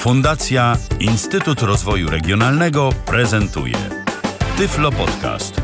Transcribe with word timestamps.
Fundacja 0.00 0.76
Instytut 1.00 1.62
Rozwoju 1.62 2.10
Regionalnego 2.10 2.90
prezentuje 3.06 3.76
Tyflo 4.58 4.92
Podcast. 4.92 5.62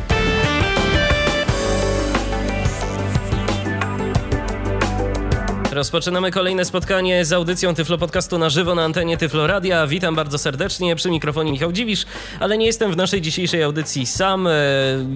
Rozpoczynamy 5.72 6.30
kolejne 6.30 6.64
spotkanie 6.64 7.24
z 7.24 7.32
audycją 7.32 7.74
Tyflo 7.74 7.98
Podcastu 7.98 8.38
na 8.38 8.50
żywo 8.50 8.74
na 8.74 8.84
antenie 8.84 9.16
Tyflo 9.16 9.46
Radia. 9.46 9.86
Witam 9.86 10.14
bardzo 10.14 10.38
serdecznie 10.38 10.96
przy 10.96 11.10
mikrofonie 11.10 11.52
Michał 11.52 11.72
Dziwisz, 11.72 12.06
ale 12.40 12.58
nie 12.58 12.66
jestem 12.66 12.92
w 12.92 12.96
naszej 12.96 13.20
dzisiejszej 13.20 13.62
audycji 13.62 14.06
sam. 14.06 14.46
E, 14.46 14.52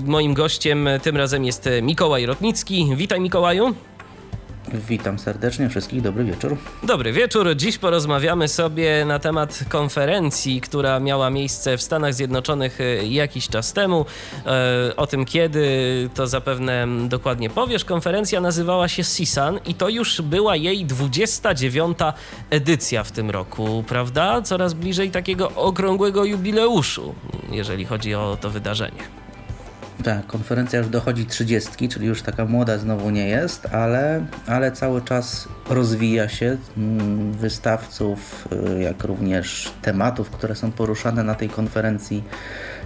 Moim 0.05 0.35
gościem 0.35 0.89
tym 1.03 1.17
razem 1.17 1.45
jest 1.45 1.69
Mikołaj 1.83 2.27
Rotnicki. 2.27 2.93
Witaj 2.97 3.21
Mikołaju. 3.21 3.75
Witam 4.75 5.19
serdecznie 5.19 5.69
wszystkich, 5.69 6.03
dobry 6.03 6.25
wieczór. 6.25 6.57
Dobry 6.83 7.13
wieczór. 7.13 7.57
Dziś 7.57 7.79
porozmawiamy 7.79 8.49
sobie 8.49 9.05
na 9.05 9.19
temat 9.19 9.61
konferencji, 9.69 10.61
która 10.61 11.01
miała 11.01 11.31
miejsce 11.31 11.77
w 11.77 11.83
Stanach 11.83 12.15
Zjednoczonych 12.15 12.81
e, 12.81 13.07
jakiś 13.07 13.49
czas 13.49 13.73
temu. 13.73 14.07
E, 14.47 14.97
O 14.97 15.07
tym 15.07 15.25
kiedy 15.25 15.61
to 16.15 16.27
zapewne 16.27 16.87
dokładnie 17.09 17.51
powiesz. 17.51 17.85
Konferencja 17.85 18.41
nazywała 18.41 18.89
się 18.89 19.03
CSUN 19.03 19.61
i 19.67 19.75
to 19.75 19.89
już 19.89 20.23
była 20.23 20.57
jej 20.57 20.85
29. 20.85 21.99
edycja 22.51 23.05
w 23.05 23.13
tym 23.13 23.31
roku, 23.31 23.85
prawda? 23.89 24.43
Coraz 24.43 24.75
bliżej 24.75 25.11
takiego 25.11 25.53
okrągłego 25.55 26.25
jubileuszu, 26.25 27.15
jeżeli 27.51 27.85
chodzi 27.85 28.15
o 28.15 28.39
to 28.41 28.51
wydarzenie. 28.51 29.03
Tak, 30.05 30.27
konferencja 30.27 30.79
już 30.79 30.89
dochodzi 30.89 31.27
30, 31.27 31.89
czyli 31.89 32.07
już 32.07 32.23
taka 32.23 32.45
młoda 32.45 32.79
znowu 32.79 33.11
nie 33.11 33.29
jest, 33.29 33.67
ale, 33.67 34.27
ale 34.47 34.73
cały 34.73 35.03
czas 35.03 35.49
rozwija 35.69 36.29
się 36.29 36.57
mm, 36.77 37.33
wystawców, 37.33 38.49
y, 38.77 38.83
jak 38.83 39.05
również 39.05 39.73
tematów, 39.83 40.31
które 40.31 40.55
są 40.55 40.73
poruszane 40.73 41.25
na 41.25 41.35
tej 41.35 41.49
konferencji 41.49 42.25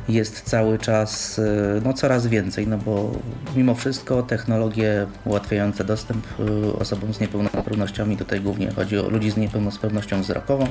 jest 0.09 0.41
cały 0.43 0.79
czas 0.79 1.39
y, 1.39 1.83
no, 1.85 1.93
coraz 1.93 2.27
więcej, 2.27 2.67
no 2.67 2.79
bo 2.79 3.13
mimo 3.57 3.75
wszystko 3.75 4.23
technologie 4.23 5.07
ułatwiające 5.25 5.85
dostęp 5.85 6.27
y, 6.41 6.73
osobom 6.79 7.15
z 7.15 7.21
niepełnosprawnościami, 7.21 8.17
tutaj 8.17 8.41
głównie 8.41 8.71
chodzi 8.71 8.99
o 8.99 9.09
ludzi 9.09 9.31
z 9.31 9.37
niepełnosprawnością 9.37 10.23
wzrokową, 10.23 10.67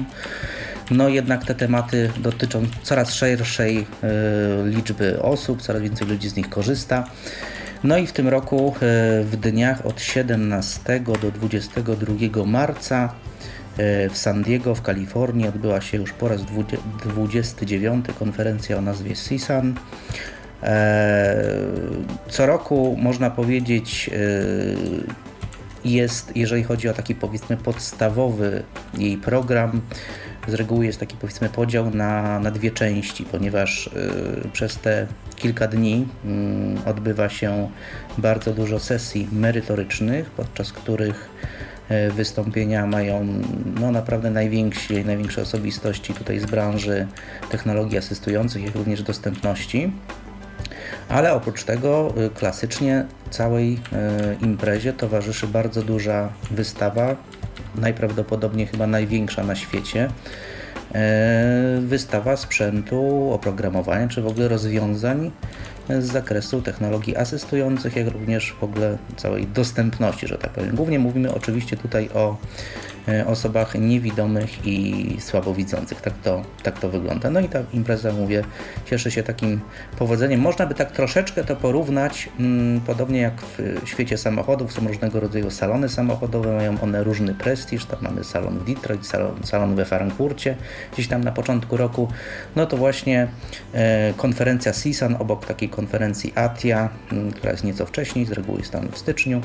no 0.91 1.09
jednak 1.09 1.45
te 1.45 1.55
tematy 1.55 2.11
dotyczą 2.17 2.63
coraz 2.83 3.13
szerszej 3.13 3.77
y, 3.79 3.85
liczby 4.65 5.21
osób, 5.21 5.61
coraz 5.61 5.81
więcej 5.81 6.07
ludzi 6.07 6.29
z 6.29 6.35
nich 6.35 6.49
korzysta. 6.49 7.03
No 7.83 7.97
i 7.97 8.07
w 8.07 8.13
tym 8.13 8.27
roku 8.27 8.75
w 9.23 9.37
dniach 9.41 9.85
od 9.85 10.01
17 10.01 10.99
do 11.21 11.31
22 11.31 12.45
marca 12.45 13.13
w 13.77 14.11
San 14.13 14.43
Diego 14.43 14.75
w 14.75 14.81
Kalifornii 14.81 15.47
odbyła 15.47 15.81
się 15.81 15.97
już 15.97 16.13
po 16.13 16.27
raz 16.27 16.41
29 17.05 18.05
konferencja 18.19 18.77
o 18.77 18.81
nazwie 18.81 19.13
CSUN. 19.13 19.75
Co 22.29 22.45
roku 22.45 22.97
można 22.99 23.29
powiedzieć 23.29 24.09
jest, 25.85 26.31
jeżeli 26.35 26.63
chodzi 26.63 26.89
o 26.89 26.93
taki 26.93 27.15
powiedzmy 27.15 27.57
podstawowy 27.57 28.63
jej 28.97 29.17
program, 29.17 29.81
z 30.47 30.53
reguły 30.53 30.85
jest 30.85 30.99
taki 30.99 31.17
powiedzmy 31.17 31.49
podział 31.49 31.89
na, 31.91 32.39
na 32.39 32.51
dwie 32.51 32.71
części, 32.71 33.25
ponieważ 33.25 33.89
przez 34.53 34.77
te 34.77 35.07
kilka 35.35 35.67
dni 35.67 36.07
y, 36.85 36.89
odbywa 36.89 37.29
się 37.29 37.69
bardzo 38.17 38.53
dużo 38.53 38.79
sesji 38.79 39.27
merytorycznych, 39.31 40.29
podczas 40.29 40.71
których 40.71 41.29
wystąpienia 42.11 42.85
mają 42.85 43.27
no, 43.79 43.91
naprawdę 43.91 44.29
najwięksi, 44.29 45.05
największe 45.05 45.41
osobistości 45.41 46.13
tutaj 46.13 46.39
z 46.39 46.45
branży 46.45 47.07
technologii 47.49 47.97
asystujących, 47.97 48.63
jak 48.63 48.75
również 48.75 49.03
dostępności. 49.03 49.91
Ale 51.09 51.33
oprócz 51.33 51.63
tego 51.63 52.13
y, 52.17 52.29
klasycznie 52.29 53.05
całej 53.29 53.73
y, 53.73 53.77
imprezie 54.45 54.93
towarzyszy 54.93 55.47
bardzo 55.47 55.81
duża 55.81 56.29
wystawa 56.51 57.15
najprawdopodobniej 57.75 58.67
chyba 58.67 58.87
największa 58.87 59.43
na 59.43 59.55
świecie. 59.55 60.09
E, 60.95 61.79
wystawa 61.81 62.37
sprzętu, 62.37 63.31
oprogramowania 63.33 64.07
czy 64.07 64.21
w 64.21 64.27
ogóle 64.27 64.47
rozwiązań 64.47 65.31
z 65.89 66.03
zakresu 66.05 66.61
technologii 66.61 67.15
asystujących, 67.15 67.95
jak 67.95 68.07
również 68.07 68.55
w 68.59 68.63
ogóle 68.63 68.97
całej 69.17 69.47
dostępności, 69.47 70.27
że 70.27 70.37
tak 70.37 70.51
powiem. 70.51 70.75
Głównie 70.75 70.99
mówimy 70.99 71.33
oczywiście 71.33 71.77
tutaj 71.77 72.09
o 72.13 72.37
osobach 73.25 73.75
niewidomych 73.75 74.67
i 74.67 75.17
słabowidzących. 75.19 76.01
Tak 76.01 76.13
to, 76.23 76.41
tak 76.63 76.79
to 76.79 76.89
wygląda. 76.89 77.29
No 77.29 77.39
i 77.39 77.49
ta 77.49 77.59
impreza, 77.73 78.13
mówię, 78.13 78.43
cieszy 78.85 79.11
się 79.11 79.23
takim 79.23 79.61
powodzeniem. 79.97 80.39
Można 80.41 80.65
by 80.65 80.75
tak 80.75 80.91
troszeczkę 80.91 81.43
to 81.43 81.55
porównać, 81.55 82.29
mm, 82.39 82.81
podobnie 82.81 83.21
jak 83.21 83.41
w 83.41 83.89
świecie 83.89 84.17
samochodów, 84.17 84.73
są 84.73 84.87
różnego 84.87 85.19
rodzaju 85.19 85.51
salony 85.51 85.89
samochodowe, 85.89 86.55
mają 86.55 86.81
one 86.81 87.03
różny 87.03 87.33
prestiż. 87.33 87.85
Tam 87.85 87.99
mamy 88.01 88.23
salon 88.23 88.59
w 88.59 88.65
Detroit, 88.65 89.07
salon, 89.07 89.35
salon 89.43 89.75
we 89.75 89.85
Frankfurcie, 89.85 90.55
gdzieś 90.93 91.07
tam 91.07 91.23
na 91.23 91.31
początku 91.31 91.77
roku. 91.77 92.07
No 92.55 92.65
to 92.65 92.77
właśnie 92.77 93.27
e, 93.73 94.13
konferencja 94.17 94.73
CISAN 94.73 95.15
obok 95.19 95.45
takiej 95.45 95.69
konferencji 95.69 96.33
ATIA, 96.35 96.89
m, 97.11 97.17
mm, 97.17 97.31
która 97.31 97.51
jest 97.51 97.63
nieco 97.63 97.85
wcześniej, 97.85 98.25
z 98.25 98.31
reguły 98.31 98.59
jest 98.59 98.71
tam 98.71 98.91
w 98.91 98.97
styczniu 98.97 99.41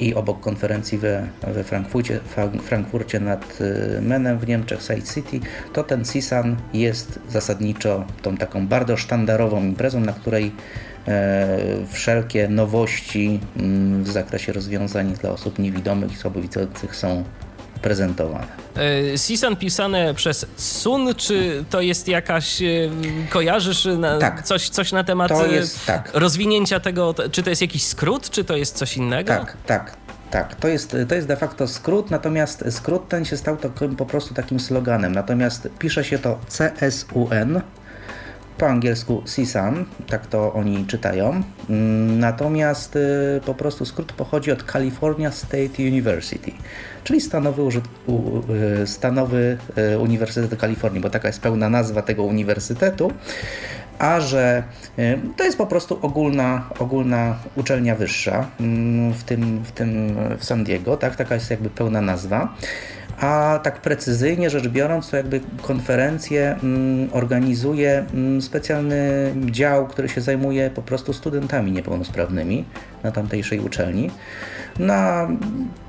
i 0.00 0.14
obok 0.14 0.40
konferencji 0.40 0.98
we, 0.98 1.28
we 1.42 1.64
Frankfurcie, 1.64 2.20
Frankfurcie 2.62 3.20
nad 3.20 3.60
y, 3.60 4.00
Menem 4.02 4.38
w 4.38 4.46
Niemczech, 4.46 4.82
Side 4.82 5.02
City, 5.14 5.40
to 5.72 5.84
ten 5.84 6.04
CISAN 6.04 6.56
jest 6.74 7.18
zasadniczo 7.28 8.04
tą 8.22 8.36
taką 8.36 8.66
bardzo 8.66 8.96
sztandarową 8.96 9.62
imprezą, 9.62 10.00
na 10.00 10.12
której 10.12 10.52
e, 11.08 11.58
wszelkie 11.90 12.48
nowości 12.48 13.40
mm, 13.56 14.04
w 14.04 14.10
zakresie 14.10 14.52
rozwiązań 14.52 15.12
dla 15.12 15.30
osób 15.30 15.58
niewidomych 15.58 16.12
i 16.12 16.16
słabowidzących 16.16 16.96
są 16.96 17.24
prezentowane. 17.82 18.46
Sisan 19.16 19.56
pisane 19.56 20.14
przez 20.14 20.46
Sun, 20.56 21.14
czy 21.14 21.64
to 21.70 21.80
jest 21.80 22.08
jakaś, 22.08 22.62
e, 22.62 22.66
kojarzysz 23.30 23.88
na, 23.98 24.18
tak. 24.18 24.42
coś, 24.42 24.68
coś 24.68 24.92
na 24.92 25.04
temat 25.04 25.32
jest, 25.50 25.86
tak. 25.86 26.10
rozwinięcia 26.14 26.80
tego, 26.80 27.14
czy 27.32 27.42
to 27.42 27.50
jest 27.50 27.62
jakiś 27.62 27.86
skrót, 27.86 28.30
czy 28.30 28.44
to 28.44 28.56
jest 28.56 28.76
coś 28.76 28.96
innego? 28.96 29.28
Tak, 29.28 29.56
tak. 29.66 29.96
Tak, 30.30 30.54
to 30.54 30.68
jest, 30.68 30.96
to 31.08 31.14
jest 31.14 31.28
de 31.28 31.36
facto 31.36 31.68
skrót, 31.68 32.10
natomiast 32.10 32.64
skrót 32.70 33.08
ten 33.08 33.24
się 33.24 33.36
stał 33.36 33.56
takim, 33.56 33.96
po 33.96 34.06
prostu 34.06 34.34
takim 34.34 34.60
sloganem. 34.60 35.12
Natomiast 35.12 35.68
pisze 35.78 36.04
się 36.04 36.18
to 36.18 36.38
CSUN, 36.48 37.60
po 38.58 38.66
angielsku 38.66 39.22
CSUN, 39.26 39.84
tak 40.06 40.26
to 40.26 40.52
oni 40.52 40.86
czytają. 40.86 41.42
Mm, 41.70 42.18
natomiast 42.18 42.96
y, 42.96 43.40
po 43.46 43.54
prostu 43.54 43.84
skrót 43.84 44.12
pochodzi 44.12 44.52
od 44.52 44.62
California 44.72 45.30
State 45.30 45.78
University, 45.78 46.52
czyli 47.04 47.20
stanowy, 47.20 47.62
y, 48.82 48.86
stanowy 48.86 49.58
y, 49.94 49.98
Uniwersytet 49.98 50.60
Kalifornii, 50.60 51.00
bo 51.00 51.10
taka 51.10 51.28
jest 51.28 51.40
pełna 51.40 51.68
nazwa 51.68 52.02
tego 52.02 52.22
uniwersytetu 52.22 53.12
a 53.98 54.20
że 54.20 54.62
to 55.36 55.44
jest 55.44 55.58
po 55.58 55.66
prostu 55.66 55.98
ogólna, 56.02 56.70
ogólna 56.78 57.36
uczelnia 57.56 57.94
wyższa 57.94 58.46
mm, 58.60 59.12
w 59.12 59.24
tym, 59.24 59.62
w 59.64 59.72
tym 59.72 60.16
w 60.38 60.44
San 60.44 60.64
Diego, 60.64 60.96
tak? 60.96 61.16
taka 61.16 61.34
jest 61.34 61.50
jakby 61.50 61.70
pełna 61.70 62.00
nazwa 62.00 62.54
a 63.22 63.60
tak 63.62 63.80
precyzyjnie 63.80 64.50
rzecz 64.50 64.68
biorąc, 64.68 65.10
to 65.10 65.16
jakby 65.16 65.40
konferencję 65.62 66.56
mm, 66.62 67.08
organizuje 67.12 68.04
mm, 68.14 68.42
specjalny 68.42 69.32
dział, 69.50 69.86
który 69.86 70.08
się 70.08 70.20
zajmuje 70.20 70.70
po 70.70 70.82
prostu 70.82 71.12
studentami 71.12 71.72
niepełnosprawnymi 71.72 72.64
na 73.02 73.12
tamtejszej 73.12 73.60
uczelni. 73.60 74.10
Na 74.78 75.28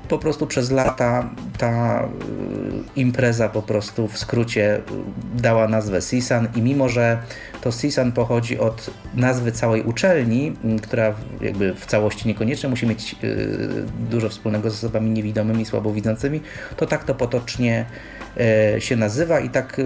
po 0.08 0.18
prostu 0.18 0.46
przez 0.46 0.70
lata 0.70 1.30
ta 1.58 2.04
y, 2.04 3.00
impreza 3.00 3.48
po 3.48 3.62
prostu 3.62 4.08
w 4.08 4.18
skrócie 4.18 4.76
y, 4.76 4.80
dała 5.34 5.68
nazwę 5.68 6.02
CISAN 6.02 6.48
i 6.56 6.62
mimo, 6.62 6.88
że 6.88 7.18
to 7.64 7.72
CISAN 7.72 8.12
pochodzi 8.12 8.58
od 8.58 8.90
nazwy 9.14 9.52
całej 9.52 9.82
uczelni, 9.82 10.56
y, 10.78 10.80
która 10.80 11.14
jakby 11.40 11.74
w 11.74 11.86
całości 11.86 12.28
niekoniecznie 12.28 12.68
musi 12.68 12.86
mieć 12.86 13.16
dużo 14.10 14.28
wspólnego 14.28 14.70
z 14.70 14.74
osobami 14.74 15.10
niewidomymi, 15.10 15.64
słabowidzącymi, 15.64 16.40
to 16.76 16.86
tak 16.86 17.04
to 17.04 17.14
potocznie 17.14 17.86
E, 18.40 18.80
się 18.80 18.96
nazywa 18.96 19.40
i 19.40 19.50
tak 19.50 19.78
e, 19.78 19.84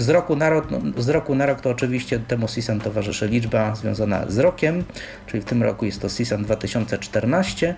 z 0.00 0.08
roku 0.08 0.36
na 0.36 0.50
rok, 0.50 0.70
no, 0.70 1.02
z 1.02 1.08
roku 1.08 1.34
na 1.34 1.46
rok 1.46 1.60
to 1.60 1.70
oczywiście 1.70 2.18
temu 2.18 2.48
CISAN 2.48 2.80
towarzyszy 2.80 3.28
liczba 3.28 3.74
związana 3.74 4.24
z 4.28 4.38
rokiem, 4.38 4.84
czyli 5.26 5.42
w 5.42 5.44
tym 5.44 5.62
roku 5.62 5.84
jest 5.84 6.00
to 6.00 6.08
CISAN 6.08 6.44
2014. 6.44 7.74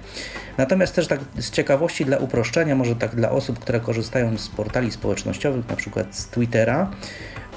Natomiast 0.59 0.94
też 0.94 1.06
tak 1.06 1.20
z 1.38 1.50
ciekawości 1.50 2.05
dla 2.05 2.19
uproszczenia, 2.19 2.75
może 2.75 2.97
tak 2.97 3.14
dla 3.14 3.31
osób, 3.31 3.59
które 3.59 3.81
korzystają 3.81 4.38
z 4.38 4.49
portali 4.49 4.91
społecznościowych, 4.91 5.69
na 5.69 5.76
przykład 5.76 6.17
z 6.17 6.26
Twittera, 6.26 6.91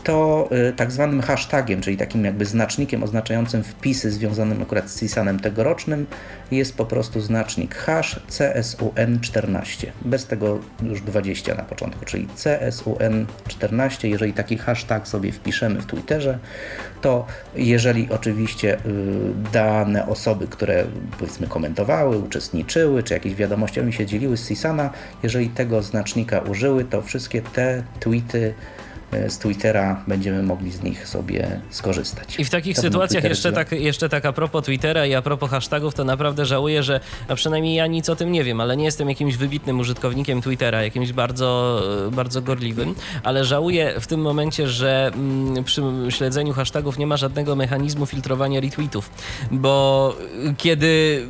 to 0.06 0.50
y, 0.69 0.74
tak 0.74 0.92
zwanym 0.92 1.22
hashtagiem, 1.22 1.81
czyli 1.81 1.98
takim 1.98 2.25
jakby 2.25 2.46
znacznikiem 2.46 3.04
oznaczającym 3.04 3.63
wpisy 3.63 4.12
związanym 4.12 4.62
akurat 4.62 4.90
z 4.90 5.00
CSANem 5.00 5.40
tegorocznym 5.40 6.06
jest 6.52 6.78
po 6.78 6.86
prostu 6.86 7.22
znacznik 7.22 7.75
hash 7.75 8.19
CSUN14. 8.30 9.88
Bez 10.02 10.28
tego 10.28 10.60
już 10.84 11.02
20 11.02 11.56
na 11.56 11.63
początku, 11.63 12.06
czyli 12.06 12.28
CSUN14. 12.28 14.07
Jeżeli 14.07 14.34
taki 14.34 14.57
hashtag 14.57 15.07
sobie 15.07 15.31
wpiszemy 15.31 15.81
w 15.81 15.86
Twitterze, 15.86 16.40
to 17.02 17.25
jeżeli 17.56 18.07
oczywiście 18.12 18.75
y, 18.75 18.80
dane 19.54 20.07
osoby, 20.07 20.48
które 20.48 20.86
powiedzmy 21.19 21.48
komentowały, 21.48 22.18
uczestniczyły, 22.18 23.04
czy 23.04 23.13
jakieś 23.13 23.36
wiadomościami 23.36 23.94
się 23.94 24.06
dzieliły 24.06 24.38
z 24.38 24.48
CSANa, 24.48 24.90
jeżeli 25.24 25.50
tego 25.50 25.81
znacznika 25.81 26.40
użyły, 26.40 26.84
to 26.84 27.02
wszystkie 27.02 27.42
te 27.42 27.84
tweety 28.00 28.54
z 29.28 29.38
Twittera 29.38 30.04
będziemy 30.08 30.44
mogli 30.44 30.72
z 30.72 30.84
nich 30.84 31.08
sobie 31.08 31.60
skorzystać. 31.70 32.40
I 32.40 32.46
w 32.46 32.50
takich 32.50 32.76
to 32.76 32.82
sytuacjach 32.82 33.24
jeszcze 33.24 33.52
tak, 33.52 33.72
jeszcze 33.72 34.10
tak 34.10 34.26
a 34.26 34.34
propos 34.34 34.64
Twittera 34.66 35.06
i 35.06 35.14
a 35.14 35.22
propos 35.22 35.50
hashtagów, 35.50 35.94
to 35.94 36.04
naprawdę 36.04 36.46
żałuję, 36.46 36.84
że 36.84 37.00
a 37.28 37.36
przynajmniej 37.36 37.76
ja 37.76 37.88
nic 37.88 38.10
o 38.10 38.16
tym 38.16 38.32
nie 38.32 38.44
wiem, 38.44 38.62
ale 38.62 38.78
nie 38.78 38.86
jestem 38.86 39.10
jakimś 39.10 39.38
wybitnym 39.38 39.80
użytkownikiem 39.80 40.42
Twittera, 40.42 40.84
jakimś 40.84 41.14
bardzo, 41.14 41.82
bardzo 42.12 42.42
gorliwym, 42.42 42.96
ale 43.24 43.46
żałuję 43.46 43.94
w 44.00 44.08
tym 44.08 44.22
momencie, 44.22 44.68
że 44.68 45.12
mm, 45.14 45.64
przy 45.64 45.82
śledzeniu 46.10 46.54
hashtagów 46.54 46.98
nie 46.98 47.08
ma 47.08 47.18
żadnego 47.18 47.56
mechanizmu 47.56 48.06
filtrowania 48.06 48.60
retweetów, 48.60 49.10
bo 49.52 50.16
kiedy 50.58 51.26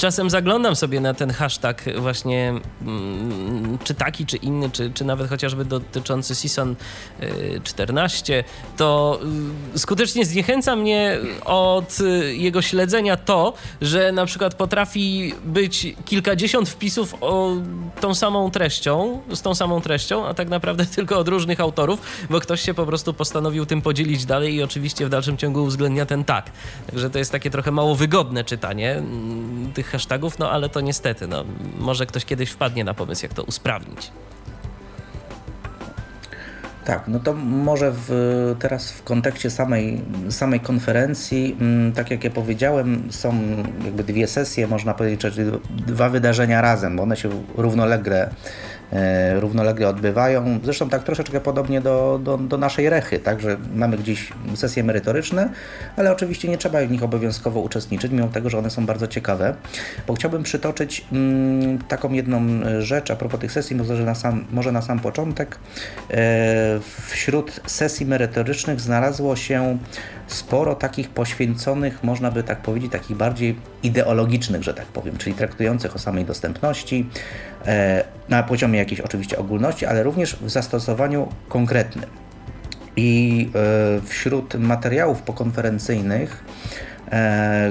czasem 0.00 0.30
zaglądam 0.30 0.76
sobie 0.76 1.00
na 1.00 1.14
ten 1.14 1.30
hashtag 1.30 1.84
właśnie, 1.98 2.54
mm, 2.82 3.78
czy 3.84 3.94
taki, 3.94 4.26
czy 4.26 4.36
inny, 4.36 4.70
czy, 4.70 4.90
czy 4.94 5.04
nawet 5.04 5.28
chociażby 5.28 5.64
dotyczący 5.64 6.34
Season 6.34 6.76
14, 7.64 8.38
y, 8.38 8.44
to 8.76 9.20
y, 9.74 9.78
skutecznie 9.78 10.24
zniechęca 10.24 10.76
mnie 10.76 11.18
od 11.44 12.00
y, 12.00 12.36
jego 12.36 12.62
śledzenia 12.62 13.16
to, 13.16 13.52
że 13.80 14.12
na 14.12 14.26
przykład 14.26 14.54
potrafi 14.54 15.34
być 15.44 15.94
kilkadziesiąt 16.04 16.68
wpisów 16.68 17.14
o 17.20 17.56
tą 18.00 18.14
samą 18.14 18.50
treścią, 18.50 19.20
z 19.32 19.42
tą 19.42 19.54
samą 19.54 19.80
treścią, 19.80 20.26
a 20.26 20.34
tak 20.34 20.48
naprawdę 20.48 20.86
tylko 20.96 21.18
od 21.18 21.28
różnych 21.28 21.60
autorów, 21.60 22.00
bo 22.30 22.40
ktoś 22.40 22.60
się 22.60 22.74
po 22.74 22.86
prostu 22.86 23.14
postanowił 23.14 23.66
tym 23.66 23.82
podzielić 23.82 24.24
dalej 24.24 24.54
i 24.54 24.62
oczywiście 24.62 25.06
w 25.06 25.08
dalszym 25.08 25.36
ciągu 25.36 25.62
uwzględnia 25.62 26.06
ten 26.06 26.24
tak. 26.24 26.50
Także 26.86 27.10
to 27.10 27.18
jest 27.18 27.32
takie 27.32 27.50
trochę 27.50 27.70
mało 27.70 27.94
wygodne 27.94 28.44
czytanie 28.44 28.92
mm, 28.92 29.72
tych 29.72 29.89
hashtagów, 29.90 30.38
no 30.38 30.50
ale 30.50 30.68
to 30.68 30.80
niestety, 30.80 31.26
no, 31.26 31.44
może 31.78 32.06
ktoś 32.06 32.24
kiedyś 32.24 32.50
wpadnie 32.50 32.84
na 32.84 32.94
pomysł, 32.94 33.24
jak 33.26 33.34
to 33.34 33.42
usprawnić. 33.42 34.10
Tak, 36.84 37.08
no 37.08 37.20
to 37.20 37.32
może 37.34 37.92
w, 37.94 38.10
teraz 38.58 38.92
w 38.92 39.02
kontekście 39.02 39.50
samej, 39.50 40.00
samej 40.28 40.60
konferencji, 40.60 41.56
mm, 41.60 41.92
tak 41.92 42.10
jak 42.10 42.24
ja 42.24 42.30
powiedziałem, 42.30 43.08
są 43.10 43.34
jakby 43.84 44.04
dwie 44.04 44.26
sesje, 44.26 44.66
można 44.66 44.94
powiedzieć, 44.94 45.20
czyli 45.20 45.50
dwa 45.70 46.08
wydarzenia 46.08 46.60
razem, 46.60 46.96
bo 46.96 47.02
one 47.02 47.16
się 47.16 47.30
równolegle 47.56 48.30
równolegle 49.34 49.88
odbywają. 49.88 50.60
Zresztą 50.64 50.88
tak 50.88 51.04
troszeczkę 51.04 51.40
podobnie 51.40 51.80
do, 51.80 52.20
do, 52.22 52.38
do 52.38 52.58
naszej 52.58 52.90
rechy, 52.90 53.18
tak, 53.18 53.40
że 53.40 53.56
mamy 53.74 53.98
gdzieś 53.98 54.32
sesje 54.54 54.84
merytoryczne, 54.84 55.50
ale 55.96 56.12
oczywiście 56.12 56.48
nie 56.48 56.58
trzeba 56.58 56.80
w 56.86 56.90
nich 56.90 57.02
obowiązkowo 57.02 57.60
uczestniczyć, 57.60 58.12
mimo 58.12 58.28
tego, 58.28 58.50
że 58.50 58.58
one 58.58 58.70
są 58.70 58.86
bardzo 58.86 59.06
ciekawe. 59.06 59.54
Bo 60.06 60.14
chciałbym 60.14 60.42
przytoczyć 60.42 61.06
mm, 61.12 61.78
taką 61.78 62.12
jedną 62.12 62.40
rzecz 62.78 63.10
a 63.10 63.16
propos 63.16 63.40
tych 63.40 63.52
sesji, 63.52 63.76
może 63.76 64.04
na 64.04 64.14
sam, 64.14 64.44
może 64.52 64.72
na 64.72 64.82
sam 64.82 65.00
początek. 65.00 65.58
E, 66.10 66.80
wśród 67.06 67.60
sesji 67.66 68.06
merytorycznych 68.06 68.80
znalazło 68.80 69.36
się 69.36 69.78
sporo 70.34 70.74
takich 70.74 71.08
poświęconych, 71.08 72.04
można 72.04 72.30
by 72.30 72.42
tak 72.42 72.62
powiedzieć, 72.62 72.92
takich 72.92 73.16
bardziej 73.16 73.56
ideologicznych, 73.82 74.62
że 74.62 74.74
tak 74.74 74.86
powiem, 74.86 75.16
czyli 75.16 75.34
traktujących 75.34 75.96
o 75.96 75.98
samej 75.98 76.24
dostępności 76.24 77.06
e, 77.66 78.04
na 78.28 78.42
poziomie 78.42 78.78
jakiejś 78.78 79.00
oczywiście 79.00 79.38
ogólności, 79.38 79.86
ale 79.86 80.02
również 80.02 80.36
w 80.36 80.50
zastosowaniu 80.50 81.28
konkretnym. 81.48 82.10
I 82.96 83.50
e, 83.54 84.00
wśród 84.06 84.54
materiałów 84.54 85.22
pokonferencyjnych, 85.22 86.44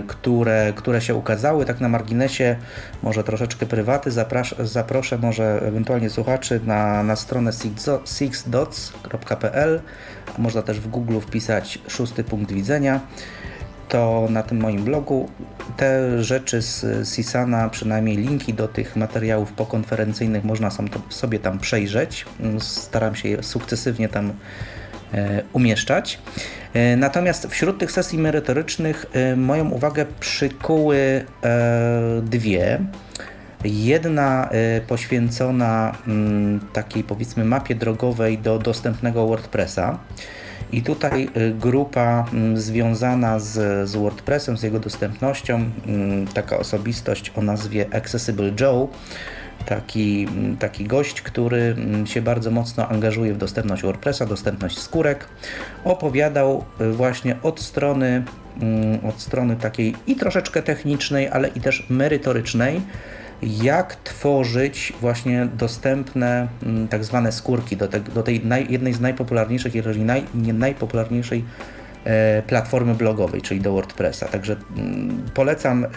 które, 0.08 0.74
które 0.76 1.02
się 1.02 1.16
ukazały, 1.16 1.66
tak 1.66 1.80
na 1.80 1.90
marginesie, 1.90 2.56
może 3.04 3.24
troszeczkę 3.24 3.66
prywaty, 3.66 4.12
zaprasz, 4.12 4.56
zaproszę 4.60 5.18
może 5.18 5.62
ewentualnie 5.68 6.10
słuchaczy 6.10 6.60
na, 6.66 7.04
na 7.04 7.16
stronę 7.16 7.52
sixdots.pl 8.06 9.82
można 10.38 10.62
też 10.62 10.80
w 10.80 10.88
Google 10.88 11.20
wpisać 11.20 11.80
szósty 11.88 12.24
punkt 12.24 12.52
widzenia. 12.52 13.00
To 13.90 14.28
na 14.30 14.44
tym 14.44 14.60
moim 14.60 14.84
blogu 14.84 15.30
te 15.78 16.24
rzeczy 16.24 16.62
z 16.62 17.10
Sisana, 17.10 17.70
przynajmniej 17.70 18.18
linki 18.18 18.54
do 18.54 18.68
tych 18.68 18.96
materiałów 18.96 19.52
pokonferencyjnych 19.52 20.44
można 20.44 20.70
sobie 21.10 21.40
tam 21.40 21.60
przejrzeć. 21.60 22.26
Staram 22.60 23.16
się 23.16 23.30
je 23.30 23.44
sukcesywnie 23.44 24.10
tam 24.10 24.34
e, 25.14 25.44
umieszczać. 25.54 26.20
E, 26.74 26.96
natomiast 26.96 27.48
wśród 27.48 27.78
tych 27.78 27.92
sesji 27.92 28.20
merytorycznych 28.20 29.06
e, 29.14 29.36
moją 29.36 29.70
uwagę 29.70 30.06
przykuły 30.20 31.26
dwie. 32.22 32.80
Jedna 33.64 34.50
poświęcona 34.88 35.98
mm, 36.08 36.60
takiej 36.74 37.04
powiedzmy 37.04 37.46
mapie 37.46 37.76
drogowej 37.76 38.38
do 38.38 38.60
dostępnego 38.60 39.28
WordPressa. 39.28 40.00
I 40.72 40.82
tutaj 40.82 41.30
grupa 41.54 42.26
mm, 42.34 42.58
związana 42.58 43.40
z, 43.40 43.90
z 43.90 43.96
WordPressem, 43.96 44.58
z 44.58 44.64
jego 44.64 44.80
dostępnością, 44.80 45.56
mm, 45.88 46.28
taka 46.28 46.60
osobistość 46.60 47.32
o 47.36 47.42
nazwie 47.42 47.86
Accessible 47.94 48.52
Joe, 48.60 48.88
taki, 49.66 50.28
taki 50.60 50.86
gość, 50.86 51.22
który 51.22 51.76
się 52.06 52.22
bardzo 52.22 52.52
mocno 52.52 52.88
angażuje 52.88 53.34
w 53.34 53.38
dostępność 53.38 53.84
WordPressa, 53.84 54.26
dostępność 54.26 54.78
skórek, 54.78 55.28
opowiadał 55.84 56.66
y, 56.82 56.92
właśnie 56.92 57.36
od 57.44 57.60
strony, 57.60 58.24
od 59.10 59.22
strony 59.22 59.56
takiej 59.56 59.96
i 60.08 60.16
troszeczkę 60.16 60.62
technicznej, 60.62 61.28
ale 61.28 61.48
i 61.48 61.62
też 61.62 61.86
merytorycznej, 61.90 62.82
jak 63.42 63.96
tworzyć 63.96 64.94
właśnie 65.02 65.48
dostępne 65.58 66.48
mm, 66.64 66.88
tak 66.88 67.04
zwane 67.04 67.32
skórki 67.32 67.78
do, 67.78 67.88
te, 67.88 68.00
do 68.00 68.24
tej 68.24 68.46
naj, 68.46 68.68
jednej 68.70 68.94
z 68.94 69.00
najpopularniejszych, 69.00 69.76
jeżeli 69.76 70.04
naj, 70.04 70.24
nie 70.36 70.54
najpopularniejszej 70.54 71.46
e, 72.04 72.42
platformy 72.42 72.96
blogowej, 72.96 73.42
czyli 73.42 73.62
do 73.62 73.74
WordPressa. 73.74 74.28
Także 74.28 74.56
mm, 74.78 75.26
polecam 75.34 75.86
e, 75.86 75.88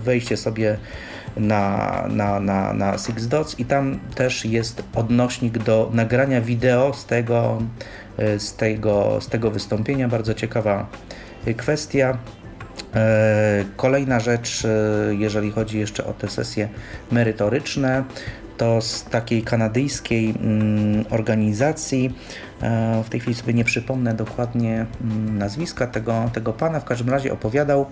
wejście 0.00 0.36
sobie 0.36 0.78
na, 1.36 2.04
na, 2.10 2.40
na, 2.40 2.72
na 2.72 2.98
SixDots 2.98 3.60
i 3.60 3.64
tam 3.64 3.98
też 4.14 4.44
jest 4.44 4.82
odnośnik 4.94 5.58
do 5.58 5.90
nagrania 5.92 6.40
wideo 6.40 6.94
z 6.94 7.06
tego, 7.06 7.62
e, 8.16 8.38
z 8.38 8.54
tego, 8.56 9.18
z 9.20 9.28
tego 9.28 9.50
wystąpienia. 9.50 10.08
Bardzo 10.08 10.34
ciekawa 10.34 10.86
kwestia. 11.56 12.18
E, 12.94 13.64
kolejna 13.76 14.20
rzecz, 14.20 14.64
e, 14.64 15.14
jeżeli 15.14 15.50
chodzi 15.50 15.78
jeszcze 15.78 16.06
o 16.06 16.12
te 16.12 16.28
sesje 16.28 16.68
merytoryczne, 17.12 18.04
to 18.56 18.80
z 18.80 19.04
takiej 19.04 19.42
kanadyjskiej 19.42 20.30
mm, 20.30 21.04
organizacji, 21.10 22.06
e, 22.06 22.51
w 23.04 23.08
tej 23.08 23.20
chwili 23.20 23.34
sobie 23.34 23.54
nie 23.54 23.64
przypomnę 23.64 24.14
dokładnie 24.14 24.86
mm, 25.00 25.38
nazwiska 25.38 25.86
tego, 25.86 26.30
tego 26.32 26.52
pana, 26.52 26.80
w 26.80 26.84
każdym 26.84 27.10
razie 27.10 27.32
opowiadał 27.32 27.86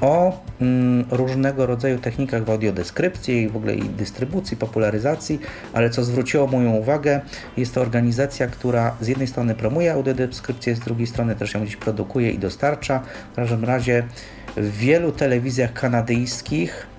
o 0.00 0.42
mm, 0.60 1.04
różnego 1.10 1.66
rodzaju 1.66 1.98
technikach 1.98 2.44
w 2.44 2.50
audiodeskrypcji 2.50 3.42
i 3.42 3.48
w 3.48 3.56
ogóle 3.56 3.74
i 3.74 3.88
dystrybucji, 3.88 4.56
popularyzacji, 4.56 5.40
ale 5.72 5.90
co 5.90 6.04
zwróciło 6.04 6.46
moją 6.46 6.72
uwagę, 6.72 7.20
jest 7.56 7.74
to 7.74 7.80
organizacja, 7.80 8.46
która 8.46 8.96
z 9.00 9.08
jednej 9.08 9.26
strony 9.26 9.54
promuje 9.54 9.92
audiodeskrypcję, 9.92 10.74
z 10.74 10.80
drugiej 10.80 11.06
strony 11.06 11.34
też 11.34 11.54
ją 11.54 11.62
gdzieś 11.62 11.76
produkuje 11.76 12.30
i 12.30 12.38
dostarcza. 12.38 13.02
W 13.32 13.36
każdym 13.36 13.64
razie 13.64 14.02
w 14.56 14.76
wielu 14.76 15.12
telewizjach 15.12 15.72
kanadyjskich 15.72 16.86
e, 16.92 16.95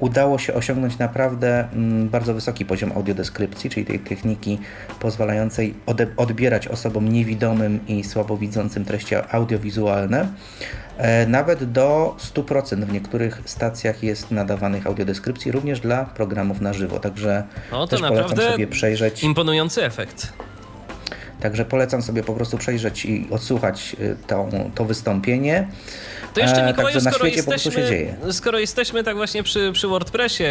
udało 0.00 0.38
się 0.38 0.54
osiągnąć 0.54 0.98
naprawdę 0.98 1.68
mm, 1.72 2.08
bardzo 2.08 2.34
wysoki 2.34 2.64
poziom 2.64 2.92
audiodeskrypcji, 2.92 3.70
czyli 3.70 3.86
tej 3.86 3.98
techniki 3.98 4.58
pozwalającej 5.00 5.74
odbierać 6.16 6.68
osobom 6.68 7.08
niewidomym 7.08 7.86
i 7.86 8.04
słabowidzącym 8.04 8.84
treści 8.84 9.14
audiowizualne. 9.30 10.28
E, 10.96 11.26
nawet 11.26 11.72
do 11.72 12.16
100% 12.34 12.84
w 12.84 12.92
niektórych 12.92 13.42
stacjach 13.44 14.02
jest 14.02 14.30
nadawanych 14.30 14.86
audiodeskrypcji, 14.86 15.52
również 15.52 15.80
dla 15.80 16.04
programów 16.04 16.60
na 16.60 16.72
żywo, 16.72 17.00
także 17.00 17.44
no, 17.72 17.86
to 17.86 17.96
też 17.96 18.00
polecam 18.00 18.38
sobie 18.38 18.66
przejrzeć. 18.66 19.24
Imponujący 19.24 19.84
efekt. 19.84 20.32
Także 21.40 21.64
polecam 21.64 22.02
sobie 22.02 22.22
po 22.22 22.34
prostu 22.34 22.58
przejrzeć 22.58 23.04
i 23.04 23.26
odsłuchać 23.30 23.96
to, 24.26 24.48
to 24.74 24.84
wystąpienie. 24.84 25.68
To 26.38 26.44
jeszcze 26.44 26.66
Mikołaju, 26.66 26.94
Także 26.94 27.10
na 27.10 27.12
skoro 27.12 27.26
jesteśmy. 27.26 28.16
Skoro 28.30 28.58
jesteśmy 28.58 29.04
tak 29.04 29.16
właśnie 29.16 29.42
przy, 29.42 29.72
przy 29.72 29.88
WordPressie, 29.88 30.44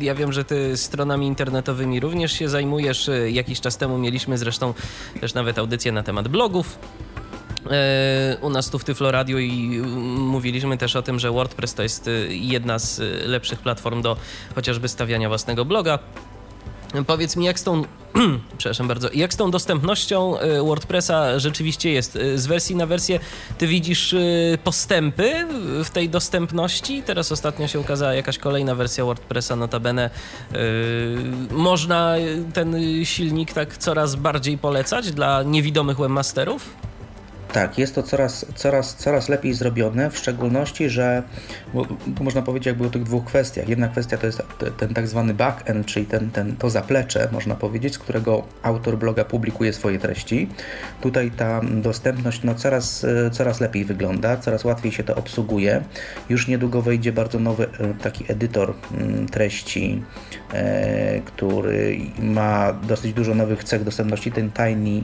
ja 0.00 0.14
wiem, 0.14 0.32
że 0.32 0.44
ty 0.44 0.76
stronami 0.76 1.26
internetowymi 1.26 2.00
również 2.00 2.32
się 2.32 2.48
zajmujesz. 2.48 3.10
Jakiś 3.30 3.60
czas 3.60 3.76
temu 3.76 3.98
mieliśmy 3.98 4.38
zresztą 4.38 4.74
też 5.20 5.34
nawet 5.34 5.58
audycję 5.58 5.92
na 5.92 6.02
temat 6.02 6.28
blogów 6.28 6.78
e, 7.70 8.36
u 8.40 8.50
nas 8.50 8.70
tu 8.70 8.78
w 8.78 8.84
Tyflo 8.84 9.10
Radio 9.10 9.38
i 9.38 9.82
mówiliśmy 10.18 10.78
też 10.78 10.96
o 10.96 11.02
tym, 11.02 11.18
że 11.18 11.30
WordPress 11.30 11.74
to 11.74 11.82
jest 11.82 12.10
jedna 12.28 12.78
z 12.78 13.00
lepszych 13.26 13.58
platform 13.58 14.02
do 14.02 14.16
chociażby 14.54 14.88
stawiania 14.88 15.28
własnego 15.28 15.64
bloga. 15.64 15.98
Powiedz 17.06 17.36
mi, 17.36 17.44
jak 17.44 17.58
z 17.58 17.62
tą, 17.62 17.82
przepraszam 18.58 18.88
bardzo, 18.88 19.08
jak 19.14 19.34
z 19.34 19.36
tą 19.36 19.50
dostępnością 19.50 20.40
y, 20.40 20.62
WordPressa 20.62 21.38
rzeczywiście 21.38 21.92
jest? 21.92 22.16
Y, 22.16 22.38
z 22.38 22.46
wersji 22.46 22.76
na 22.76 22.86
wersję 22.86 23.20
ty 23.58 23.66
widzisz 23.66 24.12
y, 24.12 24.58
postępy 24.64 25.46
w 25.84 25.90
tej 25.90 26.08
dostępności? 26.08 27.02
Teraz 27.02 27.32
ostatnio 27.32 27.68
się 27.68 27.80
ukazała 27.80 28.14
jakaś 28.14 28.38
kolejna 28.38 28.74
wersja 28.74 29.04
WordPressa, 29.04 29.56
notabene. 29.56 30.10
Można 31.50 32.14
ten 32.54 32.76
silnik 33.04 33.52
tak 33.52 33.76
coraz 33.78 34.14
bardziej 34.14 34.58
polecać 34.58 35.12
dla 35.12 35.42
niewidomych 35.42 35.98
webmasterów? 35.98 36.87
Tak, 37.52 37.78
jest 37.78 37.94
to 37.94 38.02
coraz, 38.02 38.46
coraz, 38.54 38.94
coraz 38.94 39.28
lepiej 39.28 39.54
zrobione, 39.54 40.10
w 40.10 40.18
szczególności, 40.18 40.90
że 40.90 41.22
można 42.20 42.42
powiedzieć 42.42 42.66
jakby 42.66 42.86
o 42.86 42.90
tych 42.90 43.02
dwóch 43.02 43.24
kwestiach. 43.24 43.68
Jedna 43.68 43.88
kwestia 43.88 44.18
to 44.18 44.26
jest 44.26 44.42
ten 44.78 44.94
tak 44.94 45.08
zwany 45.08 45.34
backend, 45.34 45.86
czyli 45.86 46.06
ten, 46.06 46.30
ten, 46.30 46.56
to 46.56 46.70
zaplecze, 46.70 47.28
można 47.32 47.54
powiedzieć, 47.54 47.94
z 47.94 47.98
którego 47.98 48.42
autor 48.62 48.98
bloga 48.98 49.24
publikuje 49.24 49.72
swoje 49.72 49.98
treści. 49.98 50.48
Tutaj 51.00 51.30
ta 51.30 51.60
dostępność 51.72 52.42
no, 52.44 52.54
coraz, 52.54 53.06
coraz 53.32 53.60
lepiej 53.60 53.84
wygląda, 53.84 54.36
coraz 54.36 54.64
łatwiej 54.64 54.92
się 54.92 55.02
to 55.02 55.14
obsługuje. 55.14 55.82
Już 56.28 56.48
niedługo 56.48 56.82
wejdzie 56.82 57.12
bardzo 57.12 57.38
nowy 57.38 57.64
e, 57.64 57.94
taki 57.94 58.24
edytor 58.32 58.74
mm, 58.92 59.28
treści, 59.28 60.02
e, 60.52 61.20
który 61.20 61.98
ma 62.22 62.72
dosyć 62.72 63.12
dużo 63.12 63.34
nowych 63.34 63.64
cech 63.64 63.84
dostępności, 63.84 64.32
ten 64.32 64.50
Tiny 64.50 65.02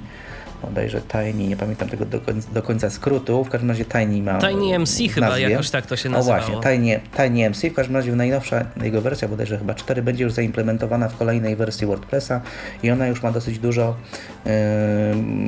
bodajże 0.67 1.01
Tiny, 1.01 1.49
nie 1.49 1.57
pamiętam 1.57 1.89
tego 1.89 2.05
do, 2.07 2.21
do 2.53 2.63
końca 2.63 2.91
skrótu, 2.91 3.45
w 3.45 3.51
każdym 3.51 3.71
razie 3.71 3.85
Tiny 3.85 4.23
ma 4.23 4.39
Tiny 4.39 4.79
MC 4.79 5.09
chyba, 5.15 5.39
jakoś 5.39 5.71
tak 5.71 5.87
to 5.87 5.97
się 5.97 6.09
nazywało. 6.09 6.43
O 6.43 6.47
właśnie, 6.47 6.73
Tiny, 6.73 7.01
Tiny 7.17 7.51
MC, 7.51 7.71
w 7.71 7.75
każdym 7.75 7.97
razie 7.97 8.13
najnowsza 8.17 8.65
jego 8.83 9.01
wersja, 9.01 9.29
bodajże 9.29 9.59
chyba 9.59 9.75
4, 9.75 10.03
będzie 10.03 10.25
już 10.25 10.33
zaimplementowana 10.33 11.09
w 11.09 11.17
kolejnej 11.17 11.57
wersji 11.57 11.87
WordPressa 11.87 12.41
i 12.83 12.91
ona 12.91 13.07
już 13.07 13.23
ma 13.23 13.33
dosyć 13.33 13.59
dużo 13.59 13.97
yy, 14.45 14.53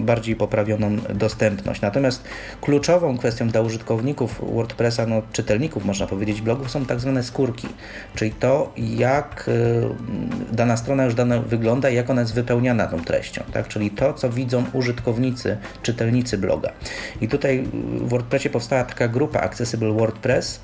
bardziej 0.03 0.37
poprawioną 0.37 0.97
dostępność. 1.15 1.81
Natomiast 1.81 2.25
kluczową 2.61 3.19
kwestią 3.19 3.49
dla 3.49 3.61
użytkowników 3.61 4.43
WordPressa, 4.55 5.07
no 5.07 5.23
czytelników 5.33 5.85
można 5.85 6.07
powiedzieć 6.07 6.41
blogów, 6.41 6.71
są 6.71 6.87
tak 6.87 7.01
zwane 7.01 7.23
skórki, 7.23 7.69
czyli 8.15 8.31
to 8.31 8.73
jak 8.77 9.45
yy, 9.47 10.55
dana 10.57 10.77
strona 10.77 11.05
już 11.05 11.15
dana 11.15 11.41
wygląda 11.41 11.91
i 11.91 11.95
jak 11.95 12.11
ona 12.11 12.21
jest 12.21 12.35
wypełniana 12.35 12.87
tą 12.87 13.05
treścią, 13.05 13.43
tak? 13.53 13.69
czyli 13.69 13.91
to, 13.91 14.15
co 14.15 14.31
widzą 14.31 14.65
użytkownicy 14.73 15.06
użytkownicy, 15.07 15.57
czytelnicy 15.83 16.39
bloga. 16.39 16.73
I 17.21 17.29
tutaj 17.29 17.63
w 17.63 18.09
WordPressie 18.09 18.51
powstała 18.51 18.85
taka 18.85 19.09
grupa 19.09 19.41
Accessible 19.41 19.93
WordPress 19.93 20.61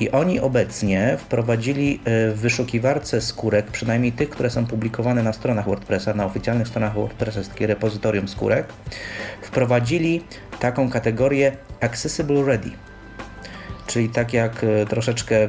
i 0.00 0.10
oni 0.10 0.40
obecnie 0.40 1.16
wprowadzili 1.18 2.00
e, 2.04 2.30
w 2.30 2.40
wyszukiwarce 2.40 3.20
skórek, 3.20 3.66
przynajmniej 3.66 4.12
tych, 4.12 4.30
które 4.30 4.50
są 4.50 4.66
publikowane 4.66 5.22
na 5.22 5.32
stronach 5.32 5.66
WordPressa, 5.66 6.14
na 6.14 6.24
oficjalnych 6.26 6.68
stronach 6.68 6.94
WordPressa 6.94 7.38
jest 7.38 7.50
takie 7.50 7.66
repozytorium 7.66 8.28
skórek, 8.28 8.66
wprowadzili 9.42 10.22
taką 10.60 10.90
kategorię 10.90 11.52
Accessible 11.80 12.44
Ready. 12.44 12.83
Czyli 13.86 14.08
tak 14.08 14.32
jak 14.32 14.64
e, 14.64 14.86
troszeczkę 14.86 15.48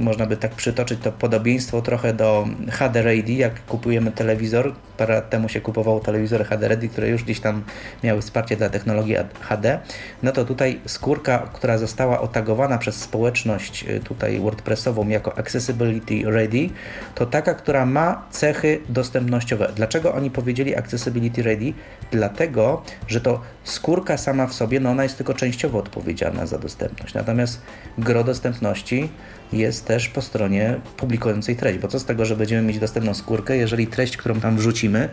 można 0.00 0.26
by 0.26 0.36
tak 0.36 0.54
przytoczyć 0.54 1.00
to 1.00 1.12
podobieństwo 1.12 1.82
trochę 1.82 2.14
do 2.14 2.48
HD 2.70 3.02
Ready, 3.02 3.32
jak 3.32 3.66
kupujemy 3.66 4.12
telewizor. 4.12 4.74
Parę 4.96 5.14
lat 5.14 5.30
temu 5.30 5.48
się 5.48 5.60
kupowało 5.60 6.00
telewizory 6.00 6.44
HD 6.44 6.68
Ready, 6.68 6.88
które 6.88 7.08
już 7.08 7.24
gdzieś 7.24 7.40
tam 7.40 7.64
miały 8.04 8.22
wsparcie 8.22 8.56
dla 8.56 8.68
technologii 8.68 9.16
HD. 9.40 9.80
No 10.22 10.32
to 10.32 10.44
tutaj 10.44 10.80
skórka, 10.86 11.38
która 11.52 11.78
została 11.78 12.20
otagowana 12.20 12.78
przez 12.78 12.96
społeczność 12.96 13.84
e, 13.88 14.00
tutaj 14.00 14.40
WordPressową 14.40 15.08
jako 15.08 15.38
Accessibility 15.38 16.30
Ready, 16.30 16.68
to 17.14 17.26
taka, 17.26 17.54
która 17.54 17.86
ma 17.86 18.22
cechy 18.30 18.80
dostępnościowe. 18.88 19.72
Dlaczego 19.76 20.14
oni 20.14 20.30
powiedzieli 20.30 20.76
Accessibility 20.76 21.42
Ready? 21.42 21.72
Dlatego, 22.10 22.82
że 23.08 23.20
to 23.20 23.40
skórka 23.66 24.16
sama 24.16 24.46
w 24.46 24.54
sobie, 24.54 24.80
no 24.80 24.90
ona 24.90 25.02
jest 25.02 25.16
tylko 25.16 25.34
częściowo 25.34 25.78
odpowiedzialna 25.78 26.46
za 26.46 26.58
dostępność. 26.58 27.14
Natomiast 27.14 27.62
gro 27.98 28.24
dostępności 28.24 29.08
jest 29.52 29.86
też 29.86 30.08
po 30.08 30.22
stronie 30.22 30.80
publikującej 30.96 31.56
treść, 31.56 31.78
bo 31.78 31.88
co 31.88 32.00
z 32.00 32.04
tego, 32.04 32.24
że 32.24 32.36
będziemy 32.36 32.62
mieć 32.62 32.78
dostępną 32.78 33.14
skórkę, 33.14 33.56
jeżeli 33.56 33.86
treść, 33.86 34.16
którą 34.16 34.40
tam 34.40 34.56
wrzucimy, 34.56 35.08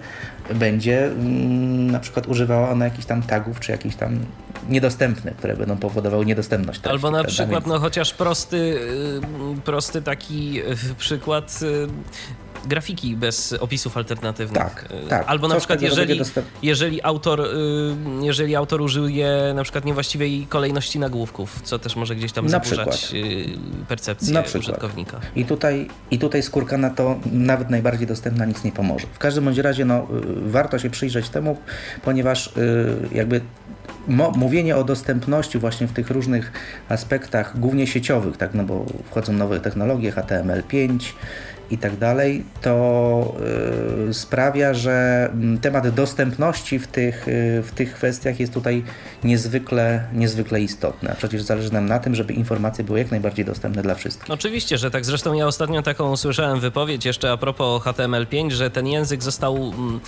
będzie 0.55 1.05
mm, 1.05 1.91
na 1.91 1.99
przykład 1.99 2.27
używała 2.27 2.69
ona 2.69 2.85
jakichś 2.85 3.05
tam 3.05 3.23
tagów, 3.23 3.59
czy 3.59 3.71
jakichś 3.71 3.95
tam 3.95 4.19
niedostępnych, 4.69 5.35
które 5.35 5.55
będą 5.55 5.77
powodowały 5.77 6.25
niedostępność 6.25 6.79
treści. 6.79 6.95
Albo 6.95 7.11
na 7.11 7.23
przykład, 7.23 7.67
no 7.67 7.79
chociaż 7.79 8.13
prosty, 8.13 8.57
y, 9.57 9.61
prosty 9.61 10.01
taki 10.01 10.61
y, 10.91 10.95
przykład 10.97 11.59
y, 11.61 11.87
grafiki 12.67 13.15
bez 13.15 13.53
opisów 13.53 13.97
alternatywnych. 13.97 14.63
Tak, 14.63 14.85
tak. 15.09 15.23
Albo 15.27 15.47
na 15.47 15.55
przykład 15.55 15.81
jeżeli, 15.81 16.21
jeżeli, 16.63 17.03
autor, 17.03 17.41
y, 17.41 17.45
jeżeli 18.21 18.55
autor 18.55 18.81
użyje 18.81 19.51
na 19.55 19.63
przykład 19.63 19.85
niewłaściwej 19.85 20.47
kolejności 20.49 20.99
nagłówków, 20.99 21.61
co 21.63 21.79
też 21.79 21.95
może 21.95 22.15
gdzieś 22.15 22.31
tam 22.31 22.45
na 22.45 22.51
zaburzać 22.51 22.97
przykład. 22.97 23.25
Y, 23.25 23.85
percepcję 23.87 24.33
na 24.33 24.41
użytkownika. 24.41 25.19
I 25.35 25.45
tutaj, 25.45 25.89
I 26.11 26.19
tutaj 26.19 26.43
skórka 26.43 26.77
na 26.77 26.89
to 26.89 27.19
nawet 27.31 27.69
najbardziej 27.69 28.07
dostępna 28.07 28.45
nic 28.45 28.63
nie 28.63 28.71
pomoże. 28.71 29.07
W 29.13 29.19
każdym 29.19 29.45
bądź 29.45 29.57
razie 29.57 29.85
no, 29.85 29.97
y, 29.97 30.05
warto 30.49 30.79
się 30.79 30.89
przyjrzeć 30.89 31.29
temu, 31.29 31.57
ponieważ 32.03 32.53
jakby 33.11 33.41
mówienie 34.35 34.75
o 34.75 34.83
dostępności 34.83 35.59
właśnie 35.59 35.87
w 35.87 35.93
tych 35.93 36.09
różnych 36.09 36.51
aspektach, 36.89 37.59
głównie 37.59 37.87
sieciowych, 37.87 38.37
tak, 38.37 38.53
no 38.53 38.63
bo 38.63 38.85
wchodzą 39.05 39.33
nowe 39.33 39.59
technologie, 39.59 40.11
HTML5, 40.11 40.99
i 41.71 41.77
tak 41.77 41.97
dalej, 41.97 42.43
to 42.61 43.35
y, 44.09 44.13
sprawia, 44.13 44.73
że 44.73 45.29
mm, 45.33 45.59
temat 45.59 45.89
dostępności 45.89 46.79
w 46.79 46.87
tych, 46.87 47.27
y, 47.27 47.63
w 47.63 47.71
tych 47.71 47.93
kwestiach 47.93 48.39
jest 48.39 48.53
tutaj 48.53 48.83
niezwykle, 49.23 50.03
niezwykle 50.13 50.61
istotny. 50.61 51.11
A 51.11 51.15
przecież 51.15 51.41
zależy 51.41 51.73
nam 51.73 51.85
na 51.85 51.99
tym, 51.99 52.15
żeby 52.15 52.33
informacje 52.33 52.83
były 52.83 52.99
jak 52.99 53.11
najbardziej 53.11 53.45
dostępne 53.45 53.81
dla 53.81 53.95
wszystkich. 53.95 54.31
Oczywiście, 54.31 54.77
że 54.77 54.91
tak. 54.91 55.05
Zresztą 55.05 55.33
ja 55.33 55.47
ostatnio 55.47 55.81
taką 55.81 56.11
usłyszałem 56.11 56.59
wypowiedź 56.59 57.05
jeszcze 57.05 57.31
a 57.31 57.37
propos 57.37 57.83
HTML5, 57.83 58.51
że 58.51 58.69
ten 58.69 58.87
język 58.87 59.23
został 59.23 59.55
mm, 59.55 59.99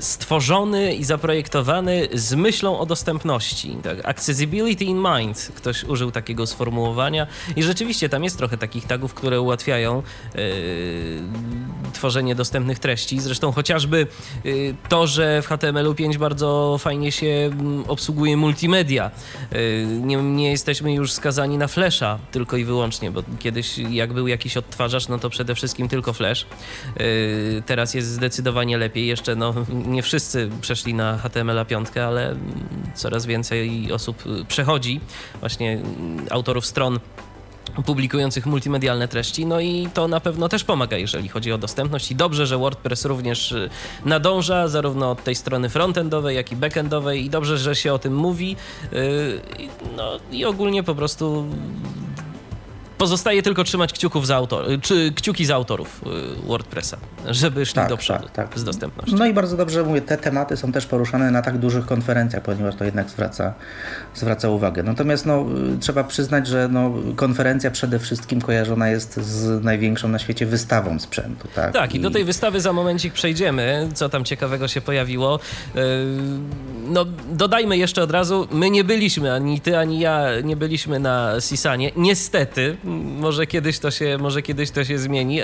stworzony 0.00 0.94
i 0.94 1.04
zaprojektowany 1.04 2.08
z 2.14 2.34
myślą 2.34 2.78
o 2.78 2.86
dostępności. 2.86 3.76
Tak? 3.82 4.08
Accessibility 4.08 4.84
in 4.84 4.96
mind. 4.96 5.52
Ktoś 5.56 5.84
użył 5.84 6.10
takiego 6.10 6.46
sformułowania 6.46 7.26
i 7.56 7.62
rzeczywiście 7.62 8.08
tam 8.08 8.24
jest 8.24 8.38
trochę 8.38 8.58
takich 8.58 8.86
tagów, 8.86 9.14
które 9.14 9.40
ułatwiają 9.40 10.02
yy, 10.34 10.42
tworzenie 11.92 12.34
dostępnych 12.34 12.78
treści. 12.78 13.20
Zresztą 13.20 13.52
chociażby 13.52 14.06
yy, 14.44 14.74
to, 14.88 15.06
że 15.06 15.42
w 15.42 15.46
HTML-u 15.46 15.94
5 15.94 16.18
bardzo 16.18 16.76
fajnie 16.78 17.12
się 17.12 17.26
mm, 17.26 17.84
obsługuje 17.88 18.36
multimedia. 18.36 19.10
Yy, 19.52 19.86
nie, 19.86 20.16
nie, 20.16 20.50
jesteśmy 20.50 20.94
już 20.94 21.12
skazani 21.12 21.58
na 21.58 21.68
Flasha 21.68 22.18
tylko 22.32 22.56
i 22.56 22.64
wyłącznie, 22.64 23.10
bo 23.10 23.22
kiedyś 23.38 23.78
jak 23.78 24.12
był 24.12 24.28
jakiś 24.28 24.56
odtwarzacz, 24.56 25.08
no 25.08 25.18
to 25.18 25.30
przede 25.30 25.54
wszystkim 25.54 25.88
tylko 25.88 26.12
Flash. 26.12 26.46
teraz 27.66 27.94
jest 27.94 28.08
zdecydowanie 28.08 28.78
lepiej. 28.78 29.06
Jeszcze 29.06 29.36
no, 29.36 29.54
nie 29.86 30.02
wszyscy 30.02 30.50
przeszli 30.60 30.94
na 30.94 31.18
HTML5, 31.18 32.00
ale 32.00 32.36
coraz 32.94 33.26
więcej 33.26 33.92
osób 33.92 34.24
przechodzi, 34.48 35.00
właśnie 35.40 35.80
autorów 36.30 36.66
stron 36.66 37.00
publikujących 37.86 38.46
multimedialne 38.46 39.08
treści, 39.08 39.46
no 39.46 39.60
i 39.60 39.88
to 39.94 40.08
na 40.08 40.20
pewno 40.20 40.48
też 40.48 40.64
pomaga, 40.64 40.96
jeżeli 40.96 41.28
chodzi 41.28 41.52
o 41.52 41.58
dostępność. 41.58 42.10
I 42.10 42.16
dobrze, 42.16 42.46
że 42.46 42.58
WordPress 42.58 43.04
również 43.04 43.52
y, 43.52 43.70
nadąża 44.04 44.68
zarówno 44.68 45.10
od 45.10 45.24
tej 45.24 45.34
strony 45.34 45.68
frontendowej, 45.68 46.36
jak 46.36 46.52
i 46.52 46.56
backendowej. 46.56 47.24
I 47.24 47.30
dobrze, 47.30 47.58
że 47.58 47.76
się 47.76 47.92
o 47.92 47.98
tym 47.98 48.14
mówi, 48.14 48.56
y, 48.92 49.40
no 49.96 50.18
i 50.32 50.44
ogólnie 50.44 50.82
po 50.82 50.94
prostu 50.94 51.46
Pozostaje 53.02 53.42
tylko 53.42 53.64
trzymać 53.64 53.92
kciuków 53.92 54.26
za 54.26 54.36
autor, 54.36 54.66
czy 54.82 55.12
kciuki 55.12 55.44
z 55.44 55.50
autorów 55.50 56.00
WordPressa, 56.46 56.96
żeby 57.26 57.66
szli 57.66 57.74
tak, 57.74 57.88
do 57.88 57.96
przodu 57.96 58.24
tak, 58.24 58.48
tak. 58.48 58.58
z 58.58 58.64
dostępnością. 58.64 59.16
No 59.16 59.26
i 59.26 59.34
bardzo 59.34 59.56
dobrze 59.56 59.82
mówię, 59.82 60.00
te 60.00 60.16
tematy 60.16 60.56
są 60.56 60.72
też 60.72 60.86
poruszane 60.86 61.30
na 61.30 61.42
tak 61.42 61.58
dużych 61.58 61.86
konferencjach, 61.86 62.42
ponieważ 62.42 62.74
to 62.74 62.84
jednak 62.84 63.10
zwraca, 63.10 63.54
zwraca 64.14 64.48
uwagę. 64.48 64.82
Natomiast 64.82 65.26
no, 65.26 65.46
trzeba 65.80 66.04
przyznać, 66.04 66.46
że 66.46 66.68
no, 66.72 66.92
konferencja 67.16 67.70
przede 67.70 67.98
wszystkim 67.98 68.40
kojarzona 68.40 68.88
jest 68.88 69.16
z 69.16 69.64
największą 69.64 70.08
na 70.08 70.18
świecie 70.18 70.46
wystawą 70.46 70.98
sprzętu. 70.98 71.48
Tak, 71.54 71.72
tak 71.72 71.94
i, 71.94 71.96
i 71.96 72.00
do 72.00 72.10
tej 72.10 72.24
wystawy 72.24 72.60
za 72.60 72.72
momencik 72.72 73.12
przejdziemy, 73.12 73.88
co 73.94 74.08
tam 74.08 74.24
ciekawego 74.24 74.68
się 74.68 74.80
pojawiło. 74.80 75.38
Yy, 75.74 75.82
no, 76.88 77.04
dodajmy 77.32 77.76
jeszcze 77.76 78.02
od 78.02 78.10
razu, 78.10 78.48
my 78.50 78.70
nie 78.70 78.84
byliśmy, 78.84 79.32
ani 79.32 79.60
ty, 79.60 79.78
ani 79.78 80.00
ja 80.00 80.40
nie 80.44 80.56
byliśmy 80.56 80.98
na 80.98 81.40
Sisanie. 81.40 81.90
Niestety, 81.96 82.76
może 82.92 83.46
kiedyś 83.46 83.78
to 83.78 83.90
się, 83.90 84.18
może 84.20 84.42
kiedyś 84.42 84.70
to 84.70 84.84
się 84.84 84.98
zmieni, 84.98 85.38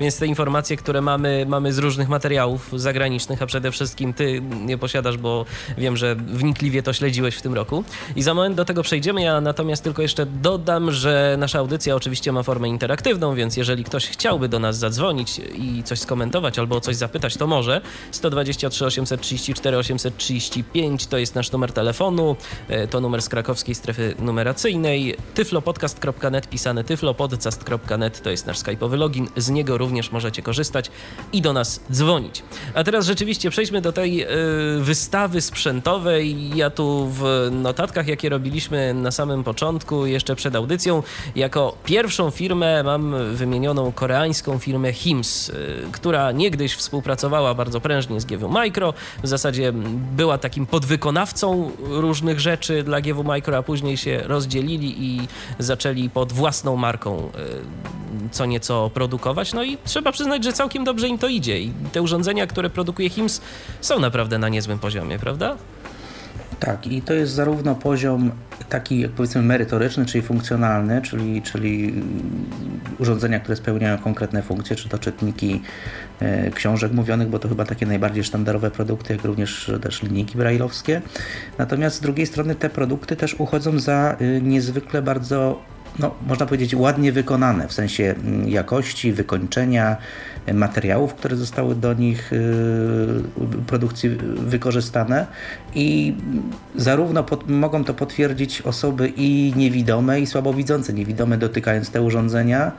więc 0.00 0.18
te 0.18 0.26
informacje, 0.26 0.76
które 0.76 1.00
mamy, 1.00 1.46
mamy 1.48 1.72
z 1.72 1.78
różnych 1.78 2.08
materiałów 2.08 2.70
zagranicznych, 2.72 3.42
a 3.42 3.46
przede 3.46 3.70
wszystkim 3.70 4.14
ty 4.14 4.42
nie 4.64 4.78
posiadasz, 4.78 5.16
bo 5.16 5.44
wiem, 5.78 5.96
że 5.96 6.16
wnikliwie 6.16 6.82
to 6.82 6.92
śledziłeś 6.92 7.36
w 7.36 7.42
tym 7.42 7.54
roku. 7.54 7.84
I 8.16 8.22
za 8.22 8.34
moment 8.34 8.56
do 8.56 8.64
tego 8.64 8.82
przejdziemy. 8.82 9.22
Ja 9.22 9.40
natomiast 9.40 9.84
tylko 9.84 10.02
jeszcze 10.02 10.26
dodam, 10.26 10.92
że 10.92 11.36
nasza 11.38 11.58
audycja 11.58 11.96
oczywiście 11.96 12.32
ma 12.32 12.42
formę 12.42 12.68
interaktywną, 12.68 13.34
więc 13.34 13.56
jeżeli 13.56 13.84
ktoś 13.84 14.06
chciałby 14.06 14.48
do 14.48 14.58
nas 14.58 14.78
zadzwonić 14.78 15.40
i 15.54 15.82
coś 15.82 15.98
skomentować 15.98 16.58
albo 16.58 16.76
o 16.76 16.80
coś 16.80 16.96
zapytać, 16.96 17.36
to 17.36 17.46
może. 17.46 17.80
123 18.10 18.86
834 18.86 19.76
835 19.76 21.06
to 21.06 21.18
jest 21.18 21.34
nasz 21.34 21.52
numer 21.52 21.72
telefonu, 21.72 22.36
e, 22.68 22.86
to 22.86 23.00
numer 23.00 23.22
z 23.22 23.28
krakowskiej 23.28 23.74
strefy 23.74 24.14
numeracyjnej. 24.18 25.16
tyflopodcast.net 25.34 26.48
pisane 26.48 26.81
tyflopodcast.net 26.84 28.22
to 28.22 28.30
jest 28.30 28.46
nasz 28.46 28.58
skype'owy 28.58 28.98
login, 28.98 29.28
z 29.36 29.50
niego 29.50 29.78
również 29.78 30.12
możecie 30.12 30.42
korzystać 30.42 30.90
i 31.32 31.42
do 31.42 31.52
nas 31.52 31.80
dzwonić. 31.92 32.42
A 32.74 32.84
teraz 32.84 33.06
rzeczywiście 33.06 33.50
przejdźmy 33.50 33.80
do 33.80 33.92
tej 33.92 34.22
y, 34.22 34.28
wystawy 34.80 35.40
sprzętowej. 35.40 36.56
Ja 36.56 36.70
tu 36.70 37.08
w 37.12 37.48
notatkach, 37.50 38.06
jakie 38.06 38.28
robiliśmy 38.28 38.94
na 38.94 39.10
samym 39.10 39.44
początku, 39.44 40.06
jeszcze 40.06 40.36
przed 40.36 40.56
audycją, 40.56 41.02
jako 41.36 41.76
pierwszą 41.84 42.30
firmę 42.30 42.82
mam 42.82 43.34
wymienioną 43.34 43.92
koreańską 43.92 44.58
firmę 44.58 44.92
HIMS, 44.92 45.48
y, 45.48 45.54
która 45.92 46.32
niegdyś 46.32 46.74
współpracowała 46.74 47.54
bardzo 47.54 47.80
prężnie 47.80 48.20
z 48.20 48.24
GW 48.24 48.48
Micro. 48.48 48.94
W 49.22 49.28
zasadzie 49.28 49.72
była 50.16 50.38
takim 50.38 50.66
podwykonawcą 50.66 51.70
różnych 51.80 52.40
rzeczy 52.40 52.82
dla 52.82 53.00
GW 53.00 53.24
Micro, 53.24 53.56
a 53.56 53.62
później 53.62 53.96
się 53.96 54.22
rozdzielili 54.24 55.04
i 55.04 55.28
zaczęli 55.58 56.10
pod 56.10 56.32
własną 56.32 56.71
marką 56.76 57.18
y, 57.18 58.30
co 58.30 58.46
nieco 58.46 58.90
produkować. 58.94 59.52
No 59.52 59.64
i 59.64 59.78
trzeba 59.84 60.12
przyznać, 60.12 60.44
że 60.44 60.52
całkiem 60.52 60.84
dobrze 60.84 61.08
im 61.08 61.18
to 61.18 61.28
idzie. 61.28 61.60
I 61.60 61.72
te 61.92 62.02
urządzenia, 62.02 62.46
które 62.46 62.70
produkuje 62.70 63.10
HIMS, 63.10 63.40
są 63.80 64.00
naprawdę 64.00 64.38
na 64.38 64.48
niezłym 64.48 64.78
poziomie, 64.78 65.18
prawda? 65.18 65.56
Tak, 66.62 66.86
i 66.86 67.02
to 67.02 67.14
jest 67.14 67.32
zarówno 67.32 67.74
poziom 67.74 68.30
taki, 68.68 69.00
jak 69.00 69.10
powiedzmy, 69.10 69.42
merytoryczny, 69.42 70.06
czyli 70.06 70.22
funkcjonalny, 70.22 71.02
czyli, 71.02 71.42
czyli 71.42 72.02
urządzenia, 72.98 73.40
które 73.40 73.56
spełniają 73.56 73.98
konkretne 73.98 74.42
funkcje, 74.42 74.76
czy 74.76 74.88
to 74.88 74.98
czytniki 74.98 75.62
e, 76.20 76.50
książek 76.50 76.92
mówionych, 76.92 77.28
bo 77.28 77.38
to 77.38 77.48
chyba 77.48 77.64
takie 77.64 77.86
najbardziej 77.86 78.24
sztandarowe 78.24 78.70
produkty, 78.70 79.12
jak 79.12 79.24
również 79.24 79.72
też 79.82 80.02
linijki 80.02 80.38
brajlowskie. 80.38 81.02
Natomiast 81.58 81.96
z 81.96 82.00
drugiej 82.00 82.26
strony 82.26 82.54
te 82.54 82.70
produkty 82.70 83.16
też 83.16 83.34
uchodzą 83.34 83.78
za 83.78 84.16
e, 84.20 84.40
niezwykle 84.40 85.02
bardzo 85.02 85.62
no, 85.98 86.14
można 86.26 86.46
powiedzieć, 86.46 86.74
ładnie 86.74 87.12
wykonane 87.12 87.68
w 87.68 87.72
sensie 87.72 88.04
mm, 88.04 88.48
jakości, 88.48 89.12
wykończenia 89.12 89.96
e, 90.46 90.54
materiałów, 90.54 91.14
które 91.14 91.36
zostały 91.36 91.74
do 91.74 91.94
nich 91.94 92.32
e, 92.32 92.36
produkcji 93.66 94.10
wykorzystane 94.36 95.26
i 95.74 96.14
zarówno 96.74 97.24
pod, 97.24 97.50
mogą 97.50 97.84
to 97.84 97.94
potwierdzić 97.94 98.62
osoby 98.62 99.12
i 99.16 99.52
niewidome, 99.56 100.20
i 100.20 100.26
słabowidzące. 100.26 100.92
Niewidome 100.92 101.38
dotykając 101.38 101.90
te 101.90 102.02
urządzenia, 102.02 102.72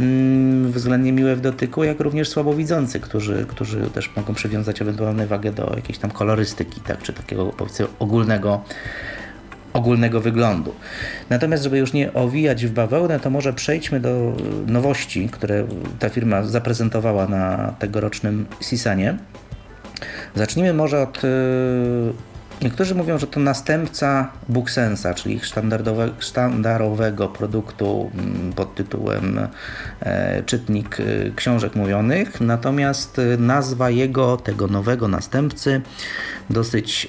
mm, 0.00 0.72
względnie 0.72 1.12
miłe 1.12 1.36
w 1.36 1.40
dotyku, 1.40 1.84
jak 1.84 2.00
również 2.00 2.28
słabowidzący, 2.28 3.00
którzy, 3.00 3.46
którzy 3.48 3.90
też 3.90 4.16
mogą 4.16 4.34
przywiązać 4.34 4.82
ewentualną 4.82 5.26
wagę 5.26 5.52
do 5.52 5.72
jakiejś 5.76 5.98
tam 5.98 6.10
kolorystyki, 6.10 6.80
tak, 6.80 7.02
czy 7.02 7.12
takiego 7.12 7.46
powiedzmy 7.46 7.86
ogólnego 7.98 8.60
ogólnego 9.78 10.20
wyglądu. 10.20 10.74
Natomiast, 11.30 11.62
żeby 11.64 11.78
już 11.78 11.92
nie 11.92 12.12
owijać 12.12 12.66
w 12.66 12.72
bawełnę, 12.72 13.20
to 13.20 13.30
może 13.30 13.52
przejdźmy 13.52 14.00
do 14.00 14.32
nowości, 14.66 15.28
które 15.28 15.66
ta 15.98 16.08
firma 16.08 16.42
zaprezentowała 16.42 17.28
na 17.28 17.74
tegorocznym 17.78 18.46
Sisanie. 18.60 19.18
Zacznijmy 20.34 20.74
może 20.74 21.02
od 21.02 21.22
Niektórzy 22.62 22.94
mówią, 22.94 23.18
że 23.18 23.26
to 23.26 23.40
następca 23.40 24.30
Booksensa, 24.48 25.14
czyli 25.14 25.34
ich 25.34 25.46
sztandarowe, 25.46 26.10
sztandarowego 26.18 27.28
produktu 27.28 28.10
mm, 28.14 28.52
pod 28.52 28.74
tytułem 28.74 29.40
e, 30.00 30.42
czytnik 30.42 31.00
e, 31.00 31.04
książek 31.36 31.76
mówionych. 31.76 32.40
Natomiast 32.40 33.18
e, 33.18 33.36
nazwa 33.36 33.90
jego, 33.90 34.36
tego 34.36 34.66
nowego 34.66 35.08
następcy, 35.08 35.80
dosyć 36.50 37.08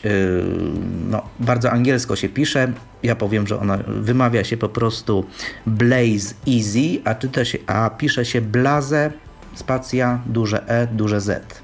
no, 1.10 1.22
bardzo 1.40 1.72
angielsko 1.72 2.16
się 2.16 2.30
pisze. 2.30 2.72
Ja 3.04 3.16
powiem, 3.16 3.48
że 3.48 3.60
ona 3.60 3.78
wymawia 3.88 4.44
się 4.44 4.58
po 4.58 4.70
prostu 4.70 5.26
Blaze 5.66 6.34
Easy, 6.48 7.02
a, 7.06 7.16
czyta 7.16 7.46
się, 7.46 7.58
a 7.68 7.90
pisze 7.90 8.26
się 8.26 8.42
Blaze, 8.42 9.12
spacja, 9.56 10.20
duże 10.26 10.68
E, 10.68 10.88
duże 10.88 11.22
Z. 11.22 11.62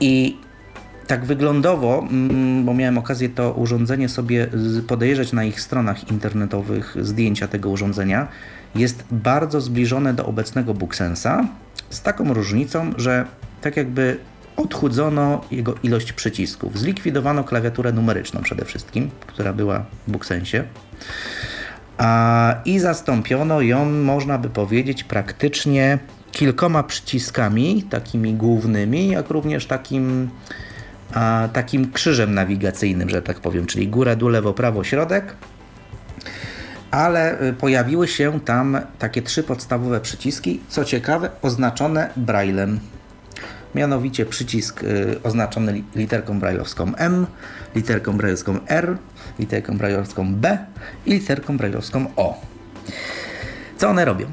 I 0.00 0.36
tak 1.06 1.24
wyglądowo, 1.24 2.06
mm, 2.10 2.64
bo 2.64 2.74
miałem 2.74 2.98
okazję 2.98 3.28
to 3.28 3.52
urządzenie 3.52 4.08
sobie 4.08 4.48
podejrzeć 4.86 5.32
na 5.32 5.44
ich 5.44 5.60
stronach 5.60 6.10
internetowych, 6.10 6.96
zdjęcia 7.00 7.48
tego 7.48 7.70
urządzenia, 7.70 8.28
jest 8.74 9.04
bardzo 9.10 9.60
zbliżone 9.60 10.14
do 10.14 10.26
obecnego 10.26 10.74
Booksensa, 10.74 11.48
z 11.90 12.02
taką 12.02 12.34
różnicą, 12.34 12.92
że 12.96 13.26
tak 13.60 13.76
jakby 13.76 14.18
odchudzono 14.56 15.44
jego 15.50 15.74
ilość 15.82 16.12
przycisków. 16.12 16.78
Zlikwidowano 16.78 17.44
klawiaturę 17.44 17.92
numeryczną 17.92 18.42
przede 18.42 18.64
wszystkim, 18.64 19.10
która 19.26 19.52
była 19.52 19.84
w 20.08 20.10
Booksensie. 20.10 20.64
A, 21.98 22.54
I 22.64 22.78
zastąpiono 22.78 23.60
ją, 23.60 23.84
można 23.84 24.38
by 24.38 24.50
powiedzieć, 24.50 25.04
praktycznie 25.04 25.98
kilkoma 26.32 26.82
przyciskami, 26.82 27.82
takimi 27.82 28.34
głównymi, 28.34 29.08
jak 29.08 29.30
również 29.30 29.66
takim 29.66 30.30
a, 31.14 31.48
takim 31.52 31.92
krzyżem 31.92 32.34
nawigacyjnym, 32.34 33.10
że 33.10 33.22
tak 33.22 33.40
powiem, 33.40 33.66
czyli 33.66 33.88
góra, 33.88 34.16
dół, 34.16 34.28
lewo, 34.28 34.54
prawo, 34.54 34.84
środek. 34.84 35.36
Ale 36.90 37.42
y, 37.42 37.52
pojawiły 37.52 38.08
się 38.08 38.40
tam 38.40 38.80
takie 38.98 39.22
trzy 39.22 39.42
podstawowe 39.42 40.00
przyciski, 40.00 40.60
co 40.68 40.84
ciekawe, 40.84 41.30
oznaczone 41.42 42.10
braillem. 42.16 42.80
Mianowicie 43.74 44.26
przycisk 44.26 44.82
y, 44.82 45.22
oznaczony 45.22 45.82
literką 45.94 46.40
brailleowską 46.40 46.92
M, 46.96 47.26
literką 47.74 48.16
brailleowską 48.16 48.58
R, 48.66 48.96
literką 49.38 49.78
brailleowską 49.78 50.34
B 50.34 50.58
i 51.06 51.12
literką 51.12 51.56
brailleowską 51.56 52.06
O. 52.16 52.40
Co 53.76 53.88
one 53.88 54.04
robią? 54.04 54.26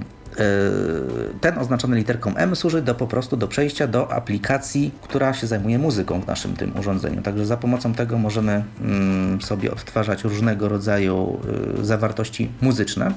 Ten 1.42 1.58
oznaczony 1.58 1.98
literką 1.98 2.36
M 2.36 2.56
służy 2.56 2.82
do 2.82 2.96
po 2.96 3.08
prostu 3.08 3.38
do 3.38 3.48
przejścia 3.48 3.88
do 3.88 4.12
aplikacji, 4.12 4.92
która 5.02 5.34
się 5.34 5.48
zajmuje 5.48 5.80
muzyką 5.80 6.22
w 6.22 6.28
naszym 6.28 6.56
tym 6.56 6.80
urządzeniu. 6.80 7.22
Także 7.22 7.46
za 7.46 7.58
pomocą 7.58 7.94
tego 7.94 8.18
możemy 8.18 8.64
mm, 8.82 9.42
sobie 9.42 9.72
odtwarzać 9.72 10.24
różnego 10.24 10.70
rodzaju 10.70 11.40
e, 11.80 11.86
zawartości 11.86 12.50
muzyczne, 12.62 13.12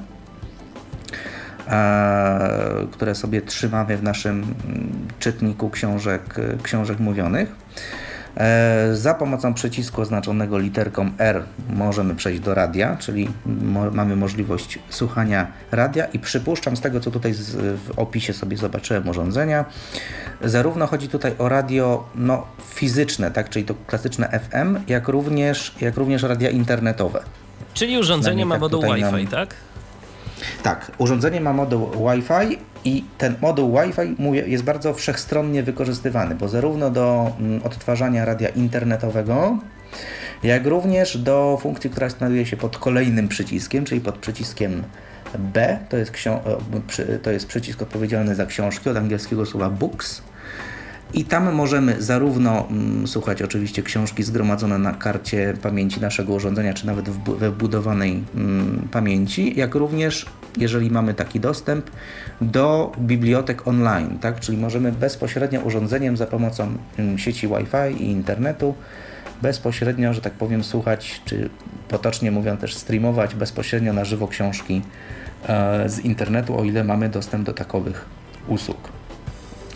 które 2.92 3.14
sobie 3.14 3.42
trzymamy 3.42 3.96
w 3.96 4.02
naszym 4.02 4.42
mm, 4.42 5.08
czytniku 5.18 5.70
książek, 5.70 6.36
książek 6.62 7.00
mówionych. 7.00 7.54
E, 8.36 8.88
za 8.92 9.14
pomocą 9.14 9.54
przycisku 9.54 10.00
oznaczonego 10.00 10.58
literką 10.58 11.10
R 11.18 11.42
możemy 11.70 12.14
przejść 12.14 12.40
do 12.40 12.54
radia, 12.54 12.96
czyli 12.96 13.28
mo 13.46 13.90
mamy 13.90 14.16
możliwość 14.16 14.78
słuchania 14.90 15.46
radia 15.70 16.04
i 16.04 16.18
przypuszczam 16.18 16.76
z 16.76 16.80
tego, 16.80 17.00
co 17.00 17.10
tutaj 17.10 17.34
w 17.34 17.90
opisie 17.96 18.32
sobie 18.32 18.56
zobaczyłem 18.56 19.08
urządzenia, 19.08 19.64
zarówno 20.40 20.86
chodzi 20.86 21.08
tutaj 21.08 21.34
o 21.38 21.48
radio 21.48 22.08
no, 22.14 22.46
fizyczne, 22.68 23.30
tak, 23.30 23.48
czyli 23.48 23.64
to 23.64 23.74
klasyczne 23.86 24.40
FM, 24.50 24.78
jak 24.88 25.08
również, 25.08 25.74
jak 25.80 25.96
również 25.96 26.22
radia 26.22 26.50
internetowe. 26.50 27.22
Czyli 27.74 27.98
urządzenie 27.98 28.46
ma 28.46 28.54
tak 28.54 28.60
moduł 28.60 28.82
Wi-Fi, 28.82 29.00
nam... 29.00 29.26
tak? 29.26 29.54
Tak, 30.62 30.92
urządzenie 30.98 31.40
ma 31.40 31.52
moduł 31.52 31.90
Wi-Fi 31.90 32.58
i 32.84 33.04
ten 33.18 33.34
moduł 33.40 33.78
Wi-Fi 33.78 34.16
jest 34.50 34.64
bardzo 34.64 34.94
wszechstronnie 34.94 35.62
wykorzystywany, 35.62 36.34
bo 36.34 36.48
zarówno 36.48 36.90
do 36.90 37.32
mm, 37.40 37.62
odtwarzania 37.62 38.24
radia 38.24 38.48
internetowego, 38.48 39.58
jak 40.42 40.66
również 40.66 41.18
do 41.18 41.58
funkcji, 41.62 41.90
która 41.90 42.08
znajduje 42.08 42.46
się 42.46 42.56
pod 42.56 42.78
kolejnym 42.78 43.28
przyciskiem, 43.28 43.84
czyli 43.84 44.00
pod 44.00 44.18
przyciskiem 44.18 44.82
B 45.38 45.78
to 45.88 45.96
jest, 45.96 46.12
to 47.22 47.30
jest 47.30 47.46
przycisk 47.46 47.82
odpowiedzialny 47.82 48.34
za 48.34 48.46
książki 48.46 48.90
od 48.90 48.96
angielskiego 48.96 49.46
słowa 49.46 49.70
books. 49.70 50.22
I 51.14 51.24
tam 51.24 51.54
możemy 51.54 52.02
zarówno 52.02 52.68
mm, 52.68 53.06
słuchać 53.06 53.42
oczywiście 53.42 53.82
książki 53.82 54.22
zgromadzone 54.22 54.78
na 54.78 54.92
karcie 54.92 55.54
pamięci 55.62 56.00
naszego 56.00 56.32
urządzenia, 56.32 56.74
czy 56.74 56.86
nawet 56.86 57.10
we 57.10 57.50
wbudowanej 57.50 58.24
mm, 58.34 58.88
pamięci, 58.92 59.58
jak 59.58 59.74
również, 59.74 60.26
jeżeli 60.58 60.90
mamy 60.90 61.14
taki 61.14 61.40
dostęp, 61.40 61.90
do 62.40 62.92
bibliotek 62.98 63.68
online, 63.68 64.18
tak? 64.20 64.40
czyli 64.40 64.58
możemy 64.58 64.92
bezpośrednio 64.92 65.60
urządzeniem 65.60 66.16
za 66.16 66.26
pomocą 66.26 66.76
mm, 66.98 67.18
sieci 67.18 67.48
Wi-Fi 67.48 68.04
i 68.04 68.10
internetu 68.10 68.74
bezpośrednio, 69.42 70.14
że 70.14 70.20
tak 70.20 70.32
powiem, 70.32 70.64
słuchać, 70.64 71.20
czy 71.24 71.50
potocznie 71.88 72.30
mówiąc 72.30 72.60
też 72.60 72.74
streamować 72.74 73.34
bezpośrednio 73.34 73.92
na 73.92 74.04
żywo 74.04 74.28
książki 74.28 74.82
e, 75.48 75.88
z 75.88 75.98
internetu, 75.98 76.58
o 76.58 76.64
ile 76.64 76.84
mamy 76.84 77.08
dostęp 77.08 77.46
do 77.46 77.52
takowych 77.52 78.04
usług. 78.48 79.01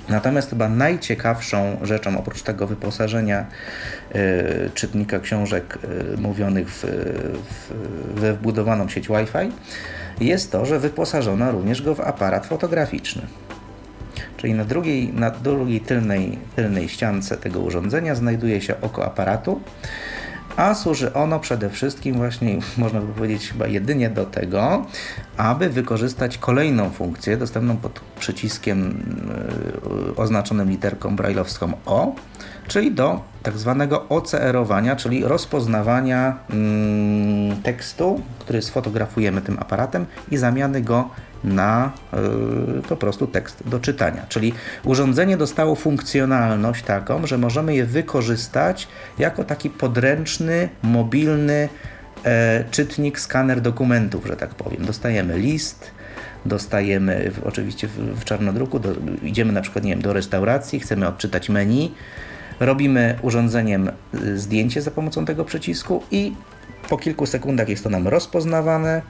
Natomiast 0.08 0.50
chyba 0.50 0.68
najciekawszą 0.68 1.76
rzeczą, 1.82 2.18
oprócz 2.18 2.42
tego 2.42 2.66
wyposażenia 2.66 3.46
y, 4.14 4.70
czytnika 4.74 5.18
książek 5.18 5.78
y, 6.14 6.16
mówionych 6.20 6.70
w, 6.70 6.84
w, 6.84 8.20
we 8.20 8.32
wbudowaną 8.32 8.88
sieć 8.88 9.08
Wi-Fi, 9.08 9.52
jest 10.20 10.52
to, 10.52 10.66
że 10.66 10.80
wyposażono 10.80 11.52
również 11.52 11.82
go 11.82 11.94
w 11.94 12.00
aparat 12.00 12.46
fotograficzny. 12.46 13.22
Czyli 14.36 14.54
na 14.54 14.64
drugiej, 14.64 15.12
na 15.12 15.30
drugiej 15.30 15.80
tylnej, 15.80 16.38
tylnej 16.56 16.88
ściance 16.88 17.36
tego 17.36 17.60
urządzenia 17.60 18.14
znajduje 18.14 18.60
się 18.60 18.80
oko 18.80 19.04
aparatu, 19.04 19.60
a 20.56 20.74
służy 20.74 21.12
ono 21.12 21.40
przede 21.40 21.70
wszystkim 21.70 22.14
właśnie, 22.14 22.58
można 22.78 23.00
by 23.00 23.12
powiedzieć 23.12 23.48
chyba 23.48 23.66
jedynie 23.66 24.10
do 24.10 24.24
tego, 24.24 24.86
aby 25.36 25.68
wykorzystać 25.68 26.38
kolejną 26.38 26.90
funkcję 26.90 27.36
dostępną 27.36 27.76
pod 27.76 28.00
przyciskiem 28.18 29.02
yy, 30.06 30.16
oznaczonym 30.16 30.70
literką 30.70 31.16
brajlowską 31.16 31.72
O, 31.86 32.14
czyli 32.68 32.92
do 32.92 33.20
tak 33.42 33.58
zwanego 33.58 34.08
OCR-owania, 34.08 34.96
czyli 34.96 35.24
rozpoznawania 35.24 36.38
yy, 36.48 37.56
tekstu, 37.62 38.20
który 38.38 38.62
sfotografujemy 38.62 39.40
tym 39.40 39.58
aparatem 39.58 40.06
i 40.30 40.36
zamiany 40.36 40.82
go 40.82 41.10
na 41.44 41.92
y, 42.78 42.82
po 42.82 42.96
prostu 42.96 43.26
tekst 43.26 43.68
do 43.68 43.80
czytania. 43.80 44.26
Czyli 44.28 44.52
urządzenie 44.84 45.36
dostało 45.36 45.74
funkcjonalność 45.74 46.84
taką, 46.84 47.26
że 47.26 47.38
możemy 47.38 47.74
je 47.74 47.84
wykorzystać 47.84 48.88
jako 49.18 49.44
taki 49.44 49.70
podręczny, 49.70 50.68
mobilny 50.82 51.68
e, 52.24 52.64
czytnik, 52.70 53.20
skaner 53.20 53.60
dokumentów, 53.60 54.26
że 54.26 54.36
tak 54.36 54.54
powiem. 54.54 54.84
Dostajemy 54.84 55.38
list, 55.38 55.90
dostajemy 56.44 57.30
w, 57.30 57.46
oczywiście 57.46 57.88
w, 57.88 58.20
w 58.20 58.24
czarnodruku, 58.24 58.78
do, 58.78 58.92
idziemy 59.22 59.52
na 59.52 59.62
przykład 59.62 59.84
nie 59.84 59.90
wiem, 59.90 60.02
do 60.02 60.12
restauracji, 60.12 60.80
chcemy 60.80 61.08
odczytać 61.08 61.48
menu, 61.48 61.94
robimy 62.60 63.18
urządzeniem 63.22 63.90
y, 64.14 64.38
zdjęcie 64.38 64.82
za 64.82 64.90
pomocą 64.90 65.24
tego 65.24 65.44
przycisku 65.44 66.02
i 66.10 66.32
po 66.88 66.96
kilku 66.98 67.26
sekundach 67.26 67.68
jest 67.68 67.84
to 67.84 67.90
nam 67.90 68.08
rozpoznawane 68.08 69.02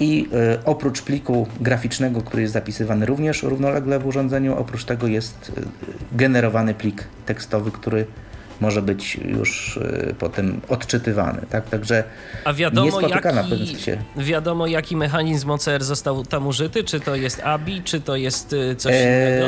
i 0.00 0.28
e, 0.32 0.64
oprócz 0.64 1.02
pliku 1.02 1.46
graficznego, 1.60 2.20
który 2.20 2.42
jest 2.42 2.54
zapisywany 2.54 3.06
również 3.06 3.42
równolegle 3.42 3.98
w 3.98 4.06
urządzeniu, 4.06 4.56
oprócz 4.58 4.84
tego 4.84 5.06
jest 5.06 5.52
e, 5.56 5.62
generowany 6.16 6.74
plik 6.74 7.04
tekstowy, 7.26 7.70
który 7.70 8.06
może 8.62 8.82
być 8.82 9.14
już 9.24 9.76
y, 9.76 10.14
potem 10.18 10.60
odczytywany. 10.68 11.40
Tak? 11.50 11.68
Także 11.68 12.04
A 12.44 12.52
wiadomo, 12.52 13.00
jaki, 13.00 13.80
się... 13.80 13.98
wiadomo, 14.16 14.66
jaki 14.66 14.96
mechanizm 14.96 15.50
OCR 15.50 15.84
został 15.84 16.24
tam 16.24 16.46
użyty? 16.46 16.84
Czy 16.84 17.00
to 17.00 17.14
jest 17.14 17.40
ABI, 17.44 17.82
czy 17.82 18.00
to 18.00 18.16
jest 18.16 18.52
y, 18.52 18.76
coś 18.76 18.92
eee, 18.94 19.02
innego? 19.02 19.46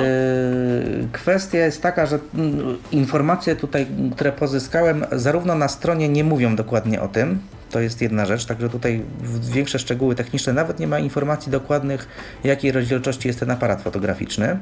Kwestia 1.13 1.59
jest 1.59 1.83
taka, 1.83 2.07
że 2.07 2.19
mm, 2.35 2.79
informacje 2.93 3.57
tutaj, 3.57 3.87
które 4.13 4.33
pozyskałem, 4.33 5.07
zarówno 5.13 5.55
na 5.55 5.69
stronie 5.69 6.09
nie 6.09 6.25
mówią 6.25 6.57
dokładnie 6.57 7.03
o 7.03 7.09
tym, 7.09 7.39
to 7.71 7.81
jest 7.81 8.03
jedna 8.03 8.27
rzecz, 8.27 8.47
także 8.47 8.69
tutaj 8.69 9.03
większe 9.53 9.79
szczegóły 9.79 10.15
techniczne, 10.15 10.53
nawet 10.53 10.79
nie 10.79 10.87
ma 10.87 10.99
informacji 10.99 11.53
dokładnych, 11.53 12.09
jakiej 12.45 12.73
rozdzielczości 12.73 13.29
jest 13.29 13.41
ten 13.41 13.51
aparat 13.51 13.83
fotograficzny. 13.83 14.59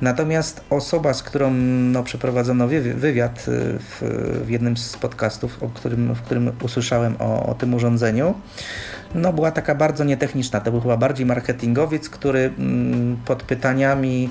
Natomiast 0.00 0.60
osoba, 0.70 1.14
z 1.14 1.22
którą 1.22 1.50
no, 1.92 2.02
przeprowadzono 2.02 2.68
wywiad 2.94 3.38
y, 3.38 3.78
w, 3.78 4.02
w 4.46 4.50
jednym 4.50 4.76
z 4.76 4.96
podcastów, 4.96 5.62
o 5.62 5.68
którym, 5.68 6.14
w 6.14 6.22
którym 6.22 6.52
usłyszałem 6.62 7.16
o, 7.18 7.46
o 7.46 7.54
tym 7.54 7.74
urządzeniu, 7.74 8.34
no, 9.14 9.32
była 9.32 9.50
taka 9.50 9.74
bardzo 9.74 10.04
nietechniczna. 10.04 10.60
To 10.60 10.70
był 10.70 10.80
chyba 10.80 10.96
bardziej 10.96 11.26
marketingowiec, 11.26 12.08
który 12.08 12.52
mm, 12.58 13.16
pod 13.24 13.42
pytaniami 13.42 14.30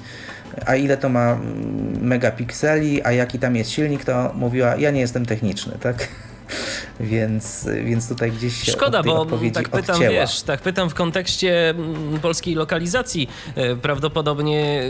a 0.66 0.76
ile 0.76 0.98
to 0.98 1.10
ma 1.10 1.32
mm, 1.32 2.08
megapikseli, 2.08 3.04
a 3.04 3.12
jaki 3.12 3.40
tam 3.40 3.56
jest 3.56 3.72
silnik, 3.72 4.06
to 4.06 4.32
mówiła, 4.36 4.76
ja 4.76 4.92
nie 4.92 5.00
jestem 5.00 5.26
techniczny, 5.26 5.78
tak? 5.80 6.08
więc, 7.00 7.70
więc 7.84 8.10
tutaj 8.10 8.32
gdzieś 8.32 8.64
się 8.64 8.72
Szkoda, 8.72 9.04
bo 9.04 9.26
tak 9.54 9.70
pytam, 9.70 9.96
odcięła. 9.96 10.12
wiesz, 10.12 10.42
tak 10.42 10.62
pytam 10.62 10.90
w 10.90 10.94
kontekście 10.94 11.70
mm, 11.70 12.20
polskiej 12.20 12.56
lokalizacji. 12.56 13.30
E, 13.56 13.76
prawdopodobnie 13.76 14.84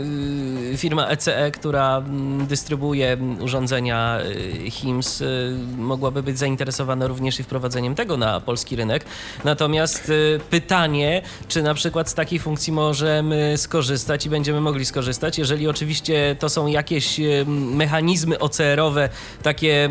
y, 0.72 0.76
firma 0.76 1.08
ECE, 1.08 1.36
e, 1.36 1.50
która 1.50 1.96
mm, 1.96 2.46
dystrybuuje 2.46 3.16
urządzenia 3.40 4.18
y, 4.66 4.70
HIMS, 4.70 5.20
y, 5.20 5.56
mogłaby 5.78 6.22
być 6.22 6.38
zainteresowana 6.38 7.06
również 7.06 7.40
i 7.40 7.42
wprowadzeniem 7.42 7.94
tego 7.94 8.16
na 8.16 8.40
polski 8.40 8.76
rynek. 8.76 9.04
Natomiast 9.44 10.12
pytanie, 10.50 11.22
czy 11.48 11.62
na 11.62 11.74
przykład 11.74 12.08
z 12.08 12.14
takiej 12.14 12.38
funkcji 12.38 12.72
możemy 12.72 13.54
skorzystać 13.56 14.26
i 14.26 14.30
będziemy 14.30 14.60
mogli 14.60 14.84
skorzystać, 14.84 15.38
jeżeli 15.38 15.68
oczywiście 15.68 16.36
to 16.38 16.48
są 16.48 16.66
jakieś 16.66 17.20
mechanizmy 17.46 18.38
OCR-owe, 18.38 19.08
takie 19.42 19.88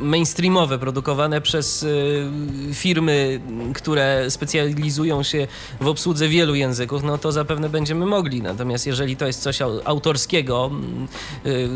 mainstreamowe, 0.00 0.78
produkowane 0.90 1.40
przez 1.40 1.82
y, 1.82 2.28
firmy, 2.72 3.40
które 3.74 4.30
specjalizują 4.30 5.22
się 5.22 5.46
w 5.80 5.86
obsłudze 5.86 6.28
wielu 6.28 6.54
języków, 6.54 7.02
no 7.02 7.18
to 7.18 7.32
zapewne 7.32 7.68
będziemy 7.68 8.06
mogli. 8.06 8.42
Natomiast 8.42 8.86
jeżeli 8.86 9.16
to 9.16 9.26
jest 9.26 9.42
coś 9.42 9.58
autorskiego, 9.84 10.70
y, 11.46 11.68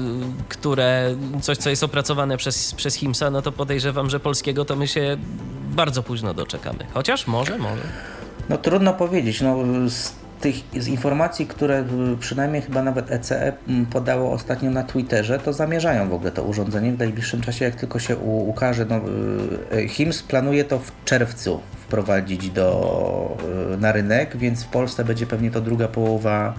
które, 0.48 1.16
coś, 1.42 1.58
co 1.58 1.70
jest 1.70 1.82
opracowane 1.82 2.36
przez, 2.36 2.74
przez 2.74 2.94
Himsa, 2.94 3.30
no 3.30 3.42
to 3.42 3.52
podejrzewam, 3.52 4.10
że 4.10 4.20
polskiego 4.20 4.64
to 4.64 4.76
my 4.76 4.88
się 4.88 5.16
bardzo 5.70 6.02
późno 6.02 6.34
doczekamy. 6.34 6.86
Chociaż 6.94 7.26
może, 7.26 7.58
może. 7.58 7.82
No 8.48 8.58
trudno 8.58 8.92
powiedzieć. 8.92 9.40
No, 9.40 9.56
tych 10.44 10.82
z 10.82 10.88
informacji, 10.88 11.46
które 11.46 11.80
y, 11.80 12.16
przynajmniej 12.20 12.62
chyba 12.62 12.82
nawet 12.82 13.10
ECE 13.10 13.52
mm, 13.68 13.86
podało 13.86 14.32
ostatnio 14.32 14.70
na 14.70 14.82
Twitterze, 14.82 15.38
to 15.38 15.52
zamierzają 15.52 16.08
w 16.08 16.12
ogóle 16.12 16.30
to 16.30 16.42
urządzenie 16.42 16.92
w 16.92 16.98
najbliższym 16.98 17.40
czasie, 17.40 17.64
jak 17.64 17.74
tylko 17.74 17.98
się 17.98 18.16
ukaże. 18.16 18.84
No, 18.84 19.00
y, 19.76 19.88
HIMS 19.88 20.22
planuje 20.22 20.64
to 20.64 20.78
w 20.78 20.92
czerwcu 21.04 21.60
wprowadzić 21.86 22.50
do, 22.50 23.36
y, 23.74 23.76
na 23.76 23.92
rynek, 23.92 24.36
więc 24.36 24.64
w 24.64 24.68
Polsce 24.68 25.04
będzie 25.04 25.26
pewnie 25.26 25.50
to 25.50 25.60
druga 25.60 25.88
połowa 25.88 26.54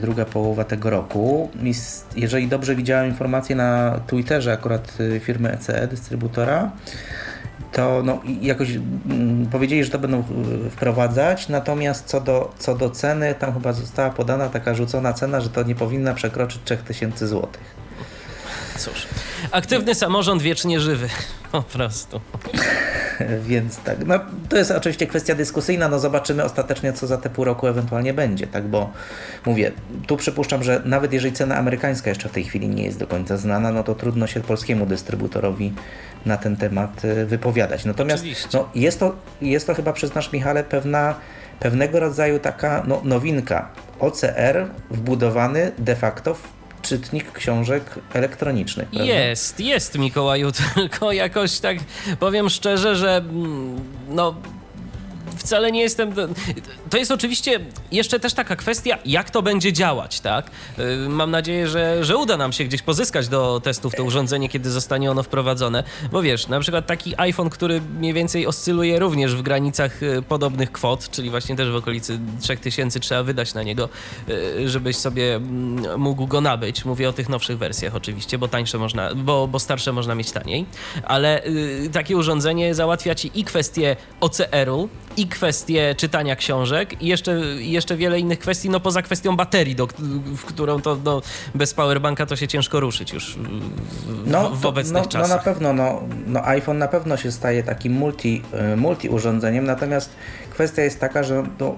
druga 0.00 0.24
połowa 0.24 0.64
tego 0.64 0.90
roku. 0.90 1.50
Jeżeli 2.16 2.48
dobrze 2.48 2.74
widziałem 2.74 3.10
informacje 3.10 3.56
na 3.56 4.00
Twitterze 4.06 4.52
akurat 4.52 4.98
firmy 5.20 5.52
ECE, 5.52 5.88
dystrybutora, 5.88 6.70
to 7.72 8.02
no, 8.04 8.20
jakoś 8.40 8.68
mm, 8.70 9.46
powiedzieli, 9.46 9.84
że 9.84 9.90
to 9.90 9.98
będą 9.98 10.24
wprowadzać, 10.70 11.48
natomiast 11.48 12.04
co 12.04 12.20
do, 12.20 12.52
co 12.58 12.74
do 12.74 12.90
ceny, 12.90 13.34
tam 13.34 13.52
chyba 13.52 13.72
została 13.72 14.10
podana 14.10 14.48
taka 14.48 14.74
rzucona 14.74 15.12
cena, 15.12 15.40
że 15.40 15.50
to 15.50 15.62
nie 15.62 15.74
powinna 15.74 16.14
przekroczyć 16.14 16.60
3000 16.64 17.28
zł. 17.28 17.48
Cóż, 18.78 19.06
aktywny 19.50 19.94
samorząd 19.94 20.42
wiecznie 20.42 20.80
żywy, 20.80 21.08
po 21.52 21.62
prostu. 21.62 22.20
Więc 23.48 23.78
tak, 23.78 24.06
no 24.06 24.20
to 24.48 24.56
jest 24.56 24.70
oczywiście 24.70 25.06
kwestia 25.06 25.34
dyskusyjna, 25.34 25.88
no 25.88 25.98
zobaczymy 25.98 26.44
ostatecznie, 26.44 26.92
co 26.92 27.06
za 27.06 27.18
te 27.18 27.30
pół 27.30 27.44
roku 27.44 27.66
ewentualnie 27.66 28.14
będzie, 28.14 28.46
tak, 28.46 28.64
bo 28.64 28.90
mówię, 29.46 29.72
tu 30.06 30.16
przypuszczam, 30.16 30.62
że 30.62 30.82
nawet 30.84 31.12
jeżeli 31.12 31.34
cena 31.34 31.56
amerykańska 31.56 32.10
jeszcze 32.10 32.28
w 32.28 32.32
tej 32.32 32.44
chwili 32.44 32.68
nie 32.68 32.84
jest 32.84 32.98
do 32.98 33.06
końca 33.06 33.36
znana, 33.36 33.72
no 33.72 33.84
to 33.84 33.94
trudno 33.94 34.26
się 34.26 34.40
polskiemu 34.40 34.86
dystrybuutorowi 34.86 35.72
na 36.26 36.36
ten 36.36 36.56
temat 36.56 37.04
y, 37.04 37.26
wypowiadać. 37.26 37.84
Natomiast 37.84 38.24
no, 38.54 38.68
jest, 38.74 39.00
to, 39.00 39.16
jest 39.42 39.66
to 39.66 39.74
chyba, 39.74 39.92
przyznasz 39.92 40.32
Michale, 40.32 40.64
pewna, 40.64 41.14
pewnego 41.60 42.00
rodzaju 42.00 42.38
taka 42.38 42.82
no, 42.86 43.00
nowinka. 43.04 43.68
OCR 44.00 44.66
wbudowany 44.90 45.72
de 45.78 45.96
facto 45.96 46.34
w 46.34 46.48
czytnik 46.82 47.32
książek 47.32 47.98
elektronicznych. 48.14 48.88
Prawda? 48.88 49.12
Jest, 49.12 49.60
jest 49.60 49.98
Mikołaju, 49.98 50.52
tylko 50.74 51.12
jakoś 51.12 51.60
tak 51.60 51.76
powiem 52.20 52.50
szczerze, 52.50 52.96
że 52.96 53.16
mm, 53.16 53.80
no 54.08 54.34
wcale 55.36 55.72
nie 55.72 55.80
jestem. 55.80 56.14
To 56.90 56.98
jest 56.98 57.10
oczywiście 57.10 57.60
jeszcze 57.92 58.20
też 58.20 58.34
taka 58.34 58.56
kwestia, 58.56 58.98
jak 59.04 59.30
to 59.30 59.42
będzie 59.42 59.72
działać, 59.72 60.20
tak? 60.20 60.50
Y, 60.78 61.08
mam 61.08 61.30
nadzieję, 61.30 61.68
że, 61.68 62.04
że 62.04 62.16
uda 62.16 62.36
nam 62.36 62.52
się 62.52 62.64
gdzieś 62.64 62.82
pozyskać 62.82 63.28
do 63.28 63.60
testów 63.64 63.94
to 63.94 64.04
urządzenie, 64.04 64.48
kiedy 64.48 64.70
zostanie 64.70 65.10
ono 65.10 65.22
wprowadzone. 65.22 65.84
Bo 66.12 66.22
wiesz, 66.22 66.48
na 66.48 66.60
przykład 66.60 66.86
taki 66.86 67.14
iPhone, 67.16 67.50
który 67.50 67.80
mniej 67.80 68.12
więcej 68.12 68.46
oscyluje 68.46 68.98
również 68.98 69.36
w 69.36 69.42
granicach 69.42 70.02
y, 70.02 70.22
podobnych 70.22 70.72
kwot, 70.72 71.10
czyli 71.10 71.30
właśnie 71.30 71.56
też 71.56 71.70
w 71.70 71.76
okolicy 71.76 72.18
3000 72.40 73.00
trzeba 73.00 73.22
wydać 73.22 73.54
na 73.54 73.62
niego, 73.62 73.88
y, 74.28 74.68
żebyś 74.68 74.96
sobie 74.96 75.34
mm, 75.34 76.00
mógł 76.00 76.26
go 76.26 76.40
nabyć. 76.40 76.84
Mówię 76.84 77.08
o 77.08 77.12
tych 77.12 77.28
nowszych 77.28 77.58
wersjach 77.58 77.94
oczywiście, 77.94 78.38
bo 78.38 78.48
tańsze 78.48 78.78
można, 78.78 79.14
bo, 79.14 79.48
bo 79.48 79.58
starsze 79.58 79.92
można 79.92 80.14
mieć 80.14 80.30
taniej. 80.30 80.66
Ale 81.04 81.42
takie 81.92 82.16
urządzenie 82.16 82.74
załatwia 82.74 83.14
ci 83.14 83.30
i 83.34 83.44
kwestię 83.44 83.96
OCR-u, 84.20 84.88
i 85.16 85.26
kwestię 85.26 85.94
czytania 85.94 86.36
książek 86.36 87.02
i 87.02 87.06
jeszcze, 87.06 87.32
jeszcze 87.58 87.96
wiele 87.96 88.20
innych 88.20 88.38
kwestii, 88.38 88.70
no 88.70 88.80
poza 88.80 89.02
kwestią 89.02 89.36
baterii, 89.36 89.74
do, 89.74 89.86
w 90.36 90.44
którą 90.44 90.80
to 90.80 90.98
no, 91.04 91.22
bez 91.54 91.74
powerbanka 91.74 92.26
to 92.26 92.36
się 92.36 92.48
ciężko 92.48 92.80
ruszyć 92.80 93.12
już 93.12 93.36
w, 93.36 94.30
no, 94.30 94.50
w 94.50 94.66
obecnych 94.66 95.02
no, 95.02 95.08
czasach. 95.08 95.28
No 95.28 95.36
na 95.36 95.42
pewno, 95.42 95.72
no, 95.72 96.02
no 96.26 96.46
iPhone 96.46 96.78
na 96.78 96.88
pewno 96.88 97.16
się 97.16 97.32
staje 97.32 97.62
takim 97.62 97.92
multi, 97.92 98.42
y, 98.72 98.76
multi 98.76 99.08
urządzeniem, 99.08 99.64
natomiast 99.64 100.10
kwestia 100.50 100.82
jest 100.82 101.00
taka, 101.00 101.22
że 101.22 101.42
no, 101.60 101.74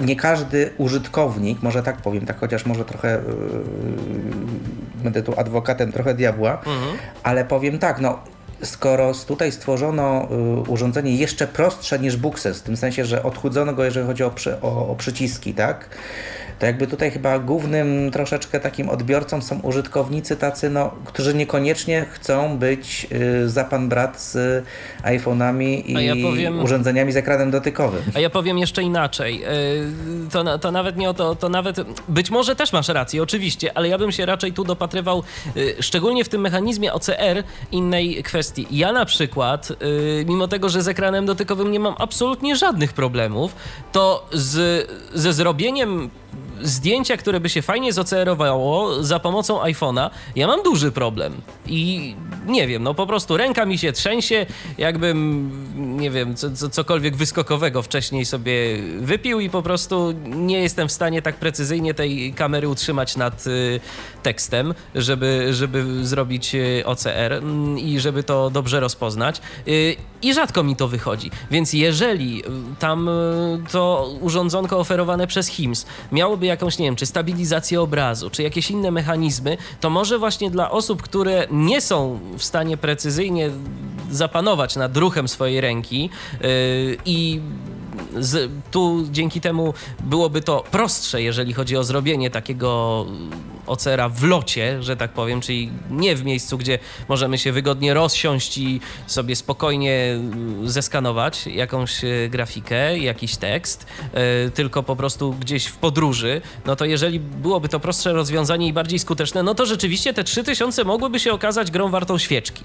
nie 0.00 0.16
każdy 0.16 0.70
użytkownik, 0.78 1.62
może 1.62 1.82
tak 1.82 1.96
powiem, 1.96 2.26
tak 2.26 2.40
chociaż 2.40 2.66
może 2.66 2.84
trochę 2.84 3.08
yy, 3.08 5.02
będę 5.04 5.22
tu 5.22 5.40
adwokatem 5.40 5.92
trochę 5.92 6.14
diabła, 6.14 6.52
mhm. 6.52 6.96
ale 7.22 7.44
powiem 7.44 7.78
tak, 7.78 8.00
no 8.00 8.18
skoro 8.66 9.12
tutaj 9.28 9.52
stworzono 9.52 10.28
y, 10.66 10.70
urządzenie 10.70 11.16
jeszcze 11.16 11.46
prostsze 11.46 11.98
niż 11.98 12.16
Buxes, 12.16 12.58
w 12.58 12.62
tym 12.62 12.76
sensie, 12.76 13.04
że 13.04 13.22
odchudzono 13.22 13.72
go, 13.72 13.84
jeżeli 13.84 14.06
chodzi 14.06 14.24
o, 14.24 14.30
przy, 14.30 14.60
o, 14.60 14.88
o 14.88 14.94
przyciski, 14.94 15.54
tak? 15.54 15.88
To 16.58 16.66
jakby 16.66 16.86
tutaj 16.86 17.10
chyba 17.10 17.38
głównym 17.38 18.10
troszeczkę 18.10 18.60
takim 18.60 18.88
odbiorcą 18.88 19.42
są 19.42 19.60
użytkownicy 19.60 20.36
tacy, 20.36 20.70
no, 20.70 20.90
którzy 21.04 21.34
niekoniecznie 21.34 22.06
chcą 22.10 22.58
być 22.58 23.06
y, 23.12 23.48
za 23.48 23.64
pan 23.64 23.88
brat 23.88 24.20
z 24.20 24.64
iPhone'ami 25.02 25.82
i 25.86 26.04
ja 26.04 26.14
powiem, 26.30 26.62
urządzeniami 26.62 27.12
z 27.12 27.16
ekranem 27.16 27.50
dotykowym. 27.50 28.02
A 28.14 28.20
ja 28.20 28.30
powiem 28.30 28.58
jeszcze 28.58 28.82
inaczej. 28.82 29.44
Y, 29.44 30.30
to, 30.30 30.58
to 30.58 30.70
nawet 30.70 30.96
nie 30.96 31.10
o 31.10 31.14
to, 31.14 31.34
to 31.34 31.48
nawet 31.48 31.76
być 32.08 32.30
może 32.30 32.56
też 32.56 32.72
masz 32.72 32.88
rację, 32.88 33.22
oczywiście, 33.22 33.78
ale 33.78 33.88
ja 33.88 33.98
bym 33.98 34.12
się 34.12 34.26
raczej 34.26 34.52
tu 34.52 34.64
dopatrywał, 34.64 35.22
y, 35.56 35.76
szczególnie 35.80 36.24
w 36.24 36.28
tym 36.28 36.40
mechanizmie 36.40 36.92
OCR, 36.92 37.42
innej 37.72 38.22
kwestii. 38.22 38.66
Ja 38.70 38.92
na 38.92 39.04
przykład, 39.04 39.72
mimo 40.26 40.48
tego, 40.48 40.68
że 40.68 40.82
z 40.82 40.88
ekranem 40.88 41.26
dotykowym 41.26 41.72
nie 41.72 41.80
mam 41.80 41.94
absolutnie 41.98 42.56
żadnych 42.56 42.92
problemów, 42.92 43.54
to 43.92 44.26
z, 44.32 44.86
ze 45.14 45.32
zrobieniem 45.32 46.10
zdjęcia, 46.62 47.16
które 47.16 47.40
by 47.40 47.48
się 47.48 47.62
fajnie 47.62 47.92
zocerowało 47.92 49.02
za 49.02 49.18
pomocą 49.18 49.62
iPhone'a, 49.62 50.10
ja 50.36 50.46
mam 50.46 50.62
duży 50.62 50.92
problem. 50.92 51.40
I 51.66 52.14
nie 52.46 52.66
wiem, 52.66 52.82
no 52.82 52.94
po 52.94 53.06
prostu 53.06 53.36
ręka 53.36 53.66
mi 53.66 53.78
się 53.78 53.92
trzęsie, 53.92 54.46
jakbym, 54.78 55.50
nie 56.00 56.10
wiem, 56.10 56.36
co, 56.36 56.50
co, 56.50 56.68
cokolwiek 56.68 57.16
wyskokowego 57.16 57.82
wcześniej 57.82 58.24
sobie 58.24 58.52
wypił 59.00 59.40
i 59.40 59.50
po 59.50 59.62
prostu 59.62 60.14
nie 60.26 60.62
jestem 60.62 60.88
w 60.88 60.92
stanie 60.92 61.22
tak 61.22 61.36
precyzyjnie 61.36 61.94
tej 61.94 62.32
kamery 62.32 62.68
utrzymać 62.68 63.16
nad 63.16 63.46
y, 63.46 63.80
tekstem, 64.22 64.74
żeby, 64.94 65.48
żeby 65.54 66.06
zrobić 66.06 66.54
y, 66.54 66.82
OCR 66.86 67.32
mm, 67.32 67.78
i 67.78 68.00
żeby 68.00 68.22
to 68.22 68.50
dobrze 68.50 68.80
rozpoznać. 68.80 69.40
Y, 69.68 69.96
I 70.22 70.34
rzadko 70.34 70.62
mi 70.62 70.76
to 70.76 70.88
wychodzi. 70.88 71.30
Więc 71.50 71.72
jeżeli 71.72 72.42
tam 72.78 73.10
to 73.70 74.10
urządzonko 74.20 74.78
oferowane 74.78 75.26
przez 75.26 75.46
HIMS 75.46 75.86
miałoby 76.12 76.45
jakąś, 76.46 76.78
nie 76.78 76.86
wiem, 76.86 76.96
czy 76.96 77.06
stabilizację 77.06 77.80
obrazu, 77.80 78.30
czy 78.30 78.42
jakieś 78.42 78.70
inne 78.70 78.90
mechanizmy, 78.90 79.56
to 79.80 79.90
może 79.90 80.18
właśnie 80.18 80.50
dla 80.50 80.70
osób, 80.70 81.02
które 81.02 81.46
nie 81.50 81.80
są 81.80 82.18
w 82.38 82.44
stanie 82.44 82.76
precyzyjnie 82.76 83.50
zapanować 84.10 84.76
nad 84.76 84.96
ruchem 84.96 85.28
swojej 85.28 85.60
ręki 85.60 86.10
yy, 86.40 86.48
i 87.04 87.40
z, 88.18 88.50
tu 88.70 89.04
dzięki 89.10 89.40
temu 89.40 89.74
byłoby 90.00 90.40
to 90.40 90.64
prostsze, 90.70 91.22
jeżeli 91.22 91.52
chodzi 91.52 91.76
o 91.76 91.84
zrobienie 91.84 92.30
takiego 92.30 93.06
ocera 93.66 94.08
w 94.08 94.22
locie, 94.22 94.82
że 94.82 94.96
tak 94.96 95.12
powiem, 95.12 95.40
czyli 95.40 95.70
nie 95.90 96.16
w 96.16 96.24
miejscu, 96.24 96.58
gdzie 96.58 96.78
możemy 97.08 97.38
się 97.38 97.52
wygodnie 97.52 97.94
rozsiąść 97.94 98.58
i 98.58 98.80
sobie 99.06 99.36
spokojnie 99.36 100.20
zeskanować 100.64 101.46
jakąś 101.46 102.04
e, 102.04 102.28
grafikę, 102.28 102.98
jakiś 102.98 103.36
tekst, 103.36 103.86
e, 104.12 104.50
tylko 104.50 104.82
po 104.82 104.96
prostu 104.96 105.32
gdzieś 105.40 105.66
w 105.66 105.76
podróży, 105.76 106.40
no 106.66 106.76
to 106.76 106.84
jeżeli 106.84 107.20
byłoby 107.20 107.68
to 107.68 107.80
prostsze 107.80 108.12
rozwiązanie 108.12 108.68
i 108.68 108.72
bardziej 108.72 108.98
skuteczne, 108.98 109.42
no 109.42 109.54
to 109.54 109.66
rzeczywiście 109.66 110.14
te 110.14 110.24
3000 110.24 110.84
mogłyby 110.84 111.20
się 111.20 111.32
okazać 111.32 111.70
grą 111.70 111.90
wartą 111.90 112.18
świeczki. 112.18 112.64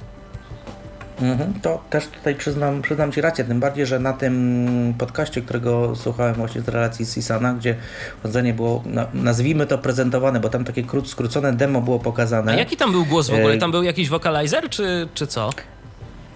Mhm, 1.21 1.53
to 1.61 1.83
też 1.89 2.07
tutaj 2.07 2.35
przyznam, 2.35 2.81
przyznam 2.81 3.11
Ci 3.11 3.21
rację, 3.21 3.43
tym 3.43 3.59
bardziej, 3.59 3.85
że 3.85 3.99
na 3.99 4.13
tym 4.13 4.93
podcaście, 4.97 5.41
którego 5.41 5.95
słuchałem 5.95 6.33
właśnie 6.33 6.61
z 6.61 6.67
relacji 6.67 7.05
z 7.05 7.13
Sisana, 7.13 7.53
gdzie 7.53 7.75
chodzenie 8.23 8.53
było, 8.53 8.83
nazwijmy 9.13 9.67
to 9.67 9.77
prezentowane, 9.77 10.39
bo 10.39 10.49
tam 10.49 10.63
takie 10.63 10.83
krót, 10.83 11.09
skrócone 11.09 11.53
demo 11.53 11.81
było 11.81 11.99
pokazane. 11.99 12.51
A 12.51 12.55
jaki 12.55 12.77
tam 12.77 12.91
był 12.91 13.05
głos 13.05 13.29
w 13.29 13.33
ogóle? 13.33 13.57
Tam 13.57 13.71
był 13.71 13.83
jakiś 13.83 14.09
vocalizer, 14.09 14.69
czy, 14.69 15.07
czy 15.13 15.27
co? 15.27 15.49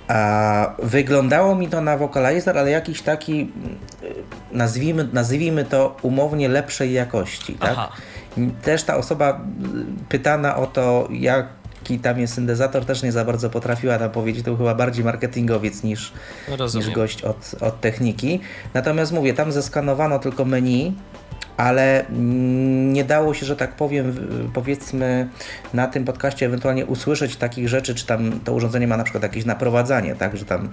A 0.07 0.75
wyglądało 0.83 1.55
mi 1.55 1.67
to 1.67 1.81
na 1.81 1.97
vocalizer, 1.97 2.57
ale 2.57 2.71
jakiś 2.71 3.01
taki, 3.01 3.51
nazwijmy, 4.51 5.07
nazwijmy 5.13 5.65
to 5.65 5.97
umownie 6.01 6.49
lepszej 6.49 6.93
jakości. 6.93 7.53
Tak? 7.53 7.77
Też 8.61 8.83
ta 8.83 8.97
osoba 8.97 9.41
pytana 10.09 10.55
o 10.55 10.67
to, 10.67 11.07
jak 11.11 11.47
jaki 11.85 11.99
tam 11.99 12.19
jest 12.19 12.33
syntezator, 12.33 12.85
też 12.85 13.03
nie 13.03 13.11
za 13.11 13.25
bardzo 13.25 13.49
potrafiła 13.49 13.97
tam 13.97 14.11
powiedzieć. 14.11 14.45
To 14.45 14.51
był 14.51 14.57
chyba 14.57 14.75
bardziej 14.75 15.05
marketingowiec 15.05 15.83
niż, 15.83 16.13
niż 16.75 16.89
gość 16.89 17.21
od, 17.21 17.55
od 17.61 17.81
techniki. 17.81 18.39
Natomiast 18.73 19.11
mówię, 19.11 19.33
tam 19.33 19.51
zeskanowano 19.51 20.19
tylko 20.19 20.45
menu, 20.45 20.93
ale 21.57 22.05
nie 22.93 23.03
dało 23.03 23.33
się, 23.33 23.45
że 23.45 23.55
tak 23.55 23.75
powiem, 23.75 24.15
powiedzmy 24.53 25.29
na 25.73 25.87
tym 25.87 26.05
podcaście 26.05 26.45
ewentualnie 26.45 26.85
usłyszeć 26.85 27.35
takich 27.35 27.69
rzeczy, 27.69 27.95
czy 27.95 28.05
tam 28.05 28.39
to 28.39 28.53
urządzenie 28.53 28.87
ma 28.87 28.97
na 28.97 29.03
przykład 29.03 29.23
jakieś 29.23 29.45
naprowadzanie, 29.45 30.15
tak, 30.15 30.37
że 30.37 30.45
tam 30.45 30.69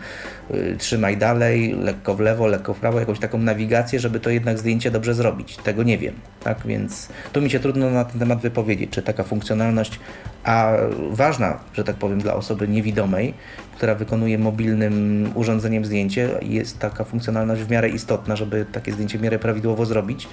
y, 0.50 0.76
trzymaj 0.78 1.16
dalej, 1.16 1.74
lekko 1.78 2.14
w 2.14 2.20
lewo, 2.20 2.46
lekko 2.46 2.74
w 2.74 2.78
prawo, 2.78 3.00
jakąś 3.00 3.18
taką 3.18 3.38
nawigację, 3.38 4.00
żeby 4.00 4.20
to 4.20 4.30
jednak 4.30 4.58
zdjęcie 4.58 4.90
dobrze 4.90 5.14
zrobić. 5.14 5.56
Tego 5.56 5.82
nie 5.82 5.98
wiem, 5.98 6.14
tak, 6.44 6.66
więc 6.66 7.08
tu 7.32 7.42
mi 7.42 7.50
się 7.50 7.60
trudno 7.60 7.90
na 7.90 8.04
ten 8.04 8.18
temat 8.18 8.40
wypowiedzieć, 8.40 8.90
czy 8.90 9.02
taka 9.02 9.22
funkcjonalność, 9.22 10.00
a 10.44 10.72
ważna, 11.10 11.58
że 11.74 11.84
tak 11.84 11.96
powiem, 11.96 12.18
dla 12.18 12.34
osoby 12.34 12.68
niewidomej, 12.68 13.34
która 13.82 13.94
wykonuje 13.94 14.38
mobilnym 14.38 15.30
urządzeniem 15.34 15.84
zdjęcie, 15.84 16.30
jest 16.42 16.78
taka 16.78 17.04
funkcjonalność 17.04 17.62
w 17.62 17.70
miarę 17.70 17.88
istotna, 17.88 18.36
żeby 18.36 18.66
takie 18.72 18.92
zdjęcie 18.92 19.18
w 19.18 19.22
miarę 19.22 19.38
prawidłowo 19.38 19.86
zrobić 19.86 20.28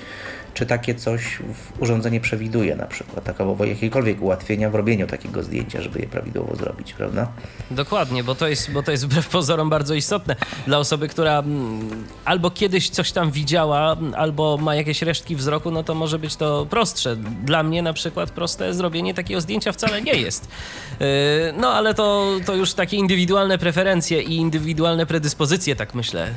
czy 0.59 0.65
takie 0.65 0.95
coś 0.95 1.39
urządzenie 1.79 2.19
przewiduje 2.19 2.75
na 2.75 2.85
przykład, 2.85 3.25
takowo 3.25 3.65
jakiekolwiek 3.65 4.21
ułatwienia 4.21 4.69
w 4.69 4.75
robieniu 4.75 5.07
takiego 5.07 5.43
zdjęcia, 5.43 5.81
żeby 5.81 5.99
je 5.99 6.07
prawidłowo 6.07 6.55
zrobić, 6.55 6.93
prawda? 6.93 7.27
Dokładnie, 7.71 8.23
bo 8.23 8.35
to 8.35 8.47
jest, 8.47 8.71
bo 8.71 8.83
to 8.83 8.91
jest 8.91 9.05
wbrew 9.05 9.27
pozorom 9.27 9.69
bardzo 9.69 9.93
istotne 9.93 10.35
dla 10.67 10.77
osoby, 10.77 11.07
która 11.07 11.39
mm, 11.39 12.05
albo 12.25 12.51
kiedyś 12.51 12.89
coś 12.89 13.11
tam 13.11 13.31
widziała, 13.31 13.97
albo 14.15 14.57
ma 14.57 14.75
jakieś 14.75 15.01
resztki 15.01 15.35
wzroku, 15.35 15.71
no 15.71 15.83
to 15.83 15.95
może 15.95 16.19
być 16.19 16.35
to 16.35 16.65
prostsze. 16.69 17.15
Dla 17.45 17.63
mnie 17.63 17.81
na 17.81 17.93
przykład 17.93 18.31
proste 18.31 18.73
zrobienie 18.73 19.13
takiego 19.13 19.41
zdjęcia 19.41 19.71
wcale 19.71 20.01
nie 20.01 20.13
jest. 20.13 20.47
Yy, 20.99 21.07
no 21.57 21.73
ale 21.73 21.93
to, 21.93 22.27
to 22.45 22.55
już 22.55 22.73
takie 22.73 22.97
indywidualne 22.97 23.57
preferencje 23.57 24.21
i 24.21 24.35
indywidualne 24.35 25.05
predyspozycje, 25.05 25.75
tak 25.75 25.95
myślę, 25.95 26.33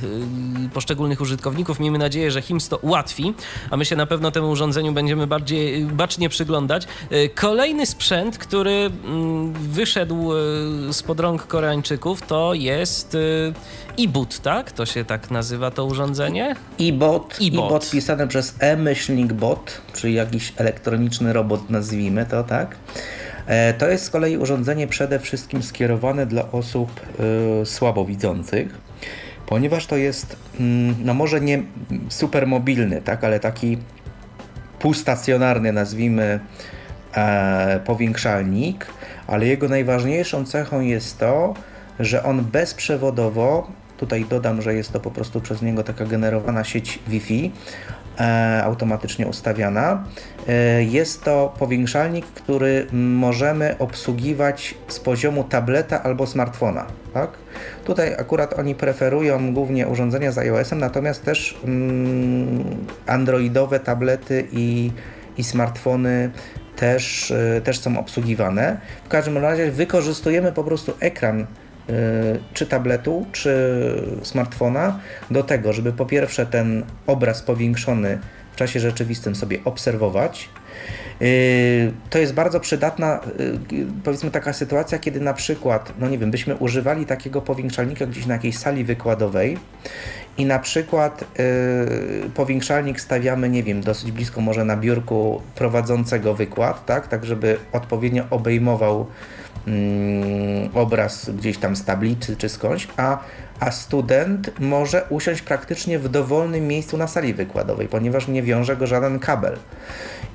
yy, 0.62 0.68
poszczególnych 0.68 1.20
użytkowników. 1.20 1.80
Miejmy 1.80 1.98
nadzieję, 1.98 2.30
że 2.30 2.42
HIMS 2.42 2.68
to 2.68 2.76
ułatwi, 2.76 3.34
a 3.70 3.76
my 3.76 3.84
się 3.84 3.96
na 3.96 4.06
pewno 4.12 4.30
temu 4.30 4.50
urządzeniu 4.50 4.92
będziemy 4.92 5.26
bardziej 5.26 5.84
bacznie 5.84 6.28
przyglądać. 6.28 6.86
E, 7.10 7.28
kolejny 7.28 7.86
sprzęt, 7.86 8.38
który 8.38 8.70
mm, 8.70 9.52
wyszedł 9.52 10.32
e, 10.32 10.92
spod 10.92 11.20
rąk 11.20 11.46
Koreańczyków, 11.46 12.22
to 12.22 12.54
jest 12.54 13.14
e, 13.14 13.18
e-boot, 14.02 14.40
tak? 14.40 14.72
To 14.72 14.86
się 14.86 15.04
tak 15.04 15.30
nazywa 15.30 15.70
to 15.70 15.84
urządzenie? 15.84 16.56
E-bot, 16.80 17.38
e-bot 17.42 17.90
pisane 17.90 18.28
przez 18.28 18.54
e-myślnik 18.58 19.32
bot, 19.32 19.80
czyli 19.94 20.14
jakiś 20.14 20.52
elektroniczny 20.56 21.32
robot, 21.32 21.70
nazwijmy 21.70 22.26
to, 22.26 22.44
tak? 22.44 22.76
To 23.78 23.88
jest 23.88 24.04
z 24.04 24.10
kolei 24.10 24.36
urządzenie 24.36 24.86
przede 24.86 25.18
wszystkim 25.18 25.62
skierowane 25.62 26.26
dla 26.26 26.52
osób 26.52 27.00
y, 27.62 27.66
słabowidzących 27.66 28.82
ponieważ 29.52 29.86
to 29.86 29.96
jest, 29.96 30.36
mm, 30.60 30.94
no 31.04 31.14
może 31.14 31.40
nie 31.40 31.62
super 32.08 32.46
mobilny, 32.46 33.02
tak, 33.02 33.24
ale 33.24 33.40
taki 33.40 33.78
półstacjonarny, 34.82 35.72
nazwijmy, 35.72 36.40
e, 37.14 37.80
powiększalnik, 37.84 38.86
ale 39.26 39.46
jego 39.46 39.68
najważniejszą 39.68 40.44
cechą 40.44 40.80
jest 40.80 41.18
to, 41.18 41.54
że 42.00 42.22
on 42.22 42.44
bezprzewodowo 42.44 43.70
tutaj 43.96 44.24
dodam, 44.24 44.62
że 44.62 44.74
jest 44.74 44.92
to 44.92 45.00
po 45.00 45.10
prostu 45.10 45.40
przez 45.40 45.62
niego 45.62 45.82
taka 45.82 46.04
generowana 46.04 46.64
sieć 46.64 46.98
Wi-Fi 47.08 47.52
e, 48.20 48.62
automatycznie 48.64 49.26
ustawiana. 49.26 50.04
E, 50.48 50.82
jest 50.84 51.24
to 51.24 51.54
powiększalnik, 51.58 52.26
który 52.26 52.86
możemy 52.92 53.78
obsługiwać 53.78 54.74
z 54.88 55.00
poziomu 55.00 55.44
tableta 55.44 56.02
albo 56.02 56.26
smartfona. 56.26 56.86
Tak? 57.14 57.30
Tutaj 57.84 58.14
akurat 58.18 58.58
oni 58.58 58.74
preferują 58.74 59.54
głównie 59.54 59.88
urządzenia 59.88 60.32
z 60.32 60.38
iOS-em, 60.38 60.78
natomiast 60.78 61.24
też 61.24 61.58
mm, 61.64 62.86
androidowe 63.06 63.80
tablety 63.80 64.46
i, 64.52 64.90
i 65.36 65.44
smartfony 65.44 66.30
też, 66.76 67.30
e, 67.30 67.60
też 67.60 67.78
są 67.78 67.98
obsługiwane. 67.98 68.80
W 69.04 69.08
każdym 69.08 69.38
razie 69.38 69.70
wykorzystujemy 69.70 70.52
po 70.52 70.64
prostu 70.64 70.92
ekran 71.00 71.40
e, 71.40 71.44
czy 72.54 72.66
tabletu, 72.66 73.26
czy 73.32 73.52
smartfona 74.22 75.00
do 75.30 75.42
tego, 75.42 75.72
żeby 75.72 75.92
po 75.92 76.06
pierwsze 76.06 76.46
ten 76.46 76.84
obraz 77.06 77.42
powiększony 77.42 78.18
w 78.52 78.56
czasie 78.56 78.80
rzeczywistym 78.80 79.36
sobie 79.36 79.58
obserwować. 79.64 80.48
E, 81.20 81.24
to 82.10 82.18
jest 82.18 82.34
bardzo 82.34 82.60
przydatna, 82.60 83.20
powiedzmy, 84.04 84.30
taka 84.30 84.52
sytuacja, 84.52 84.98
kiedy 84.98 85.20
na 85.20 85.34
przykład, 85.34 85.92
no 85.98 86.08
nie 86.08 86.18
wiem, 86.18 86.30
byśmy 86.30 86.56
używali 86.56 87.06
takiego 87.06 87.42
powiększalnika 87.42 88.06
gdzieś 88.06 88.26
na 88.26 88.34
jakiejś 88.34 88.58
sali 88.58 88.84
wykładowej 88.84 89.58
i 90.38 90.46
na 90.46 90.58
przykład 90.58 91.24
yy, 92.22 92.30
powiększalnik 92.34 93.00
stawiamy, 93.00 93.48
nie 93.48 93.62
wiem, 93.62 93.80
dosyć 93.80 94.12
blisko 94.12 94.40
może 94.40 94.64
na 94.64 94.76
biurku 94.76 95.42
prowadzącego 95.54 96.34
wykład, 96.34 96.86
tak, 96.86 97.08
tak 97.08 97.24
żeby 97.24 97.58
odpowiednio 97.72 98.24
obejmował 98.30 99.06
yy, 99.66 99.72
obraz 100.74 101.30
gdzieś 101.30 101.58
tam 101.58 101.76
z 101.76 101.84
tablicy 101.84 102.36
czy 102.36 102.48
skądś, 102.48 102.88
a, 102.96 103.18
a 103.60 103.70
student 103.70 104.60
może 104.60 105.04
usiąść 105.08 105.42
praktycznie 105.42 105.98
w 105.98 106.08
dowolnym 106.08 106.68
miejscu 106.68 106.96
na 106.96 107.06
sali 107.06 107.34
wykładowej, 107.34 107.88
ponieważ 107.88 108.28
nie 108.28 108.42
wiąże 108.42 108.76
go 108.76 108.86
żaden 108.86 109.18
kabel 109.18 109.56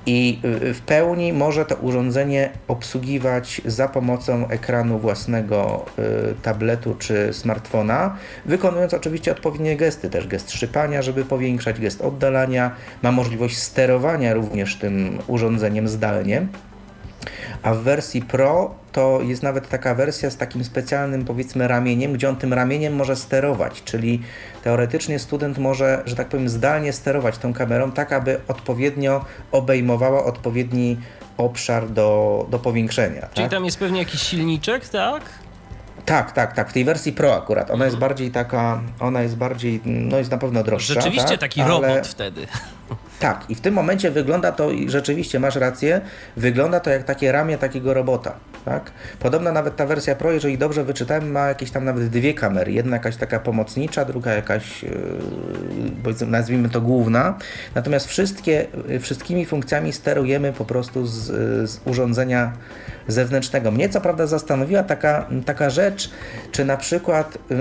i 0.07 0.39
w 0.73 0.81
pełni 0.85 1.33
może 1.33 1.65
to 1.65 1.75
urządzenie 1.75 2.49
obsługiwać 2.67 3.61
za 3.65 3.87
pomocą 3.87 4.47
ekranu 4.47 4.99
własnego 4.99 5.85
y, 5.99 6.35
tabletu 6.41 6.95
czy 6.99 7.33
smartfona, 7.33 8.17
wykonując 8.45 8.93
oczywiście 8.93 9.31
odpowiednie 9.31 9.77
gesty, 9.77 10.09
też 10.09 10.27
gest 10.27 10.51
szczypania, 10.51 11.01
żeby 11.01 11.25
powiększać, 11.25 11.79
gest 11.79 12.01
oddalania, 12.01 12.71
ma 13.01 13.11
możliwość 13.11 13.57
sterowania 13.57 14.33
również 14.33 14.75
tym 14.75 15.19
urządzeniem 15.27 15.87
zdalnie. 15.87 16.47
A 17.63 17.73
w 17.73 17.77
wersji 17.77 18.21
Pro 18.21 18.75
to 18.91 19.19
jest 19.21 19.43
nawet 19.43 19.69
taka 19.69 19.95
wersja 19.95 20.29
z 20.29 20.37
takim 20.37 20.63
specjalnym 20.63 21.25
powiedzmy 21.25 21.67
ramieniem, 21.67 22.13
gdzie 22.13 22.29
on 22.29 22.35
tym 22.35 22.53
ramieniem 22.53 22.95
może 22.95 23.15
sterować, 23.15 23.83
czyli 23.83 24.21
teoretycznie 24.63 25.19
student 25.19 25.57
może, 25.57 26.03
że 26.05 26.15
tak 26.15 26.27
powiem, 26.27 26.49
zdalnie 26.49 26.93
sterować 26.93 27.37
tą 27.37 27.53
kamerą 27.53 27.91
tak, 27.91 28.13
aby 28.13 28.39
odpowiednio 28.47 29.25
obejmowała 29.51 30.25
odpowiedni 30.25 30.97
obszar 31.37 31.89
do, 31.89 32.45
do 32.49 32.59
powiększenia. 32.59 33.21
Czyli 33.21 33.43
tak? 33.43 33.51
tam 33.51 33.65
jest 33.65 33.79
pewnie 33.79 33.99
jakiś 33.99 34.21
silniczek, 34.21 34.89
tak? 34.89 35.23
Tak, 36.07 36.31
tak, 36.31 36.53
tak. 36.53 36.69
W 36.69 36.73
tej 36.73 36.85
wersji 36.85 37.13
Pro 37.13 37.35
akurat. 37.35 37.71
Ona 37.71 37.85
jest 37.85 37.97
bardziej 37.97 38.31
taka, 38.31 38.81
ona 38.99 39.21
jest 39.21 39.35
bardziej, 39.35 39.81
no 39.85 40.17
jest 40.17 40.31
na 40.31 40.37
pewno 40.37 40.63
droższa. 40.63 40.93
Rzeczywiście 40.93 41.29
tak? 41.29 41.39
taki 41.39 41.61
Ale... 41.61 41.69
robot 41.69 42.07
wtedy. 42.07 42.47
Tak, 43.19 43.45
i 43.49 43.55
w 43.55 43.61
tym 43.61 43.73
momencie 43.73 44.11
wygląda 44.11 44.51
to, 44.51 44.71
i 44.71 44.89
rzeczywiście 44.89 45.39
masz 45.39 45.55
rację, 45.55 46.01
wygląda 46.37 46.79
to 46.79 46.89
jak 46.89 47.03
takie 47.03 47.31
ramię 47.31 47.57
takiego 47.57 47.93
robota. 47.93 48.35
Tak? 48.65 48.91
Podobno 49.19 49.51
nawet 49.51 49.75
ta 49.75 49.85
wersja 49.85 50.15
Pro, 50.15 50.31
jeżeli 50.31 50.57
dobrze 50.57 50.83
wyczytałem, 50.83 51.31
ma 51.31 51.47
jakieś 51.47 51.71
tam 51.71 51.85
nawet 51.85 52.07
dwie 52.07 52.33
kamery. 52.33 52.71
Jedna 52.71 52.95
jakaś 52.95 53.15
taka 53.15 53.39
pomocnicza, 53.39 54.05
druga 54.05 54.33
jakaś, 54.33 54.83
yy, 54.83 56.25
nazwijmy 56.27 56.69
to 56.69 56.81
główna. 56.81 57.37
Natomiast 57.75 58.07
wszystkie, 58.07 58.67
wszystkimi 59.01 59.45
funkcjami 59.45 59.93
sterujemy 59.93 60.53
po 60.53 60.65
prostu 60.65 61.07
z, 61.07 61.15
z 61.69 61.81
urządzenia 61.85 62.51
zewnętrznego. 63.07 63.71
Mnie 63.71 63.89
co 63.89 64.01
prawda 64.01 64.27
zastanowiła 64.27 64.83
taka, 64.83 65.27
taka 65.45 65.69
rzecz, 65.69 66.09
czy 66.51 66.65
na 66.65 66.77
przykład 66.77 67.37
yy, 67.49 67.57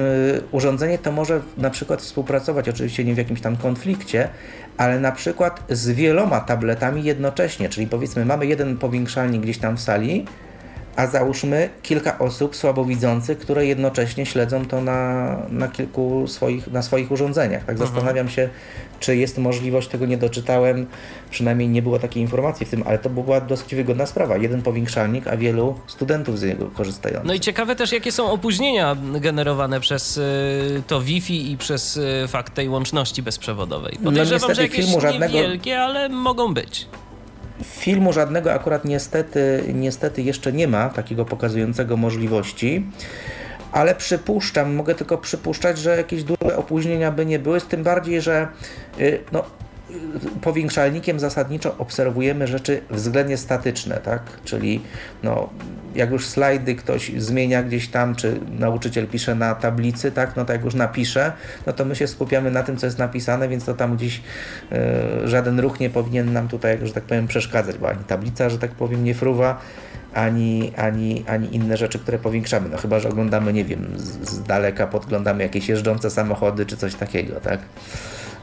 urządzenie 0.53 0.99
to 0.99 1.13
może 1.13 1.41
na 1.59 1.71
przykład 1.71 2.03
współpracować, 2.03 2.69
oczywiście 2.69 3.05
nie 3.05 3.15
w 3.15 3.19
jakimś 3.19 3.41
tam 3.41 3.57
konflikcie, 3.57 4.29
ale 4.77 5.01
na 5.01 5.13
przykład 5.13 5.63
z 5.71 5.91
wieloma 5.91 6.41
tabletami 6.41 7.05
jednocześnie, 7.05 7.69
czyli 7.69 7.87
powiedzmy 7.87 8.25
mamy 8.25 8.47
jeden 8.47 8.77
powiększalnik 8.77 9.43
gdzieś 9.43 9.59
tam 9.59 9.77
w 9.77 9.81
sali, 9.81 10.25
a 10.97 11.07
załóżmy 11.07 11.71
kilka 11.83 12.19
osób 12.19 12.57
słabowidzących, 12.57 13.39
które 13.39 13.67
jednocześnie 13.67 14.27
śledzą 14.27 14.67
to 14.67 14.81
na, 14.81 15.37
na 15.51 15.69
kilku 15.69 16.25
swoich, 16.27 16.73
na 16.73 16.83
swoich 16.83 17.11
urządzeniach. 17.11 17.65
Tak 17.65 17.75
mhm. 17.75 17.89
zastanawiam 17.89 18.29
się, 18.29 18.49
czy 19.01 19.17
jest 19.17 19.39
możliwość, 19.39 19.89
tego 19.89 20.07
nie 20.07 20.19
doczytałem, 20.19 20.87
przynajmniej 21.31 21.69
nie 21.69 21.83
było 21.83 21.99
takiej 21.99 22.23
informacji 22.23 22.67
w 22.67 22.71
tym, 22.71 22.83
ale 22.87 22.99
to 22.99 23.11
była 23.11 23.41
dosyć 23.41 23.75
wygodna 23.75 24.07
sprawa. 24.07 24.37
Jeden 24.37 24.63
powiększalnik, 24.63 25.27
a 25.27 25.37
wielu 25.37 25.75
studentów 25.87 26.39
z 26.39 26.43
niego 26.43 26.67
korzystających. 26.67 27.29
No 27.29 27.35
i 27.35 27.41
ciekawe 27.41 27.77
też, 27.77 27.93
jakie 27.93 28.13
są 28.13 28.31
opóźnienia 28.31 28.97
generowane 29.21 29.81
przez 29.81 30.17
y, 30.17 30.83
to 30.87 31.01
Wi-Fi 31.01 31.53
i 31.53 31.57
przez 31.57 31.97
y, 31.97 32.29
fakt 32.29 32.55
tej 32.55 32.69
łączności 32.69 33.23
bezprzewodowej. 33.23 33.97
No 34.01 34.11
Podejrzewam, 34.11 34.49
no 34.49 34.55
że 34.55 34.63
jakieś 34.63 34.85
filmu 34.85 35.01
żadnego... 35.01 35.35
niewielkie, 35.35 35.81
ale 35.81 36.09
mogą 36.09 36.55
być. 36.55 36.87
Filmu 37.65 38.13
żadnego 38.13 38.53
akurat 38.53 38.85
niestety, 38.85 39.65
niestety 39.75 40.23
jeszcze 40.23 40.53
nie 40.53 40.69
ma 40.69 40.89
takiego 40.89 41.25
pokazującego 41.25 41.97
możliwości 41.97 42.87
ale 43.73 43.95
przypuszczam, 43.95 44.75
mogę 44.75 44.95
tylko 44.95 45.19
przypuszczać, 45.19 45.79
że 45.79 45.97
jakieś 45.97 46.25
duże 46.25 46.57
opóźnienia 46.57 47.13
by 47.13 47.27
nie 47.27 47.39
były, 47.39 47.61
z 47.61 47.67
tym 47.67 47.83
bardziej, 47.83 48.21
że 48.23 48.49
y, 49.01 49.21
no, 49.33 49.45
powiększalnikiem 50.41 51.21
zasadniczo 51.21 51.79
obserwujemy 51.79 52.47
rzeczy 52.47 52.81
względnie 52.91 53.37
statyczne, 53.37 53.97
tak? 53.97 54.23
Czyli 54.45 54.81
no, 55.23 55.51
jak 55.95 56.11
już 56.11 56.27
slajdy 56.27 56.75
ktoś 56.75 57.13
zmienia 57.17 57.63
gdzieś 57.63 57.89
tam, 57.89 58.15
czy 58.15 58.41
nauczyciel 58.59 59.07
pisze 59.07 59.35
na 59.35 59.55
tablicy, 59.55 60.13
tak? 60.13 60.37
No 60.37 60.45
to 60.45 60.53
jak 60.53 60.65
już 60.65 60.75
napisze, 60.75 61.33
no 61.67 61.73
to 61.73 61.85
my 61.85 61.97
się 61.97 62.07
skupiamy 62.07 62.51
na 62.51 62.63
tym, 62.63 62.77
co 62.77 62.87
jest 62.87 62.99
napisane, 62.99 63.49
więc 63.49 63.65
to 63.65 63.75
tam 63.75 63.97
gdzieś 63.97 64.21
y, 65.25 65.29
żaden 65.29 65.61
ruch 65.61 65.81
nie 65.81 65.91
powinien 65.91 66.33
nam 66.33 66.49
tutaj, 66.49 66.79
że 66.83 66.93
tak 66.93 67.05
powiem, 67.05 67.27
przeszkadzać, 67.27 67.79
bo 67.79 67.89
ani 67.89 68.05
tablica, 68.05 68.51
że 68.51 68.59
tak 68.59 68.71
powiem, 68.71 69.05
nie 69.05 69.15
fruwa, 69.15 69.61
ani, 70.15 70.73
ani, 70.77 71.25
ani 71.29 71.55
inne 71.57 71.77
rzeczy, 71.77 71.99
które 71.99 72.19
powiększamy. 72.19 72.69
No 72.69 72.77
chyba, 72.77 73.01
że 73.01 73.09
oglądamy, 73.09 73.53
nie 73.53 73.65
wiem, 73.65 73.87
z, 73.97 74.31
z 74.31 74.43
daleka 74.43 74.87
podglądamy 74.87 75.43
jakieś 75.43 75.69
jeżdżące 75.69 76.11
samochody 76.11 76.67
czy 76.67 76.77
coś 76.77 76.95
takiego, 76.95 77.41
tak? 77.41 77.61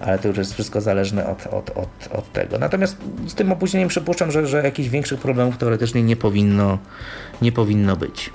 Ale 0.04 0.20
to 0.20 0.28
już 0.28 0.38
jest 0.38 0.54
wszystko 0.54 0.82
zależne 0.82 1.28
od, 1.28 1.48
od, 1.48 1.70
od, 1.70 2.10
od 2.12 2.32
tego. 2.32 2.60
Natomiast 2.60 2.98
z 3.28 3.36
tym 3.36 3.52
opóźnieniem 3.52 3.90
przypuszczam, 3.90 4.32
że, 4.32 4.48
że 4.48 4.64
jakichś 4.64 4.90
większych 4.90 5.20
problemów 5.20 5.58
teoretycznie 5.58 6.04
nie 6.04 6.16
powinno, 6.16 6.78
nie 7.42 7.52
powinno 7.52 7.96
być. 7.96 8.30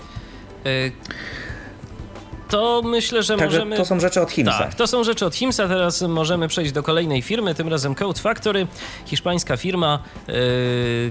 Y 2.49 2.59
to 2.59 2.83
myślę, 2.85 3.23
że 3.23 3.37
Także 3.37 3.59
możemy... 3.59 3.77
to 3.77 3.85
są 3.85 4.01
rzeczy 4.01 4.21
od 4.21 4.31
Himsa. 4.31 4.59
Tak, 4.59 4.75
to 4.75 4.87
są 4.87 5.05
rzeczy 5.05 5.27
od 5.27 5.35
Himsa. 5.35 5.69
Teraz 5.69 6.03
możemy 6.03 6.49
przejść 6.49 6.73
do 6.73 6.83
kolejnej 6.83 7.23
firmy, 7.23 7.55
tym 7.55 7.69
razem 7.69 7.95
Code 7.95 8.21
Factory, 8.21 8.67
hiszpańska 9.07 9.57
firma, 9.57 9.99
yy, 10.29 10.35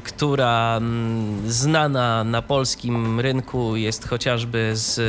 która 0.04 0.80
yy, 1.44 1.52
znana 1.52 2.24
na 2.24 2.42
polskim 2.42 3.20
rynku 3.20 3.76
jest 3.76 4.08
chociażby 4.08 4.72
z 4.74 5.00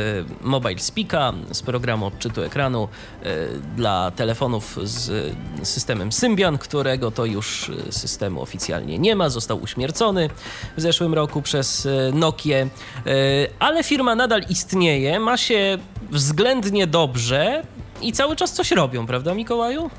Mobile 0.40 0.78
Speaka, 0.78 1.32
z 1.52 1.62
programu 1.62 2.06
odczytu 2.06 2.42
ekranu 2.42 2.88
yy, 3.22 3.30
dla 3.76 4.10
telefonów 4.10 4.78
z 4.82 5.34
systemem 5.62 6.12
Symbian, 6.12 6.58
którego 6.58 7.10
to 7.10 7.24
już 7.24 7.70
systemu 7.90 8.42
oficjalnie 8.42 8.98
nie 8.98 9.16
ma, 9.16 9.28
został 9.28 9.62
uśmiercony 9.62 10.30
w 10.76 10.80
zeszłym 10.80 11.14
roku 11.14 11.42
przez 11.42 11.86
y, 11.86 12.10
Nokię, 12.14 12.68
y, 13.06 13.10
ale 13.58 13.84
firma 13.84 14.14
nadal 14.14 14.42
istnieje, 14.48 15.20
ma 15.20 15.36
się 15.36 15.78
względnie 16.18 16.87
dobrze 16.87 17.62
i 18.02 18.12
cały 18.12 18.37
czas 18.37 18.52
coś 18.52 18.70
robią, 18.70 19.07
prawda, 19.07 19.35
Mikołaju? 19.35 19.90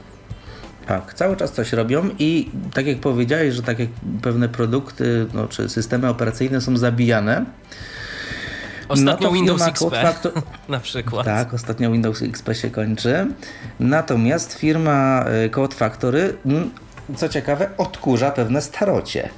Tak, 0.87 1.13
cały 1.13 1.37
czas 1.37 1.51
coś 1.51 1.73
robią 1.73 2.09
i 2.19 2.49
tak 2.73 2.87
jak 2.87 2.99
powiedziałeś, 2.99 3.53
że 3.53 3.63
tak 3.63 3.79
jak 3.79 3.89
pewne 4.21 4.49
produkty 4.49 5.25
no, 5.33 5.47
czy 5.47 5.69
systemy 5.69 6.09
operacyjne 6.09 6.61
są 6.61 6.77
zabijane. 6.77 7.45
Ostatnio 8.89 9.27
no 9.27 9.33
Windows 9.33 9.61
XP 9.61 9.91
Factor... 10.01 10.31
na 10.69 10.79
przykład. 10.79 11.25
Tak, 11.25 11.53
ostatnio 11.53 11.91
Windows 11.91 12.21
XP 12.21 12.53
się 12.53 12.69
kończy. 12.69 13.27
Natomiast 13.79 14.53
firma 14.53 15.25
y, 15.45 15.49
Code 15.49 15.75
Factory 15.75 16.33
co 17.15 17.29
ciekawe, 17.29 17.69
odkurza 17.77 18.31
pewne 18.31 18.61
starocie. 18.61 19.29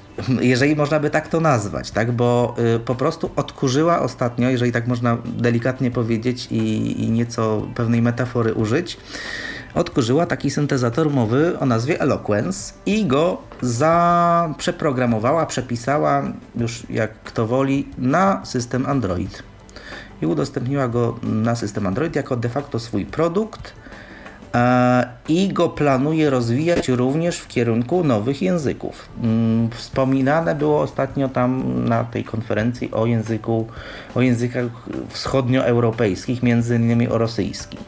Jeżeli 0.42 0.76
można 0.76 1.00
by 1.00 1.10
tak 1.10 1.28
to 1.28 1.40
nazwać, 1.40 1.92
tak? 1.92 2.12
Bo 2.12 2.56
y, 2.76 2.80
po 2.80 2.96
prostu 2.96 3.32
odkurzyła 3.36 4.00
ostatnio, 4.00 4.50
jeżeli 4.50 4.72
tak 4.72 4.88
można 4.88 5.18
delikatnie 5.26 5.92
powiedzieć 5.92 6.48
i, 6.52 7.04
i 7.04 7.12
nieco 7.12 7.68
pewnej 7.76 8.02
metafory 8.02 8.54
użyć, 8.54 8.98
odkurzyła 9.74 10.26
taki 10.26 10.52
syntezator 10.52 11.10
mowy 11.10 11.60
o 11.60 11.66
nazwie 11.66 12.02
Eloquence 12.02 12.74
i 12.86 13.06
go 13.06 13.38
za 13.62 14.54
przeprogramowała, 14.58 15.46
przepisała, 15.46 16.24
już 16.56 16.84
jak 16.90 17.14
kto 17.24 17.48
woli, 17.48 17.88
na 17.98 18.46
system 18.46 18.86
Android. 18.86 19.44
i 20.22 20.26
udostępniła 20.26 20.88
go 20.88 21.20
na 21.24 21.56
system 21.56 21.88
Android 21.88 22.16
jako 22.16 22.36
de 22.36 22.50
facto 22.50 22.80
swój 22.80 23.06
produkt 23.06 23.74
i 25.28 25.50
go 25.54 25.70
planuje 25.70 26.30
rozwijać 26.30 26.90
również 26.90 27.38
w 27.38 27.48
kierunku 27.48 28.04
nowych 28.04 28.42
języków. 28.42 29.10
Mm, 29.24 29.70
wspominane 29.70 30.56
było 30.56 30.82
ostatnio 30.82 31.30
tam 31.30 31.64
na 31.86 32.04
tej 32.04 32.24
konferencji 32.24 32.92
o 32.92 33.06
języku, 33.06 33.68
o 34.16 34.22
językach 34.22 34.66
wschodnioeuropejskich, 35.10 36.44
między 36.44 36.76
innymi 36.76 37.08
o 37.08 37.18
rosyjskim. 37.18 37.80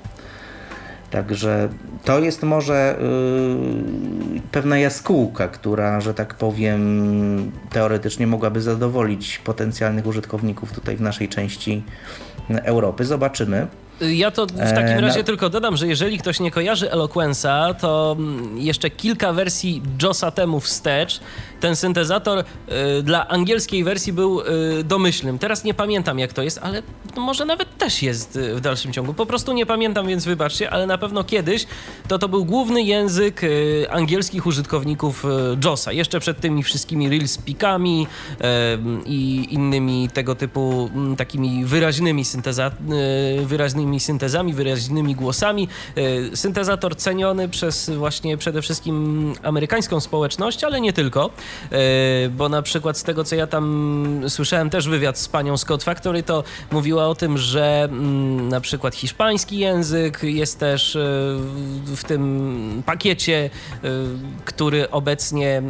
Także 1.12 1.70
to 2.04 2.20
jest 2.20 2.44
może 2.44 2.96
yy, 4.34 4.42
pewna 4.52 4.78
jaskółka, 4.78 5.48
która, 5.48 6.02
że 6.02 6.14
tak 6.14 6.34
powiem, 6.34 7.52
teoretycznie 7.70 8.28
mogłaby 8.28 8.62
zadowolić 8.62 9.38
potencjalnych 9.38 10.08
użytkowników 10.08 10.72
tutaj 10.72 10.96
w 10.96 11.02
naszej 11.02 11.30
części 11.30 11.84
Europy. 12.50 13.06
Zobaczymy. 13.06 13.68
Ja 14.02 14.32
to 14.32 14.46
w 14.46 14.74
takim 14.74 14.98
e, 14.98 15.02
razie 15.02 15.20
no. 15.20 15.26
tylko 15.26 15.50
dodam, 15.50 15.78
że 15.78 15.88
jeżeli 15.88 16.18
ktoś 16.18 16.40
nie 16.40 16.52
kojarzy 16.52 16.90
Eloquence'a, 16.90 17.76
to 17.76 18.16
mm, 18.20 18.58
jeszcze 18.58 18.90
kilka 18.90 19.34
wersji 19.34 19.82
JOSa 20.04 20.32
temu 20.32 20.60
wstecz 20.60 21.20
ten 21.64 21.76
syntezator 21.76 22.40
y, 22.40 23.04
dla 23.04 23.28
angielskiej 23.28 23.84
wersji 23.84 24.14
był 24.14 24.42
y, 24.42 24.84
domyślnym. 24.84 25.40
Teraz 25.40 25.64
nie 25.64 25.74
pamiętam 25.74 26.20
jak 26.20 26.34
to 26.34 26.44
jest, 26.44 26.60
ale 26.64 26.84
może 27.18 27.46
nawet 27.46 27.78
też 27.78 28.04
jest 28.04 28.36
y, 28.36 28.56
w 28.56 28.62
dalszym 28.62 28.94
ciągu. 28.94 29.14
Po 29.14 29.26
prostu 29.26 29.54
nie 29.54 29.66
pamiętam, 29.66 30.08
więc 30.08 30.26
wybaczcie, 30.26 30.70
ale 30.70 30.88
na 30.88 30.98
pewno 30.98 31.24
kiedyś 31.24 31.66
to 32.08 32.20
to 32.20 32.30
był 32.30 32.46
główny 32.46 32.82
język 32.82 33.42
angielskich 33.90 34.46
użytkowników 34.46 35.26
JOSa. 35.66 35.92
Jeszcze 35.92 36.20
przed 36.20 36.40
tymi 36.40 36.64
wszystkimi 36.64 37.10
real-speakami 37.10 38.08
i 39.06 39.48
innymi 39.50 40.10
tego 40.14 40.36
typu 40.36 40.90
takimi 41.18 41.66
wyraźnymi, 41.66 42.26
synteza 42.26 42.72
wyraźnymi 43.46 44.00
syntezami, 44.00 44.54
wyraźnymi 44.54 45.16
głosami. 45.16 45.68
Syntezator 46.34 46.96
ceniony 46.96 47.50
przez 47.50 47.90
właśnie 47.90 48.38
przede 48.38 48.62
wszystkim 48.62 49.34
amerykańską 49.44 50.00
społeczność, 50.00 50.64
ale 50.64 50.82
nie 50.82 50.94
tylko. 50.94 51.30
E, 51.72 52.30
bo 52.30 52.50
na 52.50 52.62
przykład 52.62 52.98
z 52.98 53.04
tego, 53.04 53.24
co 53.24 53.36
ja 53.36 53.48
tam 53.48 54.22
słyszałem 54.28 54.70
też 54.70 54.88
wywiad 54.88 55.20
z 55.20 55.28
panią 55.28 55.58
Scott 55.58 55.84
Factory, 55.84 56.24
to 56.24 56.44
mówiła 56.72 57.08
o 57.08 57.16
tym, 57.16 57.38
że 57.38 57.84
mm, 57.84 58.50
na 58.50 58.62
przykład 58.62 58.96
hiszpański 58.96 59.58
język 59.58 60.24
jest 60.24 60.60
też 60.60 60.96
e, 60.96 61.00
w 61.96 62.04
tym 62.08 62.84
pakiecie, 62.86 63.50
e, 63.74 63.90
który 64.46 64.90
obecnie 64.90 65.64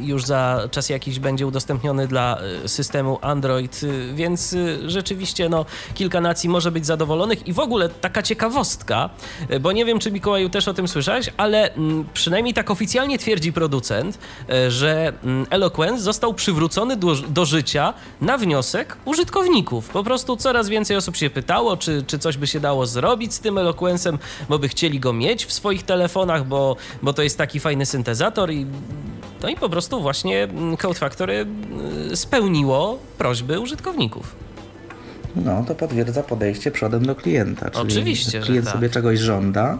już 0.00 0.24
za 0.24 0.68
czas 0.70 0.88
jakiś 0.88 1.18
będzie 1.18 1.46
udostępniony 1.46 2.06
dla 2.06 2.38
systemu 2.66 3.18
Android, 3.22 3.80
więc 4.14 4.56
rzeczywiście 4.86 5.48
no, 5.48 5.66
kilka 5.94 6.20
nacji 6.20 6.48
może 6.48 6.70
być 6.70 6.86
zadowolonych. 6.86 7.46
I 7.46 7.52
w 7.52 7.58
ogóle 7.58 7.88
taka 7.88 8.22
ciekawostka, 8.22 9.10
bo 9.60 9.72
nie 9.72 9.84
wiem, 9.84 9.98
czy 9.98 10.10
Mikołaju 10.12 10.48
też 10.48 10.68
o 10.68 10.74
tym 10.74 10.88
słyszałeś, 10.88 11.30
ale 11.36 11.74
mm, 11.74 12.04
przynajmniej 12.14 12.54
tak 12.54 12.70
oficjalnie 12.70 13.18
twierdzi 13.18 13.52
producent, 13.52 14.18
że 14.68 14.98
Mm, 14.98 15.17
Eloquence 15.50 16.02
został 16.02 16.34
przywrócony 16.34 16.96
do, 16.96 17.14
do, 17.14 17.44
życia 17.44 17.94
na 18.20 18.38
wniosek 18.38 18.96
użytkowników. 19.04 19.88
Po 19.88 20.04
prostu 20.04 20.36
coraz 20.36 20.68
więcej 20.68 20.96
osób 20.96 21.16
się 21.16 21.30
pytało, 21.30 21.76
czy, 21.76 22.04
czy 22.06 22.18
coś 22.18 22.36
by 22.36 22.46
się 22.46 22.60
dało 22.60 22.86
zrobić 22.86 23.34
z 23.34 23.40
tym 23.40 23.54
Eloquence'em, 23.54 24.18
bo 24.48 24.58
by 24.58 24.68
chcieli 24.68 25.00
go 25.00 25.12
mieć 25.12 25.46
w 25.46 25.52
swoich 25.52 25.82
telefonach, 25.82 26.46
bo, 26.46 26.76
bo 27.02 27.12
to 27.12 27.22
jest 27.22 27.38
taki 27.38 27.60
fajny 27.60 27.86
syntezator 27.86 28.52
i 28.52 28.66
no 29.42 29.48
i 29.48 29.56
po 29.56 29.68
prostu 29.68 30.00
właśnie 30.00 30.42
mm, 30.42 30.76
Code 30.76 30.98
Factory 30.98 31.34
mm, 31.34 32.16
spełniło 32.16 32.98
prośby 33.18 33.60
użytkowników. 33.60 34.47
No, 35.44 35.64
to 35.64 35.74
potwierdza 35.74 36.22
podejście 36.22 36.70
przodem 36.70 37.06
do 37.06 37.14
klienta. 37.14 37.70
Czyli 37.70 37.84
Oczywiście. 37.86 38.40
Klient 38.40 38.64
tak. 38.64 38.74
sobie 38.74 38.90
czegoś 38.90 39.18
żąda, 39.18 39.78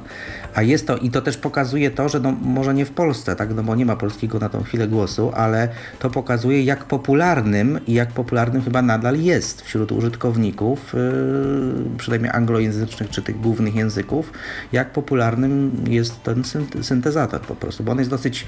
a 0.54 0.62
jest 0.62 0.86
to, 0.86 0.96
i 0.96 1.10
to 1.10 1.22
też 1.22 1.36
pokazuje 1.36 1.90
to, 1.90 2.08
że 2.08 2.20
no, 2.20 2.32
może 2.42 2.74
nie 2.74 2.84
w 2.84 2.90
Polsce, 2.90 3.36
tak, 3.36 3.54
no 3.54 3.62
bo 3.62 3.76
nie 3.76 3.86
ma 3.86 3.96
polskiego 3.96 4.38
na 4.38 4.48
tą 4.48 4.62
chwilę 4.62 4.88
głosu, 4.88 5.32
ale 5.34 5.68
to 5.98 6.10
pokazuje, 6.10 6.62
jak 6.62 6.84
popularnym 6.84 7.80
i 7.86 7.92
jak 7.92 8.12
popularnym 8.12 8.62
chyba 8.62 8.82
nadal 8.82 9.20
jest 9.20 9.62
wśród 9.62 9.92
użytkowników, 9.92 10.94
yy, 10.94 11.96
przynajmniej 11.98 12.32
anglojęzycznych 12.32 13.10
czy 13.10 13.22
tych 13.22 13.40
głównych 13.40 13.74
języków, 13.74 14.32
jak 14.72 14.92
popularnym 14.92 15.84
jest 15.88 16.22
ten 16.22 16.42
syntezator 16.82 17.40
po 17.40 17.54
prostu, 17.54 17.84
bo 17.84 17.92
on 17.92 17.98
jest 17.98 18.10
dosyć 18.10 18.46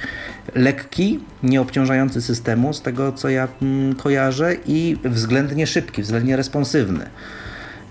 lekki, 0.54 1.20
nieobciążający 1.42 2.22
systemu, 2.22 2.72
z 2.72 2.82
tego 2.82 3.12
co 3.12 3.28
ja 3.28 3.48
mm, 3.62 3.94
kojarzę, 3.94 4.56
i 4.66 4.96
względnie 5.04 5.66
szybki, 5.66 6.02
względnie 6.02 6.36
responsywny. 6.36 6.99
네. 7.00 7.06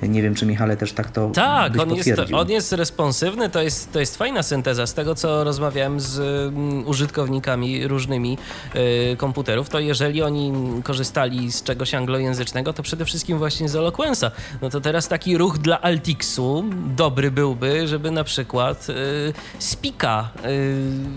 Nie 0.02 0.22
wiem, 0.22 0.36
czy 0.36 0.45
Michale 0.45 0.78
też 0.78 0.93
tak 0.93 1.12
to 1.12 1.32
Tak, 1.34 1.80
on 1.80 1.95
jest, 1.95 2.10
on 2.34 2.50
jest 2.50 2.72
responsywny, 2.72 3.50
to 3.50 3.62
jest, 3.62 3.91
to 3.91 4.00
jest 4.00 4.18
fajna 4.18 4.43
synteza. 4.43 4.88
Z 4.88 4.93
tego, 4.93 5.16
co 5.16 5.43
rozmawiałem 5.43 6.00
z 6.00 6.20
um, 6.20 6.88
użytkownikami 6.88 7.88
różnymi 7.88 8.38
y, 8.76 9.16
komputerów, 9.18 9.70
to 9.70 9.80
jeżeli 9.80 10.22
oni 10.22 10.54
korzystali 10.84 11.52
z 11.52 11.64
czegoś 11.64 11.93
anglojęzycznego, 11.93 12.74
to 12.74 12.84
przede 12.84 13.06
wszystkim 13.06 13.38
właśnie 13.38 13.70
z 13.70 13.76
Eloquence'a. 13.76 14.32
No 14.62 14.70
to 14.70 14.82
teraz 14.82 15.08
taki 15.08 15.38
ruch 15.38 15.58
dla 15.58 15.82
Altixu 15.82 16.64
dobry 16.95 17.32
byłby, 17.32 17.88
żeby 17.88 18.12
na 18.12 18.24
przykład 18.24 18.88
y, 18.89 19.34
Spika 19.60 20.30
y, 20.45 20.76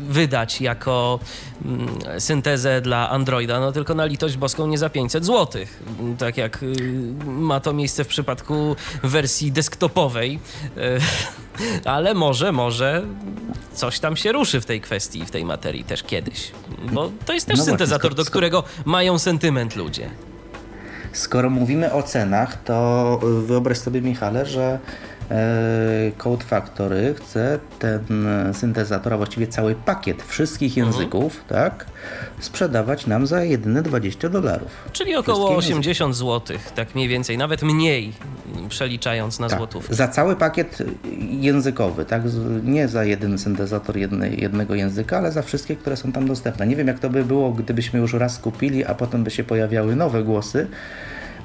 wydać 0.09 0.61
jako 0.61 1.19
mm, 1.65 1.89
syntezę 2.21 2.81
dla 2.81 3.11
Androida, 3.11 3.61
no 3.61 3.73
tylko 3.73 3.95
na 3.95 4.05
litość 4.05 4.37
boską 4.37 4.67
nie 4.67 4.79
za 4.79 4.91
500 4.91 5.25
zł. 5.25 5.63
Tak 6.19 6.37
jak 6.37 6.63
y, 6.63 6.75
ma 7.27 7.61
to 7.61 7.73
miejsce 7.73 8.05
w 8.05 8.09
przypadku 8.09 8.72
wersji 9.03 9.53
desktopowej. 9.53 10.39
E, 10.77 10.99
ale 11.85 12.15
może, 12.15 12.53
może 12.53 13.03
coś 13.75 13.99
tam 13.99 14.17
się 14.17 14.33
ruszy 14.33 14.61
w 14.61 14.67
tej 14.67 14.81
kwestii, 14.81 15.27
w 15.27 15.31
tej 15.31 15.45
materii 15.45 15.85
też 15.85 16.03
kiedyś. 16.03 16.53
Bo 16.93 17.11
to 17.27 17.33
jest 17.33 17.47
też 17.47 17.59
no 17.59 17.65
syntezator, 17.65 18.15
do 18.15 18.25
którego 18.25 18.65
mają 18.85 19.19
sentyment 19.19 19.77
ludzie. 19.77 20.11
Skoro 21.13 21.51
mówimy 21.51 21.93
o 21.93 22.03
cenach, 22.03 22.65
to 22.65 23.21
wyobraź 23.47 23.79
sobie, 23.79 24.03
Michale, 24.03 24.47
że 24.47 24.79
E, 25.12 25.12
Code 26.19 26.45
Factory 26.45 27.15
chce 27.15 27.59
ten 27.79 28.27
syntezator, 28.53 29.15
a 29.15 29.17
właściwie 29.17 29.47
cały 29.47 29.75
pakiet 29.75 30.23
wszystkich 30.23 30.79
mhm. 30.79 30.87
języków, 30.87 31.43
mhm. 31.43 31.49
tak, 31.49 31.87
sprzedawać 32.41 33.07
nam 33.07 33.27
za 33.27 33.45
jedyne 33.45 33.83
20 33.83 34.29
dolarów. 34.29 34.71
Czyli 34.93 35.17
około 35.17 35.57
80 35.57 36.17
zł, 36.17 36.57
tak 36.75 36.95
mniej 36.95 37.09
więcej, 37.09 37.39
nawet 37.39 37.63
mniej 37.63 38.13
przeliczając 38.69 39.41
na 39.41 39.49
tak, 39.49 39.59
złotówkę. 39.59 39.95
Za 39.95 40.09
cały 40.09 40.37
pakiet 40.37 40.79
językowy, 41.31 42.05
tak, 42.05 42.23
nie 42.65 42.89
za 42.89 43.05
jeden 43.05 43.39
syntezator 43.39 43.97
jednej, 43.97 44.41
jednego 44.43 44.75
języka, 44.75 45.19
ale 45.19 45.33
za 45.33 45.43
wszystkie, 45.43 45.77
które 45.77 45.97
są 45.97 46.13
tam 46.13 46.29
dostępne. 46.29 46.67
Nie 46.67 46.77
wiem, 46.77 46.87
jak 46.87 46.99
to 46.99 47.11
by 47.11 47.25
było, 47.25 47.53
gdybyśmy 47.53 48.01
już 48.01 48.15
raz 48.15 48.39
kupili, 48.39 48.85
a 48.85 48.95
potem 48.95 49.25
by 49.25 49.31
się 49.31 49.45
pojawiały 49.45 49.97
nowe 49.97 50.23
głosy 50.25 50.69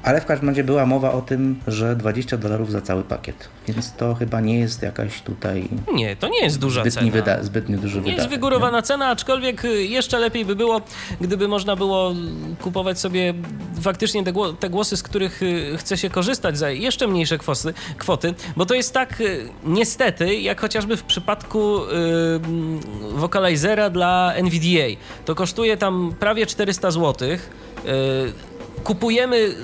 ale 0.02 0.20
w 0.20 0.26
każdym 0.26 0.48
razie 0.48 0.64
była 0.64 0.86
mowa 0.86 1.12
o 1.12 1.20
tym, 1.20 1.60
że 1.66 1.96
20 1.96 2.36
dolarów 2.36 2.70
za 2.70 2.80
cały 2.80 3.02
pakiet, 3.02 3.48
więc 3.68 3.92
to 3.92 4.14
chyba 4.14 4.40
nie 4.40 4.58
jest 4.58 4.82
jakaś 4.82 5.22
tutaj. 5.22 5.68
Nie, 5.92 6.16
to 6.16 6.28
nie 6.28 6.42
jest 6.42 6.58
duża 6.58 6.80
zbytni 6.80 7.00
cena. 7.00 7.12
Wyda, 7.12 7.42
zbytnio 7.42 7.78
duży 7.78 8.00
Nie 8.00 8.12
jest 8.12 8.28
wygórowana 8.28 8.78
nie? 8.78 8.82
cena, 8.82 9.06
aczkolwiek 9.08 9.62
jeszcze 9.78 10.18
lepiej 10.18 10.44
by 10.44 10.56
było, 10.56 10.80
gdyby 11.20 11.48
można 11.48 11.76
było 11.76 12.14
kupować 12.62 13.00
sobie 13.00 13.34
faktycznie 13.80 14.24
te, 14.24 14.32
te 14.60 14.70
głosy, 14.70 14.96
z 14.96 15.02
których 15.02 15.42
y, 15.42 15.76
chce 15.76 15.98
się 15.98 16.10
korzystać 16.10 16.58
za 16.58 16.70
jeszcze 16.70 17.06
mniejsze 17.06 17.38
kwosy, 17.38 17.74
kwoty, 17.98 18.34
bo 18.56 18.66
to 18.66 18.74
jest 18.74 18.94
tak 18.94 19.20
y, 19.20 19.48
niestety, 19.64 20.34
jak 20.40 20.60
chociażby 20.60 20.96
w 20.96 21.02
przypadku 21.02 21.78
yy, 21.78 22.40
wokalizera 23.10 23.90
dla 23.90 24.32
NVDA. 24.34 25.00
To 25.24 25.34
kosztuje 25.34 25.76
tam 25.76 26.14
prawie 26.20 26.46
400 26.46 26.90
zł. 26.90 27.28
Yy, 27.28 27.38
kupujemy 28.84 29.54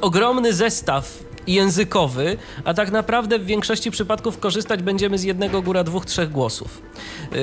ogromny 0.00 0.52
zestaw 0.52 1.26
językowy, 1.46 2.36
a 2.64 2.74
tak 2.74 2.92
naprawdę 2.92 3.38
w 3.38 3.46
większości 3.46 3.90
przypadków 3.90 4.38
korzystać 4.38 4.82
będziemy 4.82 5.18
z 5.18 5.22
jednego 5.22 5.62
góra 5.62 5.84
dwóch, 5.84 6.06
trzech 6.06 6.30
głosów. 6.30 6.82
Yy, 7.32 7.38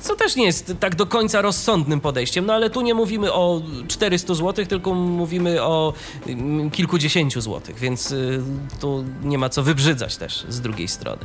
co 0.00 0.16
też 0.16 0.36
nie 0.36 0.44
jest 0.44 0.74
tak 0.80 0.94
do 0.94 1.06
końca 1.06 1.42
rozsądnym 1.42 2.00
podejściem, 2.00 2.46
no 2.46 2.52
ale 2.52 2.70
tu 2.70 2.80
nie 2.80 2.94
mówimy 2.94 3.32
o 3.32 3.62
400 3.88 4.34
zł, 4.34 4.66
tylko 4.66 4.94
mówimy 4.94 5.62
o 5.62 5.92
mm, 6.26 6.70
kilkudziesięciu 6.70 7.40
złotych, 7.40 7.78
więc 7.78 8.10
yy, 8.10 8.42
tu 8.80 9.04
nie 9.22 9.38
ma 9.38 9.48
co 9.48 9.62
wybrzydzać 9.62 10.16
też 10.16 10.46
z 10.48 10.60
drugiej 10.60 10.88
strony. 10.88 11.24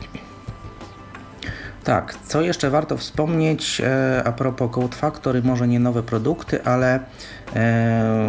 Tak, 1.85 2.15
co 2.27 2.41
jeszcze 2.41 2.69
warto 2.69 2.97
wspomnieć 2.97 3.81
e, 3.81 4.23
a 4.25 4.31
propos 4.31 4.71
Code 4.71 4.95
Factory, 4.95 5.41
może 5.41 5.67
nie 5.67 5.79
nowe 5.79 6.03
produkty, 6.03 6.63
ale 6.63 6.99
e, 7.55 8.19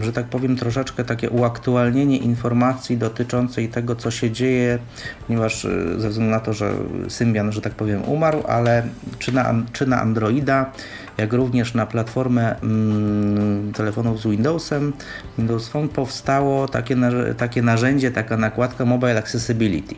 że 0.00 0.12
tak 0.12 0.24
powiem 0.26 0.56
troszeczkę 0.56 1.04
takie 1.04 1.30
uaktualnienie 1.30 2.16
informacji 2.16 2.96
dotyczącej 2.96 3.68
tego, 3.68 3.96
co 3.96 4.10
się 4.10 4.30
dzieje, 4.30 4.78
ponieważ 5.26 5.64
e, 5.64 6.00
ze 6.00 6.08
względu 6.08 6.30
na 6.32 6.40
to, 6.40 6.52
że 6.52 6.72
Symbian, 7.08 7.52
że 7.52 7.60
tak 7.60 7.72
powiem, 7.72 8.02
umarł, 8.04 8.42
ale 8.48 8.82
czy 9.18 9.34
na, 9.34 9.54
czy 9.72 9.86
na 9.86 10.00
Androida, 10.00 10.72
jak 11.18 11.32
również 11.32 11.74
na 11.74 11.86
platformę 11.86 12.60
mm, 12.60 13.72
telefonów 13.72 14.20
z 14.20 14.26
Windowsem, 14.26 14.92
Windows 15.38 15.68
Phone 15.68 15.88
powstało 15.88 16.68
takie, 16.68 16.96
takie 17.36 17.62
narzędzie, 17.62 18.10
taka 18.10 18.36
nakładka 18.36 18.84
Mobile 18.84 19.18
Accessibility. 19.18 19.94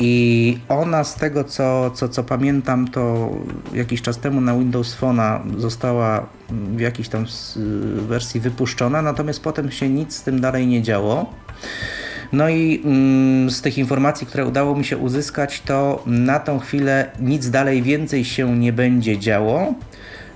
I 0.00 0.58
ona 0.68 1.04
z 1.04 1.14
tego 1.14 1.44
co, 1.44 1.90
co, 1.90 2.08
co 2.08 2.24
pamiętam, 2.24 2.88
to 2.88 3.30
jakiś 3.74 4.02
czas 4.02 4.18
temu 4.18 4.40
na 4.40 4.58
Windows 4.58 4.96
Phone'a 5.00 5.60
została 5.60 6.26
w 6.50 6.80
jakiejś 6.80 7.08
tam 7.08 7.26
wersji 8.08 8.40
wypuszczona, 8.40 9.02
natomiast 9.02 9.42
potem 9.42 9.70
się 9.70 9.88
nic 9.88 10.16
z 10.16 10.22
tym 10.22 10.40
dalej 10.40 10.66
nie 10.66 10.82
działo. 10.82 11.32
No 12.32 12.48
i 12.48 12.82
mm, 12.84 13.50
z 13.50 13.62
tych 13.62 13.78
informacji, 13.78 14.26
które 14.26 14.46
udało 14.46 14.76
mi 14.76 14.84
się 14.84 14.96
uzyskać, 14.96 15.60
to 15.60 16.02
na 16.06 16.40
tą 16.40 16.58
chwilę 16.58 17.10
nic 17.20 17.50
dalej 17.50 17.82
więcej 17.82 18.24
się 18.24 18.58
nie 18.58 18.72
będzie 18.72 19.18
działo 19.18 19.74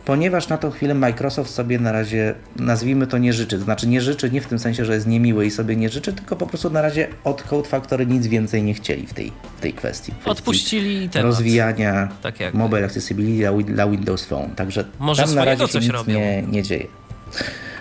ponieważ 0.04 0.48
na 0.48 0.58
tą 0.58 0.70
chwilę 0.70 0.94
Microsoft 0.94 1.54
sobie 1.54 1.78
na 1.78 1.92
razie, 1.92 2.34
nazwijmy 2.56 3.06
to, 3.06 3.18
nie 3.18 3.32
życzy. 3.32 3.58
To 3.58 3.64
znaczy 3.64 3.86
nie 3.86 4.00
życzy 4.00 4.30
nie 4.30 4.40
w 4.40 4.46
tym 4.46 4.58
sensie, 4.58 4.84
że 4.84 4.94
jest 4.94 5.06
niemiły 5.06 5.46
i 5.46 5.50
sobie 5.50 5.76
nie 5.76 5.88
życzy, 5.88 6.12
tylko 6.12 6.36
po 6.36 6.46
prostu 6.46 6.70
na 6.70 6.82
razie 6.82 7.08
od 7.24 7.42
Code 7.42 7.68
Factory 7.68 8.06
nic 8.06 8.26
więcej 8.26 8.62
nie 8.62 8.74
chcieli 8.74 9.06
w 9.06 9.14
tej, 9.14 9.32
w 9.58 9.60
tej 9.60 9.72
kwestii. 9.72 10.12
W 10.20 10.28
Odpuścili 10.28 11.08
temat. 11.08 11.26
Rozwijania 11.26 12.08
tak 12.22 12.34
mobile 12.54 12.84
accessibility 12.84 13.64
dla 13.64 13.88
Windows 13.88 14.24
Phone. 14.24 14.50
Także 14.50 14.84
Może 14.98 15.22
tam 15.22 15.34
na 15.34 15.44
razie 15.44 15.68
się 15.68 15.78
nic 15.78 16.06
nie, 16.06 16.42
nie 16.42 16.62
dzieje 16.62 16.86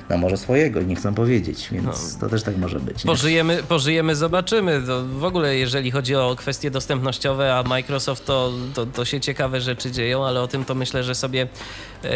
no 0.10 0.18
może 0.18 0.38
swojego 0.38 0.82
i 0.82 0.86
nie 0.86 0.96
chcą 0.96 1.14
powiedzieć, 1.14 1.68
więc 1.72 2.14
no. 2.14 2.20
to 2.20 2.30
też 2.30 2.44
tak 2.44 2.58
może 2.58 2.80
być. 2.80 3.04
Pożyjemy, 3.04 3.64
pożyjemy, 3.64 4.16
zobaczymy. 4.16 4.82
To 4.88 5.06
w 5.06 5.24
ogóle 5.24 5.56
jeżeli 5.56 5.92
chodzi 5.92 6.16
o 6.16 6.36
kwestie 6.38 6.72
dostępnościowe, 6.72 7.56
a 7.56 7.64
Microsoft, 7.64 8.26
to, 8.26 8.52
to, 8.74 8.86
to 8.86 9.06
się 9.06 9.20
ciekawe 9.20 9.62
rzeczy 9.62 9.92
dzieją, 9.92 10.26
ale 10.26 10.42
o 10.42 10.48
tym 10.48 10.66
to 10.66 10.76
myślę, 10.76 11.04
że 11.04 11.16
sobie 11.16 11.42
e, 12.04 12.08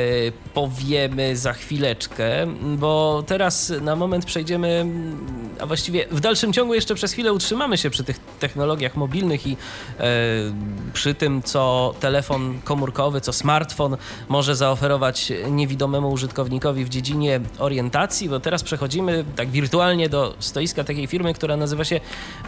powiemy 0.54 1.38
za 1.38 1.54
chwileczkę, 1.54 2.48
bo 2.78 3.24
teraz 3.28 3.74
na 3.82 3.96
moment 3.96 4.26
przejdziemy, 4.26 4.86
a 5.60 5.66
właściwie 5.66 6.08
w 6.12 6.20
dalszym 6.20 6.54
ciągu 6.54 6.74
jeszcze 6.74 6.96
przez 6.96 7.14
chwilę 7.14 7.34
utrzymamy 7.34 7.78
się 7.78 7.90
przy 7.90 8.04
tych 8.04 8.20
technologiach 8.40 8.96
mobilnych 8.96 9.48
i 9.48 9.58
e, 10.00 10.06
przy 10.94 11.14
tym, 11.14 11.44
co 11.44 11.94
telefon 12.00 12.60
komórkowy, 12.64 13.22
co 13.22 13.34
smartfon 13.34 13.98
może 14.30 14.56
zaoferować 14.56 15.32
niewidomemu 15.52 16.12
użytkownikowi 16.12 16.86
w 16.86 16.90
dziedzinie 16.90 17.40
orientacji 17.60 17.85
orientacji, 17.86 18.30
bo 18.30 18.40
teraz 18.40 18.64
przechodzimy 18.64 19.26
tak 19.36 19.50
wirtualnie 19.50 20.10
do 20.10 20.36
stoiska 20.40 20.84
takiej 20.84 21.08
firmy, 21.08 21.34
która 21.34 21.58
nazywa 21.58 21.84
się 21.84 22.00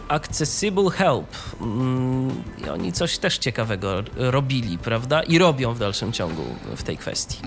Accessible 0.07 0.89
Help. 0.91 1.27
Mm, 1.61 2.43
I 2.65 2.69
oni 2.69 2.93
coś 2.93 3.17
też 3.17 3.37
ciekawego 3.37 4.03
robili, 4.15 4.77
prawda? 4.77 5.23
I 5.23 5.37
robią 5.37 5.73
w 5.73 5.79
dalszym 5.79 6.13
ciągu 6.13 6.43
w 6.75 6.83
tej 6.83 6.97
kwestii. 6.97 7.37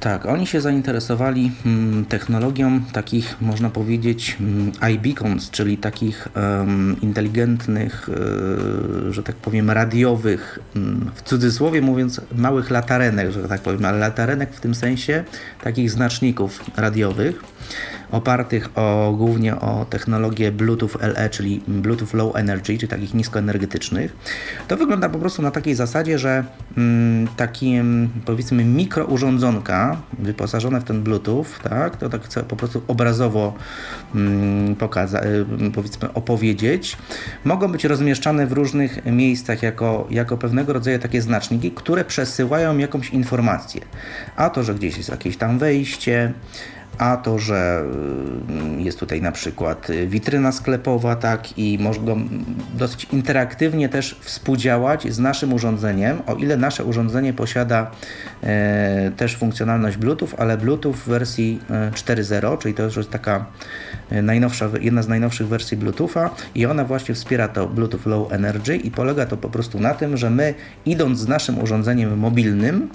Tak, 0.00 0.26
oni 0.26 0.46
się 0.46 0.60
zainteresowali 0.60 1.52
mm, 1.66 2.04
technologią 2.04 2.80
takich, 2.92 3.36
można 3.40 3.70
powiedzieć, 3.70 4.36
mm, 4.40 4.72
iBeacons, 4.80 5.50
czyli 5.50 5.78
takich 5.78 6.28
um, 6.36 6.96
inteligentnych, 7.02 8.08
y, 8.08 9.12
że 9.12 9.22
tak 9.22 9.36
powiem, 9.36 9.70
radiowych, 9.70 10.58
mm, 10.76 11.10
w 11.14 11.22
cudzysłowie 11.22 11.82
mówiąc, 11.82 12.20
małych 12.34 12.70
latarenek, 12.70 13.30
że 13.30 13.48
tak 13.48 13.60
powiem, 13.60 13.84
ale 13.84 13.98
latarenek 13.98 14.52
w 14.52 14.60
tym 14.60 14.74
sensie 14.74 15.24
takich 15.62 15.90
znaczników 15.90 16.70
radiowych 16.76 17.42
opartych 18.10 18.70
o, 18.74 19.14
głównie 19.16 19.56
o 19.56 19.86
technologię 19.90 20.52
Bluetooth 20.52 20.90
LE, 21.00 21.30
czyli 21.30 21.62
Bluetooth 21.68 22.14
Low 22.14 22.36
Energy, 22.36 22.78
czyli 22.78 22.88
takich 22.88 23.14
niskoenergetycznych. 23.14 24.16
To 24.68 24.76
wygląda 24.76 25.08
po 25.08 25.18
prostu 25.18 25.42
na 25.42 25.50
takiej 25.50 25.74
zasadzie, 25.74 26.18
że 26.18 26.44
mm, 26.76 27.28
takie 27.36 27.84
powiedzmy 28.24 28.64
mikrourządzonka 28.64 29.96
wyposażone 30.18 30.80
w 30.80 30.84
ten 30.84 31.02
Bluetooth, 31.02 31.46
tak, 31.62 31.96
to 31.96 32.08
tak 32.08 32.22
chcę 32.22 32.42
po 32.42 32.56
prostu 32.56 32.82
obrazowo 32.88 33.54
mm, 34.14 34.72
y, 34.72 35.70
powiedzmy 35.74 36.12
opowiedzieć, 36.12 36.96
mogą 37.44 37.68
być 37.68 37.84
rozmieszczane 37.84 38.46
w 38.46 38.52
różnych 38.52 39.04
miejscach 39.06 39.62
jako, 39.62 40.06
jako 40.10 40.36
pewnego 40.36 40.72
rodzaju 40.72 40.98
takie 40.98 41.22
znaczniki, 41.22 41.70
które 41.70 42.04
przesyłają 42.04 42.78
jakąś 42.78 43.10
informację. 43.10 43.80
A 44.36 44.50
to, 44.50 44.62
że 44.62 44.74
gdzieś 44.74 44.96
jest 44.96 45.08
jakieś 45.08 45.36
tam 45.36 45.58
wejście, 45.58 46.32
a 47.00 47.16
to, 47.16 47.38
że 47.38 47.84
y, 48.78 48.82
jest 48.82 48.98
tutaj 48.98 49.22
na 49.22 49.32
przykład 49.32 49.88
witryna 50.06 50.52
sklepowa, 50.52 51.16
tak, 51.16 51.58
i 51.58 51.78
mogą 51.78 52.28
dosyć 52.74 53.06
interaktywnie 53.12 53.88
też 53.88 54.16
współdziałać 54.20 55.12
z 55.12 55.18
naszym 55.18 55.52
urządzeniem, 55.52 56.22
o 56.26 56.34
ile 56.34 56.56
nasze 56.56 56.84
urządzenie 56.84 57.32
posiada 57.32 57.90
e, 58.42 59.10
też 59.16 59.36
funkcjonalność 59.36 59.96
Bluetooth, 59.96 60.28
ale 60.38 60.58
Bluetooth 60.58 60.92
w 60.92 61.08
wersji 61.08 61.60
4.0, 61.70 62.54
e, 62.54 62.58
czyli 62.58 62.74
to 62.74 62.82
już 62.82 62.96
jest 62.96 63.10
taka 63.10 63.46
e, 64.10 64.22
najnowsza, 64.22 64.68
jedna 64.80 65.02
z 65.02 65.08
najnowszych 65.08 65.48
wersji 65.48 65.76
Bluetootha 65.76 66.30
i 66.54 66.66
ona 66.66 66.84
właśnie 66.84 67.14
wspiera 67.14 67.48
to 67.48 67.66
Bluetooth 67.66 68.06
Low 68.06 68.32
Energy 68.32 68.76
i 68.76 68.90
polega 68.90 69.26
to 69.26 69.36
po 69.36 69.48
prostu 69.48 69.80
na 69.80 69.94
tym, 69.94 70.16
że 70.16 70.30
my 70.30 70.54
idąc 70.86 71.18
z 71.18 71.28
naszym 71.28 71.58
urządzeniem 71.58 72.18
mobilnym, 72.18 72.88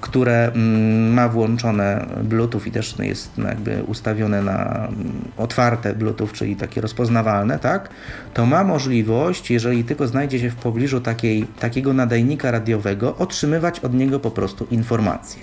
które 0.00 0.52
mm, 0.52 1.12
ma 1.12 1.28
włączone 1.28 2.06
Bluetooth 2.22 2.60
i 2.66 2.70
też 2.70 2.94
jest 2.98 3.38
jakby 3.38 3.82
ustawione 3.86 4.42
na 4.42 4.86
mm, 4.88 5.12
otwarte 5.36 5.94
Bluetooth, 5.94 6.28
czyli 6.32 6.56
takie 6.56 6.80
rozpoznawalne, 6.80 7.58
tak, 7.58 7.88
to 8.34 8.46
ma 8.46 8.64
możliwość, 8.64 9.50
jeżeli 9.50 9.84
tylko 9.84 10.06
znajdzie 10.06 10.38
się 10.38 10.50
w 10.50 10.56
pobliżu 10.56 11.00
takiej, 11.00 11.46
takiego 11.60 11.92
nadajnika 11.92 12.50
radiowego, 12.50 13.16
otrzymywać 13.16 13.80
od 13.80 13.94
niego 13.94 14.20
po 14.20 14.30
prostu 14.30 14.66
informacje. 14.70 15.42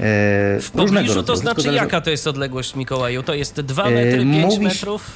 E, 0.00 0.60
w 0.60 0.70
pobliżu 0.70 1.22
to 1.22 1.36
znaczy 1.36 1.62
zależy... 1.62 1.84
jaka 1.84 2.00
to 2.00 2.10
jest 2.10 2.26
odległość 2.26 2.76
Mikołaju? 2.76 3.22
To 3.22 3.34
jest 3.34 3.60
2 3.60 3.84
metry, 3.84 4.18
5 4.18 4.44
mówi, 4.44 4.64
metrów? 4.64 5.10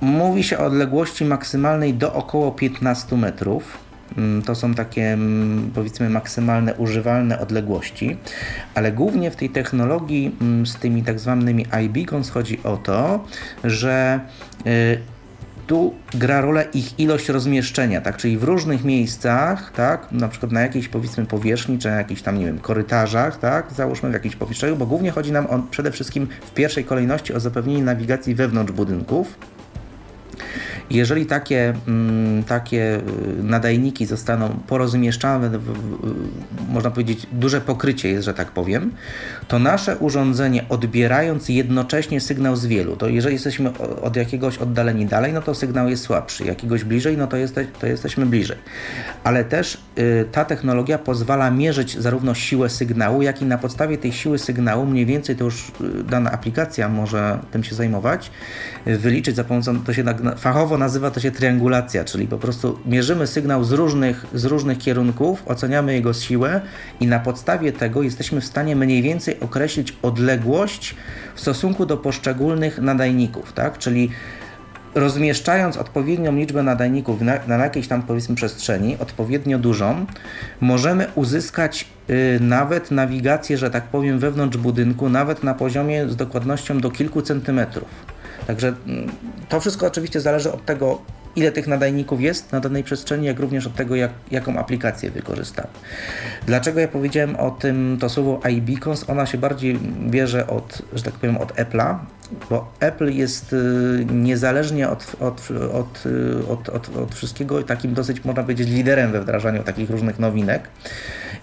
Mówi 0.00 0.44
się 0.44 0.58
o 0.58 0.64
odległości 0.66 1.24
maksymalnej 1.24 1.94
do 1.94 2.14
około 2.14 2.52
15 2.52 3.16
metrów. 3.16 3.87
Mm, 4.16 4.42
to 4.42 4.54
są 4.54 4.74
takie 4.74 5.12
mm, 5.12 5.70
powiedzmy 5.74 6.10
maksymalne 6.10 6.74
używalne 6.74 7.40
odległości, 7.40 8.16
ale 8.74 8.92
głównie 8.92 9.30
w 9.30 9.36
tej 9.36 9.50
technologii 9.50 10.36
mm, 10.40 10.66
z 10.66 10.76
tymi 10.76 11.02
tak 11.02 11.20
zwanymi 11.20 11.66
iBeacons 11.70 12.30
chodzi 12.30 12.62
o 12.62 12.76
to, 12.76 13.24
że 13.64 14.20
y, 14.66 14.98
tu 15.68 15.94
gra 16.14 16.40
rolę 16.40 16.66
ich 16.74 16.98
ilość 17.00 17.28
rozmieszczenia, 17.28 18.00
tak? 18.00 18.16
Czyli 18.16 18.38
w 18.38 18.44
różnych 18.44 18.84
miejscach, 18.84 19.72
tak? 19.72 20.12
Na 20.12 20.28
przykład 20.28 20.52
na 20.52 20.60
jakiejś 20.60 20.88
powiedzmy 20.88 21.26
powierzchni, 21.26 21.78
czy 21.78 21.88
na 21.88 21.96
jakichś 21.96 22.22
tam, 22.22 22.38
nie 22.38 22.46
wiem, 22.46 22.58
korytarzach, 22.58 23.38
tak? 23.38 23.72
Załóżmy 23.72 24.10
w 24.10 24.12
jakimś 24.12 24.36
pomieszczeniu, 24.36 24.76
bo 24.76 24.86
głównie 24.86 25.10
chodzi 25.10 25.32
nam 25.32 25.46
o, 25.46 25.58
przede 25.70 25.90
wszystkim 25.92 26.28
w 26.46 26.54
pierwszej 26.54 26.84
kolejności 26.84 27.34
o 27.34 27.40
zapewnienie 27.40 27.82
nawigacji 27.82 28.34
wewnątrz 28.34 28.72
budynków, 28.72 29.38
jeżeli 30.90 31.26
takie, 31.26 31.74
mm, 31.88 32.44
takie 32.44 32.96
y, 32.96 33.42
nadajniki 33.42 34.06
zostaną 34.06 34.48
porozmieszczane, 34.66 35.50
można 36.68 36.90
powiedzieć, 36.90 37.26
duże 37.32 37.60
pokrycie 37.60 38.08
jest, 38.08 38.24
że 38.24 38.34
tak 38.34 38.50
powiem, 38.50 38.90
to 39.48 39.58
nasze 39.58 39.96
urządzenie 39.96 40.64
odbierając 40.68 41.48
jednocześnie 41.48 42.20
sygnał 42.20 42.56
z 42.56 42.66
wielu, 42.66 42.96
to 42.96 43.08
jeżeli 43.08 43.34
jesteśmy 43.34 43.78
od 44.02 44.16
jakiegoś 44.16 44.58
oddaleni 44.58 45.06
dalej, 45.06 45.32
no 45.32 45.42
to 45.42 45.54
sygnał 45.54 45.88
jest 45.88 46.02
słabszy, 46.02 46.44
jakiegoś 46.44 46.84
bliżej, 46.84 47.16
no 47.16 47.26
to, 47.26 47.36
jeste, 47.36 47.64
to 47.64 47.86
jesteśmy 47.86 48.26
bliżej. 48.26 48.56
Ale 49.24 49.44
też 49.44 49.78
y, 49.98 50.24
ta 50.32 50.44
technologia 50.44 50.98
pozwala 50.98 51.50
mierzyć 51.50 51.98
zarówno 51.98 52.34
siłę 52.34 52.68
sygnału, 52.68 53.22
jak 53.22 53.42
i 53.42 53.44
na 53.44 53.58
podstawie 53.58 53.98
tej 53.98 54.12
siły 54.12 54.38
sygnału, 54.38 54.86
mniej 54.86 55.06
więcej 55.06 55.36
to 55.36 55.44
już 55.44 55.72
y, 55.80 56.04
dana 56.04 56.32
aplikacja 56.32 56.88
może 56.88 57.38
tym 57.50 57.64
się 57.64 57.74
zajmować, 57.74 58.30
wyliczyć 58.86 59.36
za 59.36 59.44
pomocą, 59.44 59.84
to 59.84 59.92
się 59.92 60.04
fachowo 60.36 60.78
nazywa 60.78 61.10
to 61.10 61.20
się 61.20 61.30
triangulacja, 61.30 62.04
czyli 62.04 62.26
po 62.26 62.38
prostu 62.38 62.78
mierzymy 62.86 63.26
sygnał 63.26 63.64
z 63.64 63.72
różnych, 63.72 64.26
z 64.34 64.44
różnych 64.44 64.78
kierunków, 64.78 65.42
oceniamy 65.46 65.94
jego 65.94 66.12
siłę 66.12 66.60
i 67.00 67.06
na 67.06 67.20
podstawie 67.20 67.72
tego 67.72 68.02
jesteśmy 68.02 68.40
w 68.40 68.44
stanie 68.44 68.76
mniej 68.76 69.02
więcej 69.02 69.40
określić 69.40 69.96
odległość 70.02 70.96
w 71.34 71.40
stosunku 71.40 71.86
do 71.86 71.96
poszczególnych 71.96 72.78
nadajników, 72.78 73.52
tak? 73.52 73.78
Czyli 73.78 74.10
rozmieszczając 74.94 75.76
odpowiednią 75.76 76.36
liczbę 76.36 76.62
nadajników 76.62 77.20
na, 77.20 77.38
na 77.46 77.56
jakiejś 77.56 77.88
tam 77.88 78.02
powiedzmy 78.02 78.34
przestrzeni, 78.34 78.96
odpowiednio 78.98 79.58
dużą, 79.58 80.06
możemy 80.60 81.06
uzyskać 81.14 81.86
y, 82.10 82.38
nawet 82.40 82.90
nawigację, 82.90 83.58
że 83.58 83.70
tak 83.70 83.84
powiem, 83.84 84.18
wewnątrz 84.18 84.56
budynku, 84.56 85.08
nawet 85.08 85.42
na 85.42 85.54
poziomie 85.54 86.08
z 86.08 86.16
dokładnością 86.16 86.80
do 86.80 86.90
kilku 86.90 87.22
centymetrów. 87.22 88.17
Także 88.48 88.74
mm, 88.86 89.08
to 89.48 89.60
wszystko 89.60 89.86
oczywiście 89.86 90.20
zależy 90.20 90.52
od 90.52 90.64
tego, 90.64 90.98
ile 91.36 91.52
tych 91.52 91.66
nadajników 91.66 92.20
jest 92.20 92.52
na 92.52 92.60
danej 92.60 92.84
przestrzeni, 92.84 93.26
jak 93.26 93.38
również 93.38 93.66
od 93.66 93.74
tego, 93.74 93.96
jak, 93.96 94.10
jaką 94.30 94.58
aplikację 94.58 95.10
wykorzystamy. 95.10 95.68
Dlaczego 96.46 96.80
ja 96.80 96.88
powiedziałem 96.88 97.36
o 97.36 97.50
tym, 97.50 97.96
to 98.00 98.08
słowo 98.08 98.40
iBeacons, 98.42 99.10
ona 99.10 99.26
się 99.26 99.38
bardziej 99.38 99.78
bierze 100.10 100.46
od, 100.46 100.82
że 100.92 101.02
tak 101.02 101.14
powiem, 101.14 101.36
od 101.36 101.52
Apple'a, 101.52 101.98
bo 102.50 102.72
Apple 102.80 103.12
jest 103.12 103.52
y, 103.52 104.06
niezależnie 104.10 104.88
od, 104.88 105.16
od, 105.20 105.48
od, 105.72 106.06
y, 106.06 106.48
od, 106.48 106.68
od, 106.68 106.96
od 106.96 107.14
wszystkiego 107.14 107.62
takim 107.62 107.94
dosyć, 107.94 108.24
można 108.24 108.42
powiedzieć, 108.42 108.68
liderem 108.68 109.12
we 109.12 109.20
wdrażaniu 109.20 109.62
takich 109.62 109.90
różnych 109.90 110.18
nowinek. 110.18 110.68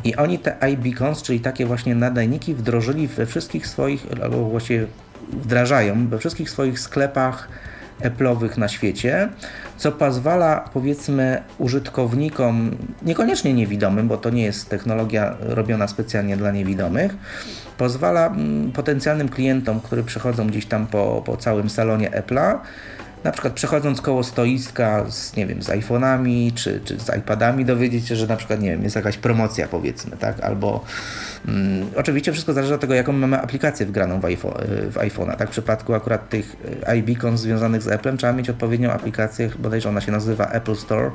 I 0.04 0.16
oni 0.16 0.40
te 0.40 0.64
iBeacons, 0.64 1.22
czyli 1.22 1.40
takie 1.40 1.66
właśnie 1.66 1.96
nadajniki, 1.96 2.56
wdrożyli 2.56 3.08
we 3.08 3.26
wszystkich 3.26 3.68
swoich, 3.68 4.06
albo 4.24 4.50
właściwie 4.50 4.88
wdrażają 5.34 6.08
we 6.08 6.18
wszystkich 6.18 6.50
swoich 6.50 6.80
sklepach 6.80 7.48
Apple'owych 8.02 8.58
na 8.58 8.68
świecie, 8.68 9.30
co 9.78 9.92
pozwala 9.92 10.70
powiedzmy 10.74 11.44
użytkownikom, 11.58 12.72
niekoniecznie 13.02 13.54
niewidomym, 13.54 14.08
bo 14.08 14.18
to 14.18 14.30
nie 14.30 14.44
jest 14.44 14.70
technologia 14.70 15.36
robiona 15.40 15.88
specjalnie 15.88 16.38
dla 16.38 16.52
niewidomych, 16.52 17.16
pozwala 17.78 18.28
mm, 18.28 18.72
potencjalnym 18.72 19.30
klientom, 19.30 19.80
którzy 19.80 20.04
przechodzą 20.04 20.48
gdzieś 20.48 20.66
tam 20.66 20.88
po, 20.88 21.24
po 21.26 21.38
całym 21.38 21.70
salonie 21.70 22.10
Apple'a, 22.10 22.58
na 23.26 23.32
przykład 23.32 23.54
przechodząc 23.54 24.02
koło 24.02 24.24
stoiska 24.24 25.06
z, 25.10 25.36
nie 25.36 25.48
wiem, 25.48 25.64
z 25.64 25.68
iPhone'ami 25.68 26.54
czy, 26.54 26.82
czy 26.86 27.00
z 27.00 27.18
iPadami 27.18 27.66
dowiedzieć 27.66 28.08
się, 28.08 28.16
że 28.16 28.28
na 28.28 28.36
przykład, 28.36 28.62
nie 28.62 28.72
wiem, 28.72 28.84
jest 28.84 28.96
jakaś 28.96 29.18
promocja 29.18 29.68
powiedzmy, 29.68 30.18
tak, 30.18 30.40
albo 30.40 30.84
mm, 31.48 31.88
oczywiście 31.96 32.32
wszystko 32.32 32.54
zależy 32.54 32.74
od 32.74 32.82
tego, 32.82 32.94
jaką 32.94 33.14
mamy 33.14 33.42
aplikację 33.42 33.86
wgraną 33.86 34.20
w, 34.20 34.26
iPhone, 34.26 34.54
w 34.68 34.96
iPhone'a, 34.96 35.36
tak, 35.36 35.48
w 35.48 35.52
przypadku 35.52 35.94
akurat 35.94 36.30
tych 36.30 36.56
iBeacons 36.88 37.42
związanych 37.42 37.82
z 37.82 37.88
Apple'em 37.88 38.18
trzeba 38.18 38.34
mieć 38.34 38.50
odpowiednią 38.50 38.92
aplikację, 38.92 39.50
bodajże 39.60 39.90
ona 39.90 40.02
się 40.02 40.12
nazywa 40.12 40.46
Apple 40.46 40.76
Store 40.76 41.12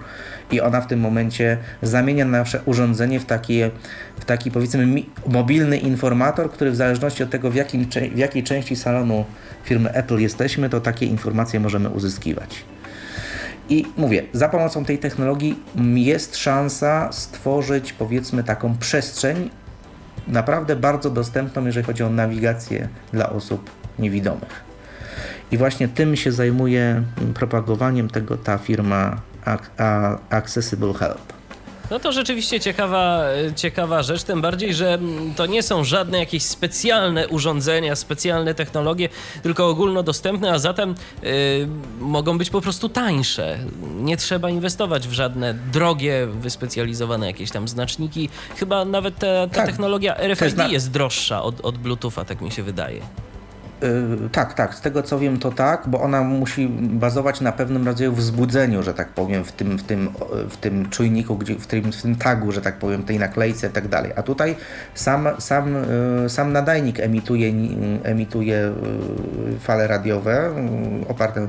i 0.51 0.61
ona 0.61 0.81
w 0.81 0.87
tym 0.87 1.01
momencie 1.01 1.59
zamienia 1.83 2.25
nasze 2.25 2.61
urządzenie 2.65 3.21
w 3.21 3.25
taki, 3.25 3.61
w 4.21 4.25
taki 4.25 4.51
powiedzmy 4.51 5.03
mobilny 5.27 5.79
informator, 5.79 6.51
który 6.51 6.71
w 6.71 6.77
zależności 6.77 7.23
od 7.23 7.31
tego, 7.31 7.51
w, 7.51 7.55
jakim, 7.55 7.87
w 8.15 8.19
jakiej 8.19 8.43
części 8.43 8.77
salonu 8.77 9.25
firmy 9.71 9.93
Apple 9.93 10.19
jesteśmy, 10.19 10.69
to 10.69 10.81
takie 10.81 11.07
informacje 11.07 11.61
możemy 11.61 11.89
uzyskiwać. 11.89 12.65
I 13.69 13.87
mówię, 13.97 14.23
za 14.33 14.49
pomocą 14.49 14.85
tej 14.85 14.99
technologii 14.99 15.59
jest 15.95 16.37
szansa 16.37 17.13
stworzyć 17.13 17.93
powiedzmy 17.93 18.45
taką 18.45 18.79
przestrzeń 18.79 19.51
naprawdę 20.29 20.77
bardzo 20.77 21.11
dostępną, 21.11 21.67
jeżeli 21.67 21.87
chodzi 21.87 22.03
o 22.03 22.11
nawigację 22.11 22.89
dla 23.13 23.31
osób 23.31 23.71
niewidomych. 23.99 24.65
I 25.53 25.59
właśnie 25.59 25.89
tym 25.89 26.17
się 26.17 26.33
zajmuje 26.33 27.03
propagowaniem 27.35 28.09
tego 28.09 28.37
ta 28.37 28.59
firma 28.59 29.21
Accessible 30.31 30.95
Help. 30.95 31.40
No 31.91 31.99
to 31.99 32.13
rzeczywiście 32.13 32.61
ciekawa, 32.61 33.23
ciekawa 33.57 34.03
rzecz, 34.03 34.23
tym 34.23 34.41
bardziej, 34.41 34.75
że 34.75 34.99
to 35.37 35.47
nie 35.47 35.63
są 35.63 35.85
żadne 35.85 36.19
jakieś 36.19 36.43
specjalne 36.43 37.29
urządzenia, 37.29 37.97
specjalne 37.97 38.55
technologie, 38.55 39.09
tylko 39.43 39.69
ogólnodostępne, 39.69 40.53
a 40.53 40.59
zatem 40.59 40.95
y, 41.25 41.69
mogą 42.01 42.39
być 42.39 42.51
po 42.51 42.61
prostu 42.61 42.89
tańsze. 42.89 43.59
Nie 43.97 44.17
trzeba 44.17 44.51
inwestować 44.51 45.09
w 45.09 45.13
żadne 45.13 45.55
drogie, 45.55 46.27
wyspecjalizowane 46.27 47.27
jakieś 47.27 47.51
tam 47.51 47.69
znaczniki. 47.69 48.29
Chyba 48.57 48.85
nawet 48.85 49.19
ta, 49.19 49.27
ta 49.47 49.55
tak, 49.55 49.67
technologia 49.67 50.17
RFID 50.19 50.71
jest 50.71 50.91
droższa 50.91 51.43
od, 51.43 51.61
od 51.61 51.79
Bluetootha, 51.79 52.25
tak 52.25 52.41
mi 52.41 52.51
się 52.51 52.63
wydaje. 52.63 53.01
Yy, 53.83 54.29
tak, 54.33 54.55
tak, 54.55 54.75
z 54.75 54.81
tego 54.81 55.03
co 55.03 55.19
wiem 55.19 55.39
to 55.39 55.51
tak, 55.53 55.83
bo 55.87 56.01
ona 56.01 56.23
musi 56.23 56.69
bazować 56.69 57.41
na 57.41 57.53
pewnym 57.53 57.87
rodzaju 57.87 58.13
wzbudzeniu, 58.13 58.83
że 58.83 58.95
tak 58.95 59.09
powiem, 59.09 59.45
w 59.45 59.53
tym, 59.53 59.79
w 59.79 59.83
tym, 59.83 60.09
w 60.51 60.57
tym 60.57 60.89
czujniku, 60.91 61.37
gdzie, 61.37 61.55
w, 61.55 61.67
tym, 61.67 61.93
w 61.93 62.03
tym 62.03 62.17
tagu, 62.17 62.53
że 62.53 62.61
tak 62.61 62.79
powiem, 62.79 63.03
tej 63.03 63.19
naklejce 63.19 63.67
i 63.67 63.71
tak 63.71 63.89
dalej. 63.89 64.13
A 64.17 64.23
tutaj 64.23 64.57
sam, 64.95 65.29
sam, 65.39 65.75
yy, 66.23 66.29
sam 66.29 66.53
nadajnik 66.53 67.01
emituje, 67.01 67.53
emituje 68.03 68.73
yy, 69.51 69.59
fale 69.59 69.87
radiowe, 69.87 70.51
oparte 71.09 71.47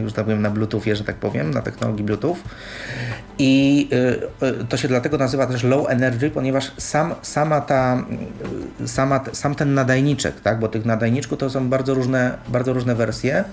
już 0.00 0.12
tak 0.12 0.24
powiem 0.24 0.42
na 0.42 0.50
Bluetoothie, 0.50 0.96
że 0.96 1.04
tak 1.04 1.16
powiem, 1.16 1.50
na 1.50 1.62
technologii 1.62 2.04
Bluetooth. 2.04 2.36
I 3.38 3.88
to 4.68 4.76
się 4.76 4.88
dlatego 4.88 5.18
nazywa 5.18 5.46
też 5.46 5.62
low 5.62 5.90
energy, 5.90 6.30
ponieważ 6.30 6.72
sam, 6.78 7.14
sama 7.22 7.60
ta, 7.60 8.04
sama, 8.86 9.20
sam 9.32 9.54
ten 9.54 9.74
nadajniczek, 9.74 10.40
tak, 10.40 10.58
bo 10.58 10.68
tych 10.68 10.84
nadajniczków 10.84 11.38
to 11.38 11.50
są 11.50 11.63
bardzo 11.68 11.94
różne, 11.94 12.38
bardzo 12.48 12.72
różne 12.72 12.94
wersje. 12.94 13.44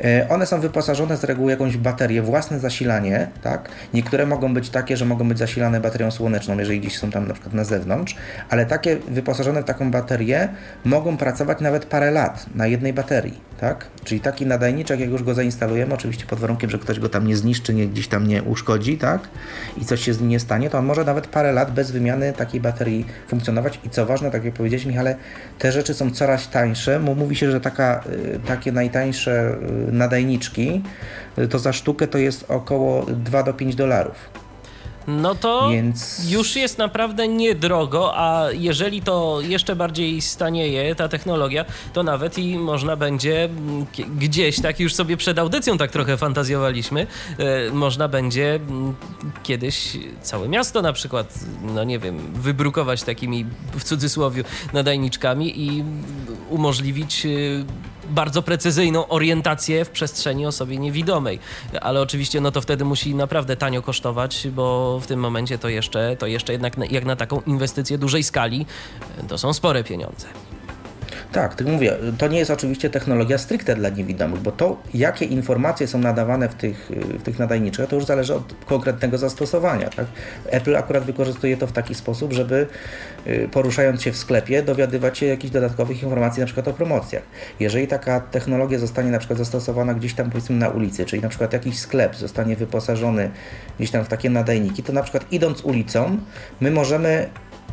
E, 0.00 0.28
one 0.28 0.46
są 0.46 0.60
wyposażone 0.60 1.16
z 1.16 1.24
reguły 1.24 1.50
jakąś 1.50 1.76
baterię, 1.76 2.22
własne 2.22 2.60
zasilanie, 2.60 3.28
tak? 3.42 3.68
Niektóre 3.94 4.26
mogą 4.26 4.54
być 4.54 4.70
takie, 4.70 4.96
że 4.96 5.04
mogą 5.04 5.28
być 5.28 5.38
zasilane 5.38 5.80
baterią 5.80 6.10
słoneczną, 6.10 6.58
jeżeli 6.58 6.80
gdzieś 6.80 6.98
są 6.98 7.10
tam 7.10 7.28
na 7.28 7.34
przykład 7.34 7.54
na 7.54 7.64
zewnątrz, 7.64 8.16
ale 8.50 8.66
takie 8.66 8.96
wyposażone 8.96 9.62
w 9.62 9.64
taką 9.64 9.90
baterię 9.90 10.48
mogą 10.84 11.16
pracować 11.16 11.60
nawet 11.60 11.84
parę 11.84 12.10
lat 12.10 12.46
na 12.54 12.66
jednej 12.66 12.92
baterii, 12.92 13.40
tak? 13.60 13.86
Czyli 14.04 14.20
taki 14.20 14.46
nadajniczek, 14.46 15.00
jak 15.00 15.10
już 15.10 15.22
go 15.22 15.34
zainstalujemy, 15.34 15.94
oczywiście 15.94 16.26
pod 16.26 16.38
warunkiem, 16.38 16.70
że 16.70 16.78
ktoś 16.78 17.00
go 17.00 17.08
tam 17.08 17.26
nie 17.26 17.36
zniszczy, 17.36 17.74
nie, 17.74 17.86
gdzieś 17.86 18.08
tam 18.08 18.26
nie 18.26 18.42
uszkodzi, 18.42 18.98
tak? 18.98 19.20
I 19.76 19.84
coś 19.84 20.00
się 20.00 20.14
z 20.14 20.20
nim 20.20 20.28
nie 20.28 20.40
stanie, 20.40 20.70
to 20.70 20.78
on 20.78 20.84
może 20.84 21.04
nawet 21.04 21.26
parę 21.26 21.52
lat 21.52 21.74
bez 21.74 21.90
wymiany 21.90 22.32
takiej 22.32 22.60
baterii 22.60 23.06
funkcjonować 23.28 23.80
i 23.84 23.90
co 23.90 24.06
ważne, 24.06 24.30
tak 24.30 24.44
jak 24.44 24.54
powiedziałeś 24.54 24.86
Michale, 24.86 25.16
te 25.58 25.72
rzeczy 25.72 25.94
są 25.94 26.10
coraz 26.10 26.50
tańsze, 26.50 27.00
bo 27.00 27.14
mówi 27.14 27.36
się, 27.36 27.50
że 27.50 27.60
taka, 27.60 28.04
y, 28.34 28.40
takie 28.46 28.72
najtańsze 28.72 29.56
y, 29.83 29.83
nadajniczki, 29.92 30.82
to 31.50 31.58
za 31.58 31.72
sztukę 31.72 32.06
to 32.06 32.18
jest 32.18 32.50
około 32.50 33.06
2 33.06 33.42
do 33.42 33.54
5 33.54 33.74
dolarów. 33.74 34.44
No 35.06 35.34
to 35.34 35.70
Więc... 35.70 36.30
już 36.30 36.56
jest 36.56 36.78
naprawdę 36.78 37.28
niedrogo, 37.28 38.12
a 38.16 38.46
jeżeli 38.52 39.02
to 39.02 39.38
jeszcze 39.40 39.76
bardziej 39.76 40.20
stanieje, 40.20 40.94
ta 40.94 41.08
technologia, 41.08 41.64
to 41.92 42.02
nawet 42.02 42.38
i 42.38 42.58
można 42.58 42.96
będzie 42.96 43.48
gdzieś, 44.18 44.60
tak 44.60 44.80
już 44.80 44.94
sobie 44.94 45.16
przed 45.16 45.38
audycją 45.38 45.78
tak 45.78 45.90
trochę 45.90 46.16
fantazjowaliśmy, 46.16 47.06
e, 47.38 47.70
można 47.70 48.08
będzie 48.08 48.60
kiedyś 49.42 49.96
całe 50.22 50.48
miasto 50.48 50.82
na 50.82 50.92
przykład, 50.92 51.34
no 51.74 51.84
nie 51.84 51.98
wiem, 51.98 52.18
wybrukować 52.34 53.02
takimi 53.02 53.46
w 53.72 53.84
cudzysłowie 53.84 54.44
nadajniczkami 54.72 55.60
i 55.60 55.84
umożliwić 56.50 57.26
e, 57.26 57.30
bardzo 58.08 58.42
precyzyjną 58.42 59.08
orientację 59.08 59.84
w 59.84 59.90
przestrzeni 59.90 60.46
osobie 60.46 60.78
niewidomej. 60.78 61.38
Ale 61.80 62.00
oczywiście 62.00 62.40
no 62.40 62.50
to 62.50 62.60
wtedy 62.60 62.84
musi 62.84 63.14
naprawdę 63.14 63.56
tanio 63.56 63.82
kosztować, 63.82 64.48
bo 64.52 64.98
w 65.00 65.06
tym 65.06 65.20
momencie 65.20 65.58
to 65.58 65.68
jeszcze, 65.68 66.16
to 66.16 66.26
jeszcze 66.26 66.52
jednak 66.52 66.92
jak 66.92 67.04
na 67.04 67.16
taką 67.16 67.40
inwestycję 67.40 67.98
dużej 67.98 68.22
skali 68.22 68.66
to 69.28 69.38
są 69.38 69.52
spore 69.52 69.84
pieniądze. 69.84 70.26
Tak, 71.34 71.54
tak 71.54 71.66
mówię, 71.66 71.96
to 72.18 72.28
nie 72.28 72.38
jest 72.38 72.50
oczywiście 72.50 72.90
technologia 72.90 73.38
stricte 73.38 73.76
dla 73.76 73.88
niewidomych, 73.88 74.40
bo 74.40 74.52
to, 74.52 74.76
jakie 74.94 75.24
informacje 75.24 75.86
są 75.86 75.98
nadawane 75.98 76.48
w 76.48 76.54
tych, 76.54 76.90
w 76.90 77.22
tych 77.22 77.36
to 77.88 77.96
już 77.96 78.04
zależy 78.04 78.34
od 78.34 78.54
konkretnego 78.66 79.18
zastosowania. 79.18 79.88
Tak? 79.88 80.06
Apple 80.46 80.76
akurat 80.76 81.04
wykorzystuje 81.04 81.56
to 81.56 81.66
w 81.66 81.72
taki 81.72 81.94
sposób, 81.94 82.32
żeby 82.32 82.66
y, 83.26 83.48
poruszając 83.52 84.02
się 84.02 84.12
w 84.12 84.16
sklepie, 84.16 84.62
dowiadywać 84.62 85.18
się 85.18 85.26
jakichś 85.26 85.52
dodatkowych 85.52 86.02
informacji, 86.02 86.40
na 86.40 86.46
przykład 86.46 86.68
o 86.68 86.72
promocjach. 86.72 87.22
Jeżeli 87.60 87.86
taka 87.86 88.20
technologia 88.20 88.78
zostanie 88.78 89.10
na 89.10 89.18
przykład 89.18 89.38
zastosowana 89.38 89.94
gdzieś 89.94 90.14
tam 90.14 90.30
powiedzmy 90.30 90.56
na 90.56 90.68
ulicy, 90.68 91.04
czyli 91.04 91.22
na 91.22 91.28
przykład 91.28 91.52
jakiś 91.52 91.78
sklep 91.78 92.16
zostanie 92.16 92.56
wyposażony 92.56 93.30
gdzieś 93.78 93.90
tam 93.90 94.04
w 94.04 94.08
takie 94.08 94.30
nadajniki, 94.30 94.82
to 94.82 94.92
na 94.92 95.02
przykład 95.02 95.32
idąc 95.32 95.64
ulicą, 95.64 96.18
my 96.60 96.70
możemy 96.70 97.28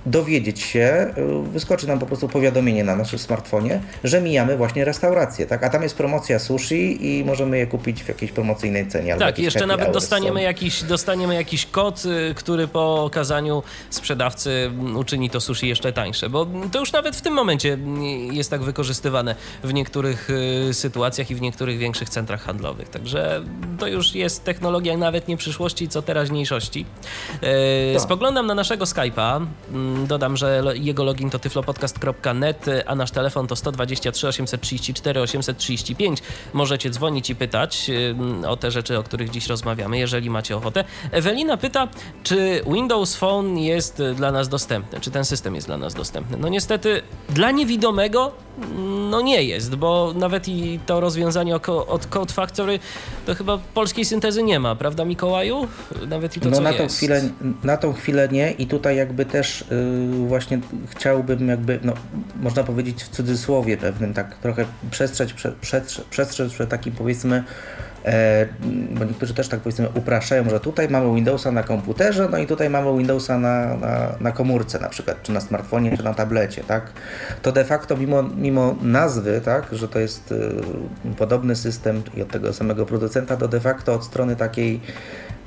dowiedzieć 0.06 0.62
się, 0.62 1.14
y, 1.48 1.52
wyskoczy 1.52 1.88
nam 1.88 2.00
po 2.00 2.06
prostu 2.06 2.28
powiadomienie 2.28 2.84
na 2.84 2.96
naszym 2.96 3.20
smartfonie, 3.20 3.82
że 4.04 4.22
mijamy 4.22 4.58
właśnie 4.58 4.86
restaurację, 4.86 5.46
tak? 5.46 5.64
A 5.64 5.70
tam 5.70 5.84
jest 5.84 5.98
promocja 5.98 6.40
sushi 6.40 7.08
i 7.20 7.26
możemy 7.26 7.58
je 7.58 7.68
kupić 7.68 8.04
w 8.04 8.08
jakiejś 8.08 8.32
promocyjnej 8.32 8.88
cenie. 8.88 9.16
Tak, 9.16 9.40
jeszcze 9.40 9.66
nawet 9.66 9.92
dostaniemy 9.92 10.42
jakiś, 10.42 10.84
dostaniemy 10.84 11.36
jakiś 11.36 11.66
kod, 11.66 12.06
y, 12.06 12.34
który 12.36 12.68
po 12.68 13.04
okazaniu 13.04 13.64
sprzedawcy 13.90 14.72
uczyni 14.96 15.30
to 15.30 15.42
sushi 15.42 15.68
jeszcze 15.68 15.94
tańsze, 15.94 16.30
bo 16.30 16.48
to 16.72 16.80
już 16.80 16.92
nawet 16.92 17.16
w 17.16 17.22
tym 17.22 17.34
momencie 17.34 17.78
jest 18.32 18.50
tak 18.50 18.62
wykorzystywane 18.62 19.36
w 19.64 19.74
niektórych 19.74 20.30
y, 20.70 20.74
sytuacjach 20.74 21.32
i 21.32 21.36
w 21.36 21.42
niektórych 21.42 21.78
większych 21.78 22.10
centrach 22.10 22.42
handlowych. 22.42 22.90
Także 22.90 23.44
to 23.80 23.88
już 23.88 24.16
jest 24.16 24.44
technologia 24.44 24.98
nawet 24.98 25.28
nie 25.28 25.38
przyszłości, 25.38 25.88
co 25.88 26.02
teraźniejszości. 26.02 26.86
Tak. 27.94 28.02
Spoglądam 28.02 28.48
na 28.48 28.56
naszego 28.56 28.86
Skype'a 28.86 29.46
Dodam, 30.08 30.38
że 30.38 30.64
jego 30.74 31.04
login 31.04 31.30
to 31.30 31.40
tyflopodcast.net, 31.40 32.66
a 32.86 32.96
nasz 32.96 33.12
telefon 33.12 33.48
to 33.48 33.56
123 33.56 34.28
834 34.28 35.22
835. 35.22 36.20
Możecie 36.54 36.90
dzwonić 36.90 37.30
i 37.30 37.36
pytać 37.36 37.92
o 38.48 38.58
te 38.58 38.72
rzeczy, 38.72 38.98
o 38.98 39.04
których 39.04 39.30
dziś 39.30 39.48
rozmawiamy, 39.48 39.98
jeżeli 39.98 40.30
macie 40.30 40.58
ochotę. 40.58 40.84
Ewelina 41.12 41.58
pyta, 41.58 41.88
czy 42.24 42.62
Windows 42.74 43.16
Phone 43.16 43.60
jest 43.60 44.04
dla 44.16 44.32
nas 44.32 44.50
dostępny, 44.50 45.00
czy 45.00 45.12
ten 45.12 45.26
system 45.26 45.56
jest 45.56 45.68
dla 45.68 45.78
nas 45.78 45.94
dostępny. 45.94 46.38
No 46.38 46.50
niestety 46.50 47.02
dla 47.30 47.52
niewidomego 47.52 48.32
no 49.10 49.22
nie 49.22 49.44
jest, 49.44 49.76
bo 49.76 50.14
nawet 50.16 50.48
i 50.48 50.80
to 50.86 51.00
rozwiązanie 51.00 51.56
od 51.88 52.08
Code 52.08 52.34
Factory 52.34 52.80
to 53.26 53.36
chyba 53.36 53.58
polskiej 53.74 54.06
syntezy 54.06 54.44
nie 54.44 54.60
ma, 54.60 54.76
prawda 54.76 55.06
Mikołaju? 55.06 55.68
Nawet 56.08 56.38
i 56.38 56.40
to, 56.40 56.50
no, 56.50 56.56
co 56.56 56.62
na 56.62 56.72
jest. 56.72 56.80
Tą 56.80 56.98
chwilę, 56.98 57.22
na 57.64 57.78
tą 57.78 57.94
chwilę 57.94 58.30
nie 58.32 58.52
i 58.52 58.68
tutaj 58.68 58.98
jakby 58.98 59.26
też 59.26 59.66
yy, 59.72 59.78
właśnie 60.28 60.60
chciałbym 60.90 61.48
jakby, 61.48 61.80
no, 61.84 61.94
można 62.42 62.64
powiedzieć 62.64 63.04
w 63.04 63.10
cudzysłowie 63.10 63.78
pewnym, 63.78 64.14
tak 64.14 64.38
trochę 64.38 64.66
przestrzec, 64.92 65.34
prze, 65.34 65.52
przestrzec, 65.52 66.06
przestrzec 66.06 66.54
przed 66.54 66.70
takim 66.70 66.94
powiedzmy 66.94 67.44
E, 68.06 68.48
bo 68.92 69.06
niektórzy 69.06 69.34
też 69.34 69.48
tak 69.48 69.60
powiedzmy 69.60 69.90
upraszają, 69.90 70.50
że 70.50 70.60
tutaj 70.60 70.90
mamy 70.90 71.16
Windowsa 71.16 71.52
na 71.52 71.64
komputerze, 71.64 72.28
no 72.32 72.38
i 72.38 72.48
tutaj 72.48 72.70
mamy 72.70 72.98
Windowsa 72.98 73.40
na, 73.40 73.78
na, 73.78 74.16
na 74.20 74.32
komórce 74.32 74.80
na 74.80 74.90
przykład, 74.90 75.24
czy 75.24 75.32
na 75.32 75.42
smartfonie, 75.42 75.98
czy 75.98 76.04
na 76.04 76.14
tablecie, 76.14 76.64
tak? 76.64 76.92
To 77.42 77.52
de 77.52 77.66
facto 77.66 77.98
mimo, 77.98 78.24
mimo 78.24 78.76
nazwy, 78.82 79.42
tak, 79.46 79.68
że 79.72 79.88
to 79.88 80.00
jest 80.00 80.32
y, 80.32 81.16
podobny 81.18 81.56
system 81.56 82.02
i 82.18 82.22
od 82.22 82.32
tego 82.32 82.54
samego 82.54 82.86
producenta, 82.86 83.38
to 83.38 83.48
de 83.48 83.60
facto 83.60 83.94
od 83.94 84.06
strony 84.06 84.36
takiej 84.36 84.82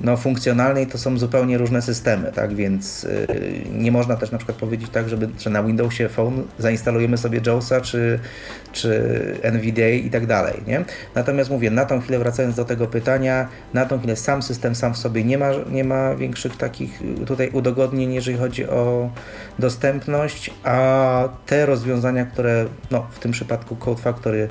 no, 0.01 0.17
funkcjonalnej 0.17 0.87
to 0.87 0.97
są 0.97 1.17
zupełnie 1.17 1.57
różne 1.57 1.81
systemy, 1.81 2.31
tak, 2.31 2.55
więc 2.55 3.03
y, 3.03 3.27
nie 3.73 3.91
można 3.91 4.15
też 4.15 4.31
na 4.31 4.37
przykład 4.37 4.57
powiedzieć 4.57 4.89
tak, 4.89 5.09
żeby, 5.09 5.29
że 5.39 5.49
na 5.49 5.63
Windowsie 5.63 6.09
Phone 6.09 6.43
zainstalujemy 6.59 7.17
sobie 7.17 7.41
JAWSa 7.45 7.81
czy, 7.81 8.19
czy 8.71 9.01
NVDA 9.41 9.89
i 9.89 10.09
tak 10.09 10.25
dalej, 10.25 10.61
nie? 10.67 10.85
Natomiast 11.15 11.49
mówię, 11.49 11.71
na 11.71 11.85
tą 11.85 12.01
chwilę 12.01 12.19
wracając 12.19 12.55
do 12.55 12.65
tego 12.65 12.87
pytania, 12.87 13.47
na 13.73 13.85
tą 13.85 13.99
chwilę 13.99 14.15
sam 14.15 14.41
system 14.41 14.75
sam 14.75 14.93
w 14.93 14.97
sobie 14.97 15.23
nie 15.23 15.37
ma, 15.37 15.49
nie 15.71 15.83
ma 15.83 16.15
większych 16.15 16.57
takich 16.57 16.99
tutaj 17.25 17.49
udogodnień, 17.53 18.13
jeżeli 18.13 18.37
chodzi 18.37 18.67
o 18.67 19.09
dostępność, 19.59 20.51
a 20.63 21.29
te 21.45 21.65
rozwiązania, 21.65 22.25
które 22.25 22.65
no, 22.91 23.07
w 23.11 23.19
tym 23.19 23.31
przypadku 23.31 23.75
Code 23.75 24.01
Factory 24.01 24.47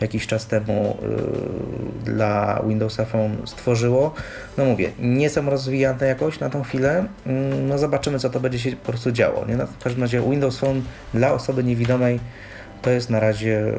jakiś 0.00 0.26
czas 0.26 0.46
temu 0.46 0.96
y, 2.04 2.10
dla 2.10 2.62
Windowsa 2.66 3.04
Phone 3.04 3.36
stworzyło. 3.44 4.14
No 4.58 4.64
mówię, 4.64 4.92
nie 4.98 5.30
są 5.30 5.50
rozwijane 5.50 6.06
jakoś 6.06 6.40
na 6.40 6.50
tą 6.50 6.62
chwilę. 6.62 7.06
Mm, 7.26 7.68
no 7.68 7.78
zobaczymy, 7.78 8.18
co 8.18 8.30
to 8.30 8.40
będzie 8.40 8.58
się 8.58 8.76
po 8.76 8.86
prostu 8.86 9.12
działo. 9.12 9.44
Nie? 9.46 9.56
No, 9.56 9.66
w 9.66 9.84
każdym 9.84 10.02
razie 10.02 10.20
Windows 10.20 10.58
Phone 10.58 10.82
dla 11.14 11.32
osoby 11.32 11.64
niewidomej 11.64 12.20
to 12.82 12.90
jest 12.90 13.10
na 13.10 13.20
razie 13.20 13.58
y, 13.58 13.74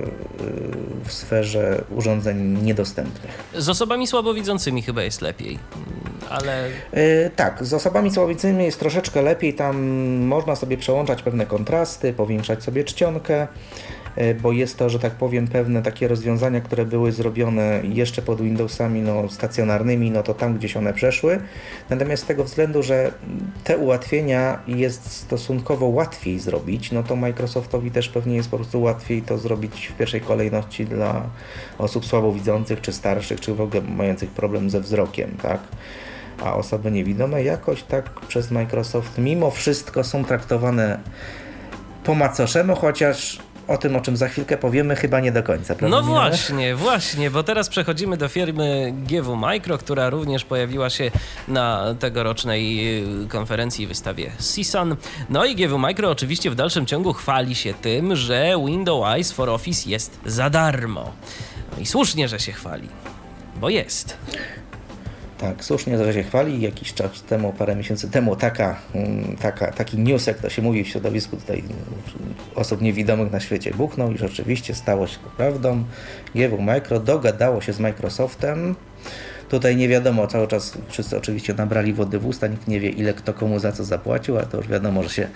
w 1.06 1.14
sferze 1.14 1.84
urządzeń 1.96 2.64
niedostępnych. 2.64 3.44
Z 3.56 3.70
osobami 3.70 4.08
słabowidzącymi 4.08 4.82
chyba 4.82 5.04
jest 5.04 5.22
lepiej, 5.22 5.60
mm, 5.76 5.88
ale. 6.30 6.70
Yy, 6.94 7.32
tak, 7.36 7.66
z 7.66 7.74
osobami 7.74 8.12
słabowidzącymi 8.12 8.66
jest 8.66 8.80
troszeczkę 8.80 9.22
lepiej. 9.22 9.54
Tam 9.54 9.88
można 10.18 10.56
sobie 10.56 10.78
przełączać 10.78 11.22
pewne 11.22 11.46
kontrasty, 11.46 12.14
powiększać 12.14 12.64
sobie 12.64 12.84
czcionkę. 12.84 13.48
E, 14.18 14.34
bo 14.34 14.52
jest 14.52 14.78
to, 14.78 14.90
że 14.90 15.00
tak 15.00 15.12
powiem, 15.12 15.48
pewne 15.48 15.82
takie 15.82 16.08
rozwiązania, 16.08 16.62
które 16.62 16.86
były 16.86 17.12
zrobione 17.12 17.82
jeszcze 17.84 18.22
pod 18.22 18.42
Windowsami 18.42 19.02
no, 19.02 19.30
stacjonarnymi, 19.30 20.12
no 20.12 20.24
to 20.24 20.34
tam 20.34 20.58
gdzieś 20.58 20.78
one 20.78 20.94
przeszły. 20.94 21.40
Natomiast 21.90 22.24
z 22.24 22.26
tego 22.26 22.44
względu, 22.44 22.84
że 22.84 23.12
te 23.64 23.78
ułatwienia 23.78 24.60
jest 24.68 25.12
stosunkowo 25.12 25.86
łatwiej 25.86 26.40
zrobić, 26.40 26.92
no 26.92 27.04
to 27.04 27.16
Microsoftowi 27.16 27.92
też 27.92 28.10
pewnie 28.10 28.36
jest 28.36 28.50
po 28.50 28.58
prostu 28.58 28.82
łatwiej 28.82 29.22
to 29.22 29.38
zrobić 29.38 29.88
w 29.88 29.98
pierwszej 29.98 30.22
kolejności 30.22 30.86
dla 30.86 31.24
osób 31.78 32.06
słabowidzących, 32.06 32.82
czy 32.82 32.94
starszych, 32.94 33.40
czy 33.40 33.54
w 33.54 33.62
ogóle 33.62 33.82
mających 33.82 34.30
problem 34.30 34.70
ze 34.70 34.82
wzrokiem, 34.82 35.32
tak? 35.42 35.60
A 36.44 36.56
osoby 36.56 36.92
niewidome 36.92 37.44
jakoś 37.44 37.84
tak 37.84 38.20
przez 38.28 38.52
Microsoft 38.52 39.18
mimo 39.18 39.52
wszystko 39.52 40.04
są 40.04 40.26
traktowane 40.26 41.00
po 42.04 42.16
macoszemu, 42.16 42.76
chociaż 42.76 43.40
o 43.68 43.78
tym, 43.78 43.96
o 43.96 44.02
czym 44.02 44.18
za 44.18 44.28
chwilkę 44.28 44.58
powiemy, 44.58 44.96
chyba 44.96 45.20
nie 45.20 45.32
do 45.32 45.44
końca. 45.44 45.76
Prawda? 45.76 45.98
No 45.98 46.04
właśnie, 46.04 46.76
właśnie, 46.76 47.32
bo 47.32 47.44
teraz 47.44 47.70
przechodzimy 47.70 48.18
do 48.18 48.28
firmy 48.28 48.94
GW 49.08 49.36
Micro, 49.36 49.78
która 49.78 50.10
również 50.10 50.46
pojawiła 50.46 50.90
się 50.90 51.12
na 51.48 51.96
tegorocznej 52.00 52.90
y, 53.24 53.28
konferencji 53.28 53.84
i 53.84 53.88
wystawie 53.88 54.32
CSUN. 54.40 54.96
No 55.30 55.46
i 55.46 55.56
GW 55.56 55.80
Micro 55.80 56.10
oczywiście 56.10 56.52
w 56.52 56.56
dalszym 56.56 56.86
ciągu 56.86 57.14
chwali 57.14 57.56
się 57.56 57.74
tym, 57.74 58.16
że 58.16 58.54
Windows 58.66 59.08
Eyes 59.08 59.32
for 59.32 59.50
Office 59.50 59.90
jest 59.90 60.20
za 60.26 60.50
darmo. 60.50 61.12
No 61.72 61.82
i 61.82 61.86
słusznie, 61.86 62.28
że 62.28 62.40
się 62.40 62.52
chwali, 62.52 62.90
bo 63.56 63.70
jest. 63.70 64.18
Tak, 65.38 65.66
słusznie, 65.66 65.98
że 65.98 66.14
się 66.14 66.24
chwali. 66.24 66.62
Jakiś 66.62 66.94
czas 66.94 67.24
temu, 67.24 67.54
parę 67.54 67.76
miesięcy 67.76 68.12
temu, 68.12 68.36
taka, 68.36 68.80
mm, 68.96 69.36
taka, 69.36 69.72
taki 69.72 69.98
news, 69.98 70.28
jak 70.28 70.38
to 70.38 70.50
się 70.50 70.62
mówi 70.62 70.84
w 70.84 70.88
środowisku 70.88 71.38
tutaj 71.38 71.60
mm, 71.60 71.74
osób 72.56 72.82
niewidomych 72.82 73.32
na 73.32 73.40
świecie 73.40 73.72
buchnął 73.72 74.12
i 74.12 74.18
rzeczywiście 74.18 74.76
stało 74.76 75.08
się 75.08 75.18
to 75.20 75.30
prawdą. 75.30 75.84
GW 76.36 76.62
Micro 76.62 77.00
dogadało 77.00 77.62
się 77.62 77.74
z 77.74 77.80
Microsoftem 77.80 78.76
Tutaj 79.50 79.76
nie 79.76 79.88
wiadomo, 79.88 80.28
cały 80.28 80.48
czas 80.48 80.78
wszyscy 80.88 81.18
oczywiście 81.18 81.54
nabrali 81.54 81.94
wody 81.94 82.20
w 82.20 82.26
usta, 82.26 82.48
nikt 82.48 82.68
nie 82.68 82.80
wie 82.80 82.90
ile 82.90 83.14
kto 83.14 83.34
komu 83.34 83.60
za 83.60 83.72
co 83.72 83.84
zapłacił, 83.84 84.38
ale 84.38 84.46
to 84.46 84.58
już 84.58 84.68
wiadomo, 84.68 85.04
że 85.04 85.10
się 85.10 85.28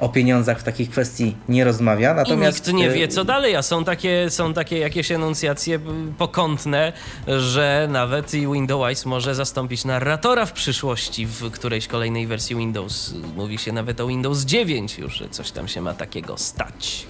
o 0.00 0.08
pieniądzach 0.08 0.60
w 0.60 0.62
takich 0.62 0.90
kwestii 0.90 1.36
nie 1.48 1.64
rozmawia. 1.64 2.14
Natomiast... 2.14 2.68
I 2.68 2.74
nikt 2.74 2.88
nie 2.88 2.90
wie 2.90 3.08
co 3.08 3.24
dalej, 3.24 3.56
a 3.56 3.62
są 3.62 3.84
takie, 3.84 4.30
są 4.30 4.54
takie 4.54 4.78
jakieś 4.78 5.12
enuncjacje 5.12 5.80
pokątne, 6.18 6.92
że 7.26 7.88
nawet 7.90 8.34
i 8.34 8.46
Windows 8.52 9.06
może 9.06 9.34
zastąpić 9.34 9.84
narratora 9.84 10.46
w 10.46 10.52
przyszłości 10.52 11.26
w 11.26 11.50
którejś 11.50 11.86
kolejnej 11.86 12.26
wersji 12.26 12.56
Windows. 12.56 13.14
Mówi 13.36 13.58
się 13.58 13.72
nawet 13.72 14.00
o 14.00 14.06
Windows 14.06 14.44
9 14.44 14.98
już, 14.98 15.14
że 15.14 15.28
coś 15.28 15.50
tam 15.50 15.68
się 15.68 15.80
ma 15.80 15.94
takiego 15.94 16.38
stać. 16.38 17.06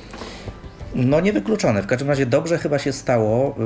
No 0.95 1.21
niewykluczone. 1.21 1.83
W 1.83 1.87
każdym 1.87 2.09
razie 2.09 2.27
dobrze 2.27 2.59
chyba 2.59 2.79
się 2.79 2.93
stało, 2.93 3.57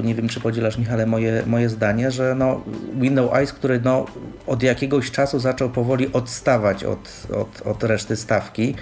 y, 0.00 0.02
nie 0.02 0.14
wiem 0.14 0.28
czy 0.28 0.40
podzielasz 0.40 0.78
Michale 0.78 1.06
moje, 1.06 1.42
moje 1.46 1.68
zdanie, 1.68 2.10
że 2.10 2.34
no 2.38 2.60
Windows 2.94 3.34
Eyes, 3.34 3.52
który 3.52 3.80
no 3.84 4.06
od 4.46 4.62
jakiegoś 4.62 5.10
czasu 5.10 5.38
zaczął 5.38 5.70
powoli 5.70 6.12
odstawać 6.12 6.84
od, 6.84 7.26
od, 7.32 7.66
od 7.66 7.84
reszty 7.84 8.16
stawki, 8.16 8.74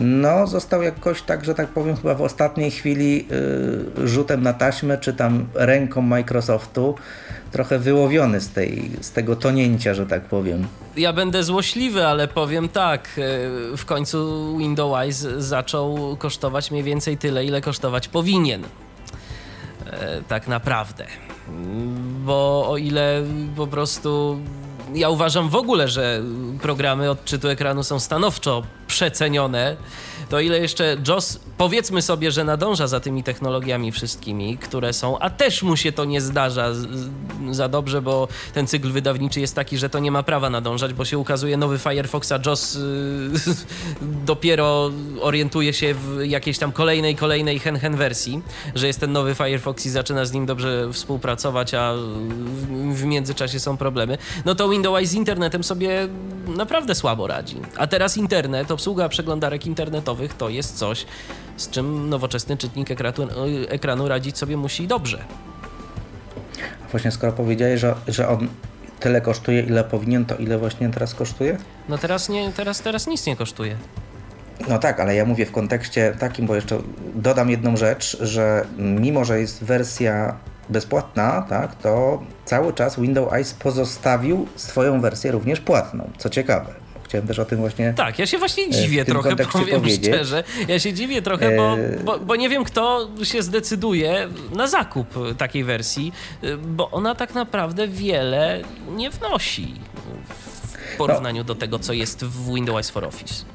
no 0.00 0.46
został 0.46 0.82
jakoś 0.82 1.22
tak, 1.22 1.44
że 1.44 1.54
tak 1.54 1.68
powiem 1.68 1.96
chyba 1.96 2.14
w 2.14 2.22
ostatniej 2.22 2.70
chwili 2.70 3.26
y, 3.98 4.08
rzutem 4.08 4.42
na 4.42 4.52
taśmę, 4.52 4.98
czy 4.98 5.14
tam 5.14 5.46
ręką 5.54 6.02
Microsoftu 6.02 6.94
trochę 7.54 7.78
wyłowiony 7.78 8.40
z, 8.40 8.50
tej, 8.50 8.90
z 9.00 9.10
tego 9.12 9.36
tonięcia, 9.36 9.94
że 9.94 10.06
tak 10.06 10.24
powiem. 10.24 10.66
Ja 10.96 11.12
będę 11.12 11.42
złośliwy, 11.42 12.06
ale 12.06 12.28
powiem 12.28 12.68
tak, 12.68 13.08
e, 13.72 13.76
w 13.76 13.84
końcu 13.84 14.18
Windows 14.58 15.16
zaczął 15.38 16.16
kosztować 16.16 16.70
mniej 16.70 16.82
więcej 16.82 17.18
tyle, 17.18 17.44
ile 17.44 17.60
kosztować 17.60 18.08
powinien. 18.08 18.64
E, 19.86 20.22
tak 20.28 20.48
naprawdę. 20.48 21.06
Bo 22.24 22.66
o 22.68 22.76
ile 22.76 23.22
po 23.56 23.66
prostu 23.66 24.38
ja 24.94 25.08
uważam 25.08 25.48
w 25.48 25.56
ogóle, 25.56 25.88
że 25.88 26.22
programy 26.62 27.10
odczytu 27.10 27.48
ekranu 27.48 27.82
są 27.82 28.00
stanowczo 28.00 28.62
przecenione, 28.86 29.76
to 30.28 30.40
ile 30.40 30.58
jeszcze 30.58 30.96
JOS 31.08 31.38
powiedzmy 31.58 32.02
sobie, 32.02 32.32
że 32.32 32.44
nadąża 32.44 32.86
za 32.86 33.00
tymi 33.00 33.22
technologiami 33.22 33.92
wszystkimi, 33.92 34.58
które 34.58 34.92
są, 34.92 35.18
a 35.18 35.30
też 35.30 35.62
mu 35.62 35.76
się 35.76 35.92
to 35.92 36.04
nie 36.04 36.20
zdarza 36.20 36.72
za 37.50 37.68
dobrze, 37.68 38.02
bo 38.02 38.28
ten 38.54 38.66
cykl 38.66 38.90
wydawniczy 38.90 39.40
jest 39.40 39.54
taki, 39.54 39.78
że 39.78 39.88
to 39.88 39.98
nie 39.98 40.10
ma 40.10 40.22
prawa 40.22 40.50
nadążać, 40.50 40.94
bo 40.94 41.04
się 41.04 41.18
ukazuje 41.18 41.56
nowy 41.56 41.78
Firefox, 41.78 42.32
a 42.32 42.38
JOS 42.46 42.74
yy, 42.74 43.54
dopiero 44.26 44.90
orientuje 45.20 45.72
się 45.72 45.94
w 45.94 46.26
jakiejś 46.26 46.58
tam 46.58 46.72
kolejnej, 46.72 47.16
kolejnej 47.16 47.58
hen-hen 47.58 47.96
wersji, 47.96 48.42
że 48.74 48.86
jest 48.86 49.00
ten 49.00 49.12
nowy 49.12 49.34
Firefox 49.34 49.86
i 49.86 49.90
zaczyna 49.90 50.24
z 50.24 50.32
nim 50.32 50.46
dobrze 50.46 50.92
współpracować, 50.92 51.74
a 51.74 51.94
w 52.92 53.04
międzyczasie 53.04 53.60
są 53.60 53.76
problemy, 53.76 54.18
no 54.44 54.54
to 54.54 54.68
Windows 54.68 55.08
z 55.08 55.14
internetem 55.14 55.64
sobie 55.64 56.08
naprawdę 56.46 56.94
słabo 56.94 57.26
radzi. 57.26 57.56
A 57.76 57.86
teraz 57.86 58.16
internet, 58.16 58.70
obsługa 58.70 59.08
przeglądarek 59.08 59.66
internetowych 59.66 60.13
to 60.38 60.48
jest 60.48 60.76
coś, 60.76 61.06
z 61.56 61.70
czym 61.70 62.08
nowoczesny 62.08 62.56
czytnik 62.56 62.90
ekranu, 62.90 63.28
ekranu 63.68 64.08
radzić 64.08 64.38
sobie 64.38 64.56
musi 64.56 64.86
dobrze. 64.86 65.24
Właśnie 66.90 67.10
skoro 67.10 67.32
powiedziałeś, 67.32 67.80
że, 67.80 67.94
że 68.08 68.28
on 68.28 68.48
tyle 69.00 69.20
kosztuje, 69.20 69.60
ile 69.60 69.84
powinien, 69.84 70.24
to 70.24 70.36
ile 70.36 70.58
właśnie 70.58 70.88
teraz 70.88 71.14
kosztuje? 71.14 71.58
No 71.88 71.98
teraz 71.98 72.28
nie, 72.28 72.52
teraz, 72.52 72.80
teraz 72.80 73.06
nic 73.06 73.26
nie 73.26 73.36
kosztuje. 73.36 73.76
No 74.68 74.78
tak, 74.78 75.00
ale 75.00 75.14
ja 75.14 75.24
mówię 75.24 75.46
w 75.46 75.52
kontekście 75.52 76.16
takim, 76.18 76.46
bo 76.46 76.54
jeszcze 76.54 76.78
dodam 77.14 77.50
jedną 77.50 77.76
rzecz, 77.76 78.16
że 78.20 78.66
mimo, 78.78 79.24
że 79.24 79.40
jest 79.40 79.64
wersja 79.64 80.36
bezpłatna, 80.68 81.42
tak, 81.48 81.74
to 81.74 82.22
cały 82.44 82.72
czas 82.72 83.00
Windows 83.00 83.32
Eyes 83.32 83.54
pozostawił 83.54 84.46
swoją 84.56 85.00
wersję 85.00 85.32
również 85.32 85.60
płatną, 85.60 86.10
co 86.18 86.30
ciekawe 86.30 86.83
chciałem 87.14 87.28
też 87.28 87.38
o 87.38 87.44
tym 87.44 87.58
właśnie. 87.58 87.94
Tak, 87.96 88.18
ja 88.18 88.26
się 88.26 88.38
właśnie 88.38 88.70
dziwię 88.70 89.04
trochę, 89.04 89.36
powiem 89.36 89.80
powiedzieć. 89.80 90.14
szczerze. 90.14 90.44
Ja 90.68 90.78
się 90.78 90.92
dziwię 90.92 91.22
trochę, 91.22 91.56
bo, 91.56 91.76
bo, 92.04 92.18
bo 92.18 92.36
nie 92.36 92.48
wiem, 92.48 92.64
kto 92.64 93.10
się 93.22 93.42
zdecyduje 93.42 94.28
na 94.52 94.66
zakup 94.66 95.14
takiej 95.38 95.64
wersji, 95.64 96.12
bo 96.62 96.90
ona 96.90 97.14
tak 97.14 97.34
naprawdę 97.34 97.88
wiele 97.88 98.60
nie 98.96 99.10
wnosi 99.10 99.74
w 100.94 100.96
porównaniu 100.96 101.38
no. 101.38 101.44
do 101.44 101.54
tego, 101.54 101.78
co 101.78 101.92
jest 101.92 102.24
w 102.24 102.54
Windows 102.54 102.90
for 102.90 103.04
Office. 103.04 103.53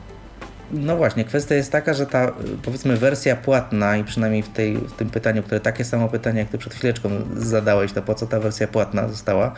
No 0.72 0.98
właśnie, 0.98 1.26
kwestia 1.26 1.56
jest 1.56 1.72
taka, 1.72 1.94
że 1.94 2.06
ta 2.06 2.32
powiedzmy 2.64 2.98
wersja 2.98 3.36
płatna 3.36 3.98
i 3.98 4.04
przynajmniej 4.04 4.44
w, 4.44 4.50
tej, 4.50 4.78
w 4.78 4.92
tym 4.92 5.10
pytaniu, 5.10 5.44
które 5.44 5.60
takie 5.60 5.86
samo 5.86 6.08
pytanie 6.08 6.40
jak 6.40 6.50
ty 6.50 6.58
przed 6.58 6.74
chwileczką 6.74 7.10
zadałeś, 7.36 7.94
to 7.94 8.02
po 8.02 8.16
co 8.16 8.28
ta 8.28 8.40
wersja 8.40 8.68
płatna 8.68 9.08
została, 9.08 9.54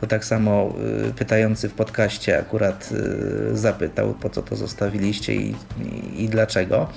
to 0.00 0.06
tak 0.06 0.24
samo 0.24 0.74
y, 1.08 1.14
pytający 1.14 1.68
w 1.68 1.74
podcaście 1.74 2.38
akurat 2.38 2.90
y, 3.52 3.56
zapytał, 3.56 4.14
po 4.14 4.30
co 4.30 4.42
to 4.42 4.56
zostawiliście 4.56 5.34
i, 5.34 5.54
i, 5.84 6.24
i 6.24 6.28
dlaczego. 6.28 6.88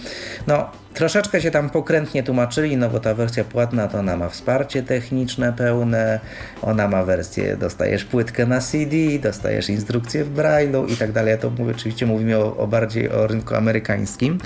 No, 0.47 0.70
Troszeczkę 0.98 1.41
się 1.41 1.52
tam 1.52 1.70
pokrętnie 1.70 2.24
tłumaczyli, 2.24 2.78
no 2.78 2.89
bo 2.89 3.00
ta 3.00 3.14
wersja 3.14 3.43
płatna 3.43 3.88
to 3.88 4.00
ona 4.00 4.18
ma 4.18 4.30
wsparcie 4.30 4.84
techniczne 4.84 5.54
pełne, 5.54 6.20
ona 6.62 6.88
ma 6.88 7.04
wersję, 7.04 7.58
dostajesz 7.58 8.06
płytkę 8.06 8.45
na 8.45 8.60
CD, 8.60 8.95
dostajesz 9.22 9.70
instrukcję 9.70 10.24
w 10.24 10.34
Braille'u 10.34 10.91
i 10.91 10.98
tak 10.98 11.12
dalej. 11.12 11.32
Ja 11.32 11.38
to 11.38 11.50
mówię, 11.50 11.74
oczywiście 11.76 12.06
mówimy 12.06 12.38
o, 12.38 12.58
o, 12.58 12.68
bardziej 12.68 13.12
o 13.12 13.28
rynku 13.28 13.56
amerykańskim. 13.56 14.38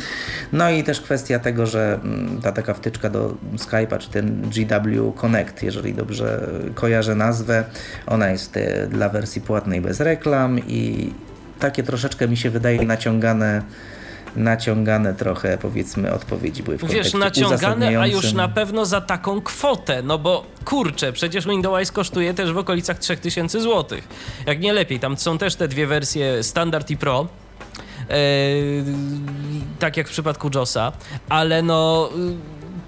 No 0.54 0.70
i 0.70 0.84
też 0.84 1.02
kwestia 1.02 1.40
tego, 1.40 1.66
że 1.66 2.00
mm, 2.04 2.42
ta 2.42 2.52
taka 2.52 2.74
wtyczka 2.74 3.10
do 3.10 3.36
Skype'a, 3.56 3.98
czy 3.98 4.10
ten 4.10 4.42
GW 4.42 5.12
Connect, 5.12 5.64
jeżeli 5.64 5.94
dobrze 5.94 6.48
kojarzę 6.76 7.16
nazwę, 7.16 7.64
ona 8.08 8.30
jest 8.30 8.58
e, 8.58 8.88
dla 8.88 9.10
wersji 9.10 9.42
płatnej 9.42 9.82
bez 9.82 10.00
reklam 10.00 10.60
i 10.68 11.14
takie 11.60 11.84
troszeczkę 11.84 12.28
mi 12.28 12.38
się 12.38 12.50
wydaje 12.50 12.86
naciągane 12.86 13.62
naciągane 14.36 15.14
trochę, 15.14 15.58
powiedzmy, 15.58 16.14
odpowiedzi 16.14 16.64
były 16.64 16.78
w 16.78 16.86
Wiesz, 16.86 17.14
naciągane, 17.14 18.00
a 18.00 18.08
już 18.08 18.34
na 18.34 18.48
pewno 18.48 18.86
za 18.86 19.02
taką 19.02 19.42
kwotę, 19.42 20.02
no 20.04 20.18
bo 20.18 20.46
kurczę, 20.66 21.14
przecież 21.14 21.48
Windows 21.48 21.92
kosztuje 21.92 22.34
też 22.34 22.54
w 22.54 22.58
okolicach 22.58 23.00
3000 23.00 23.62
zł. 23.62 24.00
Jak 24.46 24.60
nie 24.60 24.74
lepiej, 24.74 25.00
tam 25.00 25.18
są 25.18 25.38
też 25.38 25.56
te 25.56 25.68
dwie 25.68 25.88
wersje 25.88 26.44
Standard 26.44 26.90
i 26.90 26.98
Pro. 26.98 27.28
Eee, 28.10 28.84
tak 29.80 29.98
jak 29.98 30.08
w 30.08 30.12
przypadku 30.12 30.50
JOSa, 30.56 30.92
ale 31.30 31.62
no 31.62 32.10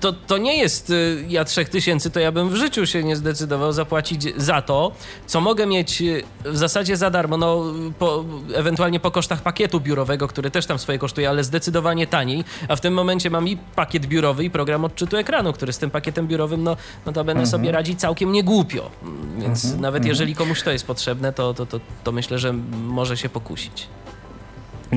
to, 0.03 0.13
to 0.13 0.37
nie 0.37 0.57
jest, 0.57 0.89
y, 0.89 1.25
ja 1.29 1.45
3000 1.45 2.09
to 2.09 2.19
ja 2.19 2.31
bym 2.31 2.49
w 2.49 2.55
życiu 2.55 2.85
się 2.85 3.03
nie 3.03 3.15
zdecydował 3.15 3.71
zapłacić 3.71 4.27
za 4.37 4.61
to, 4.61 4.91
co 5.27 5.41
mogę 5.41 5.65
mieć 5.65 6.01
y, 6.01 6.23
w 6.45 6.57
zasadzie 6.57 6.97
za 6.97 7.09
darmo, 7.09 7.37
no 7.37 7.63
po, 7.99 8.25
ewentualnie 8.53 8.99
po 8.99 9.11
kosztach 9.11 9.41
pakietu 9.41 9.79
biurowego, 9.79 10.27
który 10.27 10.51
też 10.51 10.65
tam 10.65 10.79
swoje 10.79 10.99
kosztuje, 10.99 11.29
ale 11.29 11.43
zdecydowanie 11.43 12.07
taniej, 12.07 12.43
a 12.67 12.75
w 12.75 12.81
tym 12.81 12.93
momencie 12.93 13.29
mam 13.29 13.47
i 13.47 13.57
pakiet 13.57 14.05
biurowy 14.05 14.43
i 14.43 14.49
program 14.49 14.85
odczytu 14.85 15.17
ekranu, 15.17 15.53
który 15.53 15.73
z 15.73 15.77
tym 15.77 15.89
pakietem 15.89 16.27
biurowym, 16.27 16.63
no, 16.63 16.77
no 17.05 17.11
to 17.11 17.23
będę 17.23 17.43
mhm. 17.43 17.47
sobie 17.47 17.71
radzić 17.71 17.99
całkiem 17.99 18.31
niegłupio, 18.31 18.91
więc 19.37 19.65
mhm. 19.65 19.81
nawet 19.81 19.99
mhm. 19.99 20.09
jeżeli 20.09 20.35
komuś 20.35 20.61
to 20.61 20.71
jest 20.71 20.87
potrzebne, 20.87 21.33
to, 21.33 21.53
to, 21.53 21.65
to, 21.65 21.79
to 22.03 22.11
myślę, 22.11 22.39
że 22.39 22.53
może 22.73 23.17
się 23.17 23.29
pokusić. 23.29 23.87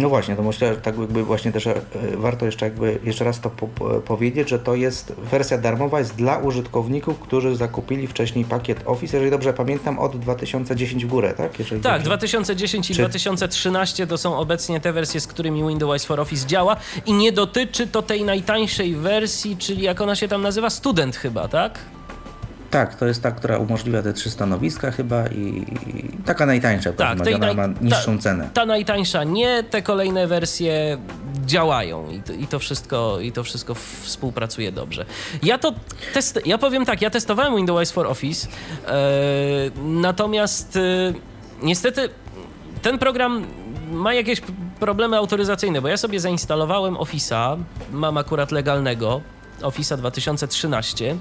No 0.02 0.08
właśnie, 0.08 0.36
to 0.36 0.42
myślę, 0.42 0.74
że 0.74 0.80
tak 0.80 0.98
jakby 0.98 1.24
właśnie 1.24 1.52
też 1.52 1.66
e, 1.66 1.74
warto 2.16 2.46
jeszcze 2.46 2.64
jakby 2.66 2.98
jeszcze 3.04 3.24
raz 3.24 3.40
to 3.40 3.50
po, 3.50 3.66
powiedzieć, 4.00 4.48
że 4.48 4.58
to 4.58 4.74
jest 4.74 5.12
wersja 5.12 5.58
darmowa 5.58 5.98
jest 5.98 6.14
dla 6.14 6.38
użytkowników, 6.38 7.18
którzy 7.18 7.56
zakupili 7.56 8.06
wcześniej 8.06 8.44
pakiet 8.44 8.82
Office, 8.86 9.16
jeżeli 9.16 9.30
dobrze 9.30 9.52
pamiętam, 9.52 9.98
od 9.98 10.16
2010 10.16 11.04
w 11.04 11.08
górę, 11.08 11.34
tak? 11.36 11.58
Jeżeli 11.58 11.82
tak, 11.82 11.92
dobrze... 11.92 12.04
2010 12.04 12.90
i 12.90 12.94
Czy... 12.94 13.00
2013 13.00 14.06
to 14.06 14.18
są 14.18 14.38
obecnie 14.38 14.80
te 14.80 14.92
wersje, 14.92 15.20
z 15.20 15.26
którymi 15.26 15.68
Windows 15.68 16.04
for 16.04 16.20
Office 16.20 16.46
działa 16.46 16.76
i 17.06 17.12
nie 17.12 17.32
dotyczy 17.32 17.86
to 17.86 18.02
tej 18.02 18.24
najtańszej 18.24 18.96
wersji, 18.96 19.56
czyli 19.56 19.82
jak 19.82 20.00
ona 20.00 20.16
się 20.16 20.28
tam 20.28 20.42
nazywa, 20.42 20.70
Student 20.70 21.16
chyba, 21.16 21.48
tak? 21.48 21.95
Tak, 22.70 22.94
to 22.94 23.06
jest 23.06 23.22
ta, 23.22 23.30
która 23.30 23.58
umożliwia 23.58 24.02
te 24.02 24.12
trzy 24.12 24.30
stanowiska 24.30 24.90
chyba 24.90 25.26
i, 25.26 25.38
i 25.86 26.22
taka 26.24 26.46
najtańsza, 26.46 26.92
tak, 26.92 27.20
tej 27.20 27.38
naj... 27.38 27.56
ma 27.56 27.66
niższą 27.66 28.16
ta, 28.16 28.22
cenę. 28.22 28.50
Ta 28.54 28.66
najtańsza 28.66 29.24
nie, 29.24 29.62
te 29.62 29.82
kolejne 29.82 30.26
wersje 30.26 30.98
działają 31.46 32.10
i 32.10 32.22
to, 32.22 32.32
i 32.32 32.46
to, 32.46 32.58
wszystko, 32.58 33.20
i 33.20 33.32
to 33.32 33.44
wszystko 33.44 33.74
współpracuje 34.02 34.72
dobrze. 34.72 35.06
Ja 35.42 35.58
to 35.58 35.74
test, 36.14 36.40
ja 36.46 36.58
powiem 36.58 36.84
tak, 36.84 37.02
ja 37.02 37.10
testowałem 37.10 37.56
Windows 37.56 37.90
for 37.90 38.06
Office, 38.06 38.48
yy, 38.48 38.92
natomiast 39.82 40.74
yy, 40.74 41.14
niestety 41.62 42.08
ten 42.82 42.98
program 42.98 43.46
ma 43.90 44.14
jakieś 44.14 44.42
problemy 44.80 45.16
autoryzacyjne, 45.16 45.82
bo 45.82 45.88
ja 45.88 45.96
sobie 45.96 46.20
zainstalowałem 46.20 46.94
Office'a, 46.94 47.58
mam 47.92 48.16
akurat 48.16 48.52
legalnego, 48.52 49.20
Office'a 49.62 49.96
2013 49.96 51.04
Yy, 51.04 51.16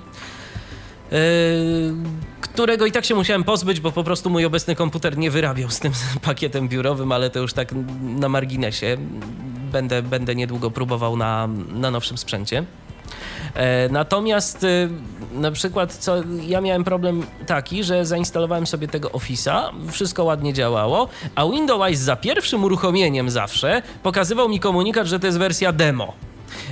którego 2.42 2.86
i 2.86 2.92
tak 2.92 3.06
się 3.06 3.16
musiałem 3.16 3.44
pozbyć, 3.44 3.80
bo 3.80 3.92
po 3.92 4.04
prostu 4.04 4.30
mój 4.30 4.46
obecny 4.46 4.76
komputer 4.76 5.18
nie 5.18 5.32
wyrabiał 5.32 5.70
z 5.70 5.80
tym 5.80 5.94
pakietem 6.22 6.70
biurowym, 6.70 7.12
ale 7.12 7.30
to 7.30 7.40
już 7.40 7.54
tak 7.54 7.70
na 8.02 8.30
marginesie. 8.30 8.98
Będę, 9.72 10.02
będę 10.02 10.36
niedługo 10.36 10.72
próbował 10.72 11.18
na, 11.18 11.48
na 11.74 11.92
nowszym 11.92 12.18
sprzęcie. 12.18 12.66
E, 13.54 13.90
natomiast 13.90 14.64
y, 14.64 14.90
na 15.34 15.52
przykład 15.52 15.94
co, 15.94 16.16
ja 16.48 16.62
miałem 16.62 16.84
problem 16.84 17.26
taki, 17.46 17.84
że 17.84 18.06
zainstalowałem 18.06 18.68
sobie 18.68 18.88
tego 18.88 19.10
Office'a, 19.10 19.70
wszystko 19.92 20.24
ładnie 20.24 20.54
działało, 20.54 21.08
a 21.36 21.46
Windows 21.46 21.98
za 21.98 22.16
pierwszym 22.16 22.64
uruchomieniem 22.64 23.30
zawsze 23.30 23.82
pokazywał 24.04 24.50
mi 24.50 24.60
komunikat, 24.60 25.08
że 25.08 25.20
to 25.20 25.28
jest 25.28 25.40
wersja 25.40 25.72
demo. 25.72 26.14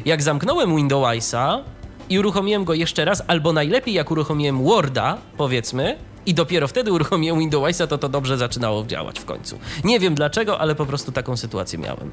Jak 0.06 0.22
zamknąłem 0.22 0.76
Windowsa, 0.76 1.64
i 2.10 2.20
uruchomiłem 2.20 2.64
go 2.64 2.74
jeszcze 2.74 3.06
raz, 3.06 3.24
albo 3.28 3.54
najlepiej 3.54 3.94
jak 3.94 4.12
uruchomiłem 4.12 4.64
Worda, 4.64 5.18
powiedzmy, 5.38 5.98
i 6.26 6.34
dopiero 6.34 6.68
wtedy 6.68 6.92
uruchomiłem 6.92 7.40
Windowsa, 7.40 7.88
to 7.88 7.98
to 7.98 8.10
dobrze 8.10 8.38
zaczynało 8.38 8.86
działać 8.86 9.20
w 9.20 9.26
końcu. 9.26 9.60
Nie 9.84 10.00
wiem 10.00 10.16
dlaczego, 10.16 10.60
ale 10.60 10.76
po 10.76 10.86
prostu 10.86 11.12
taką 11.12 11.38
sytuację 11.38 11.80
miałem. 11.80 12.12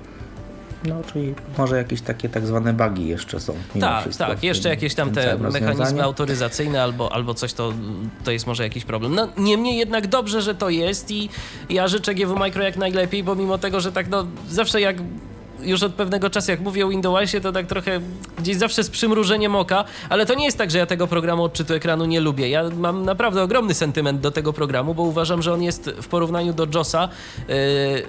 No, 0.84 1.02
czyli 1.12 1.34
może 1.58 1.76
jakieś 1.76 2.00
takie 2.00 2.28
tak 2.28 2.46
zwane 2.46 2.72
bugi 2.72 3.08
jeszcze 3.08 3.40
są. 3.40 3.54
Tak, 3.80 4.16
tak, 4.16 4.42
jeszcze 4.42 4.68
jakieś 4.68 4.94
tam 4.94 5.10
te 5.10 5.38
mechanizmy 5.38 6.02
autoryzacyjne 6.02 6.82
albo, 6.82 7.12
albo 7.12 7.34
coś, 7.34 7.52
to, 7.52 7.72
to 8.24 8.30
jest 8.30 8.46
może 8.46 8.62
jakiś 8.62 8.84
problem. 8.84 9.14
No, 9.14 9.28
niemniej 9.36 9.76
jednak 9.76 10.06
dobrze, 10.06 10.42
że 10.42 10.54
to 10.54 10.70
jest 10.70 11.10
i 11.10 11.28
ja 11.68 11.88
życzę 11.88 12.14
GW 12.14 12.36
Micro 12.44 12.62
jak 12.62 12.76
najlepiej, 12.76 13.24
bo 13.24 13.34
mimo 13.34 13.58
tego, 13.58 13.80
że 13.80 13.92
tak 13.92 14.08
no, 14.08 14.26
zawsze 14.48 14.80
jak 14.80 14.96
już 15.62 15.82
od 15.82 15.94
pewnego 15.94 16.30
czasu, 16.30 16.50
jak 16.50 16.60
mówię 16.60 16.86
o 16.86 16.88
Windowsie, 16.88 17.40
to 17.40 17.52
tak 17.52 17.66
trochę 17.66 18.00
gdzieś 18.38 18.56
zawsze 18.56 18.84
z 18.84 18.90
przymrużeniem 18.90 19.54
oka, 19.54 19.84
ale 20.08 20.26
to 20.26 20.34
nie 20.34 20.44
jest 20.44 20.58
tak, 20.58 20.70
że 20.70 20.78
ja 20.78 20.86
tego 20.86 21.06
programu 21.06 21.44
odczytu 21.44 21.74
ekranu 21.74 22.04
nie 22.04 22.20
lubię. 22.20 22.48
Ja 22.48 22.64
mam 22.76 23.04
naprawdę 23.04 23.42
ogromny 23.42 23.74
sentyment 23.74 24.20
do 24.20 24.30
tego 24.30 24.52
programu, 24.52 24.94
bo 24.94 25.02
uważam, 25.02 25.42
że 25.42 25.52
on 25.52 25.62
jest 25.62 25.90
w 26.02 26.08
porównaniu 26.08 26.52
do 26.52 26.66
JOSa 26.74 27.08
yy, 27.48 27.54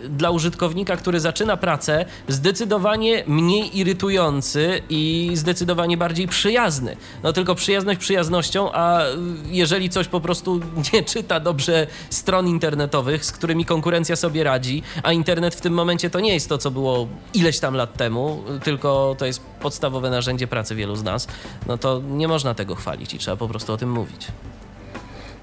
dla 0.09 0.29
użytkownika, 0.31 0.97
który 0.97 1.19
zaczyna 1.19 1.57
pracę, 1.57 2.05
zdecydowanie 2.27 3.23
mniej 3.27 3.77
irytujący 3.77 4.81
i 4.89 5.31
zdecydowanie 5.33 5.97
bardziej 5.97 6.27
przyjazny. 6.27 6.97
No 7.23 7.33
tylko 7.33 7.55
przyjazność 7.55 7.99
przyjaznością, 7.99 8.71
a 8.73 9.01
jeżeli 9.45 9.89
coś 9.89 10.07
po 10.07 10.21
prostu 10.21 10.59
nie 10.93 11.03
czyta 11.03 11.39
dobrze 11.39 11.87
stron 12.09 12.47
internetowych, 12.47 13.25
z 13.25 13.31
którymi 13.31 13.65
konkurencja 13.65 14.15
sobie 14.15 14.43
radzi, 14.43 14.83
a 15.03 15.13
internet 15.13 15.55
w 15.55 15.61
tym 15.61 15.73
momencie 15.73 16.09
to 16.09 16.19
nie 16.19 16.33
jest 16.33 16.49
to, 16.49 16.57
co 16.57 16.71
było 16.71 17.07
ileś 17.41 17.59
tam 17.59 17.73
lat 17.73 17.93
temu, 17.97 18.43
tylko 18.63 19.15
to 19.17 19.25
jest 19.25 19.41
podstawowe 19.59 20.09
narzędzie 20.09 20.47
pracy 20.47 20.75
wielu 20.75 20.95
z 20.95 21.03
nas, 21.03 21.27
no 21.67 21.77
to 21.77 22.01
nie 22.09 22.27
można 22.27 22.53
tego 22.53 22.75
chwalić 22.75 23.13
i 23.13 23.17
trzeba 23.17 23.37
po 23.37 23.47
prostu 23.47 23.73
o 23.73 23.77
tym 23.77 23.91
mówić. 23.91 24.27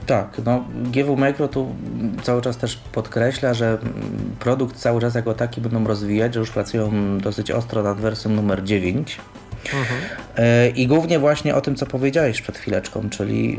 Tak, 0.06 0.40
no 0.44 0.64
GW 0.74 1.16
Micro 1.16 1.48
tu 1.48 1.74
cały 2.22 2.42
czas 2.42 2.56
też 2.56 2.76
podkreśla, 2.76 3.54
że 3.54 3.78
produkt 4.40 4.76
cały 4.76 5.00
czas 5.00 5.14
jako 5.14 5.34
taki 5.34 5.60
będą 5.60 5.84
rozwijać, 5.84 6.34
że 6.34 6.40
już 6.40 6.50
pracują 6.50 7.18
dosyć 7.18 7.50
ostro 7.50 7.82
nad 7.82 8.00
wersją 8.00 8.30
numer 8.30 8.64
9. 8.64 9.18
Mhm. 9.64 10.00
E, 10.36 10.68
I 10.68 10.86
głównie 10.86 11.18
właśnie 11.18 11.54
o 11.54 11.60
tym, 11.60 11.76
co 11.76 11.86
powiedziałeś 11.86 12.42
przed 12.42 12.58
chwileczką, 12.58 13.10
czyli 13.10 13.58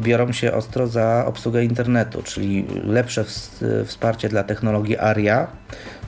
y, 0.00 0.02
biorą 0.02 0.32
się 0.32 0.52
ostro 0.52 0.86
za 0.86 1.24
obsługę 1.26 1.64
internetu, 1.64 2.22
czyli 2.22 2.64
lepsze 2.84 3.24
wsparcie 3.86 4.28
dla 4.28 4.44
technologii 4.44 4.98
ARIA, 4.98 5.46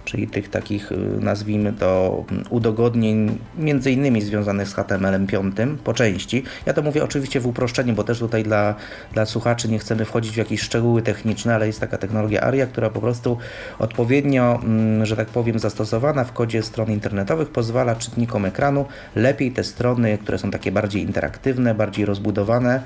czyli 0.04 0.28
tych 0.28 0.48
takich, 0.48 0.92
y, 0.92 0.96
nazwijmy 1.20 1.72
to, 1.72 2.24
udogodnień, 2.50 3.38
między 3.58 3.90
innymi 3.90 4.22
związanych 4.22 4.68
z 4.68 4.74
HTML5 4.74 5.76
po 5.76 5.94
części. 5.94 6.42
Ja 6.66 6.72
to 6.72 6.82
mówię 6.82 7.04
oczywiście 7.04 7.40
w 7.40 7.46
uproszczeniu, 7.46 7.94
bo 7.94 8.04
też 8.04 8.18
tutaj 8.18 8.42
dla, 8.42 8.74
dla 9.12 9.26
słuchaczy 9.26 9.68
nie 9.68 9.78
chcemy 9.78 10.04
wchodzić 10.04 10.34
w 10.34 10.36
jakieś 10.36 10.60
szczegóły 10.60 11.02
techniczne, 11.02 11.54
ale 11.54 11.66
jest 11.66 11.80
taka 11.80 11.98
technologia 11.98 12.40
ARIA, 12.40 12.66
która 12.66 12.90
po 12.90 13.00
prostu 13.00 13.38
odpowiednio, 13.78 14.60
mm, 14.64 15.06
że 15.06 15.16
tak 15.16 15.28
powiem, 15.28 15.58
zastosowana 15.58 16.24
w 16.24 16.32
kodzie 16.32 16.62
stron 16.62 16.90
internetowych 16.90 17.48
pozwala 17.48 17.96
czytnikom 17.96 18.44
ekranu 18.44 18.86
lepiej 19.16 19.52
te 19.52 19.64
strony, 19.64 20.18
które 20.18 20.38
są 20.38 20.50
takie 20.50 20.72
bardziej 20.72 21.02
interaktywne, 21.02 21.74
bardziej 21.74 22.04
rozbudowane, 22.04 22.82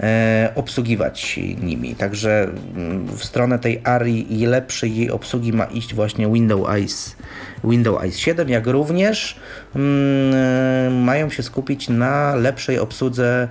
e, 0.00 0.52
obsługiwać 0.54 1.40
nimi. 1.62 1.94
Także 1.94 2.48
mm, 2.76 3.06
w 3.06 3.24
stronę 3.24 3.58
tej 3.58 3.80
ARI 3.84 4.42
i 4.42 4.46
lepszej 4.46 4.96
jej 4.96 5.10
obsługi 5.10 5.52
ma 5.52 5.64
iść 5.64 5.94
właśnie 5.94 6.32
Windows 6.32 6.55
Windows, 6.64 7.16
Windows 7.64 8.16
7, 8.16 8.48
jak 8.48 8.66
również 8.66 9.40
mm, 9.76 11.02
mają 11.02 11.30
się 11.30 11.42
skupić 11.42 11.88
na 11.88 12.34
lepszej 12.34 12.78
obsłudze 12.78 13.48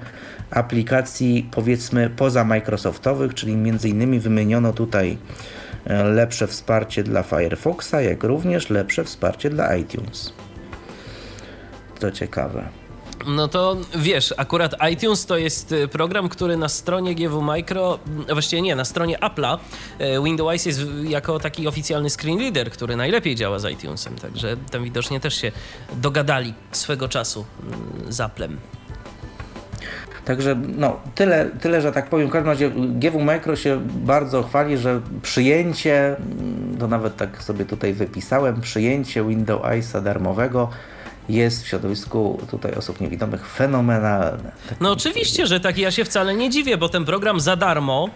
aplikacji 0.51 1.49
powiedzmy 1.51 2.10
poza 2.10 2.43
Microsoftowych, 2.43 3.34
czyli 3.34 3.56
między 3.56 3.89
innymi 3.89 4.20
wymieniono 4.20 4.74
tutaj 4.74 5.18
e, 5.86 6.03
lepsze 6.03 6.47
wsparcie 6.47 7.03
dla 7.03 7.24
Firefoxa, 7.24 7.93
jak 8.01 8.24
również 8.24 8.70
lepsze 8.70 9.03
wsparcie 9.03 9.49
dla 9.49 9.76
iTunes. 9.76 10.34
To 11.99 12.12
ciekawe. 12.12 12.85
No 13.28 13.47
to 13.47 13.78
wiesz, 13.95 14.34
akurat 14.38 14.76
iTunes 14.91 15.26
to 15.26 15.38
jest 15.38 15.71
y, 15.71 15.88
program, 15.88 16.30
który 16.30 16.57
na 16.57 16.69
stronie 16.69 17.15
GW 17.15 17.41
Micro, 17.41 17.99
właściwie 18.34 18.61
nie, 18.61 18.76
na 18.76 18.86
stronie 18.86 19.17
Apple'a 19.17 19.57
y, 20.01 20.23
Windows 20.23 20.65
jest 20.65 20.82
jako 21.03 21.39
taki 21.39 21.67
oficjalny 21.67 22.09
screen 22.09 22.39
reader, 22.39 22.71
który 22.71 22.95
najlepiej 22.95 23.36
działa 23.36 23.59
z 23.59 23.71
iTunesem, 23.71 24.15
także 24.15 24.57
tam 24.71 24.84
widocznie 24.84 25.19
też 25.19 25.36
się 25.36 25.51
dogadali 25.93 26.53
swego 26.71 27.09
czasu 27.09 27.45
mm, 27.63 28.13
z 28.13 28.19
Applem. 28.19 28.57
Także 30.26 30.55
no, 30.78 30.99
tyle, 31.15 31.49
tyle, 31.61 31.82
że 31.82 31.91
tak 31.91 32.09
powiem. 32.09 32.28
W 32.28 32.32
każdym 32.32 32.49
razie 32.49 32.69
GW 32.69 33.21
Micro 33.21 33.55
się 33.55 33.82
bardzo 33.88 34.43
chwali, 34.43 34.78
że 34.78 35.01
przyjęcie, 35.21 36.17
mm, 36.17 36.78
to 36.80 36.88
nawet 36.88 37.17
tak 37.17 37.43
sobie 37.43 37.65
tutaj 37.65 37.93
wypisałem, 37.93 38.61
przyjęcie 38.61 39.23
Windowsa 39.23 40.01
darmowego 40.01 40.69
jest 41.30 41.63
w 41.63 41.67
środowisku 41.67 42.39
tutaj 42.51 42.73
osób 42.73 43.01
niewidomych 43.01 43.47
fenomenalne. 43.47 44.51
Tak 44.69 44.82
no 44.82 44.91
oczywiście, 44.91 45.47
że 45.47 45.59
tak. 45.59 45.78
Ja 45.78 45.91
się 45.91 46.05
wcale 46.05 46.36
nie 46.36 46.49
dziwię, 46.49 46.78
bo 46.78 46.89
ten 46.89 47.05
program 47.05 47.39
za 47.39 47.55
darmo 47.55 48.09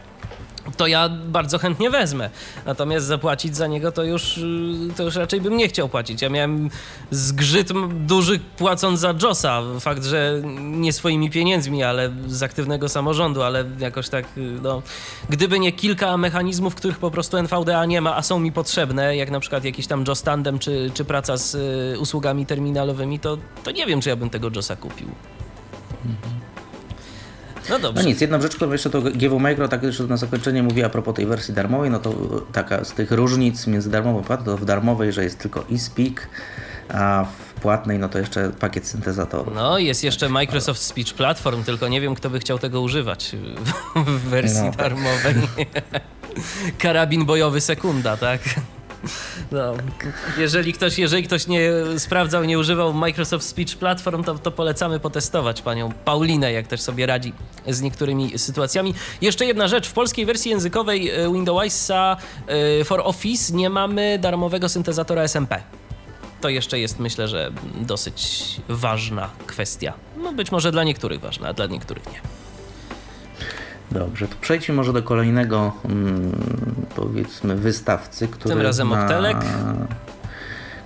to 0.78 0.88
ja 0.88 1.10
bardzo 1.10 1.58
chętnie 1.58 1.90
wezmę. 1.90 2.30
Natomiast 2.66 3.06
zapłacić 3.06 3.56
za 3.56 3.68
niego 3.68 3.92
to 3.92 4.04
już, 4.04 4.38
y, 4.38 4.44
to 4.98 5.04
już 5.04 5.16
raczej 5.16 5.42
bym 5.42 5.58
nie 5.58 5.68
chciał 5.68 5.90
płacić. 5.90 6.22
Ja 6.22 6.30
miałem 6.30 6.70
zgrzyt 7.12 7.70
duży 8.06 8.40
płacąc 8.58 9.00
za 9.00 9.14
JOSa. 9.24 9.62
Fakt, 9.80 10.04
że 10.04 10.42
nie 10.60 10.94
swoimi 10.94 11.30
pieniędzmi, 11.30 11.84
ale 11.84 12.12
z 12.28 12.44
aktywnego 12.44 12.90
samorządu, 12.90 13.44
ale 13.44 13.66
jakoś 13.80 14.10
tak, 14.10 14.26
y, 14.38 14.42
no, 14.62 14.82
gdyby 15.30 15.60
nie 15.60 15.72
kilka 15.72 16.18
mechanizmów, 16.18 16.76
których 16.76 16.98
po 16.98 17.12
prostu 17.12 17.38
NVDA 17.38 17.86
nie 17.86 18.02
ma, 18.02 18.16
a 18.16 18.22
są 18.22 18.40
mi 18.40 18.52
potrzebne, 18.52 19.16
jak 19.16 19.32
na 19.32 19.40
przykład 19.40 19.64
jakiś 19.64 19.88
tam 19.88 20.04
JOS 20.08 20.22
Tandem, 20.22 20.60
czy, 20.60 20.92
czy 20.94 21.06
praca 21.06 21.38
z 21.38 21.56
y, 21.56 22.00
usługami 22.00 22.46
terminalowymi, 22.46 23.20
to, 23.20 23.38
to 23.64 23.72
nie 23.72 23.86
wiem, 23.86 24.02
czy 24.02 24.10
ja 24.10 24.16
bym 24.16 24.30
tego 24.30 24.50
JOSa 24.56 24.76
kupił. 24.76 25.08
Mhm. 26.06 26.49
No 27.70 27.80
dobrze. 27.80 28.04
No 28.04 28.10
nic, 28.10 28.22
jedną 28.22 28.42
rzecz, 28.42 28.56
którą 28.56 28.72
jeszcze 28.72 28.90
to 28.90 29.02
GW 29.02 29.40
Micro, 29.40 29.68
tak 29.68 29.84
jeszcze 29.84 30.04
na 30.04 30.18
zakończenie 30.18 30.64
mówi 30.64 30.84
a 30.84 30.90
propos 30.90 31.16
tej 31.16 31.26
wersji 31.26 31.54
darmowej, 31.54 31.90
no 31.90 32.00
to 32.00 32.14
taka 32.52 32.84
z 32.84 32.94
tych 32.94 33.12
różnic 33.12 33.68
między 33.68 33.90
darmową 33.90 34.20
a 34.20 34.24
płatną, 34.24 34.46
to 34.46 34.58
w 34.58 34.66
darmowej, 34.66 35.14
że 35.14 35.24
jest 35.24 35.40
tylko 35.40 35.66
eSpeak, 35.72 36.30
a 36.90 37.26
w 37.40 37.62
płatnej 37.62 38.00
no 38.00 38.10
to 38.10 38.20
jeszcze 38.20 38.50
pakiet 38.60 38.88
syntezatorów. 38.88 39.56
No 39.56 39.78
jest 39.78 40.04
jeszcze 40.04 40.30
Microsoft 40.30 40.82
Speech 40.82 41.14
Platform, 41.14 41.64
tylko 41.64 41.88
nie 41.88 42.02
wiem 42.02 42.16
kto 42.16 42.30
by 42.30 42.40
chciał 42.40 42.60
tego 42.60 42.82
używać 42.82 43.36
w 43.96 44.20
wersji 44.20 44.66
no. 44.66 44.72
darmowej. 44.72 45.36
Karabin 46.82 47.26
bojowy 47.26 47.62
sekunda, 47.62 48.18
tak? 48.18 48.42
No, 49.52 49.74
jeżeli 50.38 50.74
ktoś, 50.74 50.98
jeżeli 50.98 51.24
ktoś 51.24 51.48
nie 51.48 51.72
sprawdzał, 51.98 52.44
nie 52.44 52.60
używał 52.60 52.94
Microsoft 52.94 53.46
Speech 53.46 53.78
Platform, 53.78 54.24
to, 54.24 54.36
to 54.36 54.52
polecamy 54.52 55.00
potestować 55.00 55.62
panią 55.62 55.92
Paulinę, 56.06 56.52
jak 56.52 56.68
też 56.68 56.82
sobie 56.82 57.06
radzi 57.06 57.34
z 57.68 57.82
niektórymi 57.82 58.40
sytuacjami. 58.40 58.94
Jeszcze 59.22 59.46
jedna 59.46 59.68
rzecz, 59.68 59.88
w 59.88 59.94
polskiej 59.94 60.26
wersji 60.26 60.52
językowej 60.52 61.10
e, 61.10 61.34
Windowsa 61.34 62.18
e, 62.48 62.84
for 62.84 63.02
Office 63.04 63.54
nie 63.54 63.70
mamy 63.70 64.20
darmowego 64.20 64.70
syntezatora 64.70 65.24
SMP. 65.24 65.64
To 66.42 66.50
jeszcze 66.50 66.80
jest, 66.80 67.00
myślę, 67.00 67.28
że 67.28 67.52
dosyć 67.82 68.46
ważna 68.70 69.30
kwestia. 69.48 69.94
No 70.18 70.34
być 70.34 70.52
może 70.52 70.72
dla 70.72 70.84
niektórych 70.84 71.20
ważna, 71.20 71.48
a 71.48 71.54
dla 71.54 71.66
niektórych 71.66 72.06
nie. 72.06 72.39
Dobrze, 73.92 74.28
to 74.28 74.36
przejdźmy 74.42 74.76
może 74.76 74.94
do 74.94 75.04
kolejnego, 75.04 75.72
mm, 75.86 76.32
powiedzmy, 76.96 77.56
wystawcy, 77.56 78.28
który. 78.28 78.56
Tym 78.56 78.64
razem 78.64 78.94
Optelek. 78.94 79.38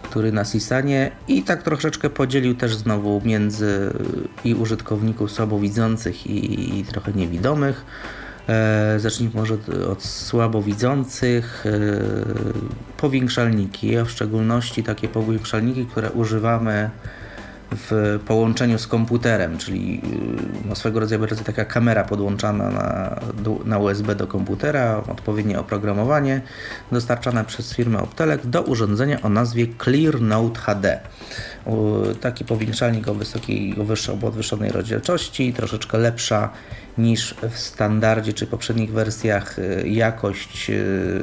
Który 0.01 0.31
na 0.31 0.45
Sisanie 0.45 1.11
i 1.27 1.43
tak 1.43 1.63
troszeczkę 1.63 2.09
podzielił 2.09 2.55
też 2.55 2.75
znowu 2.75 3.21
między 3.25 3.93
i 4.43 4.55
użytkowników 4.55 5.31
słabowidzących 5.31 6.27
i, 6.27 6.79
i 6.79 6.85
trochę 6.85 7.13
niewidomych. 7.13 7.85
E, 8.49 8.99
zacznijmy 8.99 9.35
może 9.35 9.57
od 9.91 10.03
słabowidzących. 10.03 11.65
E, 11.65 11.69
powiększalniki, 12.97 13.97
a 13.97 14.05
w 14.05 14.11
szczególności 14.11 14.83
takie 14.83 15.07
powiększalniki, 15.07 15.85
które 15.85 16.11
używamy 16.11 16.89
w 17.75 18.19
połączeniu 18.27 18.79
z 18.79 18.87
komputerem, 18.87 19.57
czyli 19.57 20.01
y, 20.63 20.67
no, 20.69 20.75
swego 20.75 20.99
rodzaju 20.99 21.27
taka 21.45 21.65
kamera 21.65 22.03
podłączana 22.03 22.69
na, 22.69 23.19
na 23.65 23.79
USB 23.79 24.15
do 24.15 24.27
komputera, 24.27 25.03
odpowiednie 25.07 25.59
oprogramowanie 25.59 26.41
dostarczane 26.91 27.45
przez 27.45 27.73
firmę 27.75 28.01
Optelec 28.01 28.41
do 28.47 28.61
urządzenia 28.61 29.21
o 29.21 29.29
nazwie 29.29 29.67
ClearNote 29.83 30.59
HD. 30.59 30.99
Taki 32.21 32.45
powiększalnik 32.45 33.07
o 33.07 33.13
wysokiej, 33.13 33.75
o 34.13 34.17
podwyższonej 34.17 34.71
rozdzielczości, 34.71 35.53
troszeczkę 35.53 35.97
lepsza 35.97 36.49
niż 36.97 37.35
w 37.49 37.59
standardzie 37.59 38.33
czy 38.33 38.47
poprzednich 38.47 38.91
wersjach 38.91 39.59
y, 39.59 39.83
jakość 39.87 40.69
y, 40.69 41.21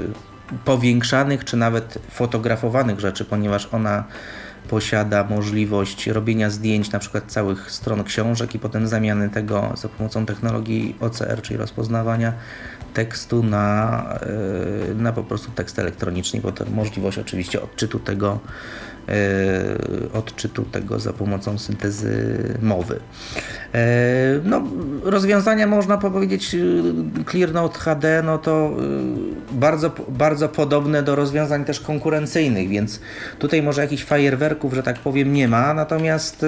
powiększanych 0.65 1.45
czy 1.45 1.57
nawet 1.57 1.99
fotografowanych 2.11 3.01
rzeczy, 3.01 3.25
ponieważ 3.25 3.69
ona 3.73 4.05
posiada 4.69 5.25
możliwość 5.25 6.07
robienia 6.07 6.51
zdjęć 6.51 6.93
na 6.93 6.99
przykład 6.99 7.25
całych 7.27 7.71
stron 7.71 8.05
książek 8.05 8.55
i 8.55 8.59
potem 8.59 8.89
zamiany 8.89 9.31
tego 9.31 9.73
za 9.77 9.89
pomocą 9.89 10.27
technologii 10.27 10.97
OCR, 11.01 11.43
czyli 11.43 11.57
rozpoznawania 11.57 12.33
tekstu 12.95 13.43
na, 13.43 14.03
e, 14.91 14.95
na 14.95 15.13
po 15.13 15.25
prostu 15.25 15.51
tekst 15.51 15.79
elektroniczny 15.79 16.41
potem 16.41 16.75
możliwość 16.75 17.19
oczywiście 17.19 17.63
odczytu 17.63 17.99
tego 17.99 18.39
odczytu 20.13 20.63
tego 20.63 20.99
za 20.99 21.13
pomocą 21.13 21.59
syntezy 21.59 22.39
mowy. 22.63 23.01
E, 23.75 24.41
no, 24.45 24.63
rozwiązania 25.05 25.67
można 25.67 25.99
powiedzieć 25.99 26.55
e, 26.55 26.59
ClearNote 27.31 27.79
HD, 27.79 28.23
no 28.23 28.39
to 28.39 28.71
bardzo, 29.53 29.91
bardzo 30.09 30.49
podobne 30.49 31.03
do 31.03 31.17
rozwiązań 31.17 31.65
też 31.65 31.81
konkurencyjnych, 31.81 32.69
więc 32.69 33.01
tutaj 33.39 33.63
może 33.63 33.83
jakichś 33.83 34.05
fajerwerków, 34.05 34.75
że 34.75 34.83
tak 34.83 34.99
powiem, 34.99 35.33
nie 35.33 35.49
ma, 35.49 35.75
natomiast 35.75 36.47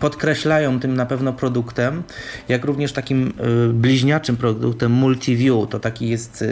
podkreślają 0.00 0.80
tym 0.80 0.96
na 0.96 1.06
pewno 1.06 1.32
produktem, 1.32 2.02
jak 2.48 2.64
również 2.64 2.92
takim 2.92 3.32
bliźniaczym 3.72 4.36
produktem 4.36 4.92
MultiView, 4.92 5.68
to 5.70 5.80
taki 5.80 6.08
jest 6.08 6.44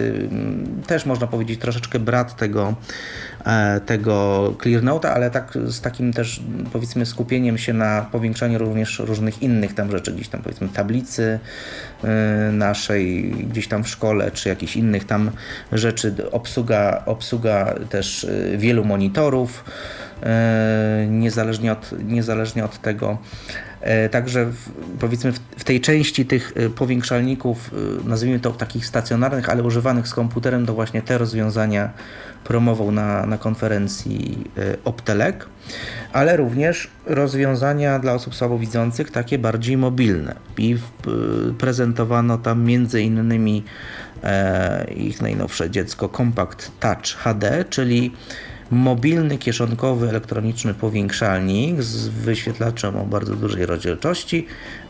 też 0.87 1.07
można 1.07 1.27
powiedzieć 1.27 1.61
troszeczkę 1.61 1.99
brat 1.99 2.37
tego 2.37 2.75
E, 3.34 3.34
tego 3.87 4.55
ClearNote'a, 4.63 5.07
ale 5.07 5.31
tak 5.31 5.59
z 5.67 5.81
takim 5.81 6.13
też 6.13 6.43
powiedzmy 6.73 7.07
skupieniem 7.07 7.59
się 7.59 7.73
na 7.73 8.07
powiększaniu 8.13 8.59
również 8.59 8.99
różnych 8.99 9.43
innych 9.43 9.75
tam 9.75 9.91
rzeczy, 9.91 10.13
gdzieś 10.13 10.29
tam 10.29 10.43
powiedzmy 10.43 10.69
tablicy 10.69 11.39
e, 12.05 12.53
naszej 12.53 13.31
gdzieś 13.31 13.69
tam 13.69 13.85
w 13.85 13.89
szkole, 13.89 14.31
czy 14.31 14.49
jakichś 14.49 14.77
innych 14.77 15.05
tam 15.05 15.31
rzeczy, 15.73 16.15
obsługa, 16.31 17.03
obsługa 17.07 17.75
też 17.91 18.25
e, 18.25 18.59
wielu 18.59 18.85
monitorów, 18.85 19.65
niezależnie 21.09 21.73
od, 21.73 21.91
niezależnie 22.05 22.65
od 22.65 22.81
tego. 22.81 23.19
Także 24.11 24.47
w, 24.47 24.71
powiedzmy 25.01 25.33
w, 25.33 25.39
w, 25.39 25.65
tej 25.65 25.81
części 25.81 26.27
tych 26.27 26.53
powiększalników, 26.77 27.71
nazwijmy 28.05 28.41
to 28.41 28.51
takich 28.51 28.87
stacjonarnych, 28.87 29.49
ale 29.49 29.63
używanych 29.63 30.09
z 30.09 30.15
komputerem, 30.15 30.67
to 30.67 30.75
właśnie 30.75 31.03
te 31.03 31.19
rozwiązania 31.19 31.93
promował 32.45 32.93
na, 32.93 33.27
na 33.27 33.39
konferencji 33.39 34.45
e, 34.59 34.77
Optelek, 34.85 35.47
ale 36.13 36.37
również 36.37 36.91
rozwiązania 37.07 37.99
dla 37.99 38.13
osób 38.15 38.35
słabowidzących, 38.35 39.11
takie 39.11 39.39
bardziej 39.39 39.77
mobilne. 39.77 40.35
I 40.59 40.77
prezentowano 41.59 42.39
tam 42.39 42.65
między 42.65 43.03
innymi 43.03 43.65
e, 44.23 44.85
ich 44.97 45.23
najnowsze 45.23 45.71
dziecko 45.71 46.09
Compact 46.09 46.71
Touch 46.81 47.07
HD, 47.07 47.65
czyli 47.71 48.13
mobilny 48.71 49.39
kieszonkowy 49.39 50.09
elektroniczny 50.09 50.75
powiększalnik 50.75 51.83
z 51.83 52.09
wyświetlaczem 52.09 52.97
o 52.97 53.07
bardzo 53.07 53.35
dużej 53.35 53.67
rozdzielczości, 53.67 54.47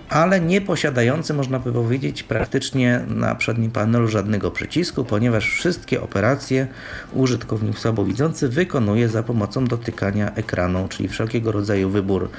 ale 0.08 0.40
nie 0.40 0.60
posiadający, 0.60 1.34
można 1.34 1.58
by 1.58 1.72
powiedzieć, 1.72 2.22
praktycznie 2.22 3.00
na 3.08 3.34
przednim 3.34 3.70
panelu 3.70 4.08
żadnego 4.08 4.50
przycisku, 4.50 5.04
ponieważ 5.04 5.50
wszystkie 5.50 6.02
operacje 6.02 6.66
użytkownik 7.12 7.78
słabowidzący 7.78 8.48
wykonuje 8.48 9.08
za 9.08 9.22
pomocą 9.22 9.64
dotykania 9.64 10.34
ekranu, 10.34 10.88
czyli 10.88 11.08
wszelkiego 11.08 11.52
rodzaju 11.52 11.90
wybór 11.90 12.30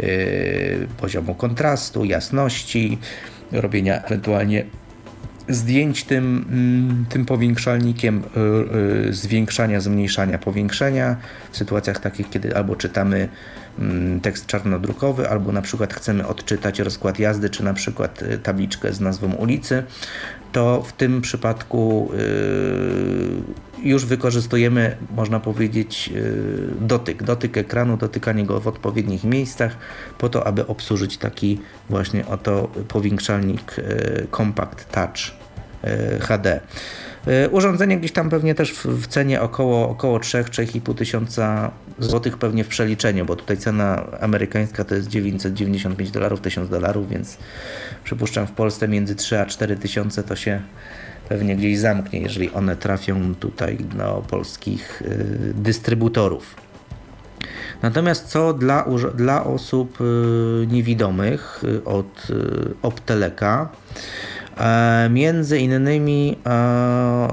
yy, 0.00 0.08
poziomu 0.96 1.34
kontrastu, 1.34 2.04
jasności, 2.04 2.98
robienia 3.52 4.02
ewentualnie 4.02 4.64
zdjęć 5.48 6.04
tym, 6.04 6.44
mm, 6.50 7.06
tym 7.08 7.26
powiększalnikiem 7.26 8.22
y, 9.06 9.08
y, 9.08 9.12
zwiększania, 9.12 9.80
zmniejszania, 9.80 10.38
powiększenia 10.38 11.16
w 11.50 11.56
sytuacjach 11.56 12.00
takich, 12.00 12.30
kiedy 12.30 12.56
albo 12.56 12.76
czytamy 12.76 13.28
mm, 13.78 14.20
tekst 14.20 14.46
czarnodrukowy, 14.46 15.30
albo 15.30 15.52
na 15.52 15.62
przykład 15.62 15.94
chcemy 15.94 16.26
odczytać 16.26 16.78
rozkład 16.78 17.18
jazdy, 17.18 17.50
czy 17.50 17.64
na 17.64 17.74
przykład 17.74 18.22
y, 18.22 18.38
tabliczkę 18.38 18.92
z 18.92 19.00
nazwą 19.00 19.32
ulicy, 19.32 19.82
to 20.58 20.82
w 20.82 20.92
tym 20.92 21.20
przypadku 21.20 22.10
już 23.82 24.06
wykorzystujemy, 24.06 24.96
można 25.16 25.40
powiedzieć, 25.40 26.12
dotyk, 26.80 27.22
dotyk 27.22 27.56
ekranu, 27.56 27.96
dotykanie 27.96 28.44
go 28.44 28.60
w 28.60 28.68
odpowiednich 28.68 29.24
miejscach, 29.24 29.76
po 30.18 30.28
to, 30.28 30.46
aby 30.46 30.66
obsłużyć 30.66 31.18
taki 31.18 31.60
właśnie 31.90 32.26
oto 32.26 32.68
powiększalnik 32.88 33.76
Compact 34.36 34.92
Touch 34.92 35.18
HD. 36.20 36.60
Urządzenie 37.50 37.98
gdzieś 37.98 38.12
tam 38.12 38.30
pewnie 38.30 38.54
też 38.54 38.72
w, 38.72 39.06
cenie 39.06 39.40
około, 39.40 39.88
około 39.88 40.18
3-3,5 40.18 40.94
tysiąca 40.94 41.70
złotych 41.98 42.38
pewnie 42.38 42.64
w 42.64 42.68
przeliczeniu, 42.68 43.24
bo 43.24 43.36
tutaj 43.36 43.56
cena 43.56 44.04
amerykańska 44.20 44.84
to 44.84 44.94
jest 44.94 45.08
995 45.08 46.10
dolarów, 46.10 46.40
1000 46.40 46.68
dolarów, 46.68 47.08
więc 47.08 47.38
przypuszczam 48.04 48.46
w 48.46 48.50
Polsce 48.52 48.88
między 48.88 49.14
3 49.14 49.38
a 49.38 49.46
4 49.46 49.76
tysiące 49.76 50.22
to 50.22 50.36
się 50.36 50.62
pewnie 51.28 51.56
gdzieś 51.56 51.78
zamknie, 51.78 52.20
jeżeli 52.20 52.50
one 52.50 52.76
trafią 52.76 53.34
tutaj 53.34 53.76
do 53.76 54.24
polskich 54.30 55.02
y, 55.02 55.52
dystrybutorów. 55.54 56.56
Natomiast 57.82 58.26
co 58.26 58.52
dla, 58.52 58.86
dla 59.14 59.44
osób 59.44 60.00
y, 60.00 60.66
niewidomych 60.66 61.64
y, 61.64 61.84
od 61.84 62.26
Opteleka, 62.82 63.68
E, 64.58 65.08
między 65.10 65.58
innymi 65.58 66.36
e, 66.46 66.50
e, 66.50 67.28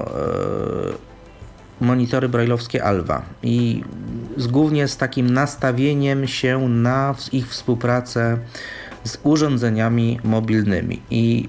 monitory 1.80 2.28
brajlowskie 2.28 2.84
Alva. 2.84 3.22
I 3.42 3.84
z, 4.36 4.46
głównie 4.46 4.88
z 4.88 4.96
takim 4.96 5.30
nastawieniem 5.30 6.26
się 6.26 6.68
na 6.68 7.14
ich 7.32 7.48
współpracę 7.48 8.38
z 9.04 9.18
urządzeniami 9.22 10.20
mobilnymi. 10.24 11.02
I 11.10 11.48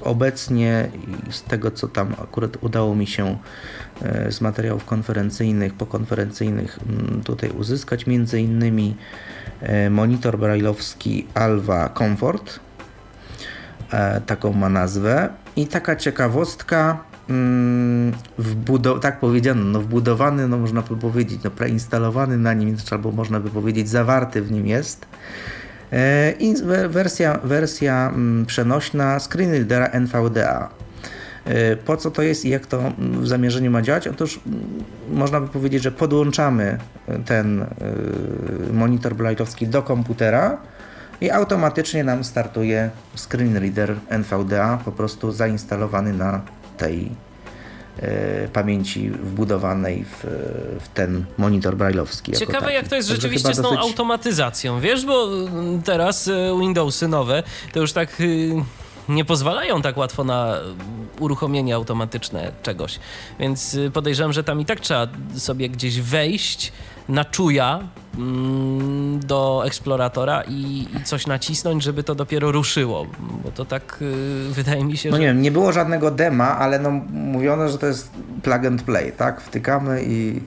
obecnie 0.00 0.88
z 1.30 1.42
tego 1.42 1.70
co 1.70 1.88
tam 1.88 2.14
akurat 2.22 2.62
udało 2.62 2.94
mi 2.94 3.06
się 3.06 3.38
z 4.30 4.40
materiałów 4.40 4.84
konferencyjnych, 4.84 5.74
pokonferencyjnych 5.74 6.78
mm, 6.88 7.22
tutaj 7.24 7.50
uzyskać 7.50 8.06
między 8.06 8.40
innymi 8.40 8.96
monitor 9.90 10.38
brajlowski 10.38 11.26
Alva 11.34 11.88
Comfort. 11.88 12.60
E, 13.92 14.20
taką 14.20 14.52
ma 14.52 14.68
nazwę. 14.68 15.28
I 15.56 15.66
taka 15.66 15.96
ciekawostka, 15.96 17.04
wbudow- 18.38 19.00
tak 19.00 19.20
powiedziano, 19.20 19.64
no 19.64 19.80
wbudowany, 19.80 20.48
no 20.48 20.58
można 20.58 20.82
by 20.82 20.96
powiedzieć, 20.96 21.40
no 21.44 21.50
preinstalowany 21.50 22.38
na 22.38 22.54
nim, 22.54 22.76
albo 22.90 23.12
można 23.12 23.40
by 23.40 23.50
powiedzieć 23.50 23.88
zawarty 23.88 24.42
w 24.42 24.52
nim 24.52 24.66
jest. 24.66 25.06
E, 25.92 26.32
I 26.38 26.54
wersja, 26.88 27.38
wersja 27.44 28.08
mm, 28.14 28.46
przenośna 28.46 29.20
screen 29.20 29.50
readera 29.50 29.86
NVDA. 29.86 30.68
E, 31.44 31.76
po 31.76 31.96
co 31.96 32.10
to 32.10 32.22
jest 32.22 32.44
i 32.44 32.48
jak 32.48 32.66
to 32.66 32.92
w 32.98 33.26
zamierzeniu 33.26 33.70
ma 33.70 33.82
działać? 33.82 34.08
Otóż 34.08 34.40
mm, 34.46 34.60
można 35.12 35.40
by 35.40 35.48
powiedzieć, 35.48 35.82
że 35.82 35.92
podłączamy 35.92 36.78
ten 37.26 37.66
monitor 38.72 39.14
blajtowski 39.14 39.66
do 39.66 39.82
komputera, 39.82 40.58
i 41.20 41.30
automatycznie 41.30 42.04
nam 42.04 42.24
startuje 42.24 42.90
screen 43.16 43.56
reader 43.56 43.96
NVDA 44.08 44.78
po 44.84 44.92
prostu 44.92 45.32
zainstalowany 45.32 46.12
na 46.12 46.40
tej 46.76 47.10
e, 47.98 48.48
pamięci 48.48 49.10
wbudowanej 49.10 50.04
w, 50.04 50.24
w, 50.80 50.88
ten 50.94 51.24
monitor 51.38 51.76
brailleowski. 51.76 52.32
Ciekawe 52.32 52.72
jak 52.72 52.88
to 52.88 52.96
jest 52.96 53.08
Także 53.08 53.22
rzeczywiście 53.22 53.54
z 53.54 53.56
tą 53.56 53.62
dosyć... 53.62 53.78
automatyzacją, 53.78 54.80
wiesz, 54.80 55.06
bo 55.06 55.28
teraz 55.84 56.28
e, 56.28 56.58
Windowsy 56.60 57.08
nowe 57.08 57.42
to 57.72 57.80
już 57.80 57.92
tak 57.92 58.20
y, 58.20 58.54
nie 59.08 59.24
pozwalają 59.24 59.82
tak 59.82 59.96
łatwo 59.96 60.24
na 60.24 60.54
uruchomienie 61.20 61.74
automatyczne 61.74 62.52
czegoś, 62.62 62.98
więc 63.38 63.74
y, 63.74 63.90
podejrzewam, 63.90 64.32
że 64.32 64.44
tam 64.44 64.60
i 64.60 64.64
tak 64.64 64.80
trzeba 64.80 65.06
sobie 65.36 65.68
gdzieś 65.68 66.00
wejść 66.00 66.72
na 67.08 67.24
czuja 67.24 67.74
mm, 67.76 68.03
do 69.20 69.62
eksploratora 69.66 70.42
i, 70.48 70.86
i, 70.96 71.04
coś 71.04 71.26
nacisnąć, 71.26 71.82
żeby 71.82 72.02
to 72.02 72.14
dopiero 72.14 72.52
ruszyło, 72.52 73.06
bo 73.44 73.50
to 73.50 73.64
tak 73.64 73.98
y, 74.02 74.52
wydaje 74.52 74.84
mi 74.84 74.96
się, 74.96 75.10
no 75.10 75.16
że... 75.16 75.20
nie 75.20 75.26
wiem, 75.26 75.42
nie 75.42 75.50
było 75.50 75.72
żadnego 75.72 76.10
dema, 76.10 76.58
ale 76.58 76.78
no 76.78 76.90
mówiono, 77.12 77.68
że 77.68 77.78
to 77.78 77.86
jest 77.86 78.10
plug 78.42 78.64
and 78.66 78.82
play, 78.82 79.12
tak? 79.12 79.40
Wtykamy 79.40 80.02
i 80.06 80.40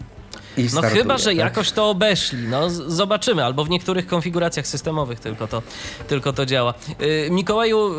no 0.63 0.69
startuje, 0.69 1.01
chyba, 1.01 1.17
że 1.17 1.29
tak? 1.29 1.37
jakoś 1.37 1.71
to 1.71 1.89
obeszli. 1.89 2.47
No, 2.47 2.69
zobaczymy. 2.69 3.45
Albo 3.45 3.65
w 3.65 3.69
niektórych 3.69 4.07
konfiguracjach 4.07 4.67
systemowych 4.67 5.19
tylko 5.19 5.47
to, 5.47 5.61
tylko 6.07 6.33
to 6.33 6.45
działa. 6.45 6.73
Yy, 6.99 7.29
Mikołaju, 7.31 7.91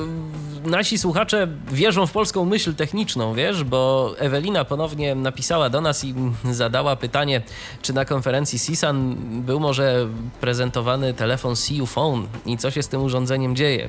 nasi 0.64 0.98
słuchacze 0.98 1.48
wierzą 1.72 2.06
w 2.06 2.12
polską 2.12 2.44
myśl 2.44 2.74
techniczną, 2.74 3.34
wiesz, 3.34 3.64
bo 3.64 4.14
Ewelina 4.18 4.64
ponownie 4.64 5.14
napisała 5.14 5.70
do 5.70 5.80
nas 5.80 6.04
i 6.04 6.14
zadała 6.52 6.96
pytanie, 6.96 7.42
czy 7.82 7.92
na 7.92 8.04
konferencji 8.04 8.58
CISAN 8.58 9.16
był 9.42 9.60
może 9.60 10.08
prezentowany 10.40 11.14
telefon 11.14 11.54
CU 11.56 11.86
Phone 11.86 12.26
i 12.46 12.58
co 12.58 12.70
się 12.70 12.82
z 12.82 12.88
tym 12.88 13.02
urządzeniem 13.02 13.56
dzieje. 13.56 13.88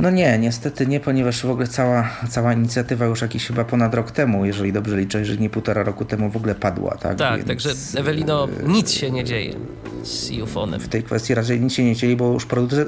No 0.00 0.10
nie, 0.10 0.38
niestety 0.38 0.86
nie, 0.86 1.00
ponieważ 1.00 1.46
w 1.46 1.50
ogóle 1.50 1.66
cała, 1.66 2.10
cała 2.30 2.52
inicjatywa 2.52 3.06
już 3.06 3.22
jakiś 3.22 3.46
chyba 3.46 3.64
ponad 3.64 3.94
rok 3.94 4.10
temu, 4.10 4.44
jeżeli 4.44 4.72
dobrze 4.72 4.96
liczę, 4.96 5.24
że 5.24 5.36
nie 5.36 5.50
półtora 5.50 5.82
roku 5.82 6.04
temu 6.04 6.30
w 6.30 6.36
ogóle 6.36 6.54
padła, 6.54 6.96
tak? 6.96 7.18
Tak, 7.18 7.36
Więc, 7.36 7.48
także 7.48 7.70
Ewelino, 8.00 8.48
nic 8.66 8.90
się 8.90 9.10
nie 9.10 9.24
dzieje 9.24 9.54
z 10.02 10.30
Ufonem. 10.42 10.80
W 10.80 10.88
tej 10.88 11.02
kwestii 11.02 11.34
raczej 11.34 11.60
nic 11.60 11.72
się 11.72 11.84
nie 11.84 11.96
dzieje, 11.96 12.16
bo 12.16 12.32
już 12.32 12.46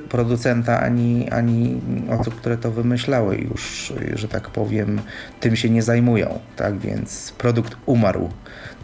producenta 0.09 0.81
ani, 0.81 1.31
ani 1.31 1.81
osób, 2.21 2.35
które 2.35 2.57
to 2.57 2.71
wymyślały 2.71 3.37
już, 3.37 3.93
że 4.15 4.29
tak 4.29 4.51
powiem, 4.51 5.01
tym 5.41 5.57
się 5.57 5.71
nie 5.71 5.83
zajmują, 5.83 6.39
tak? 6.57 6.79
Więc 6.79 7.33
produkt 7.39 7.77
umarł 7.87 8.29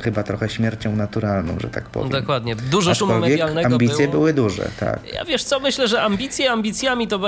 chyba 0.01 0.23
trochę 0.23 0.49
śmiercią 0.49 0.97
naturalną, 0.97 1.59
że 1.61 1.69
tak 1.69 1.85
powiem. 1.85 2.09
Dokładnie. 2.09 2.57
Dużo 2.57 2.95
szumu 2.95 3.19
medialnego 3.19 3.67
ambicje 3.75 3.97
było. 4.09 4.11
były 4.11 4.33
duże, 4.33 4.69
tak. 4.81 5.01
Ja 5.15 5.25
wiesz 5.25 5.45
co, 5.45 5.61
myślę, 5.61 5.89
że 5.89 6.03
ambicje 6.03 6.51
ambicjami 6.51 7.09
to 7.09 7.21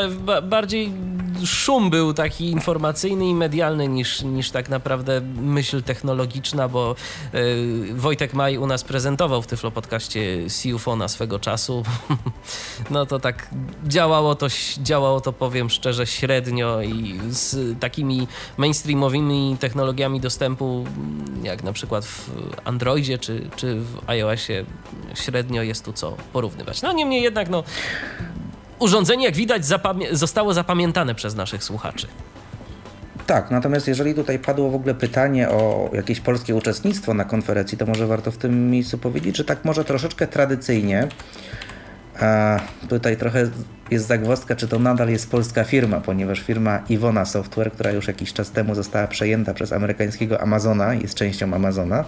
bardziej 0.43 0.86
szum 1.45 1.91
był 1.91 2.15
taki 2.15 2.51
informacyjny 2.51 3.27
i 3.29 3.35
medialny 3.35 3.89
niż, 3.89 4.23
niż 4.23 4.51
tak 4.51 4.69
naprawdę 4.69 5.21
myśl 5.41 5.83
technologiczna, 5.83 6.69
bo 6.69 6.95
y, 7.35 7.95
Wojtek 7.95 8.35
Maj 8.35 8.59
u 8.59 8.67
nas 8.67 8.85
prezentował 8.85 9.43
w 9.43 9.47
Tyflo 9.47 9.71
podcaście 9.71 10.51
Siufona 10.51 11.09
swego 11.09 11.39
czasu. 11.39 11.83
no 12.91 13.07
to 13.07 13.19
tak 13.19 13.49
działało 13.87 14.35
to, 14.35 14.47
działało 14.79 15.21
to 15.21 15.33
powiem 15.33 15.71
szczerze 15.71 16.07
średnio 16.07 16.83
i 16.83 17.21
z 17.29 17.81
takimi 17.81 18.29
mainstreamowymi 18.57 19.57
technologiami 19.61 20.21
dostępu 20.21 20.85
jak 21.43 21.63
na 21.63 21.73
przykład 21.73 22.05
w 22.05 22.31
Androidzie 22.65 23.19
czy, 23.19 23.51
czy 23.57 23.81
w 23.81 24.11
iOSie 24.11 24.65
średnio 25.15 25.63
jest 25.63 25.85
tu 25.85 25.93
co 25.93 26.17
porównywać. 26.33 26.83
No 26.83 26.93
niemniej 26.93 27.23
jednak 27.23 27.49
no 27.49 27.65
urządzenie, 28.79 29.25
jak 29.25 29.35
widać, 29.35 29.63
zostało 30.13 30.55
zapamiętane 30.55 31.15
przez 31.15 31.35
naszych 31.35 31.65
słuchaczy. 31.65 32.07
Tak, 33.27 33.51
natomiast 33.51 33.89
jeżeli 33.89 34.15
tutaj 34.15 34.39
padło 34.39 34.71
w 34.71 34.75
ogóle 34.75 34.95
pytanie 34.95 35.49
o 35.49 35.91
jakieś 35.93 36.21
polskie 36.21 36.55
uczestnictwo 36.55 37.15
na 37.15 37.25
konferencji, 37.25 37.79
to 37.79 37.87
może 37.87 38.07
warto 38.07 38.31
w 38.31 38.37
tym 38.37 38.71
miejscu 38.71 38.99
powiedzieć, 38.99 39.37
że 39.37 39.45
tak 39.45 39.65
może 39.65 39.85
troszeczkę 39.85 40.27
tradycyjnie. 40.27 41.09
A 42.21 42.61
tutaj 42.89 43.17
trochę 43.17 43.51
jest 43.91 44.07
zagwozdka, 44.07 44.57
czy 44.57 44.69
to 44.69 44.79
nadal 44.79 45.09
jest 45.09 45.31
polska 45.31 45.65
firma, 45.65 46.01
ponieważ 46.01 46.41
firma 46.41 46.83
Iwona 46.89 47.25
Software, 47.25 47.73
która 47.73 47.91
już 47.91 48.09
jakiś 48.09 48.33
czas 48.33 48.51
temu 48.51 48.75
została 48.75 49.07
przejęta 49.07 49.55
przez 49.55 49.73
amerykańskiego 49.73 50.41
Amazona, 50.41 50.95
jest 50.95 51.15
częścią 51.15 51.55
Amazona, 51.55 52.05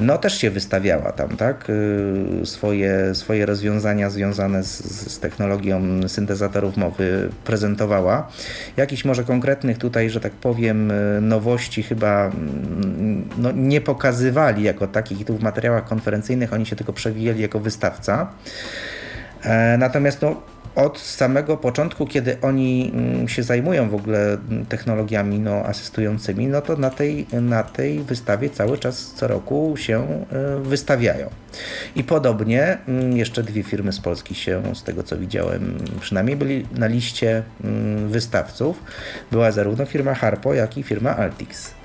no 0.00 0.18
też 0.18 0.38
się 0.38 0.50
wystawiała 0.50 1.12
tam, 1.12 1.36
tak? 1.36 1.70
Y, 1.70 2.46
swoje, 2.46 3.14
swoje 3.14 3.46
rozwiązania 3.46 4.10
związane 4.10 4.62
z, 4.62 4.84
z 5.12 5.20
technologią 5.20 6.08
syntezatorów 6.08 6.76
mowy 6.76 7.30
prezentowała. 7.44 8.28
Jakichś 8.76 9.04
może 9.04 9.24
konkretnych 9.24 9.78
tutaj, 9.78 10.10
że 10.10 10.20
tak 10.20 10.32
powiem, 10.32 10.90
y, 10.90 11.20
nowości 11.20 11.82
chyba 11.82 12.26
mm, 12.26 13.28
no, 13.38 13.52
nie 13.52 13.80
pokazywali 13.80 14.62
jako 14.62 14.86
takich 14.86 15.26
tu 15.26 15.36
w 15.36 15.42
materiałach 15.42 15.84
konferencyjnych, 15.84 16.52
oni 16.52 16.66
się 16.66 16.76
tylko 16.76 16.92
przewijali 16.92 17.42
jako 17.42 17.60
wystawca. 17.60 18.30
E, 19.42 19.76
natomiast 19.78 20.22
no, 20.22 20.42
od 20.78 20.98
samego 20.98 21.56
początku, 21.56 22.06
kiedy 22.06 22.40
oni 22.42 22.92
mm, 22.94 23.28
się 23.28 23.42
zajmują 23.42 23.88
w 23.88 23.94
ogóle 23.94 24.32
mm, 24.32 24.66
technologiami 24.66 25.38
no, 25.38 25.52
asystującymi, 25.52 26.46
no 26.46 26.60
to 26.60 26.76
na 26.76 26.90
tej, 26.90 27.26
na 27.32 27.62
tej 27.62 28.00
wystawie 28.00 28.50
cały 28.50 28.78
czas 28.78 29.12
co 29.16 29.28
roku 29.28 29.74
się 29.76 30.24
e, 30.32 30.60
wystawiają. 30.62 31.30
I 31.96 32.04
podobnie 32.04 32.78
mm, 32.88 33.16
jeszcze 33.16 33.42
dwie 33.42 33.62
firmy 33.62 33.92
z 33.92 34.00
Polski 34.00 34.34
się, 34.34 34.62
z 34.74 34.82
tego 34.82 35.02
co 35.02 35.18
widziałem, 35.18 35.78
przynajmniej 36.00 36.36
byli 36.36 36.66
na 36.74 36.86
liście 36.86 37.42
wystawców. 38.06 38.82
Była 39.30 39.52
zarówno 39.52 39.86
firma 39.86 40.14
Harpo, 40.14 40.54
jak 40.54 40.78
i 40.78 40.82
firma 40.82 41.16
Altix. 41.16 41.77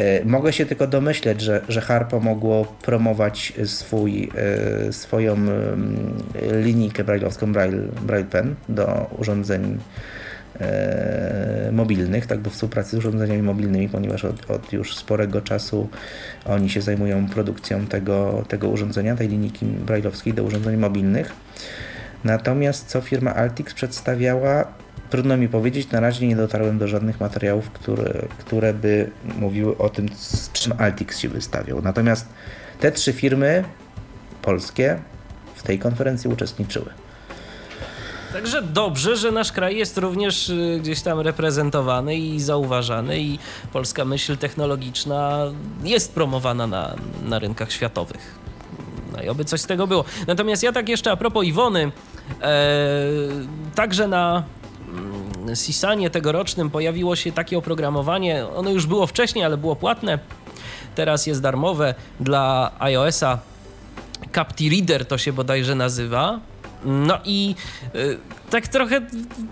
E, 0.00 0.24
mogę 0.24 0.52
się 0.52 0.66
tylko 0.66 0.86
domyśleć, 0.86 1.40
że, 1.40 1.60
że 1.68 1.80
Harpo 1.80 2.20
mogło 2.20 2.64
promować 2.64 3.52
swój, 3.64 4.30
e, 4.88 4.92
swoją 4.92 5.36
linijkę 6.62 7.04
brailleowską 7.04 7.52
Braille, 7.52 7.82
Braille 8.02 8.26
Pen 8.26 8.54
do 8.68 9.10
urządzeń 9.18 9.78
e, 10.60 11.70
mobilnych, 11.72 12.26
tak 12.26 12.40
do 12.40 12.50
współpracy 12.50 12.90
z 12.90 12.98
urządzeniami 12.98 13.42
mobilnymi, 13.42 13.88
ponieważ 13.88 14.24
od, 14.24 14.50
od, 14.50 14.72
już 14.72 14.96
sporego 14.96 15.40
czasu 15.40 15.88
oni 16.44 16.70
się 16.70 16.80
zajmują 16.80 17.28
produkcją 17.28 17.86
tego, 17.86 18.44
tego 18.48 18.68
urządzenia, 18.68 19.16
tej 19.16 19.28
linijki 19.28 19.66
brailleowskiej 19.66 20.34
do 20.34 20.44
urządzeń 20.44 20.76
mobilnych. 20.76 21.32
Natomiast 22.24 22.86
co 22.86 23.00
firma 23.00 23.34
Altix 23.34 23.74
przedstawiała, 23.74 24.72
Trudno 25.10 25.36
mi 25.36 25.48
powiedzieć, 25.48 25.90
na 25.90 26.00
razie 26.00 26.26
nie 26.26 26.36
dotarłem 26.36 26.78
do 26.78 26.88
żadnych 26.88 27.20
materiałów, 27.20 27.70
które, 27.70 28.22
które 28.38 28.74
by 28.74 29.10
mówiły 29.38 29.78
o 29.78 29.88
tym, 29.88 30.08
z 30.16 30.52
czym 30.52 30.72
Altix 30.78 31.18
się 31.18 31.28
wystawiał. 31.28 31.82
Natomiast 31.82 32.28
te 32.80 32.92
trzy 32.92 33.12
firmy 33.12 33.64
polskie 34.42 34.98
w 35.54 35.62
tej 35.62 35.78
konferencji 35.78 36.30
uczestniczyły. 36.30 36.90
Także 38.32 38.62
dobrze, 38.62 39.16
że 39.16 39.32
nasz 39.32 39.52
kraj 39.52 39.76
jest 39.76 39.98
również 39.98 40.48
y, 40.48 40.78
gdzieś 40.80 41.02
tam 41.02 41.20
reprezentowany 41.20 42.16
i 42.16 42.40
zauważany, 42.40 43.20
i 43.20 43.38
polska 43.72 44.04
myśl 44.04 44.36
technologiczna 44.36 45.38
jest 45.84 46.14
promowana 46.14 46.66
na, 46.66 46.96
na 47.24 47.38
rynkach 47.38 47.72
światowych. 47.72 48.38
No 49.12 49.22
i 49.22 49.28
oby 49.28 49.44
coś 49.44 49.60
z 49.60 49.66
tego 49.66 49.86
było. 49.86 50.04
Natomiast 50.26 50.62
ja 50.62 50.72
tak 50.72 50.88
jeszcze 50.88 51.10
a 51.10 51.16
propos 51.16 51.44
Iwony, 51.44 51.92
e, 52.42 52.68
także 53.74 54.08
na 54.08 54.44
Sisanie 55.54 56.10
tegorocznym 56.10 56.70
pojawiło 56.70 57.16
się 57.16 57.32
takie 57.32 57.58
oprogramowanie. 57.58 58.46
Ono 58.46 58.70
już 58.70 58.86
było 58.86 59.06
wcześniej, 59.06 59.44
ale 59.44 59.56
było 59.56 59.76
płatne. 59.76 60.18
Teraz 60.94 61.26
jest 61.26 61.42
darmowe 61.42 61.94
dla 62.20 62.72
iOS-a. 62.78 63.38
Capti 64.34 64.70
Reader 64.70 65.06
to 65.06 65.18
się 65.18 65.32
bodajże 65.32 65.74
nazywa. 65.74 66.40
No 66.84 67.18
i 67.24 67.54
y, 67.94 68.18
tak 68.50 68.68
trochę, 68.68 69.00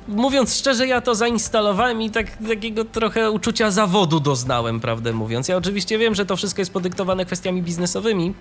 mówiąc 0.08 0.54
szczerze, 0.54 0.86
ja 0.86 1.00
to 1.00 1.14
zainstalowałem 1.14 2.02
i 2.02 2.10
tak, 2.10 2.26
takiego 2.48 2.84
trochę 2.84 3.30
uczucia 3.30 3.70
zawodu 3.70 4.20
doznałem, 4.20 4.80
prawdę 4.80 5.12
mówiąc. 5.12 5.48
Ja 5.48 5.56
oczywiście 5.56 5.98
wiem, 5.98 6.14
że 6.14 6.26
to 6.26 6.36
wszystko 6.36 6.60
jest 6.60 6.72
podyktowane 6.72 7.24
kwestiami 7.24 7.62
biznesowymi, 7.62 8.34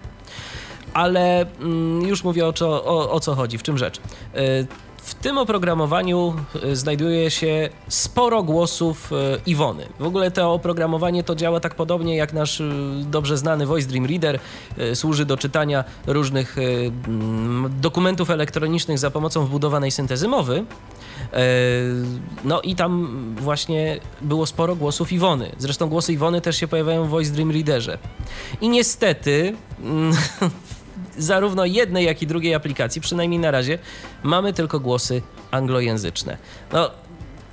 ale 0.93 1.45
mm, 1.59 2.01
już 2.01 2.23
mówię 2.23 2.45
o, 2.45 2.53
o, 2.65 3.11
o 3.11 3.19
co 3.19 3.35
chodzi, 3.35 3.57
w 3.57 3.63
czym 3.63 3.77
rzecz. 3.77 3.97
Y, 3.97 4.67
w 5.07 5.13
tym 5.13 5.37
oprogramowaniu 5.37 6.35
e, 6.63 6.75
znajduje 6.75 7.31
się 7.31 7.69
sporo 7.87 8.43
głosów 8.43 9.11
e, 9.13 9.15
Iwony. 9.45 9.87
W 9.99 10.05
ogóle 10.05 10.31
to 10.31 10.53
oprogramowanie 10.53 11.23
to 11.23 11.35
działa 11.35 11.59
tak 11.59 11.75
podobnie 11.75 12.15
jak 12.15 12.33
nasz 12.33 12.61
e, 12.61 12.63
dobrze 13.03 13.37
znany 13.37 13.65
Voice 13.65 13.87
Dream 13.87 14.05
Reader. 14.05 14.39
Służy 14.93 15.25
do 15.25 15.37
czytania 15.37 15.83
różnych 16.07 16.55
dokumentów 17.69 18.29
elektronicznych 18.29 18.99
za 18.99 19.11
pomocą 19.11 19.45
wbudowanej 19.45 19.91
syntezy 19.91 20.27
mowy. 20.27 20.65
No 22.43 22.61
i 22.61 22.75
tam 22.75 23.35
właśnie 23.39 23.99
było 24.21 24.45
sporo 24.45 24.75
głosów 24.75 25.11
Iwony. 25.11 25.51
Zresztą 25.57 25.89
głosy 25.89 26.13
Iwony 26.13 26.41
też 26.41 26.57
się 26.57 26.67
pojawiają 26.67 27.05
w 27.05 27.09
Voice 27.09 27.31
Dream 27.31 27.51
Readerze. 27.51 27.97
I 28.61 28.69
niestety 28.69 29.55
zarówno 31.17 31.65
jednej, 31.65 32.05
jak 32.05 32.21
i 32.21 32.27
drugiej 32.27 32.55
aplikacji, 32.55 33.01
przynajmniej 33.01 33.39
na 33.39 33.51
razie, 33.51 33.79
mamy 34.23 34.53
tylko 34.53 34.79
głosy 34.79 35.21
anglojęzyczne. 35.51 36.37
No, 36.73 36.91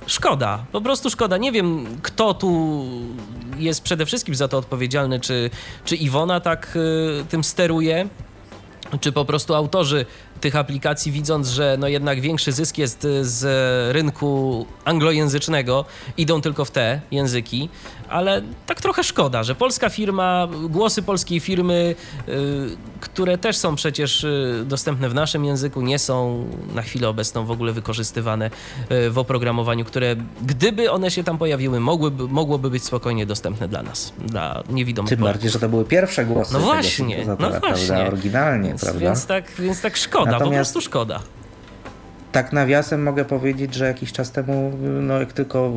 szkoda, 0.05 0.65
po 0.71 0.81
prostu 0.81 1.09
szkoda. 1.09 1.37
Nie 1.37 1.51
wiem, 1.51 1.85
kto 2.01 2.33
tu 2.33 2.83
jest 3.57 3.81
przede 3.81 4.05
wszystkim 4.05 4.35
za 4.35 4.47
to 4.47 4.57
odpowiedzialny, 4.57 5.19
czy, 5.19 5.49
czy 5.85 5.95
Iwona 5.95 6.39
tak 6.39 6.75
y, 7.21 7.25
tym 7.25 7.43
steruje, 7.43 8.07
czy 9.01 9.11
po 9.11 9.25
prostu 9.25 9.55
autorzy 9.55 10.05
tych 10.41 10.55
aplikacji, 10.55 11.11
widząc, 11.11 11.47
że 11.47 11.77
no 11.79 11.87
jednak 11.87 12.21
większy 12.21 12.51
zysk 12.51 12.77
jest 12.77 13.07
z 13.21 13.45
rynku 13.93 14.65
anglojęzycznego, 14.85 15.85
idą 16.17 16.41
tylko 16.41 16.65
w 16.65 16.71
te 16.71 17.01
języki, 17.11 17.69
ale 18.09 18.41
tak 18.65 18.81
trochę 18.81 19.03
szkoda, 19.03 19.43
że 19.43 19.55
polska 19.55 19.89
firma, 19.89 20.47
głosy 20.69 21.01
polskiej 21.01 21.39
firmy, 21.39 21.95
y, 22.27 22.33
które 22.99 23.37
też 23.37 23.57
są 23.57 23.75
przecież 23.75 24.23
y, 24.23 24.63
dostępne 24.65 25.09
w 25.09 25.13
naszym 25.13 25.45
języku, 25.45 25.81
nie 25.81 25.99
są 25.99 26.47
na 26.75 26.81
chwilę 26.81 27.09
obecną 27.09 27.45
w 27.45 27.51
ogóle 27.51 27.73
wykorzystywane 27.73 28.49
y, 28.91 29.09
w 29.09 29.17
oprogramowaniu, 29.17 29.85
które 29.85 30.15
gdyby 30.41 30.91
one 30.91 31.11
się 31.11 31.23
tam 31.23 31.37
pojawiły, 31.37 31.79
mogłyby, 31.79 32.27
mogłoby 32.27 32.69
być 32.69 32.83
spokojnie 32.83 33.25
dostępne 33.25 33.67
dla 33.67 33.83
nas, 33.83 34.13
dla 34.19 34.63
niewidomych 34.69 35.09
Tym 35.09 35.19
bardziej, 35.19 35.49
że 35.51 35.59
to 35.59 35.69
były 35.69 35.85
pierwsze 35.85 36.25
głosy. 36.25 36.53
No 36.53 36.59
właśnie, 36.59 37.25
no 37.25 37.35
właśnie. 37.35 37.59
Prawda, 37.59 38.07
oryginalnie, 38.07 38.69
więc, 38.69 38.81
prawda? 38.81 38.99
Więc 38.99 39.25
tak, 39.25 39.51
więc 39.59 39.81
tak 39.81 39.97
szkoda, 39.97 40.31
Natomiast... 40.31 40.51
po 40.51 40.55
prostu 40.55 40.81
szkoda 40.81 41.19
tak 42.35 42.53
nawiasem 42.53 43.03
mogę 43.03 43.25
powiedzieć, 43.25 43.73
że 43.73 43.85
jakiś 43.85 44.11
czas 44.11 44.31
temu, 44.31 44.71
no 45.01 45.19
jak 45.19 45.33
tylko 45.33 45.71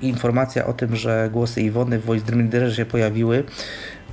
informacja 0.00 0.66
o 0.66 0.72
tym, 0.72 0.96
że 0.96 1.28
głosy 1.32 1.60
Iwony 1.62 1.98
w 1.98 2.04
Voice 2.04 2.26
Dream 2.26 2.72
się 2.72 2.84
pojawiły, 2.84 3.44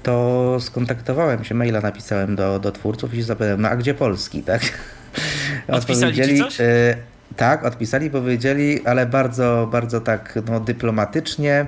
to 0.04 0.58
skontaktowałem 0.60 1.44
się, 1.44 1.56
maila 1.56 1.82
napisałem 1.82 2.36
do, 2.36 2.60
do 2.60 2.72
twórców 2.72 3.14
i 3.14 3.18
się 3.18 3.24
zapytałem, 3.24 3.62
no 3.62 3.70
a 3.70 3.76
gdzie 3.76 3.94
Polski, 3.94 4.44
tak? 4.44 4.62
Odpisali 5.68 6.16
ci 6.16 6.38
coś? 6.38 6.62
Y, 6.62 6.98
tak, 7.36 7.66
odpisali, 7.66 8.10
powiedzieli, 8.10 8.86
ale 8.86 9.06
bardzo, 9.06 9.70
bardzo 9.72 10.02
tak 10.02 10.40
no, 10.50 10.60
dyplomatycznie. 10.60 11.66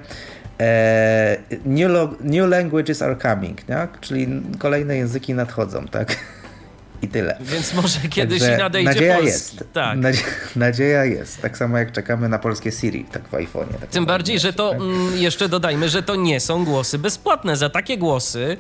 E, 0.60 1.38
new, 1.66 1.92
new 2.22 2.50
languages 2.50 3.02
are 3.02 3.16
coming, 3.16 3.62
tak? 3.62 4.00
czyli 4.00 4.42
kolejne 4.60 4.98
języki 4.98 5.34
nadchodzą, 5.34 5.86
tak? 5.86 6.18
I 7.02 7.08
tyle. 7.08 7.38
Więc 7.42 7.74
może 7.74 8.00
kiedyś 8.10 8.40
Także 8.40 8.58
nadejdzie 8.58 8.90
nadzieja 8.90 9.14
Polski. 9.14 9.32
jest. 9.32 9.64
Tak. 9.74 9.98
nadzieja 10.56 11.06
jest. 11.06 11.42
Tak 11.42 11.58
samo 11.58 11.78
jak 11.78 11.92
czekamy 11.92 12.30
na 12.30 12.40
polskie 12.40 12.72
Siri, 12.72 13.06
tak 13.12 13.28
w 13.28 13.32
iPhone'ie. 13.32 13.80
Tak 13.80 13.90
Tym 13.90 14.06
bardziej, 14.06 14.40
że 14.40 14.54
to 14.54 14.70
tak? 14.72 14.80
jeszcze 15.20 15.50
dodajmy, 15.50 15.90
że 15.90 16.04
to 16.04 16.16
nie 16.16 16.40
są 16.40 16.66
głosy 16.66 17.00
bezpłatne. 17.00 17.58
Za 17.58 17.70
takie 17.70 17.98
głosy 17.98 18.58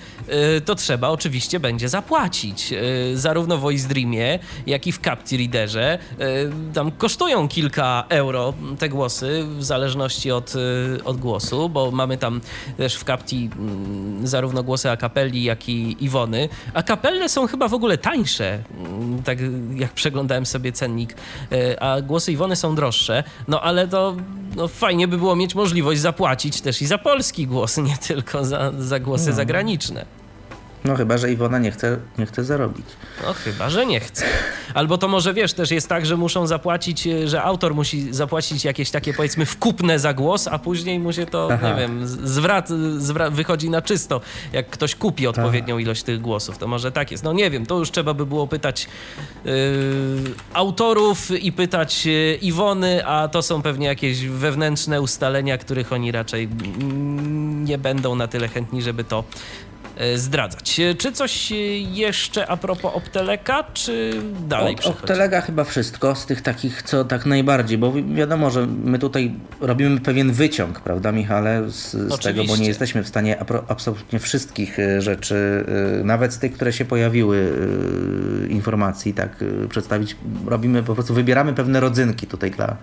y, 0.57 0.61
to 0.61 0.75
trzeba 0.75 1.09
oczywiście 1.09 1.59
będzie 1.59 1.89
zapłacić. 1.89 2.73
Y, 2.73 3.17
zarówno 3.17 3.57
w 3.57 3.61
Voice 3.61 3.87
Dreamie, 3.87 4.39
jak 4.67 4.87
i 4.87 4.91
w 4.91 4.99
Capti 4.99 5.37
Readerze. 5.37 5.99
Y, 6.21 6.73
tam 6.73 6.91
kosztują 6.91 7.47
kilka 7.47 8.03
euro 8.09 8.53
te 8.79 8.89
głosy, 8.89 9.43
w 9.57 9.63
zależności 9.63 10.31
od, 10.31 10.53
y, 10.55 11.03
od 11.03 11.17
głosu, 11.17 11.69
bo 11.69 11.91
mamy 11.91 12.17
tam 12.17 12.41
też 12.77 12.95
w 12.97 13.03
Capti 13.03 13.49
mm, 13.59 14.27
zarówno 14.27 14.63
głosy 14.63 14.89
akapelli, 14.91 15.43
jak 15.43 15.69
i 15.69 16.05
Iwony. 16.05 16.49
Akapelle 16.73 17.29
są 17.29 17.47
chyba 17.47 17.67
w 17.67 17.73
ogóle 17.73 17.97
tańsze 17.97 18.26
tańsze, 18.27 18.63
mm, 18.77 19.23
tak 19.23 19.37
jak 19.75 19.93
przeglądałem 19.93 20.45
sobie 20.45 20.71
cennik, 20.71 21.15
e, 21.51 21.83
a 21.83 22.01
głosy 22.01 22.31
Iwony 22.31 22.55
są 22.55 22.75
droższe, 22.75 23.23
no 23.47 23.61
ale 23.61 23.87
to 23.87 24.15
no, 24.55 24.67
fajnie 24.67 25.07
by 25.07 25.17
było 25.17 25.35
mieć 25.35 25.55
możliwość 25.55 26.01
zapłacić 26.01 26.61
też 26.61 26.81
i 26.81 26.85
za 26.85 26.97
polski 26.97 27.47
głos, 27.47 27.77
nie 27.89 27.97
tylko 27.97 28.45
za, 28.45 28.71
za 28.79 28.99
głosy 28.99 29.29
no. 29.29 29.35
zagraniczne. 29.35 30.05
No 30.87 30.95
chyba, 30.95 31.17
że 31.17 31.31
Iwona 31.31 31.59
nie 31.59 31.71
chce, 31.71 31.97
nie 32.17 32.25
chce 32.25 32.43
zarobić. 32.43 32.85
No 33.23 33.33
chyba, 33.33 33.69
że 33.69 33.85
nie 33.85 33.99
chce. 33.99 34.25
Albo 34.73 34.97
to 34.97 35.07
może 35.07 35.33
wiesz, 35.33 35.53
też 35.53 35.71
jest 35.71 35.89
tak, 35.89 36.05
że 36.05 36.17
muszą 36.17 36.47
zapłacić, 36.47 37.07
e, 37.07 37.27
że 37.27 37.43
autor 37.43 37.75
musi 37.75 38.13
zapłacić 38.13 38.65
jakieś 38.65 38.91
takie 38.91 39.13
powiedzmy 39.13 39.45
wkupne 39.45 39.99
za 39.99 40.13
głos, 40.13 40.47
a 40.47 40.59
później 40.59 40.99
mu 40.99 41.13
się 41.13 41.25
to, 41.25 41.49
Aha. 41.51 41.69
nie 41.69 41.75
wiem, 41.79 42.07
zwrat, 42.07 42.69
zwrat, 42.97 43.33
wychodzi 43.33 43.69
na 43.69 43.81
czysto, 43.81 44.21
jak 44.53 44.69
ktoś 44.69 44.95
kupi 44.95 45.27
odpowiednią 45.27 45.75
Aha. 45.75 45.81
ilość 45.81 46.03
tych 46.03 46.21
głosów. 46.21 46.57
To 46.57 46.67
może 46.67 46.91
tak 46.91 47.11
jest. 47.11 47.23
No 47.23 47.33
nie 47.33 47.49
wiem, 47.49 47.65
to 47.65 47.79
już 47.79 47.91
trzeba 47.91 48.13
by 48.13 48.25
było 48.25 48.47
pytać 48.47 48.87
yy, 49.45 49.51
autorów 50.53 51.31
i 51.31 51.51
pytać 51.51 52.05
yy, 52.05 52.37
Iwony, 52.41 53.05
a 53.05 53.27
to 53.27 53.41
są 53.41 53.61
pewnie 53.61 53.87
jakieś 53.87 54.25
wewnętrzne 54.25 55.01
ustalenia, 55.01 55.57
których 55.57 55.93
oni 55.93 56.11
raczej 56.11 56.49
nie 57.63 57.77
będą 57.77 58.15
na 58.15 58.27
tyle 58.27 58.47
chętni, 58.47 58.81
żeby 58.81 59.03
to 59.03 59.23
zdradzać. 60.15 60.81
Czy 60.97 61.11
coś 61.11 61.53
jeszcze 61.91 62.47
a 62.47 62.57
propos 62.57 62.91
Opteleka, 62.95 63.63
czy 63.73 64.21
dalej 64.47 64.77
o, 64.85 64.89
Optelega 64.89 65.41
chyba 65.41 65.63
wszystko 65.63 66.15
z 66.15 66.25
tych 66.25 66.41
takich, 66.41 66.83
co 66.83 67.05
tak 67.05 67.25
najbardziej, 67.25 67.77
bo 67.77 67.93
wiadomo, 68.13 68.51
że 68.51 68.67
my 68.83 68.99
tutaj 68.99 69.31
robimy 69.61 69.99
pewien 69.99 70.31
wyciąg, 70.31 70.79
prawda 70.79 71.11
Michale, 71.11 71.69
z, 71.69 71.91
z 71.91 72.19
tego, 72.19 72.43
bo 72.43 72.57
nie 72.57 72.67
jesteśmy 72.67 73.03
w 73.03 73.07
stanie 73.07 73.37
absolutnie 73.67 74.19
wszystkich 74.19 74.77
rzeczy, 74.99 75.65
nawet 76.03 76.33
z 76.33 76.39
tych, 76.39 76.53
które 76.53 76.73
się 76.73 76.85
pojawiły 76.85 77.53
informacji, 78.49 79.13
tak 79.13 79.43
przedstawić. 79.69 80.15
Robimy 80.45 80.83
po 80.83 80.93
prostu, 80.93 81.13
wybieramy 81.13 81.53
pewne 81.53 81.79
rodzynki 81.79 82.27
tutaj 82.27 82.51
dla, 82.51 82.77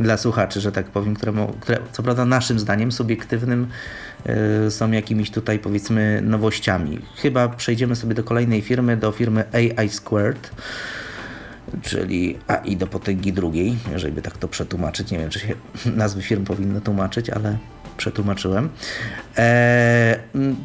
dla 0.00 0.16
słuchaczy, 0.16 0.60
że 0.60 0.72
tak 0.72 0.86
powiem, 0.86 1.14
które, 1.14 1.32
które 1.60 1.78
co 1.92 2.02
prawda 2.02 2.24
naszym 2.24 2.58
zdaniem 2.58 2.92
subiektywnym 2.92 3.68
są 4.70 4.90
jakimiś 4.90 5.30
tutaj 5.30 5.58
powiedzmy 5.58 6.20
nowościami. 6.22 6.98
Chyba 7.16 7.48
przejdziemy 7.48 7.96
sobie 7.96 8.14
do 8.14 8.24
kolejnej 8.24 8.62
firmy, 8.62 8.96
do 8.96 9.12
firmy 9.12 9.44
AI 9.52 9.88
Squared 9.88 10.50
czyli 11.82 12.38
AI 12.46 12.76
do 12.76 12.86
potęgi 12.86 13.32
drugiej, 13.32 13.76
jeżeli 13.92 14.12
by 14.12 14.22
tak 14.22 14.38
to 14.38 14.48
przetłumaczyć. 14.48 15.10
Nie 15.10 15.18
wiem, 15.18 15.30
czy 15.30 15.38
się 15.38 15.54
nazwy 15.96 16.22
firm 16.22 16.44
powinny 16.44 16.80
tłumaczyć, 16.80 17.30
ale 17.30 17.58
przetłumaczyłem. 17.96 18.68
E, 19.36 20.18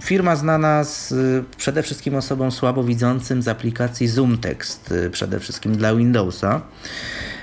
firma 0.04 0.36
znana 0.36 0.84
z 0.84 1.14
przede 1.58 1.84
wszystkim 1.84 2.16
osobom 2.16 2.52
słabowidzącym 2.52 3.42
z 3.42 3.48
aplikacji 3.48 4.08
ZoomText, 4.08 4.92
y, 4.92 5.10
przede 5.10 5.40
wszystkim 5.40 5.78
dla 5.78 5.96
Windowsa. 5.96 6.62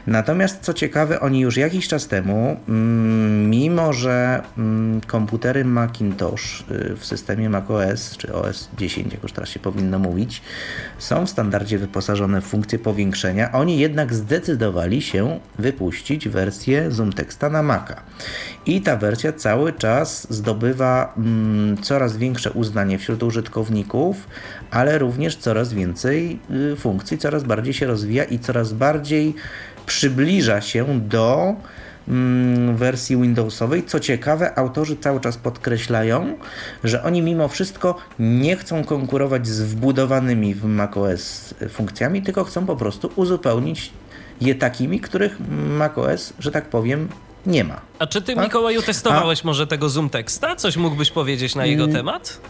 Natomiast 0.07 0.61
co 0.61 0.75
ciekawe, 0.75 1.21
oni 1.21 1.41
już 1.41 1.57
jakiś 1.57 1.89
czas 1.89 2.09
temu, 2.09 2.57
mm, 2.69 3.51
mimo 3.51 3.93
że 3.93 4.43
mm, 4.59 5.01
komputery 5.01 5.65
Macintosh 5.65 6.65
y, 6.71 6.97
w 6.97 7.07
systemie 7.07 7.51
macOS, 7.51 8.17
czy 8.17 8.35
OS 8.35 8.69
10, 8.79 9.13
jak 9.13 9.23
już 9.23 9.33
teraz 9.33 9.49
się 9.49 9.61
powinno 9.61 9.99
mówić, 9.99 10.43
są 10.99 11.27
w 11.27 11.31
standardzie 11.31 11.79
wyposażone 11.79 12.41
w 12.41 12.45
funkcję 12.45 12.79
powiększenia, 12.79 13.53
oni 13.53 13.79
jednak 13.79 14.15
zdecydowali 14.15 15.03
się 15.03 15.41
wypuścić 15.59 16.29
wersję 16.29 16.91
Zoom 16.91 17.13
Texta 17.13 17.51
na 17.51 17.63
Maca. 17.63 18.03
I 18.67 18.81
ta 18.81 18.97
wersja 18.97 19.33
cały 19.33 19.73
czas 19.73 20.27
zdobywa 20.31 21.15
mm, 21.17 21.77
coraz 21.83 22.17
większe 22.17 22.53
uznanie 22.53 22.99
wśród 22.99 23.23
użytkowników, 23.23 24.17
ale 24.71 24.99
również 24.99 25.37
coraz 25.37 25.73
więcej 25.73 26.39
y, 26.73 26.77
funkcji, 26.77 27.19
coraz 27.19 27.45
bardziej 27.45 27.75
się 27.75 27.87
rozwija 27.87 28.25
i 28.25 28.39
coraz 28.39 28.73
bardziej 28.73 29.35
przybliża 29.87 30.61
się 30.61 31.01
do 31.01 31.55
mm, 32.09 32.77
wersji 32.77 33.17
Windowsowej. 33.17 33.85
Co 33.85 34.01
ciekawe, 34.01 34.59
autorzy 34.59 34.97
cały 34.97 35.21
czas 35.21 35.37
podkreślają, 35.37 36.39
że 36.85 37.03
oni 37.03 37.23
mimo 37.23 37.49
wszystko 37.49 37.97
nie 38.19 38.57
chcą 38.57 38.85
konkurować 38.85 39.47
z 39.47 39.63
wbudowanymi 39.63 40.55
w 40.55 40.65
macOS 40.65 41.55
funkcjami, 41.69 42.23
tylko 42.23 42.45
chcą 42.45 42.67
po 42.67 42.77
prostu 42.77 43.11
uzupełnić 43.17 43.93
je 44.41 44.55
takimi, 44.55 45.01
których 45.01 45.37
macOS, 45.69 46.33
że 46.39 46.51
tak 46.51 46.69
powiem, 46.69 47.09
nie 47.47 47.65
ma. 47.65 47.81
A 47.99 48.07
czy 48.07 48.23
ty, 48.23 48.35
tak? 48.35 48.45
Mikołaju, 48.45 48.83
testowałeś 48.83 49.41
A... 49.45 49.47
może 49.47 49.67
tego 49.67 49.89
Zoom 49.89 50.11
Texta? 50.11 50.57
Coś 50.57 50.77
mógłbyś 50.77 51.11
powiedzieć 51.11 51.55
na 51.55 51.67
jego 51.67 51.85
mm. 51.85 51.97
temat? 51.97 52.41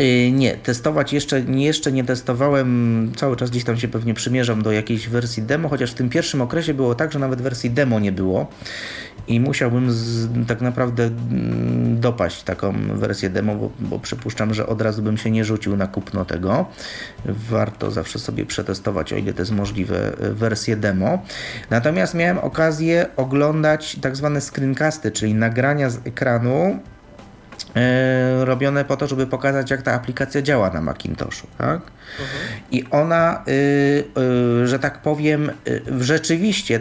Y, 0.00 0.30
nie, 0.32 0.56
testować 0.56 1.12
jeszcze, 1.12 1.40
jeszcze 1.40 1.92
nie 1.92 2.04
testowałem. 2.04 3.12
Cały 3.16 3.36
czas 3.36 3.50
gdzieś 3.50 3.64
tam 3.64 3.76
się 3.76 3.88
pewnie 3.88 4.14
przymierzam 4.14 4.62
do 4.62 4.72
jakiejś 4.72 5.08
wersji 5.08 5.42
demo, 5.42 5.68
chociaż 5.68 5.90
w 5.90 5.94
tym 5.94 6.08
pierwszym 6.08 6.40
okresie 6.40 6.74
było 6.74 6.94
tak, 6.94 7.12
że 7.12 7.18
nawet 7.18 7.42
wersji 7.42 7.70
demo 7.70 8.00
nie 8.00 8.12
było 8.12 8.46
i 9.28 9.40
musiałbym 9.40 9.92
z, 9.92 10.28
tak 10.46 10.60
naprawdę 10.60 11.04
mm, 11.04 12.00
dopaść 12.00 12.42
taką 12.42 12.74
wersję 12.94 13.30
demo, 13.30 13.54
bo, 13.54 13.70
bo 13.80 13.98
przypuszczam, 13.98 14.54
że 14.54 14.66
od 14.66 14.82
razu 14.82 15.02
bym 15.02 15.16
się 15.16 15.30
nie 15.30 15.44
rzucił 15.44 15.76
na 15.76 15.86
kupno 15.86 16.24
tego. 16.24 16.66
Warto 17.24 17.90
zawsze 17.90 18.18
sobie 18.18 18.46
przetestować, 18.46 19.12
o 19.12 19.16
ile 19.16 19.32
to 19.32 19.42
jest 19.42 19.52
możliwe, 19.52 20.12
wersję 20.18 20.76
demo. 20.76 21.22
Natomiast 21.70 22.14
miałem 22.14 22.38
okazję 22.38 23.06
oglądać 23.16 23.96
tak 24.00 24.16
zwane 24.16 24.40
screencasty, 24.40 25.10
czyli 25.10 25.34
nagrania 25.34 25.90
z 25.90 26.06
ekranu 26.06 26.78
robione 28.40 28.84
po 28.84 28.96
to, 28.96 29.06
żeby 29.06 29.26
pokazać, 29.26 29.70
jak 29.70 29.82
ta 29.82 29.92
aplikacja 29.92 30.42
działa 30.42 30.70
na 30.70 30.80
Macintoshu. 30.80 31.46
Tak? 31.58 31.80
I 32.70 32.84
ona, 32.90 33.44
y, 33.48 33.50
y, 34.62 34.66
że 34.68 34.78
tak 34.78 35.02
powiem, 35.02 35.50
y, 35.68 35.82
rzeczywiście, 36.00 36.80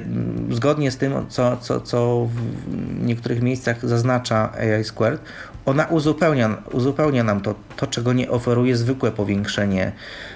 zgodnie 0.49 0.91
z 0.91 0.97
tym, 0.97 1.13
co, 1.29 1.57
co, 1.57 1.81
co 1.81 2.25
w 2.25 3.05
niektórych 3.05 3.41
miejscach 3.41 3.87
zaznacza 3.87 4.51
AI 4.53 4.83
Squared, 4.83 5.21
ona 5.65 5.85
uzupełnia, 5.85 6.57
uzupełnia 6.71 7.23
nam 7.23 7.41
to, 7.41 7.55
to, 7.75 7.87
czego 7.87 8.13
nie 8.13 8.29
oferuje 8.29 8.77
zwykłe 8.77 9.11
powiększenie 9.11 9.91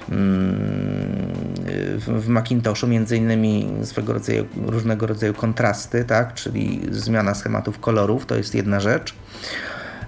mm, 0.09 0.25
w 1.97 2.27
Macintoshu, 2.27 2.88
między 2.88 3.17
innymi 3.17 3.71
swego 3.84 4.13
rodzaju, 4.13 4.45
różnego 4.65 5.07
rodzaju 5.07 5.34
kontrasty, 5.34 6.03
tak? 6.03 6.34
czyli 6.34 6.81
zmiana 6.91 7.34
schematów 7.35 7.80
kolorów, 7.80 8.25
to 8.25 8.35
jest 8.35 8.55
jedna 8.55 8.80
rzecz. 8.80 9.15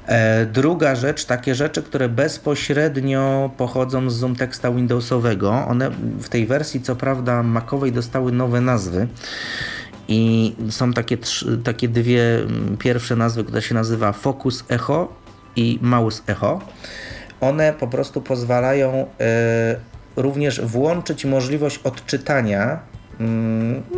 E, 0.08 0.46
druga 0.46 0.96
rzecz, 0.96 1.26
takie 1.26 1.56
rzeczy, 1.56 1.84
które 1.84 2.10
bezpośrednio 2.10 3.50
pochodzą 3.58 4.10
z 4.10 4.14
Zoom 4.14 4.36
teksta 4.36 4.72
Windowsowego. 4.72 5.52
One 5.68 5.92
w 6.20 6.30
tej 6.30 6.46
wersji, 6.48 6.82
co 6.82 6.96
prawda, 6.96 7.44
Macowej 7.44 7.92
dostały 7.92 8.32
nowe 8.32 8.62
nazwy. 8.62 9.08
I 10.08 10.56
są 10.70 10.94
takie, 10.94 11.18
takie 11.64 11.88
dwie 11.88 12.38
mm, 12.38 12.78
pierwsze 12.78 13.16
nazwy, 13.16 13.44
które 13.44 13.62
się 13.62 13.76
nazywa 13.76 14.12
Focus 14.12 14.64
Echo 14.70 15.14
i 15.56 15.80
Mouse 15.82 16.24
Echo. 16.28 16.62
One 17.42 17.74
po 17.74 17.88
prostu 17.88 18.22
pozwalają 18.22 19.08
e, 19.20 19.76
również 20.16 20.62
włączyć 20.62 21.26
możliwość 21.26 21.80
odczytania 21.84 22.80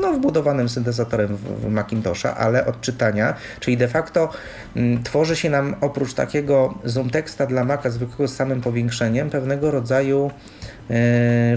no, 0.02 0.14
wbudowanym 0.14 0.70
syntezatorem 0.70 1.38
w, 1.38 1.70
Macintosha, 1.70 2.38
ale 2.38 2.66
odczytania, 2.66 3.34
czyli 3.60 3.78
de 3.78 3.88
facto 3.88 4.30
mm, 4.76 5.04
tworzy 5.04 5.36
się 5.36 5.50
nam 5.50 5.76
oprócz 5.82 6.14
takiego 6.14 6.74
zoom 6.84 7.10
teksta 7.10 7.46
dla 7.46 7.64
Maca 7.64 7.90
zwykłego 7.90 8.28
z 8.28 8.36
samym 8.36 8.62
powiększeniem 8.62 9.30
pewnego 9.30 9.72
rodzaju 9.72 10.32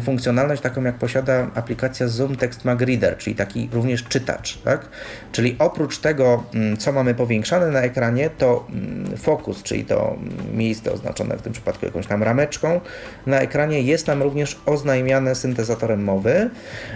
funkcjonalność 0.05 0.63
taką 0.63 0.85
jak 0.85 0.95
posiada 0.95 1.51
aplikacja 1.55 2.09
Zoom 2.09 2.37
Text 2.37 2.65
Mag 2.65 2.81
Reader, 2.81 3.17
czyli 3.17 3.37
taki 3.37 3.69
również 3.73 4.05
czytacz, 4.05 4.59
tak? 4.59 4.89
Czyli 5.33 5.57
oprócz 5.59 5.99
tego, 5.99 6.45
mm, 6.55 6.77
co 6.77 6.93
mamy 6.93 7.15
powiększane 7.15 7.71
na 7.71 7.81
ekranie, 7.81 8.31
to 8.31 8.67
mm, 8.71 9.17
fokus, 9.17 9.63
czyli 9.63 9.85
to 9.85 10.17
miejsce 10.55 10.93
oznaczone 10.93 11.37
w 11.37 11.43
tym 11.43 11.53
przypadku 11.53 11.87
jakąś 11.87 12.07
tam 12.07 12.23
rameczką 12.23 12.81
na 13.27 13.41
ekranie 13.41 13.83
jest 13.83 14.07
nam 14.07 14.23
również 14.23 14.61
oznajmiane 14.67 15.35
syntezatorem 15.35 16.05
mowy, 16.05 16.51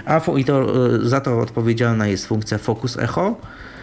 a 0.05 0.20
i 0.36 0.44
to 0.44 0.62
e, 0.62 1.09
za 1.09 1.20
to 1.20 1.40
odpowiedzialna 1.40 2.06
jest 2.06 2.27
funkcja 2.27 2.59
Focus 2.59 2.98
Echo, 2.98 3.36
E, 3.36 3.73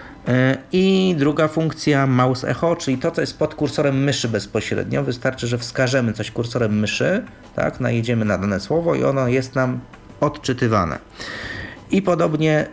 I 0.71 1.15
druga 1.17 1.47
funkcja 1.47 2.07
mouse 2.07 2.49
echo, 2.49 2.75
czyli 2.75 2.97
to, 2.97 3.11
co 3.11 3.21
jest 3.21 3.37
pod 3.39 3.55
kursorem 3.55 4.03
myszy 4.03 4.29
bezpośrednio. 4.29 5.03
Wystarczy, 5.03 5.47
że 5.47 5.57
wskażemy 5.57 6.13
coś 6.13 6.31
kursorem 6.31 6.79
myszy, 6.79 7.23
tak, 7.55 7.79
najedziemy 7.79 8.25
na 8.25 8.37
dane 8.37 8.59
słowo 8.59 8.95
i 8.95 9.03
ono 9.03 9.27
jest 9.27 9.55
nam 9.55 9.79
odczytywane. 10.19 10.99
I 11.91 12.01
podobnie 12.01 12.67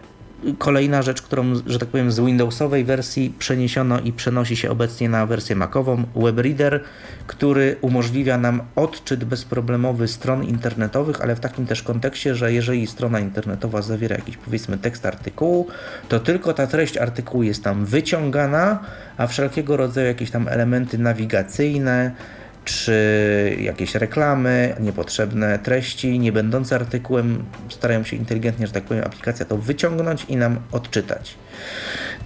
Kolejna 0.58 1.02
rzecz, 1.02 1.22
którą, 1.22 1.54
że 1.66 1.78
tak 1.78 1.88
powiem, 1.88 2.12
z 2.12 2.20
Windowsowej 2.20 2.84
wersji 2.84 3.34
przeniesiono 3.38 4.00
i 4.00 4.12
przenosi 4.12 4.56
się 4.56 4.70
obecnie 4.70 5.08
na 5.08 5.26
wersję 5.26 5.56
Macową, 5.56 6.04
WebReader, 6.16 6.80
który 7.26 7.76
umożliwia 7.80 8.38
nam 8.38 8.60
odczyt 8.76 9.24
bezproblemowy 9.24 10.08
stron 10.08 10.44
internetowych, 10.44 11.20
ale 11.20 11.36
w 11.36 11.40
takim 11.40 11.66
też 11.66 11.82
kontekście, 11.82 12.34
że 12.34 12.52
jeżeli 12.52 12.86
strona 12.86 13.20
internetowa 13.20 13.82
zawiera 13.82 14.16
jakiś 14.16 14.36
powiedzmy 14.36 14.78
tekst 14.78 15.06
artykułu, 15.06 15.66
to 16.08 16.20
tylko 16.20 16.54
ta 16.54 16.66
treść 16.66 16.96
artykułu 16.96 17.42
jest 17.42 17.64
tam 17.64 17.84
wyciągana, 17.84 18.78
a 19.16 19.26
wszelkiego 19.26 19.76
rodzaju 19.76 20.06
jakieś 20.06 20.30
tam 20.30 20.48
elementy 20.48 20.98
nawigacyjne, 20.98 22.12
czy 22.68 23.56
jakieś 23.60 23.94
reklamy, 23.94 24.76
niepotrzebne 24.80 25.58
treści, 25.58 26.18
nie 26.18 26.32
będące 26.32 26.74
artykułem, 26.74 27.44
starają 27.68 28.04
się 28.04 28.16
inteligentnie, 28.16 28.66
że 28.66 28.72
tak 28.72 28.84
powiem, 28.84 29.04
aplikacja 29.04 29.46
to 29.46 29.58
wyciągnąć 29.58 30.26
i 30.28 30.36
nam 30.36 30.56
odczytać. 30.72 31.34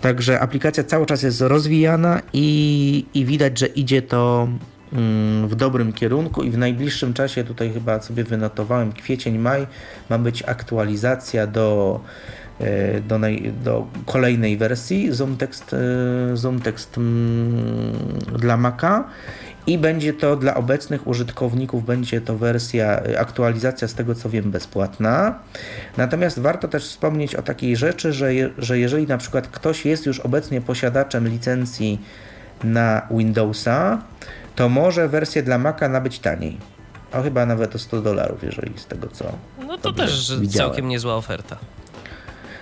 Także 0.01 0.40
aplikacja 0.40 0.85
cały 0.85 1.06
czas 1.06 1.23
jest 1.23 1.40
rozwijana 1.40 2.23
i, 2.32 3.06
i 3.14 3.24
widać, 3.24 3.59
że 3.59 3.66
idzie 3.66 4.02
to 4.02 4.48
mm, 4.93 5.48
w 5.48 5.55
dobrym 5.55 5.93
kierunku 5.93 6.43
i 6.43 6.51
w 6.51 6.59
najbliższym 6.59 7.14
czasie, 7.14 7.44
tutaj 7.44 7.73
chyba 7.73 8.02
sobie 8.02 8.24
wynotowałem, 8.24 8.93
kwiecień, 8.93 9.39
maj, 9.39 9.66
ma 10.10 10.19
być 10.19 10.43
aktualizacja 10.43 11.47
do 11.47 12.01
e, 12.60 13.01
do, 13.01 13.19
naj, 13.19 13.52
do 13.64 13.86
kolejnej 14.06 14.56
wersji 14.56 15.12
Zoom 15.12 15.36
Text, 15.36 15.74
e, 15.74 16.36
Zoom 16.36 16.60
Text 16.60 16.98
mm, 16.98 17.93
dla 18.39 18.56
Maca 18.56 19.05
i 19.66 19.78
będzie 19.78 20.12
to 20.12 20.36
dla 20.36 20.55
obecnych 20.55 21.06
użytkowników, 21.06 21.84
będzie 21.84 22.20
to 22.20 22.36
wersja, 22.36 23.06
y, 23.06 23.18
aktualizacja 23.18 23.89
z 23.89 23.94
tego 23.94 24.14
co 24.14 24.30
wiem 24.30 24.51
bezpłatna. 24.51 25.39
Natomiast 25.97 26.39
warto 26.39 26.68
też 26.68 26.89
wspomnieć 26.89 27.34
o 27.34 27.43
takiej 27.43 27.76
rzeczy, 27.76 28.12
że, 28.12 28.34
je, 28.34 28.51
że 28.59 28.78
jeżeli 28.78 29.06
na 29.06 29.18
przykład 29.18 29.48
ktoś 29.48 29.86
jest 29.86 30.06
już 30.06 30.20
obecnie 30.20 30.60
posiadaczem 30.60 31.28
licencji 31.28 32.01
na 32.64 33.02
Windowsa, 33.10 34.02
to 34.56 34.68
może 34.68 35.09
wersję 35.09 35.43
dla 35.43 35.59
Maca 35.59 35.89
nabyć 35.89 36.18
taniej. 36.18 36.59
A 37.12 37.22
chyba 37.22 37.47
nawet 37.47 37.74
o 37.74 37.78
100 37.78 38.02
dolarów, 38.02 38.43
jeżeli 38.43 38.78
z 38.78 38.86
tego 38.86 39.09
co. 39.09 39.24
No 39.66 39.78
to 39.78 39.93
też 39.93 40.36
widziałem. 40.40 40.70
całkiem 40.70 40.89
niezła 40.89 41.14
oferta. 41.14 41.56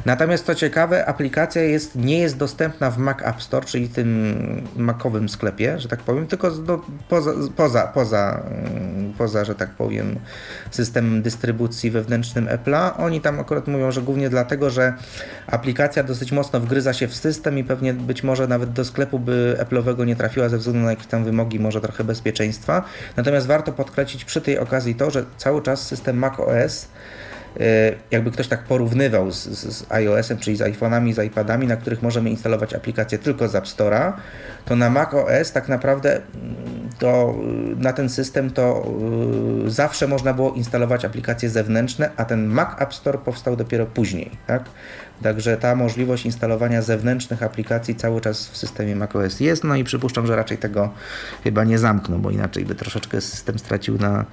Natomiast 0.06 0.46
co 0.46 0.54
ciekawe, 0.54 1.06
aplikacja 1.06 1.62
jest, 1.62 1.94
nie 1.94 2.18
jest 2.18 2.36
dostępna 2.36 2.90
w 2.90 2.98
Mac 2.98 3.18
App 3.22 3.42
Store, 3.42 3.66
czyli 3.66 3.88
tym 3.88 4.66
makowym 4.76 5.28
sklepie, 5.28 5.78
że 5.78 5.88
tak 5.88 6.00
powiem, 6.00 6.26
tylko 6.26 6.50
do, 6.50 6.80
poza, 7.08 7.32
poza, 7.56 7.86
poza, 7.86 8.42
mm, 8.50 9.12
poza, 9.18 9.44
że 9.44 9.54
tak 9.54 9.70
powiem, 9.70 10.18
systemem 10.70 11.22
dystrybucji 11.22 11.90
wewnętrznym 11.90 12.46
Apple'a. 12.46 12.90
Oni 12.98 13.20
tam 13.20 13.40
akurat 13.40 13.68
mówią, 13.68 13.90
że 13.90 14.02
głównie 14.02 14.30
dlatego, 14.30 14.70
że 14.70 14.94
aplikacja 15.46 16.02
dosyć 16.02 16.32
mocno 16.32 16.60
wgryza 16.60 16.92
się 16.92 17.08
w 17.08 17.14
system 17.14 17.58
i 17.58 17.64
pewnie 17.64 17.94
być 17.94 18.22
może 18.22 18.48
nawet 18.48 18.72
do 18.72 18.84
sklepu 18.84 19.18
by 19.18 19.56
Apple'owego 19.60 20.06
nie 20.06 20.16
trafiła 20.16 20.48
ze 20.48 20.58
względu 20.58 20.80
na 20.84 20.90
jakieś 20.90 21.06
tam 21.06 21.24
wymogi, 21.24 21.60
może 21.60 21.80
trochę 21.80 22.04
bezpieczeństwa. 22.04 22.84
Natomiast 23.16 23.46
warto 23.46 23.72
podkreślić 23.72 24.24
przy 24.24 24.40
tej 24.40 24.58
okazji 24.58 24.94
to, 24.94 25.10
że 25.10 25.24
cały 25.36 25.62
czas 25.62 25.86
system 25.86 26.18
Mac 26.18 26.40
OS 26.40 26.88
jakby 28.10 28.30
ktoś 28.30 28.48
tak 28.48 28.64
porównywał 28.64 29.30
z, 29.30 29.44
z 29.48 29.92
iOS-em, 29.92 30.38
czyli 30.38 30.56
z 30.56 30.60
iPhone'ami, 30.60 31.12
z 31.12 31.18
iPadami, 31.18 31.66
na 31.66 31.76
których 31.76 32.02
możemy 32.02 32.30
instalować 32.30 32.74
aplikacje 32.74 33.18
tylko 33.18 33.48
z 33.48 33.54
App 33.54 33.64
Store'a, 33.64 34.12
to 34.64 34.76
na 34.76 34.90
Mac 34.90 35.14
OS 35.14 35.52
tak 35.52 35.68
naprawdę 35.68 36.12
mm, 36.12 36.24
to 36.98 37.34
y, 37.72 37.76
na 37.76 37.92
ten 37.92 38.08
system 38.08 38.50
to 38.50 38.86
y, 39.66 39.70
zawsze 39.70 40.08
można 40.08 40.34
było 40.34 40.52
instalować 40.52 41.04
aplikacje 41.04 41.50
zewnętrzne, 41.50 42.10
a 42.16 42.24
ten 42.24 42.46
Mac 42.46 42.68
App 42.82 42.94
Store 42.94 43.18
powstał 43.18 43.56
dopiero 43.56 43.86
później, 43.86 44.30
tak? 44.46 44.64
Także 45.22 45.56
ta 45.56 45.76
możliwość 45.76 46.26
instalowania 46.26 46.82
zewnętrznych 46.82 47.42
aplikacji 47.42 47.94
cały 47.94 48.20
czas 48.20 48.48
w 48.48 48.56
systemie 48.56 48.96
macOS 48.96 49.40
jest, 49.40 49.64
no 49.64 49.76
i 49.76 49.84
przypuszczam, 49.84 50.26
że 50.26 50.36
raczej 50.36 50.58
tego 50.58 50.90
chyba 51.44 51.64
nie 51.64 51.78
zamkną, 51.78 52.20
bo 52.20 52.30
inaczej 52.30 52.64
by 52.64 52.74
troszeczkę 52.74 53.20
system 53.20 53.58
stracił 53.58 53.98
na, 53.98 54.20
e, 54.20 54.24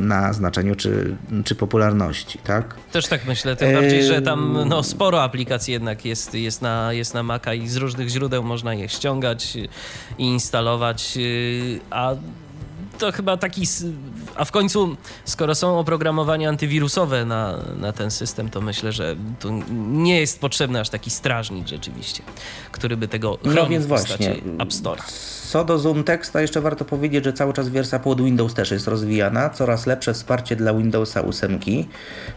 na 0.00 0.32
znaczeniu 0.32 0.74
czy, 0.74 1.16
czy 1.44 1.54
popularności, 1.54 2.38
tak? 2.38 2.74
Też 2.92 3.06
tak 3.06 3.26
myślę, 3.26 3.56
tym 3.56 3.74
bardziej, 3.74 4.04
że 4.04 4.22
tam 4.22 4.58
no, 4.66 4.82
sporo 4.82 5.22
aplikacji 5.22 5.72
jednak 5.72 6.04
jest, 6.04 6.34
jest, 6.34 6.62
na, 6.62 6.92
jest 6.92 7.14
na 7.14 7.22
Maca 7.22 7.54
i 7.54 7.68
z 7.68 7.76
różnych 7.76 8.08
źródeł 8.08 8.42
można 8.42 8.74
je 8.74 8.88
ściągać 8.88 9.56
i 10.18 10.24
instalować, 10.24 11.14
y, 11.16 11.80
a 11.90 12.14
to 12.98 13.12
chyba 13.12 13.36
taki. 13.36 13.66
A 14.36 14.44
w 14.44 14.52
końcu, 14.52 14.96
skoro 15.24 15.54
są 15.54 15.78
oprogramowania 15.78 16.48
antywirusowe 16.48 17.24
na, 17.24 17.58
na 17.76 17.92
ten 17.92 18.10
system, 18.10 18.50
to 18.50 18.60
myślę, 18.60 18.92
że 18.92 19.16
tu 19.40 19.62
nie 19.80 20.20
jest 20.20 20.40
potrzebny 20.40 20.80
aż 20.80 20.88
taki 20.88 21.10
strażnik 21.10 21.68
rzeczywiście, 21.68 22.22
który 22.72 22.96
by 22.96 23.08
tego 23.08 23.38
no 23.44 23.50
chronił 23.50 23.62
no 23.62 23.68
więc 23.68 23.86
właśnie. 23.86 24.36
App 24.58 24.72
Store. 24.72 25.02
Co 25.48 25.64
do 25.64 25.78
Zoom 25.78 26.04
Texta, 26.04 26.40
jeszcze 26.40 26.60
warto 26.60 26.84
powiedzieć, 26.84 27.24
że 27.24 27.32
cały 27.32 27.52
czas 27.52 27.68
wersja 27.68 27.98
pod 27.98 28.20
Windows 28.20 28.54
też 28.54 28.70
jest 28.70 28.88
rozwijana. 28.88 29.50
Coraz 29.50 29.86
lepsze 29.86 30.14
wsparcie 30.14 30.56
dla 30.56 30.74
Windowsa 30.74 31.24
8, 31.24 31.58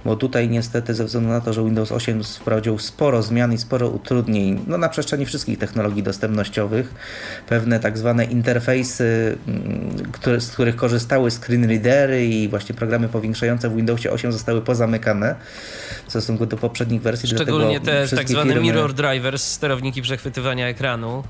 bo 0.06 0.16
tutaj 0.16 0.50
niestety 0.50 0.94
ze 0.94 1.06
względu 1.06 1.30
na 1.30 1.42
to, 1.42 1.54
że 1.54 1.64
Windows 1.64 1.92
8 1.92 2.24
wprowadził 2.24 2.80
sporo 2.80 3.22
zmian 3.24 3.54
i 3.54 3.58
sporo 3.58 3.90
utrudnień 3.90 4.64
no, 4.68 4.78
na 4.78 4.90
przestrzeni 4.90 5.26
wszystkich 5.26 5.60
technologii 5.60 6.04
dostępnościowych, 6.04 6.94
pewne 7.48 7.80
tak 7.80 7.98
zwane 7.98 8.26
interfejsy, 8.26 9.38
mm, 9.48 10.12
które, 10.12 10.42
z 10.42 10.51
których 10.54 10.76
korzystały 10.76 11.32
screen 11.32 11.66
readery 11.70 12.26
i 12.26 12.50
właśnie 12.50 12.76
programy 12.76 13.10
powiększające 13.10 13.70
w 13.70 13.76
Windowsie 13.76 14.12
8 14.12 14.32
zostały 14.32 14.62
pozamykane 14.62 15.36
w 16.08 16.10
stosunku 16.10 16.46
do 16.46 16.58
poprzednich 16.58 17.02
wersji. 17.02 17.30
Szczególnie 17.30 17.80
te 17.80 18.08
tak 18.08 18.30
zwane 18.30 18.54
firmy... 18.54 18.68
mirror 18.68 18.94
drivers, 18.94 19.44
sterowniki 19.44 20.02
przechwytywania 20.02 20.68
ekranu. 20.68 21.24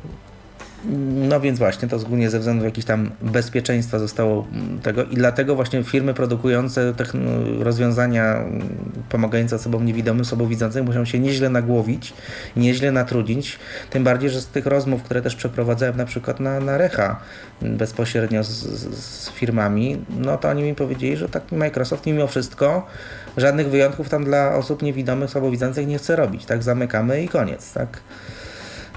No 1.29 1.39
więc 1.39 1.59
właśnie, 1.59 1.87
to 1.87 1.95
ogólnie 1.97 2.29
ze 2.29 2.39
względu 2.39 2.65
jakichś 2.65 2.87
tam 2.87 3.11
bezpieczeństwa 3.21 3.99
zostało 3.99 4.47
mm, 4.53 4.79
tego. 4.79 5.03
I 5.03 5.15
dlatego 5.15 5.55
właśnie 5.55 5.83
firmy 5.83 6.13
produkujące 6.13 6.93
rozwiązania 7.59 8.35
mm, 8.35 8.69
pomagające 9.09 9.55
osobom 9.55 9.85
niewidomym, 9.85 10.25
słabowidzącym 10.25 10.85
muszą 10.85 11.05
się 11.05 11.19
nieźle 11.19 11.49
nagłowić, 11.49 12.13
nieźle 12.55 12.91
natrudzić, 12.91 13.59
tym 13.89 14.03
bardziej, 14.03 14.29
że 14.29 14.41
z 14.41 14.47
tych 14.47 14.65
rozmów, 14.65 15.03
które 15.03 15.21
też 15.21 15.35
przeprowadzałem 15.35 15.97
na 15.97 16.05
przykład 16.05 16.39
na, 16.39 16.59
na 16.59 16.77
Recha 16.77 17.19
mm, 17.61 17.77
bezpośrednio 17.77 18.43
z, 18.43 18.49
z, 18.49 18.95
z 19.03 19.29
firmami, 19.29 20.05
no 20.19 20.37
to 20.37 20.49
oni 20.49 20.63
mi 20.63 20.75
powiedzieli, 20.75 21.17
że 21.17 21.29
taki 21.29 21.55
Microsoft 21.55 22.05
mimo 22.05 22.27
wszystko 22.27 22.87
żadnych 23.37 23.69
wyjątków 23.69 24.09
tam 24.09 24.23
dla 24.23 24.55
osób 24.55 24.81
niewidomych, 24.81 25.29
słabowidzących 25.29 25.87
nie 25.87 25.97
chce 25.97 26.15
robić, 26.15 26.45
tak 26.45 26.63
zamykamy 26.63 27.23
i 27.23 27.27
koniec, 27.27 27.73
tak. 27.73 28.01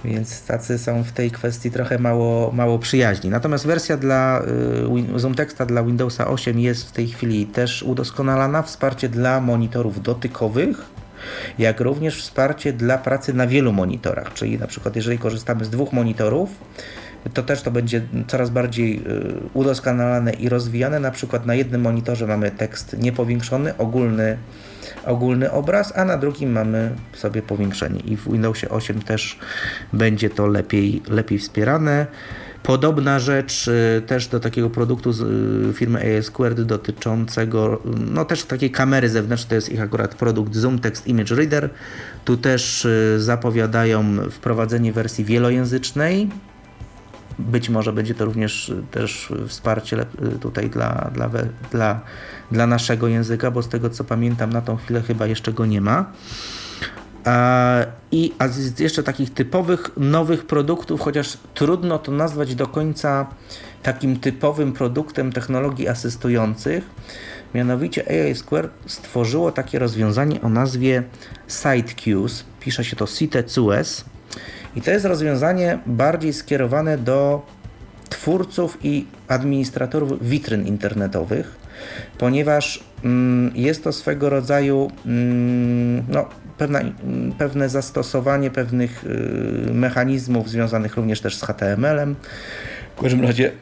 Więc 0.04 0.42
tacy 0.42 0.78
są 0.78 1.02
w 1.02 1.12
tej 1.12 1.30
kwestii 1.30 1.70
trochę 1.70 1.98
mało, 1.98 2.52
mało 2.52 2.78
przyjaźni. 2.78 3.30
Natomiast 3.30 3.66
wersja 3.66 3.96
dla 3.96 4.42
y, 5.14 5.18
Zoom 5.18 5.34
Texta 5.34 5.66
dla 5.66 5.82
Windowsa 5.82 6.26
8 6.26 6.60
jest 6.60 6.88
w 6.88 6.92
tej 6.92 7.08
chwili 7.08 7.46
też 7.46 7.82
udoskonalana. 7.82 8.62
Wsparcie 8.62 9.08
dla 9.08 9.40
monitorów 9.40 10.02
dotykowych, 10.02 10.76
jak 11.58 11.80
również 11.80 12.22
wsparcie 12.22 12.72
dla 12.72 12.98
pracy 12.98 13.34
na 13.34 13.46
wielu 13.46 13.72
monitorach. 13.72 14.32
Czyli 14.32 14.58
na 14.58 14.66
przykład 14.66 14.96
jeżeli 14.96 15.18
korzystamy 15.18 15.64
z 15.64 15.70
dwóch 15.70 15.92
monitorów, 15.92 16.50
to 17.34 17.42
też 17.42 17.62
to 17.62 17.70
będzie 17.70 18.02
coraz 18.26 18.50
bardziej 18.50 18.96
y, 18.96 19.00
udoskonalane 19.54 20.32
i 20.32 20.48
rozwijane. 20.48 21.00
Na 21.00 21.10
przykład 21.10 21.46
na 21.46 21.54
jednym 21.54 21.80
monitorze 21.80 22.26
mamy 22.26 22.50
tekst 22.50 22.96
niepowiększony, 22.98 23.76
ogólny 23.76 24.36
ogólny 25.06 25.52
obraz, 25.52 25.96
a 25.96 26.04
na 26.04 26.16
drugim 26.16 26.52
mamy 26.52 26.90
sobie 27.12 27.42
powiększenie 27.42 28.00
i 28.00 28.16
w 28.16 28.32
Windowsie 28.32 28.68
8 28.68 29.02
też 29.02 29.38
będzie 29.92 30.30
to 30.30 30.46
lepiej, 30.46 31.02
lepiej 31.08 31.38
wspierane. 31.38 32.06
Podobna 32.62 33.18
rzecz 33.18 33.68
y, 33.68 34.02
też 34.06 34.28
do 34.28 34.40
takiego 34.40 34.70
produktu 34.70 35.12
z 35.12 35.20
y, 35.20 35.72
firmy 35.74 36.18
AS 36.18 36.24
Squared 36.24 36.62
dotyczącego 36.62 37.82
no 38.12 38.24
też 38.24 38.44
takiej 38.44 38.70
kamery 38.70 39.08
zewnętrznej, 39.08 39.48
to 39.48 39.54
jest 39.54 39.72
ich 39.72 39.80
akurat 39.80 40.14
produkt 40.14 40.54
Zoom 40.54 40.78
Text 40.78 41.06
Image 41.06 41.30
Reader. 41.30 41.70
Tu 42.24 42.36
też 42.36 42.84
y, 42.84 43.16
zapowiadają 43.18 44.16
wprowadzenie 44.30 44.92
wersji 44.92 45.24
wielojęzycznej, 45.24 46.28
być 47.38 47.68
może 47.68 47.92
będzie 47.92 48.14
to 48.14 48.24
również 48.24 48.72
też 48.90 49.32
wsparcie 49.48 50.06
tutaj 50.40 50.70
dla, 50.70 51.10
dla, 51.14 51.30
dla, 51.70 52.00
dla 52.50 52.66
naszego 52.66 53.08
języka, 53.08 53.50
bo 53.50 53.62
z 53.62 53.68
tego 53.68 53.90
co 53.90 54.04
pamiętam, 54.04 54.52
na 54.52 54.60
tą 54.60 54.76
chwilę 54.76 55.02
chyba 55.02 55.26
jeszcze 55.26 55.52
go 55.52 55.66
nie 55.66 55.80
ma. 55.80 56.12
I 58.12 58.32
a 58.38 58.48
z 58.48 58.80
jeszcze 58.80 59.02
takich 59.02 59.34
typowych 59.34 59.90
nowych 59.96 60.46
produktów, 60.46 61.00
chociaż 61.00 61.38
trudno 61.54 61.98
to 61.98 62.12
nazwać 62.12 62.54
do 62.54 62.66
końca 62.66 63.26
takim 63.82 64.20
typowym 64.20 64.72
produktem 64.72 65.32
technologii 65.32 65.88
asystujących, 65.88 66.84
mianowicie 67.54 68.04
AI 68.08 68.34
Square 68.34 68.70
stworzyło 68.86 69.52
takie 69.52 69.78
rozwiązanie 69.78 70.42
o 70.42 70.48
nazwie 70.48 71.02
SiteQs, 71.48 72.44
pisze 72.60 72.84
się 72.84 72.96
to 72.96 73.06
CTCUS 73.06 74.04
i 74.76 74.82
to 74.82 74.90
jest 74.90 75.04
rozwiązanie 75.04 75.78
bardziej 75.86 76.32
skierowane 76.32 76.98
do 76.98 77.46
twórców 78.08 78.78
i 78.82 79.06
administratorów 79.28 80.28
witryn 80.28 80.66
internetowych, 80.66 81.56
ponieważ 82.18 82.84
mm, 83.04 83.52
jest 83.54 83.84
to 83.84 83.92
swego 83.92 84.30
rodzaju 84.30 84.90
mm, 85.06 86.04
no, 86.08 86.28
pewna, 86.58 86.80
mm, 86.80 87.32
pewne 87.32 87.68
zastosowanie 87.68 88.50
pewnych 88.50 89.04
y, 89.04 89.74
mechanizmów 89.74 90.50
związanych 90.50 90.96
również 90.96 91.20
też 91.20 91.36
z 91.36 91.42
HTML-em. 91.42 92.16
W 92.96 93.02
każdym 93.02 93.22
razie 93.22 93.52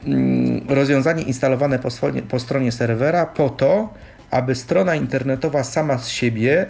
rozwiązanie 0.68 1.22
instalowane 1.22 1.78
po, 1.78 1.88
po 2.28 2.40
stronie 2.40 2.72
serwera 2.72 3.26
po 3.26 3.50
to, 3.50 3.94
aby 4.30 4.54
strona 4.54 4.94
internetowa 4.94 5.64
sama 5.64 5.98
z 5.98 6.08
siebie 6.08 6.66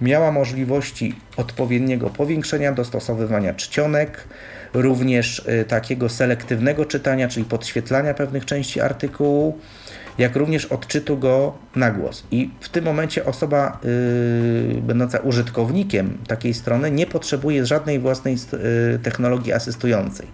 miała 0.00 0.32
możliwości 0.32 1.14
odpowiedniego 1.36 2.10
powiększenia, 2.10 2.72
dostosowywania 2.72 3.54
czcionek, 3.54 4.28
również 4.74 5.38
y, 5.38 5.64
takiego 5.64 6.08
selektywnego 6.08 6.84
czytania, 6.84 7.28
czyli 7.28 7.46
podświetlania 7.46 8.14
pewnych 8.14 8.44
części 8.44 8.80
artykułu 8.80 9.58
jak 10.18 10.36
również 10.36 10.64
odczytu 10.64 11.18
go 11.18 11.54
na 11.76 11.90
głos. 11.90 12.24
I 12.30 12.50
w 12.60 12.68
tym 12.68 12.84
momencie 12.84 13.24
osoba 13.24 13.78
yy, 14.74 14.82
będąca 14.82 15.18
użytkownikiem 15.18 16.18
takiej 16.26 16.54
strony 16.54 16.90
nie 16.90 17.06
potrzebuje 17.06 17.66
żadnej 17.66 17.98
własnej 17.98 18.34
yy, 18.34 18.98
technologii 18.98 19.52
asystującej. 19.52 20.26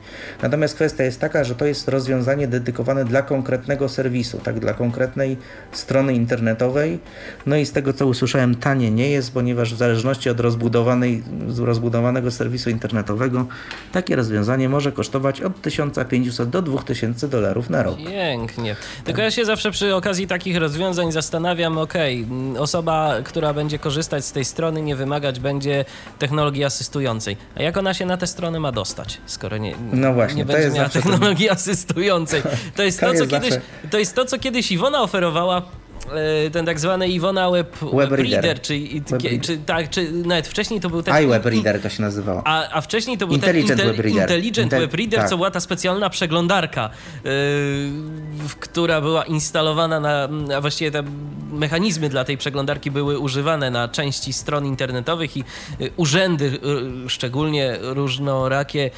Natomiast 0.43 0.75
kwestia 0.75 1.05
jest 1.05 1.21
taka, 1.21 1.45
że 1.45 1.55
to 1.55 1.67
jest 1.67 1.89
rozwiązanie 1.89 2.49
dedykowane 2.49 3.05
dla 3.05 3.23
konkretnego 3.23 3.89
serwisu, 3.89 4.39
tak, 4.39 4.61
dla 4.61 4.75
konkretnej 4.75 5.37
strony 5.73 6.15
internetowej. 6.15 6.99
No 7.47 7.57
i 7.57 7.67
z 7.67 7.73
tego 7.73 7.93
co 7.93 8.07
usłyszałem, 8.07 8.55
tanie 8.55 8.91
nie 8.91 9.11
jest, 9.11 9.35
ponieważ 9.35 9.75
w 9.75 9.77
zależności 9.77 10.31
od 10.31 10.41
rozbudowanej, 10.41 11.23
rozbudowanego 11.59 12.31
serwisu 12.31 12.71
internetowego 12.71 13.47
takie 13.93 14.17
rozwiązanie 14.17 14.69
może 14.69 14.93
kosztować 14.93 15.41
od 15.41 15.63
1500 15.63 16.49
do 16.49 16.63
2000 16.63 17.29
dolarów 17.29 17.71
na 17.71 17.83
rok. 17.83 17.97
Pięknie. 17.97 18.77
Tylko 19.05 19.23
ja 19.23 19.31
się 19.31 19.45
zawsze 19.45 19.72
przy 19.73 19.94
okazji 19.94 20.27
takich 20.27 20.57
rozwiązań 20.57 21.12
zastanawiam, 21.12 21.78
ok, 21.78 21.94
osoba, 22.59 23.15
która 23.24 23.55
będzie 23.55 23.78
korzystać 23.78 24.24
z 24.24 24.32
tej 24.32 24.44
strony, 24.44 24.82
nie 24.82 24.97
wymagać 24.97 25.40
będzie 25.40 25.85
technologii 26.19 26.65
asystującej. 26.65 27.36
A 27.57 27.62
jak 27.62 27.77
ona 27.77 27.94
się 27.94 28.07
na 28.07 28.16
tę 28.16 28.27
stronę 28.27 28.61
ma 28.61 28.73
dostać, 28.73 29.20
skoro 29.27 29.59
nie, 29.59 29.74
no 29.93 30.12
właśnie, 30.12 30.36
nie 30.36 30.44
będzie 30.44 30.70
miała 30.70 30.89
technologii 30.89 31.47
ten... 31.47 31.57
asystującej? 31.57 32.43
To 32.77 32.82
jest 32.82 33.01
to, 33.01 33.07
to, 33.07 33.12
jest 33.12 33.31
co 33.31 33.40
kiedyś, 33.40 33.55
to 33.90 33.99
jest 33.99 34.15
to, 34.15 34.24
co 34.24 34.39
kiedyś 34.39 34.73
Iwona 34.73 35.03
oferowała 35.03 35.62
ten 36.53 36.66
tak 36.66 36.81
zwany 36.81 37.09
Iwona 37.09 37.51
Web, 37.51 37.77
Web 37.93 38.11
Reader, 38.11 38.33
Reader 38.33 38.61
czy, 38.61 38.81
Web 39.11 39.43
czy, 39.43 39.59
tak, 39.59 39.91
czy 39.91 40.12
nawet 40.12 40.49
wcześniej 40.49 40.81
to 40.81 40.91
był 40.91 41.03
ten... 41.03 41.24
iWeb 41.24 41.47
Reader 41.47 41.83
to 41.83 41.89
się 41.89 42.03
nazywało. 42.03 42.43
A, 42.45 42.70
a 42.70 42.81
wcześniej 42.81 43.19
to 43.19 43.27
był 43.27 43.37
Intelligent 43.37 43.81
ten 43.81 43.89
Web 43.89 43.99
Reader. 43.99 44.23
Intelligent 44.23 44.66
Intel, 44.66 44.81
Web 44.81 44.95
Reader, 44.95 45.20
tak. 45.20 45.29
co 45.29 45.37
była 45.37 45.51
ta 45.51 45.61
specjalna 45.61 46.11
przeglądarka, 46.11 46.91
yy, 47.24 47.31
która 48.61 49.01
była 49.01 49.24
instalowana 49.24 50.01
na, 50.01 50.29
a 50.57 50.61
właściwie 50.61 50.91
te 50.91 51.03
mechanizmy 51.53 52.09
dla 52.09 52.24
tej 52.24 52.39
przeglądarki 52.39 52.91
były 52.91 53.19
używane 53.19 53.70
na 53.70 53.89
części 53.89 54.33
stron 54.33 54.66
internetowych 54.66 55.37
i 55.37 55.45
yy, 55.79 55.91
urzędy, 55.97 56.59
yy, 57.03 57.11
szczególnie 57.11 57.79
różnorakie, 57.81 58.91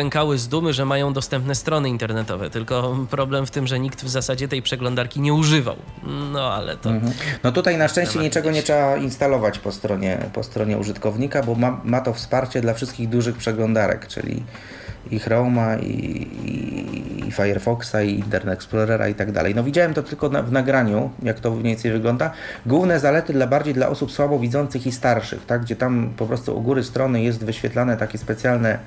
pękały 0.00 0.38
z 0.38 0.48
dumy, 0.48 0.72
że 0.72 0.84
mają 0.84 1.12
dostępne 1.12 1.54
strony 1.54 1.88
internetowe. 1.88 2.50
Tylko 2.50 2.96
problem 3.10 3.46
w 3.46 3.50
tym, 3.50 3.66
że 3.66 3.80
nikt 3.80 4.04
w 4.04 4.08
zasadzie 4.08 4.48
tej 4.48 4.62
przeglądarki 4.62 5.20
nie 5.20 5.34
używał. 5.34 5.76
No 6.32 6.52
ale 6.54 6.76
to. 6.76 6.90
Mhm. 6.90 7.12
No 7.44 7.52
tutaj 7.52 7.78
na 7.78 7.88
szczęście 7.88 8.18
niczego 8.18 8.50
nie 8.50 8.62
trzeba 8.62 8.96
instalować 8.96 9.58
po 9.58 9.72
stronie, 9.72 10.18
po 10.32 10.42
stronie 10.42 10.78
użytkownika, 10.78 11.42
bo 11.42 11.54
ma, 11.54 11.80
ma 11.84 12.00
to 12.00 12.12
wsparcie 12.12 12.60
dla 12.60 12.74
wszystkich 12.74 13.08
dużych 13.08 13.36
przeglądarek, 13.36 14.06
czyli 14.06 14.42
i 15.10 15.18
Chroma, 15.18 15.76
i, 15.76 15.86
i, 15.86 17.28
i, 17.28 17.32
Firefoxa, 17.32 18.02
i 18.02 18.14
Internet 18.14 18.54
Explorera 18.54 19.08
i 19.08 19.14
tak 19.14 19.32
dalej. 19.32 19.54
No 19.54 19.64
widziałem 19.64 19.94
to 19.94 20.02
tylko 20.02 20.28
na, 20.28 20.42
w 20.42 20.52
nagraniu, 20.52 21.10
jak 21.22 21.40
to 21.40 21.50
mniej 21.50 21.62
więcej 21.62 21.92
wygląda. 21.92 22.30
Główne 22.66 23.00
zalety 23.00 23.32
dla 23.32 23.46
bardziej 23.46 23.74
dla 23.74 23.88
osób 23.88 24.12
słabowidzących 24.12 24.86
i 24.86 24.92
starszych, 24.92 25.46
tak, 25.46 25.62
gdzie 25.62 25.76
tam 25.76 26.12
po 26.16 26.26
prostu 26.26 26.58
u 26.58 26.60
góry 26.62 26.84
strony 26.84 27.22
jest 27.22 27.44
wyświetlane 27.44 27.96
takie 27.96 28.18
specjalne 28.18 28.78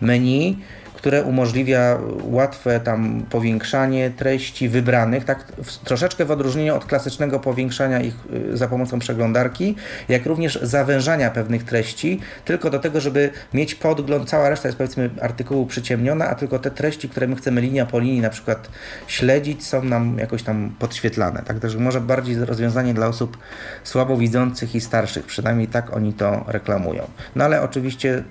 menu, 0.00 0.56
które 1.04 1.22
umożliwia 1.22 1.98
łatwe 2.22 2.80
tam 2.80 3.26
powiększanie 3.30 4.10
treści 4.10 4.68
wybranych, 4.68 5.24
tak 5.24 5.52
troszeczkę 5.84 6.24
w 6.24 6.30
odróżnieniu 6.30 6.76
od 6.76 6.84
klasycznego 6.84 7.40
powiększania 7.40 8.00
ich 8.00 8.14
y, 8.52 8.56
za 8.56 8.68
pomocą 8.68 8.98
przeglądarki, 8.98 9.76
jak 10.08 10.26
również 10.26 10.58
zawężania 10.62 11.30
pewnych 11.30 11.64
treści, 11.64 12.20
tylko 12.44 12.70
do 12.70 12.78
tego, 12.78 13.00
żeby 13.00 13.30
mieć 13.54 13.74
podgląd, 13.74 14.28
cała 14.28 14.48
reszta 14.48 14.68
jest 14.68 14.78
powiedzmy 14.78 15.10
artykułu 15.20 15.66
przyciemniona, 15.66 16.28
a 16.28 16.34
tylko 16.34 16.58
te 16.58 16.70
treści, 16.70 17.08
które 17.08 17.26
my 17.26 17.36
chcemy 17.36 17.60
linia 17.60 17.86
po 17.86 17.98
linii 17.98 18.20
na 18.20 18.30
przykład 18.30 18.68
śledzić, 19.06 19.66
są 19.66 19.84
nam 19.84 20.18
jakoś 20.18 20.42
tam 20.42 20.74
podświetlane. 20.78 21.42
Tak, 21.46 21.58
także 21.58 21.78
może 21.78 22.00
bardziej 22.00 22.36
rozwiązanie 22.36 22.94
dla 22.94 23.06
osób 23.06 23.38
słabowidzących 23.82 24.74
i 24.74 24.80
starszych, 24.80 25.26
przynajmniej 25.26 25.68
tak 25.68 25.96
oni 25.96 26.12
to 26.12 26.44
reklamują. 26.48 27.06
No 27.36 27.44
ale 27.44 27.62
oczywiście 27.62 28.24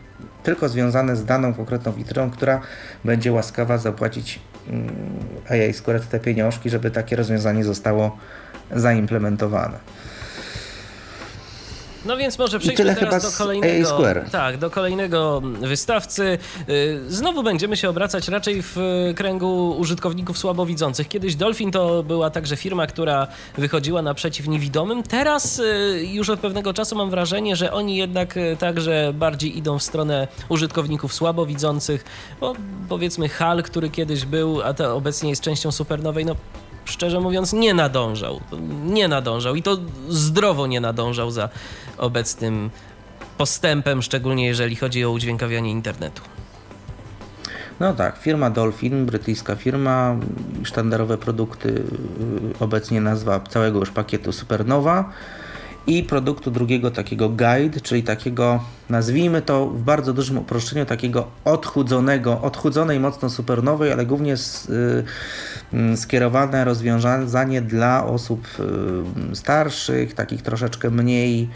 tylko 0.43 0.69
związane 0.69 1.15
z 1.15 1.25
daną 1.25 1.53
konkretną 1.53 1.91
witryną, 1.91 2.31
która 2.31 2.61
będzie 3.05 3.31
łaskawa 3.31 3.77
zapłacić 3.77 4.39
AI 5.49 5.61
mm, 5.61 5.73
Squared 5.73 6.09
te 6.09 6.19
pieniążki, 6.19 6.69
żeby 6.69 6.91
takie 6.91 7.15
rozwiązanie 7.15 7.63
zostało 7.63 8.17
zaimplementowane. 8.71 9.77
No 12.05 12.17
więc 12.17 12.39
może 12.39 12.59
przejdźmy 12.59 12.95
teraz 12.95 13.31
do 13.31 13.43
kolejnego, 13.43 13.99
tak, 14.31 14.57
do 14.57 14.69
kolejnego 14.69 15.41
wystawcy. 15.61 16.37
Y, 16.69 16.99
znowu 17.07 17.43
będziemy 17.43 17.77
się 17.77 17.89
obracać 17.89 18.27
raczej 18.27 18.61
w 18.61 18.77
kręgu 19.15 19.75
użytkowników 19.77 20.37
słabowidzących. 20.37 21.07
Kiedyś 21.07 21.35
Dolphin 21.35 21.71
to 21.71 22.03
była 22.03 22.29
także 22.29 22.55
firma, 22.57 22.87
która 22.87 23.27
wychodziła 23.57 24.01
naprzeciw 24.01 24.47
niewidomym. 24.47 25.03
Teraz 25.03 25.59
y, 25.59 25.63
już 26.11 26.29
od 26.29 26.39
pewnego 26.39 26.73
czasu 26.73 26.95
mam 26.95 27.09
wrażenie, 27.09 27.55
że 27.55 27.73
oni 27.73 27.97
jednak 27.97 28.37
y, 28.37 28.57
także 28.59 29.13
bardziej 29.15 29.57
idą 29.57 29.79
w 29.79 29.83
stronę 29.83 30.27
użytkowników 30.49 31.13
słabowidzących, 31.13 32.05
bo 32.39 32.53
powiedzmy 32.89 33.29
HAL, 33.29 33.63
który 33.63 33.89
kiedyś 33.89 34.25
był, 34.25 34.61
a 34.61 34.73
to 34.73 34.95
obecnie 34.95 35.29
jest 35.29 35.41
częścią 35.41 35.71
Supernowej, 35.71 36.25
no 36.25 36.35
szczerze 36.85 37.19
mówiąc, 37.19 37.53
nie 37.53 37.73
nadążał. 37.73 38.41
Nie 38.85 39.07
nadążał 39.07 39.55
i 39.55 39.63
to 39.63 39.77
zdrowo 40.09 40.67
nie 40.67 40.81
nadążał 40.81 41.31
za 41.31 41.49
obecnym 41.97 42.69
postępem, 43.37 44.01
szczególnie 44.01 44.45
jeżeli 44.45 44.75
chodzi 44.75 45.05
o 45.05 45.11
udźwiękawianie 45.11 45.71
internetu. 45.71 46.21
No 47.79 47.93
tak, 47.93 48.17
firma 48.17 48.49
Dolphin, 48.49 49.05
brytyjska 49.05 49.55
firma, 49.55 50.15
sztandarowe 50.63 51.17
produkty, 51.17 51.69
y, 51.69 51.83
obecnie 52.59 53.01
nazwa 53.01 53.39
całego 53.39 53.79
już 53.79 53.91
pakietu 53.91 54.31
Supernowa 54.31 55.11
i 55.87 56.03
produktu 56.03 56.51
drugiego 56.51 56.91
takiego 56.91 57.29
guide, 57.29 57.81
czyli 57.81 58.03
takiego, 58.03 58.63
nazwijmy 58.89 59.41
to 59.41 59.67
w 59.67 59.81
bardzo 59.81 60.13
dużym 60.13 60.37
uproszczeniu, 60.37 60.85
takiego 60.85 61.27
odchudzonego, 61.45 62.41
odchudzonej 62.41 62.99
mocno 62.99 63.29
supernowej, 63.29 63.91
ale 63.91 64.05
głównie 64.05 64.37
z, 64.37 64.69
y, 64.69 65.97
skierowane 65.97 66.65
rozwiązanie 66.65 67.61
dla 67.61 68.05
osób 68.05 68.47
y, 69.31 69.35
starszych, 69.35 70.13
takich 70.13 70.41
troszeczkę 70.41 70.89
mniej 70.89 71.49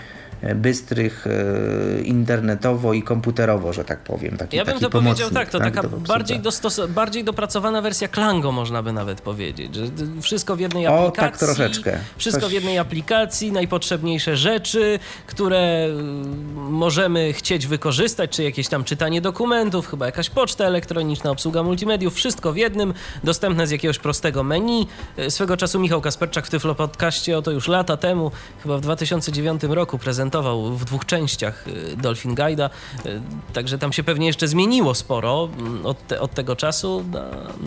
bystrych 0.56 1.28
e, 1.28 2.02
internetowo 2.02 2.94
i 2.94 3.04
komputerowo, 3.04 3.74
że 3.74 3.86
tak 3.86 4.00
powiem. 4.00 4.38
Taki, 4.38 4.58
ja 4.58 4.66
bym 4.66 4.74
taki 4.74 4.86
to 4.86 4.90
powiedział 4.90 5.30
tak, 5.30 5.50
to 5.50 5.60
tak, 5.60 5.76
taka 5.76 5.88
bardziej, 5.88 6.40
dostos- 6.40 6.88
bardziej 6.88 7.24
dopracowana 7.24 7.82
wersja 7.82 8.08
Klango 8.08 8.52
można 8.52 8.84
by 8.84 8.94
nawet 8.94 9.22
powiedzieć, 9.22 9.76
że 9.76 9.84
wszystko 10.22 10.56
w 10.56 10.60
jednej 10.60 10.88
aplikacji. 10.88 11.20
O, 11.20 11.30
tak 11.30 11.38
troszeczkę. 11.38 12.00
Wszystko 12.18 12.42
Coś... 12.42 12.50
w 12.50 12.54
jednej 12.54 12.78
aplikacji, 12.78 13.52
najpotrzebniejsze 13.52 14.38
rzeczy, 14.38 15.00
które 15.28 15.86
mm, 15.86 16.54
możemy 16.72 17.34
chcieć 17.34 17.68
wykorzystać, 17.68 18.32
czy 18.32 18.44
jakieś 18.44 18.68
tam 18.68 18.84
czytanie 18.84 19.22
dokumentów, 19.22 19.88
chyba 19.88 20.06
jakaś 20.06 20.30
poczta 20.30 20.66
elektroniczna, 20.66 21.32
obsługa 21.32 21.64
multimediów, 21.64 22.14
wszystko 22.14 22.54
w 22.54 22.58
jednym, 22.58 22.94
dostępne 23.24 23.68
z 23.68 23.72
jakiegoś 23.72 24.00
prostego 24.00 24.44
menu. 24.44 24.88
E, 25.18 25.32
swego 25.32 25.58
czasu 25.58 25.80
Michał 25.80 26.02
Kasperczak 26.02 26.48
w 26.48 26.50
Tyflo 26.50 26.76
Podcaście, 26.76 27.38
oto 27.38 27.52
już 27.52 27.68
lata 27.68 27.98
temu, 27.98 28.32
chyba 28.64 28.78
w 28.78 28.82
2009 28.82 29.64
roku 29.64 29.98
prezentował 29.98 30.27
prezentował 30.32 30.78
w 30.78 30.86
dwóch 30.86 31.06
częściach 31.06 31.68
y, 31.68 31.98
Dolphin 31.98 32.36
Guide'a, 32.36 32.70
y, 33.06 33.22
także 33.54 33.78
tam 33.78 33.94
się 33.94 34.04
pewnie 34.04 34.28
jeszcze 34.28 34.48
zmieniło 34.48 34.96
sporo 34.96 35.50
mm, 35.58 35.86
od, 35.86 36.08
te, 36.08 36.22
od 36.22 36.34
tego 36.34 36.56
czasu, 36.56 37.04
no, 37.12 37.20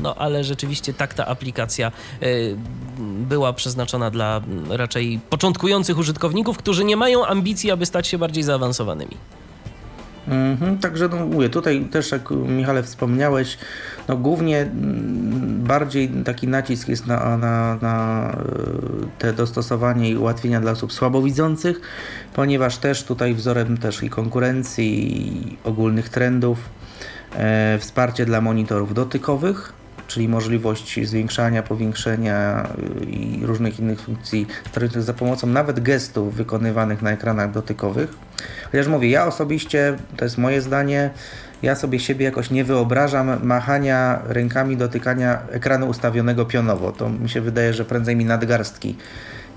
no, 0.03 0.15
ale 0.15 0.45
rzeczywiście 0.45 0.95
tak 0.95 1.15
ta 1.15 1.27
aplikacja 1.27 1.93
y, 2.23 2.57
była 2.99 3.53
przeznaczona 3.53 4.11
dla 4.11 4.37
mm, 4.37 4.73
raczej 4.73 5.21
początkujących 5.31 5.99
użytkowników, 5.99 6.59
którzy 6.59 6.85
nie 6.85 6.97
mają 6.97 7.27
ambicji, 7.27 7.71
aby 7.71 7.87
stać 7.87 8.07
się 8.09 8.19
bardziej 8.19 8.43
zaawansowanymi. 8.43 9.17
Mhm, 10.29 10.79
także 10.79 11.09
no 11.09 11.27
mówię, 11.27 11.49
tutaj 11.49 11.85
też 11.85 12.13
jak 12.13 12.31
Michale 12.31 12.83
wspomniałeś, 12.83 13.59
no 14.09 14.17
głównie 14.17 14.61
mm, 14.61 15.65
bardziej 15.65 16.09
taki 16.09 16.49
nacisk 16.49 16.89
jest 16.89 17.07
na, 17.07 17.37
na, 17.37 17.79
na 17.83 18.29
e, 18.31 18.37
te 19.19 19.33
dostosowanie 19.33 20.11
i 20.11 20.17
ułatwienia 20.17 20.61
dla 20.61 20.73
osób 20.73 20.93
słabowidzących, 20.93 21.81
ponieważ 22.35 22.79
też 22.79 23.05
tutaj 23.05 23.35
wzorem 23.35 23.77
też 23.77 24.03
i 24.03 24.11
konkurencji 24.11 25.19
i 25.27 25.59
ogólnych 25.65 26.09
trendów 26.09 26.59
e, 27.37 27.79
wsparcie 27.79 28.27
dla 28.27 28.41
monitorów 28.41 28.95
dotykowych, 28.95 29.73
czyli 30.11 30.29
możliwość 30.29 31.09
zwiększania, 31.09 31.63
powiększenia 31.63 32.67
y, 33.03 33.05
i 33.05 33.47
różnych 33.47 33.81
innych 33.81 34.01
funkcji 34.01 34.47
za 34.97 35.15
pomocą 35.15 35.47
nawet 35.47 35.81
gestów 35.81 36.35
wykonywanych 36.35 37.03
na 37.03 37.11
ekranach 37.11 37.51
dotykowych. 37.51 38.11
Chociaż 38.65 38.87
mówię, 38.87 39.11
ja 39.11 39.27
osobiście, 39.27 39.97
to 40.17 40.25
jest 40.25 40.39
moje 40.39 40.61
zdanie, 40.61 41.11
ja 41.63 41.75
sobie 41.75 42.01
siebie 42.01 42.25
jakoś 42.25 42.51
nie 42.51 42.65
wyobrażam 42.65 43.47
machania 43.47 44.23
rękami, 44.27 44.77
dotykania 44.77 45.39
ekranu 45.51 45.89
ustawionego 45.89 46.45
pionowo. 46.45 46.93
To 46.93 47.09
mi 47.09 47.29
się 47.29 47.41
wydaje, 47.41 47.75
że 47.75 47.85
prędzej 47.85 48.17
mi 48.17 48.25
nadgarstki 48.25 48.97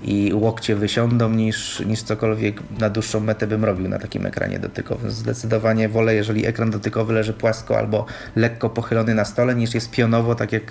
i 0.04 0.34
łokcie 0.34 0.76
wysiądą 0.76 1.30
niż, 1.30 1.80
niż 1.80 2.02
cokolwiek 2.02 2.60
na 2.78 2.90
dłuższą 2.90 3.20
metę 3.20 3.46
bym 3.46 3.64
robił 3.64 3.88
na 3.88 3.98
takim 3.98 4.26
ekranie 4.26 4.58
dotykowym. 4.58 5.10
Zdecydowanie 5.10 5.88
wolę, 5.88 6.14
jeżeli 6.14 6.46
ekran 6.46 6.70
dotykowy 6.70 7.12
leży 7.12 7.32
płasko 7.32 7.78
albo 7.78 8.06
lekko 8.36 8.70
pochylony 8.70 9.14
na 9.14 9.24
stole, 9.24 9.54
niż 9.54 9.74
jest 9.74 9.90
pionowo, 9.90 10.34
tak 10.34 10.52
jak, 10.52 10.62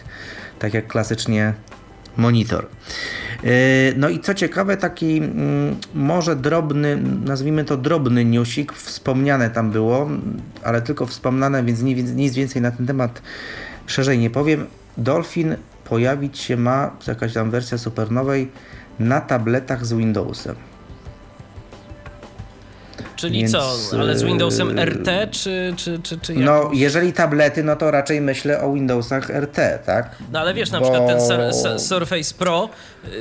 tak 0.60 0.74
jak 0.74 0.88
klasycznie 0.88 1.54
monitor. 2.18 2.66
E, 3.44 3.50
no 3.98 4.10
i 4.10 4.20
co 4.20 4.34
ciekawe, 4.34 4.78
taki 4.78 5.18
mm, 5.18 5.76
może 5.94 6.36
drobny, 6.36 6.98
nazwijmy 7.26 7.66
to 7.66 7.78
drobny 7.78 8.26
newsik, 8.26 8.74
wspomniane 8.74 9.50
tam 9.50 9.72
było, 9.72 10.10
ale 10.64 10.82
tylko 10.82 11.06
wspomniane, 11.06 11.64
więc 11.64 11.82
nic 12.16 12.36
więcej 12.36 12.62
na 12.62 12.72
ten 12.72 12.88
temat 12.88 13.22
szerzej 13.88 14.18
nie 14.20 14.30
powiem. 14.30 14.66
Dolphin 14.98 15.56
pojawić 15.86 16.40
się 16.40 16.58
ma, 16.58 16.92
jakaś 17.08 17.34
tam 17.34 17.52
wersja 17.52 17.78
supernowej, 17.78 18.52
na 19.00 19.22
tabletach 19.22 19.86
z 19.86 19.94
Windowsem. 19.94 20.73
Czyli 23.24 23.40
Więc, 23.40 23.52
co, 23.52 23.76
ale 24.00 24.18
z 24.18 24.24
Windowsem 24.24 24.80
e, 24.80 24.86
RT 24.86 25.08
czy, 25.32 25.74
czy, 25.78 26.00
czy, 26.04 26.20
czy 26.20 26.34
jak? 26.34 26.44
No, 26.46 26.70
jeżeli 26.74 27.14
tablety, 27.14 27.64
no 27.64 27.76
to 27.76 27.92
raczej 27.92 28.22
myślę 28.22 28.62
o 28.62 28.74
Windowsach 28.74 29.30
RT, 29.30 29.56
tak? 29.86 30.16
No 30.32 30.40
ale 30.40 30.54
wiesz, 30.54 30.72
na 30.72 30.80
Bo- 30.80 30.86
przykład 30.92 31.08
ten 31.08 31.20
Sur- 31.20 31.54
Sur- 31.54 31.80
Surface 31.80 32.34
Pro 32.38 32.70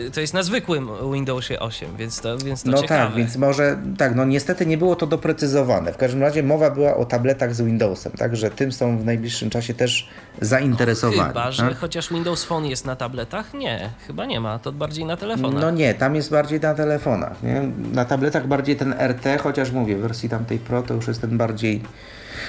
y, 0.07 0.11
to 0.11 0.21
jest 0.21 0.35
na 0.35 0.43
zwykłym 0.43 0.89
Windowsie 1.13 1.59
8, 1.61 1.97
więc 1.97 2.21
to, 2.21 2.39
więc 2.39 2.63
to 2.63 2.71
No 2.71 2.83
ciekawe. 2.83 3.07
tak, 3.07 3.15
więc 3.17 3.37
może, 3.37 3.79
tak, 3.99 4.15
no 4.15 4.25
niestety 4.25 4.67
nie 4.67 4.79
było 4.79 4.97
to 4.97 5.07
doprecyzowane. 5.07 5.93
W 5.93 5.97
każdym 5.97 6.23
razie 6.23 6.43
mowa 6.43 6.71
była 6.71 6.97
o 6.97 7.05
tabletach 7.05 7.55
z 7.55 7.61
Windowsem, 7.63 8.13
tak, 8.13 8.37
że 8.37 8.51
tym 8.51 8.73
są 8.73 8.99
w 8.99 9.05
najbliższym 9.05 9.51
czasie 9.51 9.75
też 9.75 10.09
zainteresowani. 10.41 11.29
Chyba, 11.29 11.51
że 11.53 11.63
tak? 11.63 11.77
chociaż 11.79 12.09
Windows 12.13 12.45
Phone 12.45 12.67
jest 12.67 12.85
na 12.87 12.97
tabletach? 12.97 13.55
Nie, 13.55 13.91
chyba 14.07 14.27
nie 14.27 14.41
ma, 14.41 14.59
to 14.59 14.73
bardziej 14.73 15.05
na 15.05 15.17
telefonach. 15.17 15.63
No 15.63 15.71
nie, 15.71 15.95
tam 15.95 16.15
jest 16.15 16.31
bardziej 16.31 16.61
na 16.61 16.75
telefonach, 16.75 17.43
nie? 17.43 17.63
Na 17.93 18.05
tabletach 18.05 18.47
bardziej 18.47 18.77
ten 18.77 18.93
RT, 18.99 19.25
chociaż 19.43 19.71
mówię, 19.71 19.92
w 19.97 20.01
wersji 20.01 20.29
tamtej 20.29 20.59
Pro 20.59 20.83
to 20.83 20.95
już 20.95 21.09
jest 21.09 21.21
ten 21.21 21.39
bardziej... 21.39 21.83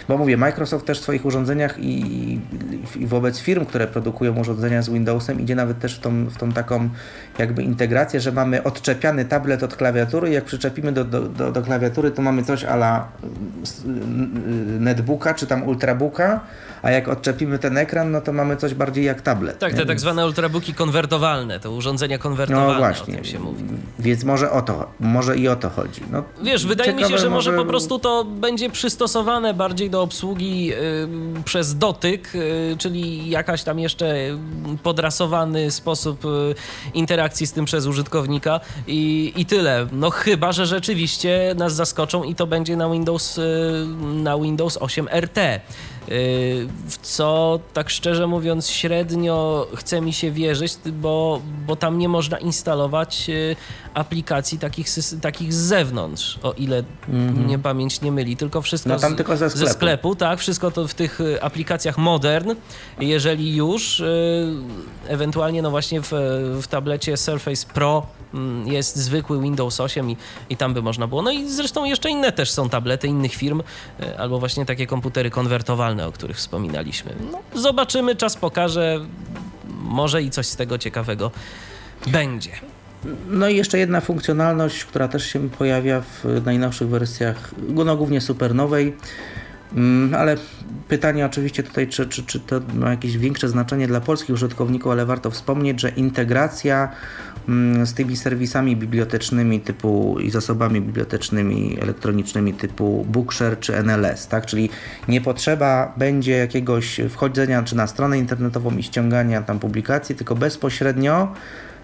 Bo 0.08 0.18
mówię, 0.18 0.38
Microsoft 0.38 0.86
też 0.86 1.00
w 1.00 1.04
swoich 1.04 1.26
urządzeniach 1.26 1.80
i, 1.80 2.40
i 2.96 3.06
wobec 3.06 3.40
firm, 3.40 3.66
które 3.66 3.88
produkują 3.88 4.40
urządzenia 4.40 4.82
z 4.82 4.90
Windowsem, 4.90 5.42
idzie 5.42 5.56
nawet 5.56 5.80
też 5.80 5.96
w 5.96 6.00
tą, 6.00 6.26
w 6.26 6.38
tą 6.38 6.52
taką 6.52 6.90
jakby 7.38 7.64
integrację, 7.64 8.20
że 8.20 8.32
mamy 8.32 8.64
odczepiany 8.64 9.26
tablet 9.26 9.64
od 9.64 9.76
klawiatury 9.76 10.30
i 10.30 10.34
jak 10.34 10.46
przyczepimy 10.46 10.92
do, 10.92 11.06
do, 11.06 11.22
do, 11.22 11.52
do 11.52 11.62
klawiatury, 11.62 12.12
to 12.12 12.22
mamy 12.22 12.44
coś 12.44 12.64
ala 12.64 13.08
netbooka 14.80 15.34
czy 15.34 15.48
tam 15.48 15.64
ultrabooka, 15.64 16.40
a 16.82 16.92
jak 16.92 17.08
odczepimy 17.08 17.60
ten 17.60 17.78
ekran, 17.78 18.12
no 18.12 18.22
to 18.22 18.34
mamy 18.34 18.58
coś 18.58 18.74
bardziej 18.74 19.06
jak 19.06 19.22
tablet. 19.22 19.60
Tak, 19.60 19.74
nie? 19.74 19.80
te 19.80 19.86
tak 19.86 20.00
zwane 20.00 20.26
ultrabooki 20.26 20.74
konwertowalne, 20.74 21.60
to 21.60 21.72
urządzenia 21.72 22.18
konwertowalne, 22.18 22.74
no 22.74 22.80
właśnie, 22.80 23.14
o 23.14 23.18
tym 23.18 23.26
się 23.26 23.40
mówi. 23.40 23.64
więc 24.00 24.24
może 24.24 24.52
o 24.52 24.62
to, 24.62 24.92
może 25.00 25.38
i 25.38 25.48
o 25.48 25.56
to 25.56 25.70
chodzi. 25.70 26.02
No, 26.12 26.24
Wiesz, 26.44 26.66
wydaje 26.66 26.94
mi 26.94 27.00
się, 27.00 27.06
ciekawe 27.06 27.22
że 27.22 27.30
może 27.30 27.54
po 27.54 27.66
prostu 27.66 28.00
to 28.00 28.26
będzie 28.26 28.70
przystosowane 28.70 29.54
bardziej 29.54 29.90
do 29.90 30.02
obsługi 30.02 30.74
y, 30.74 31.44
przez 31.46 31.78
dotyk, 31.78 32.36
y, 32.36 32.76
czyli 32.78 33.30
jakaś 33.30 33.64
tam 33.64 33.80
jeszcze 33.80 34.06
y, 34.06 34.38
podrasowany 34.84 35.72
sposób 35.72 36.26
y, 36.26 36.56
interakcji 36.94 37.23
z 37.32 37.54
tym 37.54 37.66
przez 37.66 37.86
użytkownika 37.86 38.60
i, 38.88 39.34
i 39.36 39.46
tyle. 39.46 39.88
No 39.92 40.10
chyba, 40.10 40.52
że 40.52 40.66
rzeczywiście 40.66 41.56
nas 41.58 41.76
zaskoczą 41.76 42.24
i 42.24 42.36
to 42.36 42.48
będzie 42.48 42.76
na 42.76 42.90
Windows, 42.90 43.38
y, 43.38 43.42
na 44.14 44.38
Windows 44.38 44.78
8 44.78 45.08
RT. 45.08 45.40
Y, 46.10 46.68
W 46.90 46.98
co 47.02 47.60
tak 47.74 47.90
szczerze 47.90 48.28
mówiąc 48.28 48.70
średnio 48.70 49.68
chce 49.76 50.02
mi 50.02 50.14
się 50.14 50.32
wierzyć, 50.32 50.74
bo, 50.86 51.42
bo 51.68 51.76
tam 51.76 51.98
nie 51.98 52.10
można 52.10 52.38
instalować 52.38 53.30
y, 53.30 53.56
aplikacji 53.94 54.60
takich, 54.60 54.88
takich 55.22 55.54
z 55.54 55.58
zewnątrz, 55.58 56.40
o 56.44 56.54
ile 56.54 56.84
mnie 57.08 57.60
pamięć 57.60 58.02
nie 58.02 58.12
myli, 58.12 58.38
tylko 58.38 58.62
wszystko. 58.62 58.90
No 58.90 59.00
tam 59.00 59.14
z, 59.14 59.16
tylko 59.16 59.38
ze 59.38 59.50
ze 59.50 59.56
sklepu. 59.58 59.74
sklepu, 59.74 60.16
tak, 60.16 60.40
wszystko 60.40 60.72
to 60.72 60.88
w 60.88 60.94
tych 60.94 61.22
y, 61.22 61.42
aplikacjach 61.42 61.98
modern, 61.98 62.52
jeżeli 63.00 63.56
już, 63.56 64.04
ewentualnie 65.08 65.62
no 65.62 65.72
właśnie 65.72 66.02
w, 66.02 66.12
w 66.62 66.68
tablecie 66.68 67.18
Surface 67.18 67.68
Pro 67.74 68.06
mm, 68.34 68.68
jest 68.68 68.96
zwykły 68.96 69.42
Windows 69.42 69.80
8 69.80 70.10
i, 70.10 70.18
i 70.50 70.58
tam 70.58 70.74
by 70.74 70.82
można 70.82 71.08
było. 71.08 71.22
No 71.22 71.32
i 71.32 71.50
zresztą 71.50 71.86
jeszcze 71.86 72.10
inne 72.10 72.32
też 72.32 72.52
są 72.52 72.70
tablety 72.70 73.08
innych 73.08 73.34
firm, 73.34 73.64
albo 74.18 74.40
właśnie 74.40 74.66
takie 74.66 74.88
komputery 74.88 75.30
konwertowalne, 75.30 75.93
o 76.00 76.12
których 76.12 76.38
wspominaliśmy. 76.38 77.12
No, 77.32 77.62
zobaczymy, 77.62 78.16
czas 78.16 78.38
pokaże, 78.38 79.00
może 79.84 80.24
i 80.24 80.30
coś 80.30 80.48
z 80.48 80.56
tego 80.56 80.78
ciekawego 80.78 81.32
będzie. 82.08 82.52
no 83.28 83.50
i 83.50 83.56
jeszcze 83.56 83.78
jedna 83.78 84.02
funkcjonalność, 84.02 84.86
która 84.86 85.08
też 85.08 85.26
się 85.26 85.50
pojawia 85.50 86.02
w 86.02 86.42
najnowszych 86.46 86.90
wersjach, 86.90 87.52
no 87.70 87.98
głównie 87.98 88.22
supernowej, 88.22 88.94
Mm, 89.76 90.16
ale 90.16 90.38
pytanie 90.88 91.26
oczywiście 91.26 91.64
tutaj, 91.64 91.88
czy, 91.88 92.08
czy, 92.08 92.24
czy 92.24 92.40
to 92.40 92.62
ma 92.74 92.90
jakieś 92.90 93.18
większe 93.18 93.50
znaczenie 93.50 93.88
dla 93.88 94.02
polskich 94.02 94.30
użytkowników, 94.36 94.92
ale 94.92 95.06
warto 95.06 95.32
wspomnieć, 95.32 95.82
że 95.82 95.90
integracja 95.90 96.90
z 97.84 97.94
tymi 97.94 98.18
serwisami 98.18 98.76
bibliotecznymi 98.76 99.60
typu 99.60 100.20
i 100.20 100.30
zasobami 100.30 100.82
bibliotecznymi 100.82 101.78
elektronicznymi 101.82 102.54
typu 102.54 103.06
Bookshare 103.10 103.60
czy 103.60 103.84
NLS, 103.84 104.28
tak? 104.28 104.46
Czyli 104.46 104.70
nie 105.08 105.22
potrzeba 105.22 105.94
będzie 105.98 106.32
jakiegoś 106.32 107.02
wchodzenia 107.10 107.64
czy 107.64 107.76
na 107.76 107.88
stronę 107.88 108.18
internetową 108.18 108.78
i 108.78 108.84
ściągania 108.84 109.42
tam 109.42 109.60
publikacji, 109.60 110.16
tylko 110.16 110.36
bezpośrednio 110.36 111.34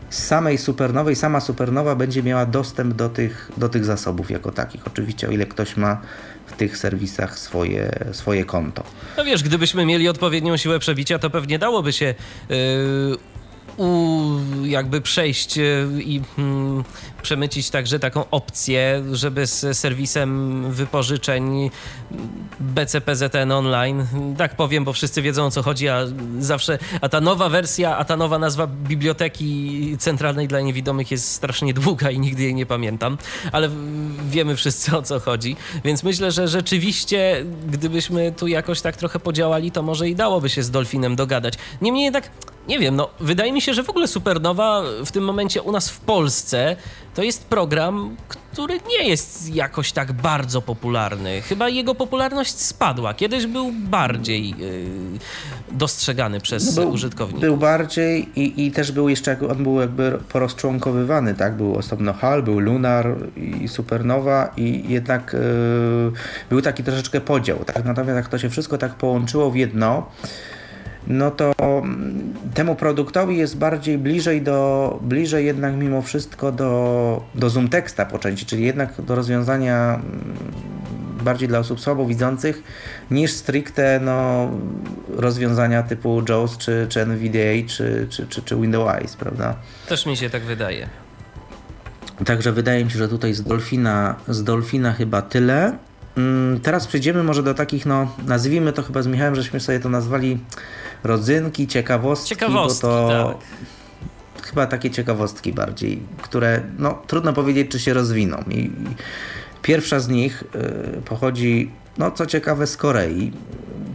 z 0.09 0.23
samej 0.23 0.57
supernowej, 0.57 1.15
sama 1.15 1.39
supernowa 1.39 1.95
będzie 1.95 2.23
miała 2.23 2.45
dostęp 2.45 2.93
do 2.93 3.09
tych, 3.09 3.51
do 3.57 3.69
tych 3.69 3.85
zasobów 3.85 4.31
jako 4.31 4.51
takich. 4.51 4.87
Oczywiście 4.87 5.27
o 5.27 5.31
ile 5.31 5.45
ktoś 5.45 5.77
ma 5.77 6.01
w 6.45 6.53
tych 6.53 6.77
serwisach 6.77 7.39
swoje, 7.39 7.91
swoje 8.11 8.45
konto. 8.45 8.83
No 9.17 9.25
wiesz, 9.25 9.43
gdybyśmy 9.43 9.85
mieli 9.85 10.09
odpowiednią 10.09 10.57
siłę 10.57 10.79
przebicia, 10.79 11.19
to 11.19 11.29
pewnie 11.29 11.59
dałoby 11.59 11.93
się 11.93 12.15
yy, 12.49 12.55
u, 13.79 14.39
jakby 14.63 15.01
przejść 15.01 15.57
yy, 15.57 15.87
i 16.03 16.21
mm, 16.37 16.83
przemycić 17.21 17.69
także 17.69 17.99
taką 17.99 18.29
opcję, 18.31 19.03
żeby 19.11 19.47
z 19.47 19.77
serwisem 19.77 20.63
wypożyczeń 20.71 21.69
BCPZN 22.59 23.51
online, 23.51 24.05
tak 24.37 24.55
powiem, 24.55 24.83
bo 24.83 24.93
wszyscy 24.93 25.21
wiedzą 25.21 25.45
o 25.45 25.51
co 25.51 25.63
chodzi, 25.63 25.89
a 25.89 25.99
zawsze, 26.39 26.77
a 27.01 27.09
ta 27.09 27.21
nowa 27.21 27.49
wersja, 27.49 27.97
a 27.97 28.05
ta 28.05 28.17
nowa 28.17 28.39
nazwa 28.39 28.67
Biblioteki 28.67 29.95
Centralnej 29.99 30.47
dla 30.47 30.61
Niewidomych 30.61 31.11
jest 31.11 31.31
strasznie 31.31 31.73
długa 31.73 32.11
i 32.11 32.19
nigdy 32.19 32.43
jej 32.43 32.55
nie 32.55 32.65
pamiętam, 32.65 33.17
ale 33.51 33.69
wiemy 34.29 34.55
wszyscy 34.55 34.97
o 34.97 35.01
co 35.01 35.19
chodzi, 35.19 35.55
więc 35.83 36.03
myślę, 36.03 36.31
że 36.31 36.47
rzeczywiście 36.47 37.45
gdybyśmy 37.67 38.31
tu 38.31 38.47
jakoś 38.47 38.81
tak 38.81 38.97
trochę 38.97 39.19
podziałali, 39.19 39.71
to 39.71 39.83
może 39.83 40.09
i 40.09 40.15
dałoby 40.15 40.49
się 40.49 40.63
z 40.63 40.71
Dolfinem 40.71 41.15
dogadać. 41.15 41.53
Niemniej 41.81 42.03
jednak, 42.03 42.31
nie 42.69 42.79
wiem, 42.79 42.95
no 42.95 43.09
wydaje 43.19 43.51
mi 43.51 43.61
się, 43.61 43.73
że 43.73 43.83
w 43.83 43.89
ogóle 43.89 44.07
Supernowa 44.07 44.81
w 45.05 45.11
tym 45.11 45.23
momencie 45.23 45.61
u 45.61 45.71
nas 45.71 45.89
w 45.89 45.99
Polsce 45.99 46.75
to 47.15 47.23
jest 47.23 47.45
program, 47.45 48.15
który 48.51 48.79
nie 48.89 49.07
jest 49.09 49.55
jakoś 49.55 49.91
tak 49.91 50.13
bardzo 50.13 50.61
popularny. 50.61 51.41
Chyba 51.41 51.69
jego 51.69 51.95
popularność 51.95 52.59
spadła. 52.59 53.13
Kiedyś 53.13 53.45
był 53.45 53.71
bardziej 53.71 54.49
yy, 54.49 54.85
dostrzegany 55.71 56.39
przez 56.39 56.75
Był- 56.75 56.89
użytkowników. 56.91 57.41
Był 57.41 57.57
bardziej 57.57 58.39
i, 58.39 58.65
i 58.65 58.71
też 58.71 58.91
był 58.91 59.09
jeszcze, 59.09 59.37
on 59.51 59.63
był 59.63 59.79
jakby 59.79 60.19
porozczłonkowywany, 60.29 61.33
tak? 61.35 61.57
Był 61.57 61.75
osobno 61.75 62.13
HAL, 62.13 62.43
był 62.43 62.59
Lunar 62.59 63.15
i 63.61 63.67
Supernowa 63.67 64.51
i 64.57 64.83
jednak 64.87 65.33
yy, 65.33 66.11
był 66.49 66.61
taki 66.61 66.83
troszeczkę 66.83 67.21
podział, 67.21 67.57
tak? 67.65 67.85
Natomiast 67.85 68.15
jak 68.15 68.27
to 68.27 68.37
się 68.37 68.49
wszystko 68.49 68.77
tak 68.77 68.95
połączyło 68.95 69.51
w 69.51 69.55
jedno, 69.55 70.09
no 71.07 71.31
to 71.31 71.53
mm, 71.59 72.33
temu 72.53 72.75
produktowi 72.75 73.37
jest 73.37 73.57
bardziej 73.57 73.97
bliżej 73.97 74.41
do, 74.41 74.99
bliżej 75.01 75.45
jednak 75.45 75.75
mimo 75.75 76.01
wszystko 76.01 76.51
do, 76.51 77.23
do 77.35 77.49
Zoom 77.49 77.69
Texta 77.69 78.05
po 78.05 78.19
części, 78.19 78.45
czyli 78.45 78.65
jednak 78.65 79.01
do 79.01 79.15
rozwiązania 79.15 79.95
mm, 79.95 80.69
bardziej 81.23 81.47
dla 81.47 81.59
osób 81.59 81.79
słabowidzących 81.79 82.63
niż 83.11 83.31
stricte 83.31 83.99
no, 84.03 84.49
rozwiązania 85.09 85.83
typu 85.83 86.23
JAWS 86.29 86.57
czy, 86.57 86.85
czy 86.89 87.01
NVDA 87.01 87.67
czy, 87.67 88.07
czy, 88.09 88.27
czy, 88.27 88.41
czy 88.41 88.55
Windows 88.55 88.95
Eyes, 88.95 89.15
prawda? 89.15 89.55
Też 89.87 90.05
mi 90.05 90.17
się 90.17 90.29
tak 90.29 90.43
wydaje. 90.43 90.89
Także 92.25 92.51
wydaje 92.51 92.85
mi 92.85 92.91
się, 92.91 92.97
że 92.97 93.07
tutaj 93.07 93.33
z 93.33 93.43
Dolfina, 93.43 94.15
z 94.27 94.43
Dolfina 94.43 94.93
chyba 94.93 95.21
tyle. 95.21 95.77
Mm, 96.17 96.59
Teraz 96.59 96.87
przejdziemy 96.87 97.23
może 97.23 97.43
do 97.43 97.53
takich, 97.53 97.85
no 97.85 98.15
nazwijmy 98.27 98.73
to 98.73 98.83
chyba 98.83 99.01
z 99.01 99.07
Michałem, 99.07 99.35
żeśmy 99.35 99.59
sobie 99.59 99.79
to 99.79 99.89
nazwali 99.89 100.39
rodzynki, 101.03 101.67
ciekawostki, 101.67 102.29
Ciekawostki, 102.29 102.87
bo 102.87 103.07
to 103.09 103.37
tak. 104.37 104.45
chyba 104.45 104.67
takie 104.67 104.91
ciekawostki 104.91 105.53
bardziej, 105.53 106.01
które 106.21 106.61
no 106.77 107.01
trudno 107.07 107.33
powiedzieć, 107.33 107.71
czy 107.71 107.79
się 107.79 107.93
rozwiną. 107.93 108.37
I 108.49 108.71
pierwsza 109.61 109.99
z 109.99 110.07
nich 110.09 110.43
y, 110.97 111.01
pochodzi, 111.01 111.71
no 111.97 112.11
co 112.11 112.25
ciekawe, 112.25 112.67
z 112.67 112.77
Korei. 112.77 113.31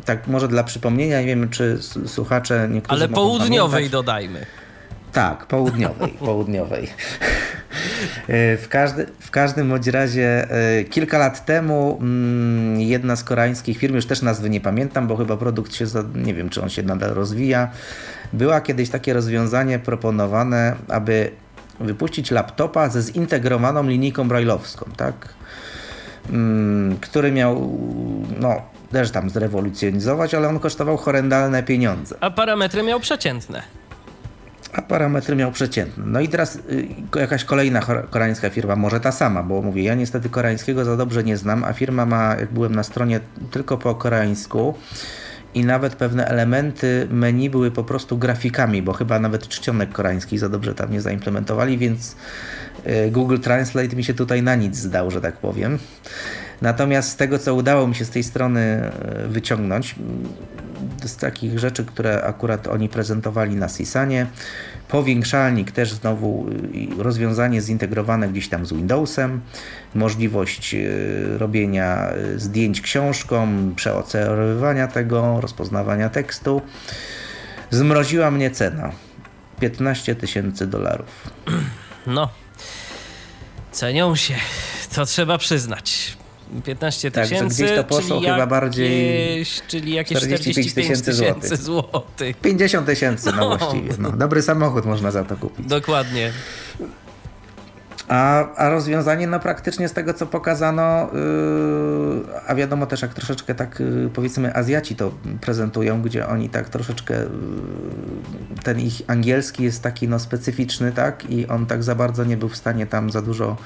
Tak 0.04 0.26
może 0.26 0.48
dla 0.48 0.64
przypomnienia, 0.64 1.20
nie 1.20 1.26
wiem, 1.26 1.48
czy 1.50 1.78
słuchacze 2.06 2.68
niektórzy 2.70 3.02
Ale 3.02 3.08
południowej 3.08 3.70
pamiętać. 3.70 3.92
dodajmy. 3.92 4.46
Tak, 5.12 5.46
południowej, 5.46 6.10
południowej. 6.26 6.88
E, 8.28 8.56
W, 8.56 8.66
każdy, 8.68 9.06
w 9.20 9.30
każdym 9.30 9.68
bądź 9.68 9.86
razie 9.86 10.46
e, 10.50 10.84
kilka 10.84 11.18
lat 11.18 11.44
temu 11.46 11.98
mm, 12.00 12.80
jedna 12.80 13.16
z 13.16 13.24
koreańskich 13.24 13.78
firm, 13.78 13.94
już 13.94 14.06
też 14.06 14.22
nazwy 14.22 14.50
nie 14.50 14.60
pamiętam, 14.60 15.06
bo 15.06 15.16
chyba 15.16 15.36
produkt 15.36 15.74
się, 15.74 15.86
za- 15.86 16.04
nie 16.14 16.34
wiem 16.34 16.48
czy 16.50 16.62
on 16.62 16.68
się 16.70 16.82
nadal 16.82 17.10
rozwija, 17.14 17.68
była 18.32 18.60
kiedyś 18.60 18.90
takie 18.90 19.12
rozwiązanie 19.14 19.78
proponowane, 19.78 20.74
aby 20.88 21.30
wypuścić 21.80 22.30
laptopa 22.30 22.88
ze 22.88 23.02
zintegrowaną 23.02 23.82
linijką 23.88 24.28
brailleowską, 24.28 24.86
tak? 24.96 25.14
Mm, 26.30 26.96
który 27.00 27.32
miał, 27.32 27.78
no, 28.40 28.62
też 28.92 29.10
tam 29.10 29.30
zrewolucjonizować, 29.30 30.34
ale 30.34 30.48
on 30.48 30.58
kosztował 30.58 30.96
horrendalne 30.96 31.62
pieniądze. 31.62 32.16
A 32.20 32.30
parametry 32.30 32.82
miał 32.82 33.00
przeciętne. 33.00 33.62
A 34.74 34.82
parametry 34.82 35.36
miał 35.36 35.52
przeciętne. 35.52 36.04
No 36.06 36.20
i 36.20 36.28
teraz 36.28 36.56
y, 36.56 36.86
jakaś 37.16 37.44
kolejna 37.44 37.80
koreańska 38.10 38.50
firma, 38.50 38.76
może 38.76 39.00
ta 39.00 39.12
sama, 39.12 39.42
bo 39.42 39.62
mówię, 39.62 39.82
ja 39.82 39.94
niestety 39.94 40.28
koreańskiego 40.28 40.84
za 40.84 40.96
dobrze 40.96 41.24
nie 41.24 41.36
znam, 41.36 41.64
a 41.64 41.72
firma 41.72 42.06
ma, 42.06 42.36
jak 42.40 42.52
byłem 42.52 42.74
na 42.74 42.82
stronie, 42.82 43.20
tylko 43.50 43.78
po 43.78 43.94
koreańsku 43.94 44.74
i 45.54 45.64
nawet 45.64 45.94
pewne 45.94 46.26
elementy 46.26 47.08
menu 47.10 47.50
były 47.50 47.70
po 47.70 47.84
prostu 47.84 48.18
grafikami, 48.18 48.82
bo 48.82 48.92
chyba 48.92 49.18
nawet 49.18 49.48
czcionek 49.48 49.92
koreański 49.92 50.38
za 50.38 50.48
dobrze 50.48 50.74
tam 50.74 50.92
nie 50.92 51.00
zaimplementowali, 51.00 51.78
więc 51.78 52.16
y, 52.86 53.10
Google 53.10 53.38
Translate 53.38 53.96
mi 53.96 54.04
się 54.04 54.14
tutaj 54.14 54.42
na 54.42 54.54
nic 54.54 54.76
zdał, 54.76 55.10
że 55.10 55.20
tak 55.20 55.36
powiem. 55.36 55.78
Natomiast 56.62 57.08
z 57.08 57.16
tego, 57.16 57.38
co 57.38 57.54
udało 57.54 57.86
mi 57.86 57.94
się 57.94 58.04
z 58.04 58.10
tej 58.10 58.22
strony 58.22 58.90
y, 59.24 59.28
wyciągnąć, 59.28 59.94
z 61.08 61.16
takich 61.16 61.58
rzeczy, 61.58 61.84
które 61.84 62.24
akurat 62.24 62.66
oni 62.66 62.88
prezentowali 62.88 63.56
na 63.56 63.68
Sisanie. 63.68 64.26
Powiększalnik 64.88 65.72
też 65.72 65.92
znowu 65.92 66.46
y, 66.98 67.02
rozwiązanie 67.02 67.60
zintegrowane 67.60 68.28
gdzieś 68.28 68.48
tam 68.48 68.66
z 68.66 68.72
Windowsem, 68.72 69.40
możliwość 69.94 70.74
y, 70.74 71.38
robienia 71.38 72.12
y, 72.34 72.38
zdjęć 72.38 72.80
książką, 72.80 73.48
przeocerowywania 73.76 74.88
tego, 74.88 75.40
rozpoznawania 75.40 76.08
tekstu. 76.08 76.62
Zmroziła 77.70 78.30
mnie 78.30 78.50
cena 78.50 78.92
15 79.60 80.14
tysięcy 80.14 80.66
dolarów. 80.66 81.30
No, 82.06 82.28
cenią 83.72 84.16
się, 84.16 84.34
to 84.94 85.06
trzeba 85.06 85.38
przyznać. 85.38 86.16
15 86.62 87.10
tysięcy, 87.10 87.38
tak, 87.38 87.48
gdzieś 87.48 87.76
to 87.76 87.84
poszło 87.84 88.20
chyba 88.20 88.32
jakieś, 88.32 88.50
bardziej 88.50 89.44
czyli 89.68 89.94
jakieś 89.94 90.18
45 90.18 90.72
tysięcy 90.72 91.12
złotych. 91.12 91.56
złotych. 91.56 92.36
50 92.36 92.86
tysięcy, 92.86 93.30
no, 93.36 93.36
no 93.36 93.56
właściwie. 93.56 93.94
No, 93.98 94.12
dobry 94.12 94.42
samochód 94.42 94.84
można 94.84 95.10
za 95.10 95.24
to 95.24 95.36
kupić. 95.36 95.66
Dokładnie. 95.66 96.32
A, 98.08 98.52
a 98.56 98.68
rozwiązanie, 98.70 99.26
no 99.26 99.40
praktycznie 99.40 99.88
z 99.88 99.92
tego, 99.92 100.14
co 100.14 100.26
pokazano, 100.26 101.08
yy, 101.12 102.24
a 102.46 102.54
wiadomo 102.54 102.86
też, 102.86 103.02
jak 103.02 103.14
troszeczkę 103.14 103.54
tak 103.54 103.80
yy, 103.80 104.10
powiedzmy 104.14 104.54
Azjaci 104.56 104.96
to 104.96 105.12
prezentują, 105.40 106.02
gdzie 106.02 106.28
oni 106.28 106.50
tak 106.50 106.68
troszeczkę, 106.68 107.14
yy, 107.14 107.28
ten 108.62 108.80
ich 108.80 109.02
angielski 109.06 109.64
jest 109.64 109.82
taki 109.82 110.08
no 110.08 110.18
specyficzny, 110.18 110.92
tak, 110.92 111.30
i 111.30 111.48
on 111.48 111.66
tak 111.66 111.82
za 111.82 111.94
bardzo 111.94 112.24
nie 112.24 112.36
był 112.36 112.48
w 112.48 112.56
stanie 112.56 112.86
tam 112.86 113.10
za 113.10 113.22
dużo 113.22 113.56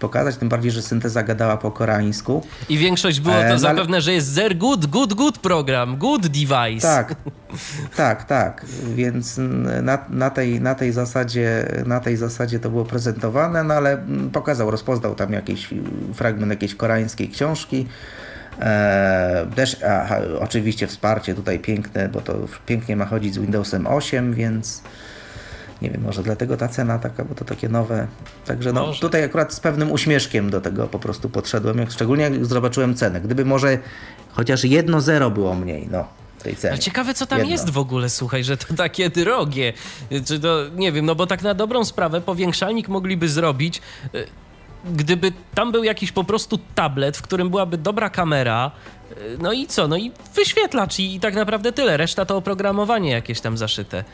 pokazać, 0.00 0.36
tym 0.36 0.48
bardziej, 0.48 0.70
że 0.70 0.82
synteza 0.82 1.22
gadała 1.22 1.56
po 1.56 1.70
koreańsku. 1.70 2.46
I 2.68 2.78
większość 2.78 3.20
było 3.20 3.34
to 3.34 3.40
e, 3.40 3.48
no, 3.48 3.58
zapewne, 3.58 4.00
że 4.00 4.12
jest 4.12 4.28
zer 4.28 4.56
good, 4.56 4.86
good, 4.86 5.14
good 5.14 5.38
program, 5.38 5.96
good 5.96 6.26
device. 6.26 6.80
Tak, 6.80 7.14
tak, 7.96 8.24
tak, 8.24 8.66
więc 8.94 9.40
na, 9.82 9.98
na, 10.08 10.30
tej, 10.30 10.60
na, 10.60 10.74
tej 10.74 10.92
zasadzie, 10.92 11.66
na 11.86 12.00
tej 12.00 12.16
zasadzie 12.16 12.58
to 12.58 12.70
było 12.70 12.84
prezentowane, 12.84 13.64
no 13.64 13.74
ale 13.74 13.87
ale 13.88 14.06
pokazał, 14.32 14.70
rozpoznał 14.70 15.14
tam 15.14 15.32
jakiś 15.32 15.68
fragment 16.14 16.50
jakiejś 16.50 16.74
koreańskiej 16.74 17.28
książki. 17.28 17.86
E, 18.60 19.46
też 19.54 19.82
a, 19.82 20.18
oczywiście 20.40 20.86
wsparcie 20.86 21.34
tutaj 21.34 21.58
piękne, 21.58 22.08
bo 22.08 22.20
to 22.20 22.34
pięknie 22.66 22.96
ma 22.96 23.06
chodzić 23.06 23.34
z 23.34 23.38
Windowsem 23.38 23.86
8, 23.86 24.34
więc 24.34 24.82
nie 25.82 25.90
wiem, 25.90 26.02
może 26.02 26.22
dlatego 26.22 26.56
ta 26.56 26.68
cena 26.68 26.98
taka, 26.98 27.24
bo 27.24 27.34
to 27.34 27.44
takie 27.44 27.68
nowe. 27.68 28.06
Także 28.44 28.72
no, 28.72 28.92
tutaj 29.00 29.24
akurat 29.24 29.54
z 29.54 29.60
pewnym 29.60 29.92
uśmieszkiem 29.92 30.50
do 30.50 30.60
tego 30.60 30.86
po 30.86 30.98
prostu 30.98 31.28
podszedłem, 31.28 31.78
jak, 31.78 31.90
szczególnie 31.90 32.24
jak 32.24 32.46
zobaczyłem 32.46 32.94
cenę. 32.94 33.20
Gdyby 33.20 33.44
może 33.44 33.78
chociaż 34.32 34.64
jedno 34.64 35.00
zero 35.00 35.30
było 35.30 35.54
mniej, 35.54 35.88
no 35.90 36.08
tej 36.42 36.56
cenie. 36.56 36.72
Ale 36.72 36.78
ciekawe, 36.78 37.14
co 37.14 37.26
tam 37.26 37.38
Jedno. 37.38 37.52
jest 37.52 37.70
w 37.70 37.78
ogóle, 37.78 38.08
słuchaj, 38.08 38.44
że 38.44 38.56
to 38.56 38.74
takie 38.74 39.10
drogie. 39.10 39.72
Czy 40.26 40.40
to, 40.40 40.58
nie 40.74 40.92
wiem, 40.92 41.06
no 41.06 41.14
bo 41.14 41.26
tak 41.26 41.42
na 41.42 41.54
dobrą 41.54 41.84
sprawę 41.84 42.20
powiększalnik 42.20 42.88
mogliby 42.88 43.28
zrobić 43.28 43.80
e, 44.14 44.48
gdyby 44.84 45.32
tam 45.54 45.72
był 45.72 45.84
jakiś 45.84 46.12
po 46.12 46.24
prostu 46.24 46.58
tablet, 46.74 47.16
w 47.16 47.22
którym 47.22 47.50
byłaby 47.50 47.78
dobra 47.78 48.10
kamera, 48.10 48.70
e, 49.10 49.14
no 49.38 49.52
i 49.52 49.66
co? 49.66 49.88
No 49.88 49.96
i 49.96 50.12
wyświetlacz 50.34 50.98
i, 50.98 51.14
i, 51.14 51.20
tak 51.20 51.34
naprawdę 51.34 51.72
tyle. 51.72 51.96
Reszta 51.96 52.24
to 52.24 52.36
oprogramowanie 52.36 53.10
jakieś 53.10 53.40
tam 53.40 53.58
zaszyte. 53.58 54.04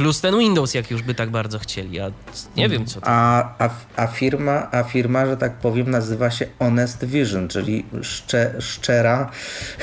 Plus 0.00 0.20
ten 0.20 0.38
Windows, 0.38 0.74
jak 0.74 0.90
już 0.90 1.02
by 1.02 1.14
tak 1.14 1.30
bardzo 1.30 1.58
chcieli. 1.58 2.00
A 2.00 2.10
nie 2.56 2.68
wiem, 2.68 2.86
co 2.86 3.00
to. 3.00 3.06
A, 3.06 3.54
a, 3.58 3.70
a, 3.96 4.06
firma, 4.06 4.70
a 4.70 4.82
firma, 4.82 5.26
że 5.26 5.36
tak 5.36 5.52
powiem, 5.52 5.90
nazywa 5.90 6.30
się 6.30 6.46
Honest 6.58 7.04
Vision, 7.04 7.48
czyli 7.48 7.84
szcze, 8.02 8.54
szczera 8.60 9.30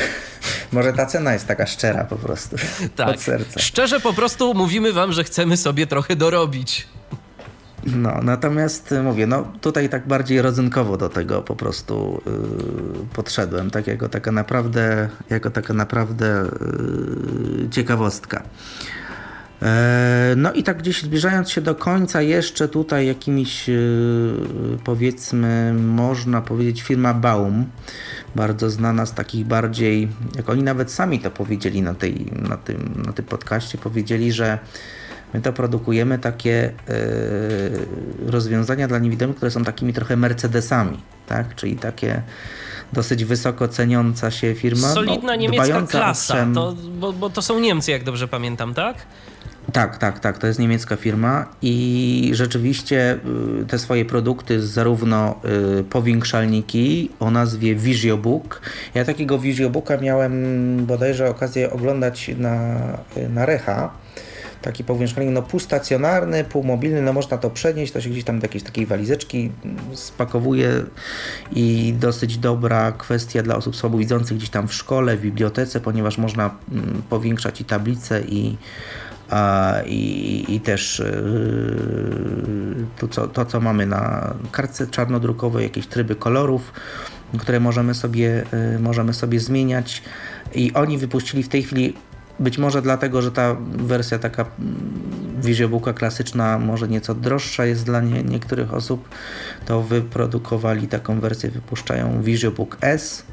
może 0.72 0.94
ta 0.94 1.06
cena 1.06 1.34
jest 1.34 1.48
taka 1.48 1.66
szczera 1.66 2.04
po 2.04 2.16
prostu. 2.16 2.56
Tak. 2.96 3.10
Od 3.10 3.22
serca. 3.22 3.60
Szczerze 3.60 4.00
po 4.00 4.14
prostu 4.14 4.54
mówimy 4.54 4.94
wam, 4.94 5.14
że 5.14 5.24
chcemy 5.24 5.58
sobie 5.58 5.88
trochę 5.88 6.16
dorobić. 6.16 6.88
No, 7.86 8.20
natomiast 8.24 8.94
mówię, 9.04 9.28
no 9.28 9.48
tutaj 9.62 9.90
tak 9.90 10.08
bardziej 10.08 10.42
rodzynkowo 10.42 10.98
do 10.98 11.10
tego 11.10 11.42
po 11.42 11.56
prostu 11.56 12.22
yy, 12.26 13.06
podszedłem, 13.14 13.72
tak 13.72 13.88
jako 13.88 14.10
taka 14.10 14.32
naprawdę, 14.32 15.10
jako 15.30 15.50
taka 15.50 15.74
naprawdę 15.74 16.46
yy, 17.60 17.70
ciekawostka. 17.70 18.44
E, 19.62 20.34
no 20.38 20.54
i 20.54 20.64
tak 20.64 20.78
gdzieś 20.78 21.04
zbliżając 21.04 21.52
się 21.52 21.62
do 21.62 21.76
końca, 21.76 22.22
jeszcze 22.22 22.68
tutaj 22.68 23.08
jakimiś 23.08 23.68
yy, 23.68 23.78
powiedzmy, 24.84 25.74
można 25.74 26.42
powiedzieć, 26.42 26.82
firma 26.82 27.14
Baum 27.14 27.66
bardzo 28.36 28.70
znana 28.70 29.06
z 29.06 29.14
takich 29.14 29.46
bardziej, 29.46 30.08
jak 30.36 30.50
oni 30.50 30.64
nawet 30.64 30.92
sami 30.92 31.20
to 31.20 31.32
powiedzieli 31.32 31.82
na, 31.82 31.94
tej, 31.94 32.26
na, 32.50 32.58
tym, 32.58 33.04
na 33.06 33.14
tym 33.14 33.26
podcaście, 33.26 33.78
powiedzieli, 33.78 34.32
że 34.32 34.60
my 35.34 35.42
to 35.42 35.54
produkujemy 35.54 36.20
takie 36.20 36.72
yy, 36.88 38.32
rozwiązania 38.32 38.88
dla 38.88 39.00
niewidomych, 39.00 39.36
które 39.36 39.52
są 39.52 39.64
takimi 39.64 39.94
trochę 39.94 40.18
Mercedesami, 40.18 40.98
tak? 41.28 41.56
czyli 41.56 41.76
takie 41.76 42.22
dosyć 42.94 43.26
wysoko 43.26 43.68
ceniąca 43.68 44.32
się 44.32 44.56
firma. 44.56 44.94
Solidna 44.94 45.28
no, 45.28 45.36
niemiecka 45.36 45.82
klasa, 45.82 46.48
to, 46.54 46.76
bo, 47.00 47.14
bo 47.14 47.30
to 47.30 47.42
są 47.42 47.60
Niemcy, 47.60 47.92
jak 47.92 48.04
dobrze 48.04 48.28
pamiętam, 48.28 48.74
tak? 48.74 48.98
Tak, 49.74 49.98
tak, 49.98 50.20
tak. 50.20 50.38
To 50.38 50.48
jest 50.48 50.60
niemiecka 50.60 50.96
firma 50.96 51.46
i 51.62 52.32
rzeczywiście 52.34 53.20
y, 53.62 53.66
te 53.66 53.80
swoje 53.80 54.06
produkty, 54.06 54.62
zarówno 54.68 55.40
y, 55.80 55.84
powiększalniki 55.84 57.10
o 57.20 57.32
nazwie 57.32 57.76
VisioBook. 57.76 58.62
Ja 58.96 59.06
takiego 59.06 59.40
VisioBooka 59.40 59.98
miałem 59.98 60.86
bodajże 60.86 61.30
okazję 61.30 61.72
oglądać 61.72 62.32
na, 62.38 62.80
na 63.30 63.46
Recha. 63.46 63.92
Taki 64.62 64.84
powiększalnik, 64.84 65.34
no 65.34 65.42
półstacjonarny, 65.42 66.44
półmobilny, 66.44 67.02
no 67.02 67.14
można 67.14 67.38
to 67.38 67.50
przenieść, 67.50 67.94
to 67.94 68.02
się 68.02 68.10
gdzieś 68.10 68.24
tam 68.24 68.40
do 68.40 68.46
jakiejś 68.46 68.64
takiej 68.64 68.86
walizeczki 68.86 69.52
spakowuje 69.94 70.84
i 71.52 71.94
dosyć 72.00 72.38
dobra 72.38 72.92
kwestia 72.92 73.44
dla 73.44 73.56
osób 73.56 73.76
słabowidzących 73.76 74.38
gdzieś 74.38 74.50
tam 74.50 74.68
w 74.68 74.74
szkole, 74.74 75.18
w 75.18 75.22
bibliotece, 75.22 75.80
ponieważ 75.80 76.18
można 76.18 76.56
mm, 76.72 77.02
powiększać 77.10 77.62
i 77.62 77.66
tablice 77.66 78.22
i 78.22 78.58
i, 79.86 80.46
i 80.50 80.60
też 80.60 81.00
y, 81.00 82.86
to 82.98 83.08
co, 83.08 83.28
to, 83.28 83.46
co 83.46 83.60
mamy 83.62 83.86
na 83.86 84.34
kartce 84.52 84.88
czarnodrukowej, 84.88 85.64
jakieś 85.64 85.88
tryby 85.88 86.16
kolorów, 86.16 86.74
które 87.40 87.60
możemy 87.60 87.94
sobie, 87.94 88.44
y, 88.76 88.80
możemy 88.80 89.14
sobie 89.14 89.40
zmieniać. 89.40 90.04
I 90.56 90.74
oni 90.74 90.98
wypuścili 90.98 91.44
w 91.44 91.50
tej 91.50 91.64
chwili, 91.64 91.94
być 92.40 92.58
może 92.58 92.82
dlatego, 92.82 93.22
że 93.22 93.32
ta 93.32 93.56
wersja 93.78 94.20
taka 94.20 94.46
Visiobooka 95.44 95.94
klasyczna, 95.94 96.60
może 96.60 96.88
nieco 96.88 97.16
droższa 97.16 97.66
jest 97.66 97.86
dla 97.86 98.02
nie, 98.02 98.24
niektórych 98.24 98.74
osób, 98.74 99.10
to 99.66 99.84
wyprodukowali 99.84 100.88
taką 100.88 101.20
wersję, 101.20 101.52
wypuszczają 101.52 102.22
Visiobook 102.22 102.78
S 102.82 103.26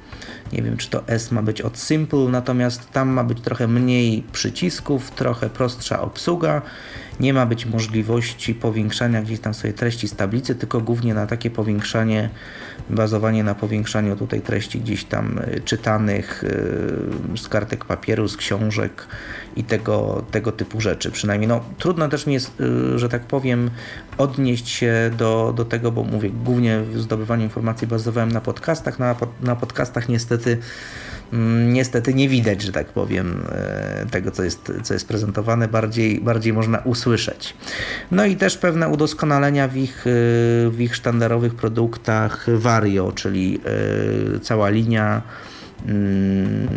nie 0.52 0.62
wiem, 0.62 0.76
czy 0.76 0.90
to 0.90 1.08
S 1.08 1.30
ma 1.30 1.42
być 1.42 1.60
od 1.60 1.78
Simple, 1.78 2.18
natomiast 2.18 2.90
tam 2.90 3.08
ma 3.08 3.24
być 3.24 3.40
trochę 3.40 3.68
mniej 3.68 4.24
przycisków, 4.32 5.10
trochę 5.10 5.50
prostsza 5.50 6.00
obsługa. 6.00 6.62
Nie 7.20 7.34
ma 7.34 7.46
być 7.46 7.66
możliwości 7.66 8.54
powiększania 8.54 9.22
gdzieś 9.22 9.40
tam 9.40 9.54
sobie 9.54 9.72
treści 9.72 10.08
z 10.08 10.16
tablicy, 10.16 10.54
tylko 10.54 10.80
głównie 10.80 11.14
na 11.14 11.26
takie 11.26 11.50
powiększanie, 11.50 12.30
bazowanie 12.90 13.44
na 13.44 13.54
powiększaniu 13.54 14.16
tutaj 14.16 14.40
treści 14.40 14.80
gdzieś 14.80 15.04
tam 15.04 15.38
y, 15.38 15.60
czytanych 15.60 16.44
y, 16.44 17.38
z 17.38 17.48
kartek 17.48 17.84
papieru, 17.84 18.28
z 18.28 18.36
książek 18.36 19.06
i 19.56 19.64
tego, 19.64 20.24
tego 20.30 20.52
typu 20.52 20.80
rzeczy. 20.80 21.10
Przynajmniej 21.10 21.48
no, 21.48 21.60
trudno 21.78 22.08
też 22.08 22.26
mi 22.26 22.34
jest, 22.34 22.60
y, 22.60 22.98
że 22.98 23.08
tak 23.08 23.22
powiem, 23.22 23.70
odnieść 24.18 24.68
się 24.68 25.10
do, 25.18 25.52
do 25.56 25.64
tego, 25.64 25.92
bo 25.92 26.04
mówię, 26.04 26.30
głównie 26.44 26.80
w 26.80 27.00
zdobywaniu 27.00 27.42
informacji 27.42 27.86
bazowałem 27.86 28.32
na 28.32 28.40
podcastach. 28.40 28.98
Na, 28.98 29.16
na 29.40 29.56
podcastach 29.56 30.08
niestety 30.08 30.58
niestety 31.66 32.14
nie 32.14 32.28
widać, 32.28 32.62
że 32.62 32.72
tak 32.72 32.86
powiem, 32.86 33.42
e, 33.48 34.06
tego, 34.10 34.30
co 34.30 34.44
jest, 34.44 34.72
co 34.82 34.94
jest 34.94 35.08
prezentowane, 35.08 35.68
bardziej, 35.68 36.20
bardziej 36.20 36.52
można 36.52 36.78
usłyszeć. 36.78 37.54
No 38.10 38.24
i 38.24 38.36
też 38.36 38.58
pewne 38.58 38.88
udoskonalenia 38.88 39.68
w 39.68 39.76
ich, 39.76 40.06
e, 40.06 40.10
w 40.70 40.76
ich 40.78 40.96
sztandarowych 40.96 41.54
produktach 41.54 42.46
Vario, 42.54 43.12
czyli 43.12 43.60
e, 44.36 44.40
cała 44.40 44.68
linia 44.68 45.22
mm, 45.86 46.68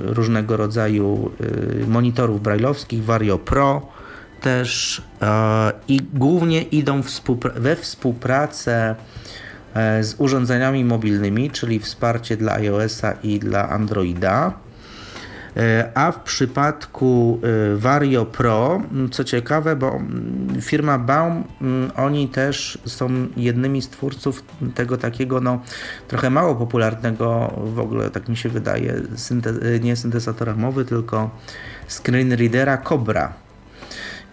różnego 0.00 0.56
rodzaju 0.56 1.30
monitorów 1.88 2.42
brajlowskich, 2.42 3.04
Vario 3.04 3.38
Pro, 3.38 3.88
też 4.40 5.02
i 5.88 6.00
głównie 6.14 6.62
idą 6.62 7.02
we 7.56 7.76
współpracę 7.76 8.94
z 10.02 10.14
urządzeniami 10.18 10.84
mobilnymi, 10.84 11.50
czyli 11.50 11.78
wsparcie 11.78 12.36
dla 12.36 12.52
iOS-a 12.54 13.12
i 13.22 13.38
dla 13.38 13.68
Androida. 13.68 14.52
E, 15.56 15.90
a 15.94 16.12
w 16.12 16.22
przypadku 16.22 17.40
Vario 17.76 18.26
Pro, 18.26 18.82
co 19.10 19.24
ciekawe, 19.24 19.76
bo 19.76 20.00
firma 20.60 20.98
Baum, 20.98 21.44
oni 21.96 22.28
też 22.28 22.78
są 22.86 23.08
jednymi 23.36 23.82
z 23.82 23.88
twórców 23.88 24.44
tego 24.74 24.96
takiego, 24.96 25.40
no, 25.40 25.62
trochę 26.08 26.30
mało 26.30 26.54
popularnego 26.54 27.54
w 27.74 27.78
ogóle, 27.78 28.10
tak 28.10 28.28
mi 28.28 28.36
się 28.36 28.48
wydaje, 28.48 28.94
synte- 29.16 29.80
nie 29.80 29.96
syntezatora 29.96 30.54
mowy, 30.56 30.84
tylko 30.84 31.30
screen 31.88 32.32
readera 32.32 32.76
Cobra. 32.76 33.43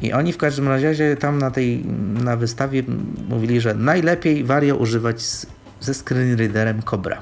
I 0.02 0.14
oni 0.14 0.34
w 0.34 0.38
każdym 0.38 0.68
razie 0.68 1.18
tam 1.18 1.38
na 1.38 1.52
tej 1.52 1.86
na 2.23 2.38
wystawie 2.38 2.84
mówili, 3.30 3.61
że 3.61 3.73
najlepiej 3.76 4.44
Vario 4.44 4.76
używać 4.76 5.22
z, 5.22 5.45
ze 5.80 5.94
screen 5.94 6.38
readerem 6.38 6.82
Cobra 6.82 7.22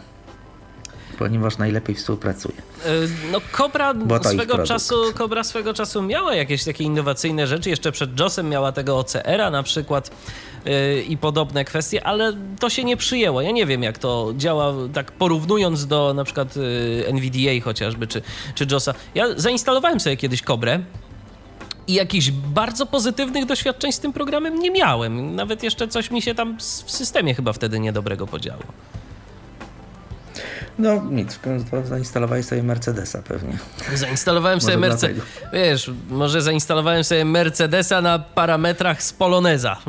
ponieważ 1.20 1.58
najlepiej 1.58 1.96
współpracuje. 1.96 2.56
E, 2.86 2.90
no 3.32 3.42
Cobra 3.52 3.94
swego 4.24 4.64
czasu 4.66 4.96
Cobra 5.18 5.44
swego 5.44 5.74
czasu 5.74 6.02
miała 6.02 6.36
jakieś 6.36 6.64
takie 6.64 6.84
innowacyjne 6.84 7.48
rzeczy, 7.48 7.70
jeszcze 7.70 7.92
przed 7.92 8.20
JOSem 8.20 8.50
miała 8.50 8.72
tego 8.72 9.00
OCR-a 9.00 9.52
na 9.52 9.64
przykład 9.64 10.12
yy, 10.66 11.02
i 11.02 11.18
podobne 11.18 11.66
kwestie, 11.66 12.04
ale 12.04 12.34
to 12.60 12.70
się 12.70 12.84
nie 12.84 12.98
przyjęło. 12.98 13.42
Ja 13.42 13.52
nie 13.52 13.66
wiem 13.66 13.84
jak 13.84 13.98
to 13.98 14.34
działa, 14.38 14.74
tak 14.94 15.12
porównując 15.12 15.88
do 15.88 16.14
na 16.14 16.24
przykład 16.24 16.56
yy, 16.56 17.08
NVDA 17.08 17.64
chociażby, 17.64 18.08
czy, 18.08 18.22
czy 18.56 18.66
JOSa. 18.72 18.94
Ja 19.16 19.26
zainstalowałem 19.36 20.00
sobie 20.00 20.18
kiedyś 20.18 20.42
Cobrę, 20.42 20.80
i 21.90 21.94
jakichś 21.94 22.32
bardzo 22.32 22.86
pozytywnych 22.86 23.46
doświadczeń 23.46 23.92
z 23.92 24.00
tym 24.00 24.14
programem 24.14 24.60
nie 24.60 24.72
miałem. 24.72 25.36
Nawet 25.36 25.64
jeszcze 25.64 25.88
coś 25.88 26.12
mi 26.12 26.22
się 26.22 26.36
tam 26.36 26.58
w 26.58 26.92
systemie 26.92 27.34
chyba 27.34 27.54
wtedy 27.54 27.80
niedobrego 27.80 28.28
podziało. 28.28 28.64
No 30.80 31.04
nic, 31.12 31.40
zainstalowałeś 31.84 32.46
sobie 32.46 32.64
Mercedesa 32.64 33.22
pewnie. 33.22 33.58
Zainstalowałem 33.96 34.62
sobie 34.66 34.78
Mercedesa. 34.78 35.26
Wiesz, 35.54 35.92
może 36.10 36.42
zainstalowałem 36.42 37.04
sobie 37.04 37.26
Mercedesa 37.26 38.02
na 38.02 38.20
parametrach 38.20 39.04
z 39.04 39.14
Poloneza. 39.14 39.78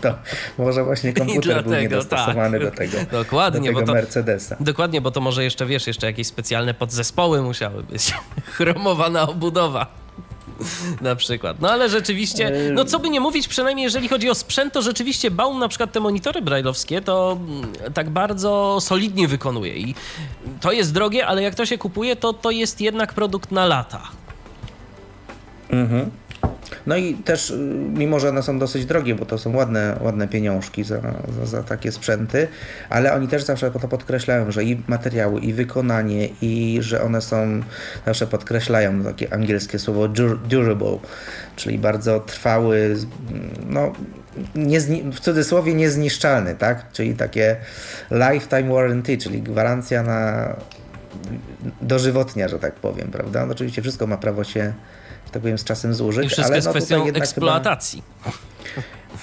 To 0.00 0.18
może 0.58 0.84
właśnie 0.84 1.12
komputer 1.12 1.42
dlatego, 1.42 1.70
był 1.70 1.80
niedostosowany 1.80 2.58
tak. 2.60 2.70
do 2.70 2.76
tego, 2.76 2.98
dokładnie, 3.12 3.72
do 3.72 3.78
tego 3.78 3.86
to, 3.86 3.92
Mercedesa. 3.92 4.56
Dokładnie, 4.60 5.00
bo 5.00 5.10
to 5.10 5.20
może 5.20 5.44
jeszcze, 5.44 5.66
wiesz, 5.66 5.86
jeszcze 5.86 6.06
jakieś 6.06 6.26
specjalne 6.26 6.74
podzespoły 6.74 7.42
musiały 7.42 7.82
być. 7.82 8.14
Chromowana 8.56 9.28
obudowa. 9.28 10.05
na 11.00 11.16
przykład. 11.16 11.60
No 11.60 11.70
ale 11.70 11.88
rzeczywiście, 11.88 12.52
no 12.74 12.84
co 12.84 12.98
by 12.98 13.10
nie 13.10 13.20
mówić, 13.20 13.48
przynajmniej 13.48 13.84
jeżeli 13.84 14.08
chodzi 14.08 14.30
o 14.30 14.34
sprzęt, 14.34 14.72
to 14.72 14.82
rzeczywiście 14.82 15.30
Baum 15.30 15.58
na 15.58 15.68
przykład 15.68 15.92
te 15.92 16.00
monitory 16.00 16.42
brajlowskie 16.42 17.00
to 17.00 17.38
mm, 17.40 17.72
tak 17.94 18.10
bardzo 18.10 18.78
solidnie 18.80 19.28
wykonuje 19.28 19.76
i 19.76 19.94
to 20.60 20.72
jest 20.72 20.94
drogie, 20.94 21.26
ale 21.26 21.42
jak 21.42 21.54
to 21.54 21.66
się 21.66 21.78
kupuje, 21.78 22.16
to 22.16 22.32
to 22.32 22.50
jest 22.50 22.80
jednak 22.80 23.12
produkt 23.12 23.52
na 23.52 23.66
lata. 23.66 24.02
Mhm. 25.70 26.10
No 26.86 26.96
i 26.96 27.14
też, 27.14 27.50
y, 27.50 27.56
mimo 27.94 28.20
że 28.20 28.28
one 28.28 28.42
są 28.42 28.58
dosyć 28.58 28.86
drogie, 28.86 29.14
bo 29.14 29.26
to 29.26 29.38
są 29.38 29.56
ładne, 29.56 29.98
ładne 30.00 30.28
pieniążki 30.28 30.84
za, 30.84 31.00
za, 31.38 31.46
za, 31.46 31.62
takie 31.62 31.92
sprzęty, 31.92 32.48
ale 32.90 33.12
oni 33.14 33.28
też 33.28 33.44
zawsze 33.44 33.70
to 33.70 33.88
podkreślają, 33.88 34.50
że 34.50 34.64
i 34.64 34.82
materiały, 34.86 35.40
i 35.40 35.52
wykonanie, 35.52 36.28
i 36.42 36.78
że 36.80 37.02
one 37.02 37.20
są, 37.20 37.62
zawsze 38.06 38.26
podkreślają 38.26 39.04
takie 39.04 39.34
angielskie 39.34 39.78
słowo 39.78 40.08
durable, 40.48 40.98
czyli 41.56 41.78
bardzo 41.78 42.20
trwały, 42.20 42.96
no 43.66 43.92
w 45.12 45.20
cudzysłowie 45.20 45.74
niezniszczalny, 45.74 46.54
tak? 46.54 46.92
Czyli 46.92 47.14
takie 47.14 47.56
lifetime 48.10 48.74
warranty, 48.74 49.18
czyli 49.18 49.42
gwarancja 49.42 50.02
na 50.02 50.48
dożywotnia, 51.82 52.48
że 52.48 52.58
tak 52.58 52.74
powiem, 52.74 53.10
prawda? 53.10 53.46
No, 53.46 53.52
oczywiście 53.52 53.82
wszystko 53.82 54.06
ma 54.06 54.16
prawo 54.16 54.44
się 54.44 54.72
tak 55.36 55.42
powiem, 55.42 55.58
z 55.58 55.64
czasem 55.64 55.94
zużyć. 55.94 56.24
I 56.24 56.28
wszystko 56.28 56.46
ale 56.46 56.56
jest 56.56 56.66
no, 56.66 56.72
kwestią 56.72 57.06
eksploatacji. 57.06 58.02
Chyba... 58.22 58.36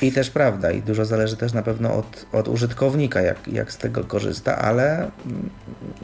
I 0.01 0.11
też 0.11 0.29
prawda, 0.29 0.71
i 0.71 0.81
dużo 0.81 1.05
zależy 1.05 1.37
też 1.37 1.53
na 1.53 1.61
pewno 1.61 1.93
od, 1.93 2.25
od 2.31 2.47
użytkownika, 2.47 3.21
jak, 3.21 3.47
jak 3.47 3.71
z 3.71 3.77
tego 3.77 4.03
korzysta, 4.03 4.57
ale 4.57 4.97
mm, 5.25 5.49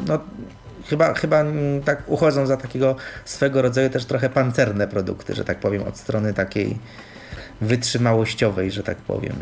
no, 0.07 0.19
chyba, 0.90 1.14
chyba 1.14 1.40
mm, 1.40 1.81
tak 1.84 2.03
uchodzą 2.07 2.45
za 2.45 2.57
takiego 2.57 2.95
swego 3.26 3.61
rodzaju 3.61 3.90
też 3.90 4.06
trochę 4.06 4.30
pancerne 4.30 4.88
produkty, 4.88 5.36
że 5.36 5.45
tak 5.45 5.60
powiem, 5.60 5.84
od 5.84 5.98
strony 5.98 6.34
takiej 6.34 6.77
wytrzymałościowej, 7.61 8.72
że 8.72 8.84
tak 8.84 8.98
powiem. 8.98 9.34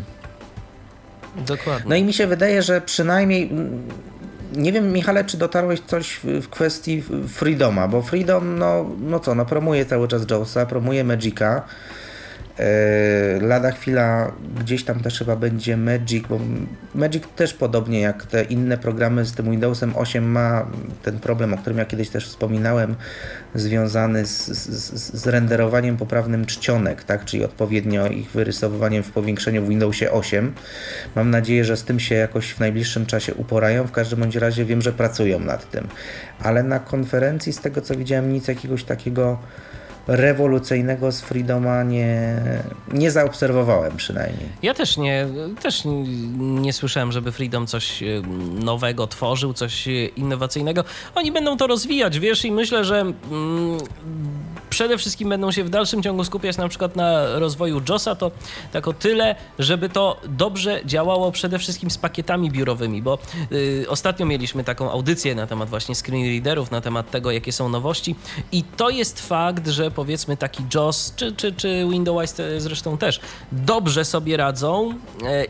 Dokładnie. 1.36 1.88
No 1.88 1.96
i 1.96 2.04
mi 2.04 2.12
się 2.12 2.26
wydaje, 2.26 2.62
że 2.62 2.80
przynajmniej 2.80 3.50
mm, 3.50 3.88
nie 4.56 4.72
wiem, 4.72 4.92
Michale, 4.92 5.24
czy 5.24 5.36
dotarłeś 5.36 5.80
coś 5.80 6.20
w 6.24 6.48
kwestii 6.48 7.02
Freedoma, 7.28 7.88
bo 7.88 8.02
Freedom, 8.02 8.58
no, 8.58 8.90
no 9.00 9.20
co, 9.20 9.34
no 9.34 9.46
promuje 9.46 9.86
cały 9.86 10.08
czas 10.08 10.22
Jawsa, 10.30 10.66
promuje 10.66 11.04
Magica. 11.04 11.62
E, 12.58 13.40
lada 13.40 13.70
chwila 13.70 14.32
gdzieś 14.60 14.84
tam 14.84 15.00
też 15.00 15.18
chyba 15.18 15.36
będzie 15.36 15.76
Magic, 15.76 16.26
bo 16.28 16.40
Magic 16.94 17.24
też 17.36 17.54
podobnie 17.54 18.00
jak 18.00 18.26
te 18.26 18.42
inne 18.42 18.78
programy 18.78 19.24
z 19.24 19.32
tym 19.32 19.50
Windowsem 19.50 19.96
8 19.96 20.30
ma 20.30 20.66
ten 21.02 21.18
problem, 21.18 21.54
o 21.54 21.56
którym 21.56 21.78
ja 21.78 21.84
kiedyś 21.84 22.08
też 22.08 22.28
wspominałem, 22.28 22.94
związany 23.54 24.26
z, 24.26 24.46
z, 24.46 25.20
z 25.22 25.26
renderowaniem 25.26 25.96
poprawnym 25.96 26.46
czcionek, 26.46 27.04
tak? 27.04 27.24
czyli 27.24 27.44
odpowiednio 27.44 28.06
ich 28.06 28.30
wyrysowywaniem 28.30 29.02
w 29.02 29.10
powiększeniu 29.10 29.64
w 29.64 29.68
Windowsie 29.68 30.10
8. 30.10 30.52
Mam 31.16 31.30
nadzieję, 31.30 31.64
że 31.64 31.76
z 31.76 31.84
tym 31.84 32.00
się 32.00 32.14
jakoś 32.14 32.50
w 32.50 32.60
najbliższym 32.60 33.06
czasie 33.06 33.34
uporają. 33.34 33.86
W 33.86 33.92
każdym 33.92 34.18
bądź 34.18 34.36
razie 34.36 34.64
wiem, 34.64 34.82
że 34.82 34.92
pracują 34.92 35.40
nad 35.40 35.70
tym. 35.70 35.88
Ale 36.42 36.62
na 36.62 36.78
konferencji, 36.78 37.52
z 37.52 37.60
tego 37.60 37.80
co 37.80 37.96
widziałem, 37.96 38.32
nic 38.32 38.48
jakiegoś 38.48 38.84
takiego 38.84 39.38
rewolucyjnego 40.08 41.12
z 41.12 41.20
Freedoma 41.20 41.82
nie, 41.82 42.40
nie 42.92 43.10
zaobserwowałem 43.10 43.96
przynajmniej. 43.96 44.48
Ja 44.62 44.74
też 44.74 44.96
nie, 44.96 45.26
też 45.62 45.82
nie 46.38 46.72
słyszałem, 46.72 47.12
żeby 47.12 47.32
Freedom 47.32 47.66
coś 47.66 48.02
e, 48.02 48.06
nowego 48.64 49.06
tworzył, 49.06 49.52
coś 49.52 49.88
innowacyjnego. 50.16 50.84
Oni 51.14 51.32
będą 51.32 51.56
to 51.56 51.66
rozwijać, 51.66 52.18
wiesz, 52.18 52.44
i 52.44 52.52
myślę, 52.52 52.84
że 52.84 53.00
mm, 53.00 53.78
przede 54.70 54.98
wszystkim 54.98 55.28
będą 55.28 55.52
się 55.52 55.64
w 55.64 55.70
dalszym 55.70 56.02
ciągu 56.02 56.24
skupiać 56.24 56.56
na 56.56 56.68
przykład 56.68 56.96
na 56.96 57.38
rozwoju 57.38 57.80
JOSa, 57.88 58.14
to 58.14 58.30
tak 58.72 58.88
o 58.88 58.92
tyle, 58.92 59.34
żeby 59.58 59.88
to 59.88 60.20
dobrze 60.28 60.80
działało 60.84 61.32
przede 61.32 61.58
wszystkim 61.58 61.90
z 61.90 61.98
pakietami 61.98 62.50
biurowymi, 62.50 63.02
bo 63.02 63.18
y, 63.52 63.86
ostatnio 63.88 64.26
mieliśmy 64.26 64.64
taką 64.64 64.90
audycję 64.90 65.34
na 65.34 65.46
temat 65.46 65.68
właśnie 65.68 65.94
screen 65.94 66.26
readerów, 66.26 66.70
na 66.70 66.80
temat 66.80 67.10
tego, 67.10 67.30
jakie 67.30 67.52
są 67.52 67.68
nowości 67.68 68.16
i 68.52 68.64
to 68.64 68.90
jest 68.90 69.28
fakt, 69.28 69.68
że 69.68 69.90
powiedzmy 69.98 70.36
taki 70.36 70.64
JOS, 70.74 71.12
czy, 71.16 71.32
czy, 71.32 71.52
czy 71.52 71.86
Windows 71.90 72.34
zresztą 72.58 72.98
też, 72.98 73.20
dobrze 73.52 74.04
sobie 74.04 74.36
radzą 74.36 74.90
y, 74.90 74.94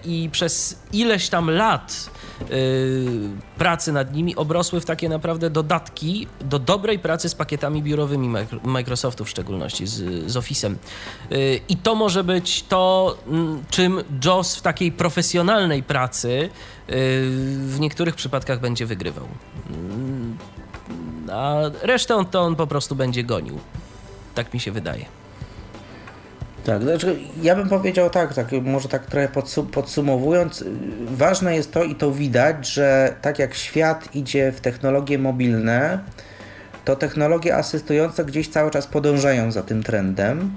i 0.05 0.29
przez 0.33 0.79
ileś 0.93 1.29
tam 1.29 1.51
lat 1.51 2.11
Y, 2.51 3.31
pracy 3.59 3.93
nad 3.93 4.15
nimi 4.15 4.37
obrosły 4.37 4.81
w 4.81 4.85
takie 4.85 5.09
naprawdę 5.09 5.51
dodatki 5.51 6.27
do 6.41 6.59
dobrej 6.59 6.99
pracy 6.99 7.29
z 7.29 7.35
pakietami 7.35 7.83
biurowymi 7.83 8.31
Microsoftu, 8.65 9.25
w 9.25 9.31
szczególności 9.31 9.87
z, 9.87 10.31
z 10.31 10.37
Office'em. 10.37 10.75
Y, 11.33 11.61
I 11.69 11.77
to 11.77 11.95
może 11.95 12.25
być 12.25 12.62
to, 12.62 13.16
czym 13.70 14.03
JOS 14.25 14.57
w 14.57 14.62
takiej 14.62 14.93
profesjonalnej 14.93 15.83
pracy 15.83 16.51
w 17.66 17.77
niektórych 17.81 18.15
przypadkach 18.15 18.61
będzie 18.61 18.87
wygrywał. 18.87 19.29
Mm, 19.70 20.39
a 21.33 21.61
resztę 21.83 22.25
to 22.31 22.41
on 22.41 22.57
po 22.57 22.66
prostu 22.66 22.95
będzie 22.95 23.25
gonił. 23.25 23.59
Tak 24.39 24.55
mi 24.55 24.60
się 24.60 24.73
wydaje. 24.73 25.05
Tak, 26.65 26.82
znaczy 26.82 27.19
ja 27.43 27.56
bym 27.56 27.69
powiedział 27.69 28.10
tak, 28.10 28.35
tak 28.35 28.52
może 28.62 28.89
tak 28.89 29.06
trochę 29.06 29.28
podsumowując, 29.73 30.65
ważne 31.06 31.56
jest 31.56 31.73
to 31.73 31.85
i 31.85 31.94
to 31.94 32.12
widać, 32.12 32.69
że 32.69 33.15
tak 33.23 33.39
jak 33.39 33.55
świat 33.55 34.15
idzie 34.15 34.52
w 34.52 34.60
technologie 34.60 35.19
mobilne, 35.19 35.98
to 36.85 36.97
technologie 36.97 37.56
asystujące 37.56 38.24
gdzieś 38.24 38.48
cały 38.48 38.70
czas 38.70 38.86
podążają 38.86 39.52
za 39.52 39.62
tym 39.62 39.82
trendem. 39.82 40.56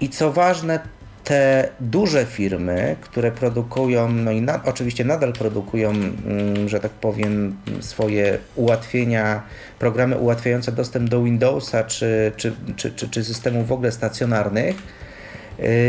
I 0.00 0.08
co 0.08 0.32
ważne, 0.32 0.80
te 1.24 1.68
duże 1.80 2.26
firmy, 2.26 2.96
które 3.00 3.32
produkują, 3.32 4.08
no 4.08 4.30
i 4.30 4.40
na, 4.42 4.60
oczywiście 4.64 5.04
nadal 5.04 5.32
produkują, 5.32 5.90
mm, 5.90 6.68
że 6.68 6.80
tak 6.80 6.92
powiem, 6.92 7.56
swoje 7.80 8.38
ułatwienia, 8.56 9.42
programy 9.78 10.18
ułatwiające 10.18 10.72
dostęp 10.72 11.10
do 11.10 11.22
Windowsa 11.22 11.84
czy, 11.84 12.32
czy, 12.36 12.52
czy, 12.76 12.90
czy, 12.90 13.08
czy 13.08 13.24
systemów 13.24 13.68
w 13.68 13.72
ogóle 13.72 13.92
stacjonarnych, 13.92 14.76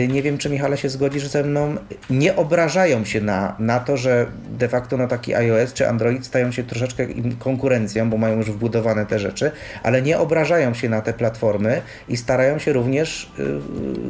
nie 0.08 0.22
wiem, 0.22 0.38
czy 0.38 0.50
Michale 0.50 0.78
się 0.78 0.90
zgodzisz 0.90 1.28
ze 1.28 1.44
mną. 1.44 1.76
Nie 2.10 2.36
obrażają 2.36 3.06
się 3.06 3.22
na, 3.22 3.56
na 3.60 3.80
to, 3.80 3.98
że 3.98 4.26
de 4.50 4.70
facto 4.70 4.98
no, 4.98 5.08
taki 5.08 5.36
iOS 5.36 5.74
czy 5.74 5.90
Android 5.90 6.26
stają 6.26 6.52
się 6.52 6.64
troszeczkę 6.64 7.08
konkurencją, 7.40 8.10
bo 8.10 8.18
mają 8.18 8.38
już 8.38 8.52
wbudowane 8.52 9.06
te 9.06 9.20
rzeczy, 9.20 9.52
ale 9.84 10.02
nie 10.02 10.20
obrażają 10.20 10.74
się 10.74 10.90
na 10.90 11.02
te 11.02 11.14
platformy 11.14 11.82
i 12.10 12.18
starają 12.18 12.60
się 12.60 12.74
również 12.74 13.32
y, 13.40 13.60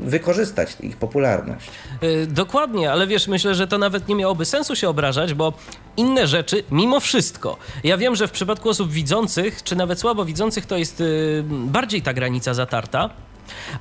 wykorzystać 0.10 0.78
ich 0.80 0.98
popularność. 0.98 1.70
Y, 2.04 2.28
dokładnie, 2.28 2.92
ale 2.92 3.08
wiesz, 3.08 3.28
myślę, 3.28 3.56
że 3.56 3.68
to 3.68 3.78
nawet 3.78 4.08
nie 4.08 4.16
miałoby 4.16 4.46
sensu 4.46 4.76
się 4.76 4.90
obrażać, 4.90 5.34
bo 5.34 5.54
inne 5.98 6.28
rzeczy, 6.28 6.64
mimo 6.72 7.00
wszystko. 7.00 7.58
Ja 7.84 7.98
wiem, 7.98 8.16
że 8.16 8.28
w 8.28 8.32
przypadku 8.32 8.70
osób 8.70 8.92
widzących, 8.92 9.64
czy 9.64 9.76
nawet 9.76 10.00
słabo 10.00 10.26
widzących, 10.26 10.66
to 10.66 10.78
jest 10.78 11.04
bardziej 11.44 12.02
ta 12.02 12.14
granica 12.14 12.54
zatarta, 12.54 13.10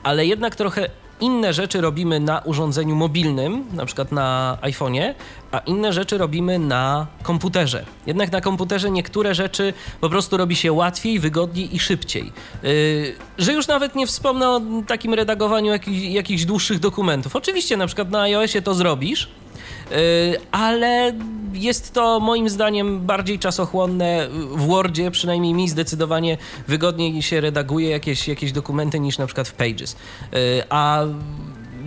ale 0.03 0.27
jednak 0.27 0.57
trochę 0.57 0.89
inne 1.23 1.53
rzeczy 1.53 1.81
robimy 1.81 2.21
na 2.21 2.39
urządzeniu 2.39 2.97
mobilnym, 2.97 3.65
na 3.73 3.87
przykład 3.87 4.13
na 4.13 4.59
iPhone'ie, 4.63 5.15
a 5.53 5.59
inne 5.59 5.93
rzeczy 5.93 6.19
robimy 6.19 6.59
na 6.59 7.07
komputerze. 7.23 7.85
Jednak 8.07 8.33
na 8.33 8.41
komputerze 8.41 8.91
niektóre 8.91 9.35
rzeczy 9.35 9.73
po 10.01 10.11
prostu 10.11 10.37
robi 10.37 10.57
się 10.57 10.73
łatwiej, 10.73 11.19
wygodniej 11.19 11.77
i 11.77 11.79
szybciej. 11.79 12.33
Yy, 12.63 13.15
że 13.39 13.53
już 13.53 13.69
nawet 13.69 13.95
nie 13.95 14.07
wspomnę 14.07 14.51
o 14.51 14.61
takim 14.87 15.15
redagowaniu 15.15 15.73
jakich, 15.73 16.13
jakichś 16.13 16.45
dłuższych 16.45 16.79
dokumentów. 16.79 17.37
Oczywiście 17.37 17.77
na 17.77 17.87
przykład 17.87 18.11
na 18.11 18.21
iOSie 18.21 18.63
to 18.63 18.75
zrobisz, 18.75 19.29
ale 20.51 21.13
jest 21.53 21.93
to 21.93 22.21
moim 22.21 22.49
zdaniem 22.49 23.01
bardziej 23.01 23.39
czasochłonne. 23.39 24.29
W 24.31 24.67
Wordzie 24.67 25.11
przynajmniej 25.11 25.55
mi 25.55 25.69
zdecydowanie 25.69 26.39
wygodniej 26.69 27.23
się 27.23 27.41
redaguje 27.41 27.91
jakieś, 27.91 28.29
jakieś 28.29 28.53
dokumenty 28.53 29.01
niż 29.01 29.19
na 29.19 29.27
przykład 29.27 29.49
w 29.49 29.53
Pages. 29.53 29.93
Y, 29.93 30.63
a 30.71 31.03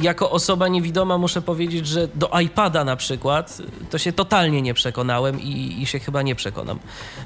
jako 0.01 0.31
osoba 0.31 0.67
niewidoma 0.67 1.17
muszę 1.17 1.41
powiedzieć, 1.41 1.87
że 1.87 2.07
do 2.15 2.39
iPada 2.39 2.83
na 2.83 2.95
przykład 2.95 3.61
to 3.89 3.97
się 3.97 4.13
totalnie 4.13 4.61
nie 4.61 4.73
przekonałem 4.73 5.41
i, 5.41 5.81
i 5.81 5.85
się 5.85 5.99
chyba 5.99 6.21
nie 6.21 6.35
przekonam, 6.35 6.79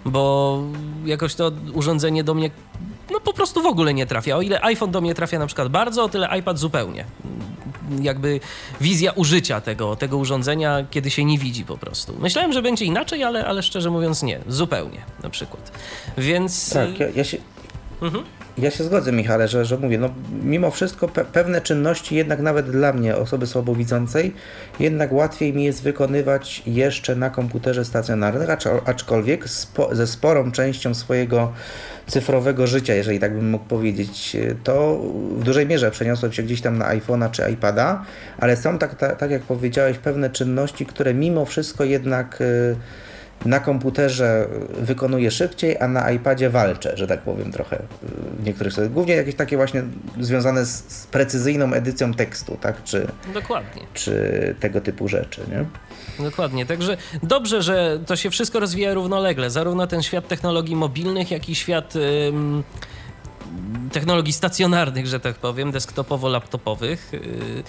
bo 0.06 0.64
jakoś 1.06 1.36
to 1.36 1.52
urządzenie 1.74 2.24
do 2.24 2.34
mnie 2.34 2.52
no 3.12 3.20
po 3.20 3.34
prostu 3.34 3.62
w 3.62 3.66
ogóle 3.66 3.94
nie 3.94 4.06
trafia. 4.06 4.38
O 4.38 4.42
ile 4.42 4.62
iPhone 4.62 4.92
do 4.92 5.02
mnie 5.02 5.16
trafia 5.16 5.40
na 5.40 5.48
przykład 5.48 5.68
bardzo, 5.68 6.04
o 6.04 6.10
tyle 6.10 6.40
iPad 6.40 6.60
zupełnie 6.60 7.06
jakby 8.02 8.40
wizja 8.82 9.12
użycia 9.12 9.62
tego, 9.62 9.96
tego 9.96 10.18
urządzenia, 10.18 10.86
kiedy 10.92 11.10
się 11.10 11.26
nie 11.26 11.38
widzi 11.38 11.66
po 11.66 11.78
prostu. 11.78 12.14
Myślałem, 12.20 12.54
że 12.54 12.62
będzie 12.62 12.86
inaczej, 12.86 13.24
ale, 13.24 13.46
ale 13.46 13.64
szczerze 13.64 13.90
mówiąc 13.90 14.24
nie, 14.24 14.40
zupełnie 14.48 15.02
na 15.24 15.30
przykład. 15.30 15.72
Więc... 16.18 16.74
Tak, 16.74 17.00
ja, 17.00 17.08
ja 17.16 17.24
się... 17.24 17.38
Mhm. 18.02 18.24
Ja 18.58 18.72
się 18.72 18.84
zgodzę, 18.84 19.12
Michale, 19.12 19.48
że, 19.48 19.66
że 19.66 19.78
mówię, 19.78 19.98
no 19.98 20.10
mimo 20.44 20.72
wszystko 20.72 21.08
pe 21.08 21.26
pewne 21.26 21.62
czynności 21.62 22.16
jednak 22.16 22.40
nawet 22.40 22.72
dla 22.72 22.94
mnie, 22.94 23.16
osoby 23.16 23.48
słabowidzącej, 23.48 24.34
jednak 24.80 25.14
łatwiej 25.14 25.54
mi 25.54 25.64
jest 25.64 25.84
wykonywać 25.84 26.64
jeszcze 26.66 27.16
na 27.16 27.30
komputerze 27.30 27.86
stacjonarnym, 27.86 28.50
acz 28.50 28.68
aczkolwiek 28.86 29.50
spo 29.50 29.96
ze 29.96 30.08
sporą 30.08 30.52
częścią 30.52 30.94
swojego 30.94 31.54
cyfrowego 32.08 32.68
życia, 32.68 32.94
jeżeli 32.94 33.20
tak 33.20 33.34
bym 33.36 33.50
mógł 33.50 33.66
powiedzieć, 33.66 34.38
to 34.64 35.00
w 35.38 35.44
dużej 35.44 35.68
mierze 35.68 35.92
przeniosłem 35.92 36.32
się 36.32 36.44
gdzieś 36.44 36.62
tam 36.62 36.78
na 36.78 36.96
iPhone'a 36.96 37.32
czy 37.32 37.52
iPada, 37.52 38.06
ale 38.38 38.58
są 38.58 38.78
tak, 38.78 38.96
tak, 38.96 39.18
tak 39.18 39.32
jak 39.32 39.42
powiedziałeś, 39.42 39.98
pewne 39.98 40.30
czynności, 40.30 40.86
które 40.86 41.14
mimo 41.14 41.46
wszystko 41.46 41.84
jednak 41.84 42.42
y, 42.42 42.76
na 43.46 43.60
komputerze 43.60 44.48
wykonuję 44.78 45.32
szybciej, 45.32 45.78
a 45.80 45.88
na 45.88 46.12
iPadzie 46.12 46.50
walczę, 46.50 46.98
że 46.98 47.08
tak 47.08 47.22
powiem 47.22 47.52
trochę 47.52 47.82
w 48.40 48.46
niektórych 48.46 48.74
sytuacjach. 48.74 48.94
Głównie 48.94 49.14
jakieś 49.14 49.36
takie 49.36 49.58
właśnie 49.58 49.84
związane 50.20 50.66
z, 50.66 50.84
z, 50.88 51.08
precyzyjną 51.08 51.74
edycją 51.74 52.14
tekstu, 52.14 52.58
tak? 52.62 52.84
Czy, 52.84 53.08
Dokładnie. 53.34 53.82
Czy 53.94 54.56
tego 54.60 54.82
typu 54.82 55.08
rzeczy, 55.08 55.42
nie? 55.52 55.66
Dokładnie. 56.26 56.66
Także 56.66 56.98
dobrze, 57.24 57.62
że 57.62 58.00
to 58.06 58.16
się 58.16 58.30
wszystko 58.30 58.60
rozwija 58.60 58.94
równolegle. 58.94 59.50
Zarówno 59.50 59.88
ten 59.88 60.04
świat 60.04 60.28
technologii 60.28 60.76
mobilnych, 60.76 61.32
jak 61.32 61.50
i 61.50 61.56
świat 61.56 61.94
technologii 63.92 64.34
stacjonarnych, 64.34 65.08
że 65.08 65.20
tak 65.20 65.36
powiem, 65.36 65.72
desktopowo-laptopowych. 65.72 66.98
Yy, 67.14 67.64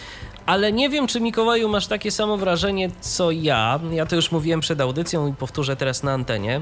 ale 0.47 0.73
nie 0.73 0.89
wiem, 0.89 1.07
czy 1.07 1.21
Mikołaju 1.21 1.69
masz 1.69 1.87
takie 1.87 2.11
samo 2.11 2.37
wrażenie 2.37 2.91
co 3.01 3.31
ja. 3.31 3.81
Ja 3.93 4.07
to 4.07 4.17
już 4.17 4.33
mówiłem 4.33 4.61
przed 4.61 4.81
audycją 4.81 5.27
i 5.27 5.33
powtórzę 5.33 5.77
teraz 5.77 6.03
na 6.03 6.13
antenie, 6.13 6.61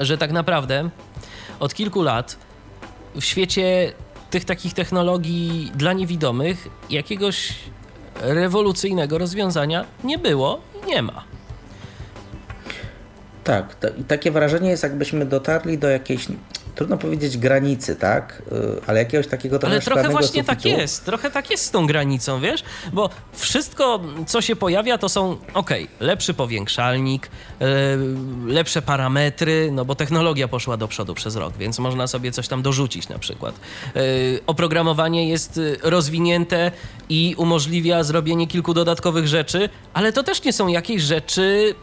że 0.00 0.18
tak 0.18 0.32
naprawdę 0.32 0.90
od 1.60 1.74
kilku 1.74 2.02
lat 2.02 2.36
w 3.14 3.24
świecie 3.24 3.92
tych 4.30 4.44
takich 4.44 4.74
technologii 4.74 5.72
dla 5.74 5.92
niewidomych 5.92 6.68
jakiegoś 6.90 7.54
rewolucyjnego 8.20 9.18
rozwiązania 9.18 9.84
nie 10.04 10.18
było 10.18 10.60
i 10.82 10.86
nie 10.86 11.02
ma. 11.02 11.24
Tak, 13.44 13.74
to, 13.74 13.88
takie 14.08 14.30
wrażenie 14.30 14.70
jest, 14.70 14.82
jakbyśmy 14.82 15.26
dotarli 15.26 15.78
do 15.78 15.88
jakiejś 15.88 16.26
trudno 16.74 16.98
powiedzieć 16.98 17.38
granicy, 17.38 17.96
tak? 17.96 18.42
Y, 18.52 18.80
ale 18.86 18.98
jakiegoś 18.98 19.26
takiego 19.26 19.58
trochę 19.58 19.74
Ale 19.74 19.82
trochę 19.82 20.08
właśnie 20.08 20.44
tak 20.44 20.56
sufitu. 20.58 20.74
tak 20.74 20.82
jest, 20.82 21.04
trochę 21.04 21.30
tak 21.30 21.50
jest 21.50 21.64
z 21.64 21.70
tą 21.70 21.86
granicą, 21.86 22.40
wiesz? 22.40 22.64
Bo 22.92 23.10
wszystko, 23.32 24.00
co 24.26 24.40
się 24.40 24.56
pojawia, 24.56 24.98
to 24.98 25.08
są, 25.08 25.36
ok, 25.54 25.70
lepszy 26.00 26.34
powiększalnik, 26.34 27.30
yy, 27.60 27.66
lepsze 28.46 28.82
parametry, 28.82 29.70
no 29.72 29.84
bo 29.84 29.94
technologia 29.94 30.48
poszła 30.48 30.76
do 30.76 30.88
przodu 30.88 31.14
przez 31.14 31.36
rok, 31.36 31.56
więc 31.56 31.78
można 31.78 32.06
sobie 32.06 32.32
coś 32.32 32.48
tam 32.48 32.62
dorzucić 32.62 33.08
na 33.08 33.18
przykład. 33.18 33.54
Yy, 33.94 34.02
oprogramowanie 34.46 35.28
jest 35.28 35.60
rozwinięte 35.82 36.72
i 37.08 37.34
umożliwia 37.38 38.02
zrobienie 38.02 38.46
kilku 38.46 38.74
dodatkowych 38.74 39.28
rzeczy, 39.28 39.68
ale 39.94 40.12
to 40.12 40.22
też 40.22 40.44
nie 40.44 40.52
są 40.52 40.68
jakieś 40.68 41.02
rzeczy, 41.02 41.74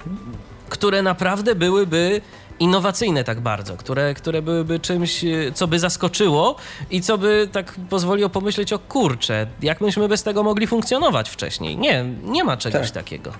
które 0.69 1.01
naprawdę 1.01 1.55
byłyby 1.55 2.21
innowacyjne 2.59 3.23
tak 3.23 3.39
bardzo, 3.39 3.77
które, 3.77 4.13
które 4.13 4.41
byłyby 4.41 4.79
czymś, 4.79 5.23
e, 5.23 5.27
co 5.53 5.67
by 5.67 5.79
zaskoczyło 5.79 6.55
i 6.91 7.01
co 7.01 7.17
by 7.17 7.49
tak 7.51 7.75
pozwoliło 7.89 8.29
pomyśleć 8.29 8.73
o 8.73 8.79
kurczę, 8.79 9.47
jak 9.61 9.81
myśmy 9.81 10.07
bez 10.07 10.23
tego 10.23 10.43
mogli 10.43 10.67
funkcjonować 10.67 11.29
wcześniej. 11.29 11.77
Nie, 11.77 12.05
nie 12.23 12.43
ma 12.43 12.57
czegoś 12.57 12.91
tak. 12.91 13.03
takiego. 13.03 13.31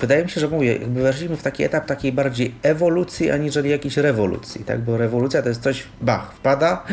Wydaje 0.00 0.24
mi 0.24 0.30
się, 0.30 0.40
że 0.40 0.48
mówię, 0.48 0.72
jakby 0.72 1.02
weszliśmy 1.02 1.36
w 1.36 1.42
taki 1.42 1.64
etap 1.64 1.86
takiej 1.86 2.12
bardziej 2.12 2.54
ewolucji, 2.62 3.30
aniżeli 3.30 3.70
jakiejś 3.70 3.96
rewolucji, 3.96 4.64
tak? 4.64 4.80
Bo 4.80 4.96
rewolucja 4.96 5.42
to 5.42 5.48
jest 5.48 5.62
coś, 5.62 5.82
bach, 6.00 6.34
wpada, 6.34 6.84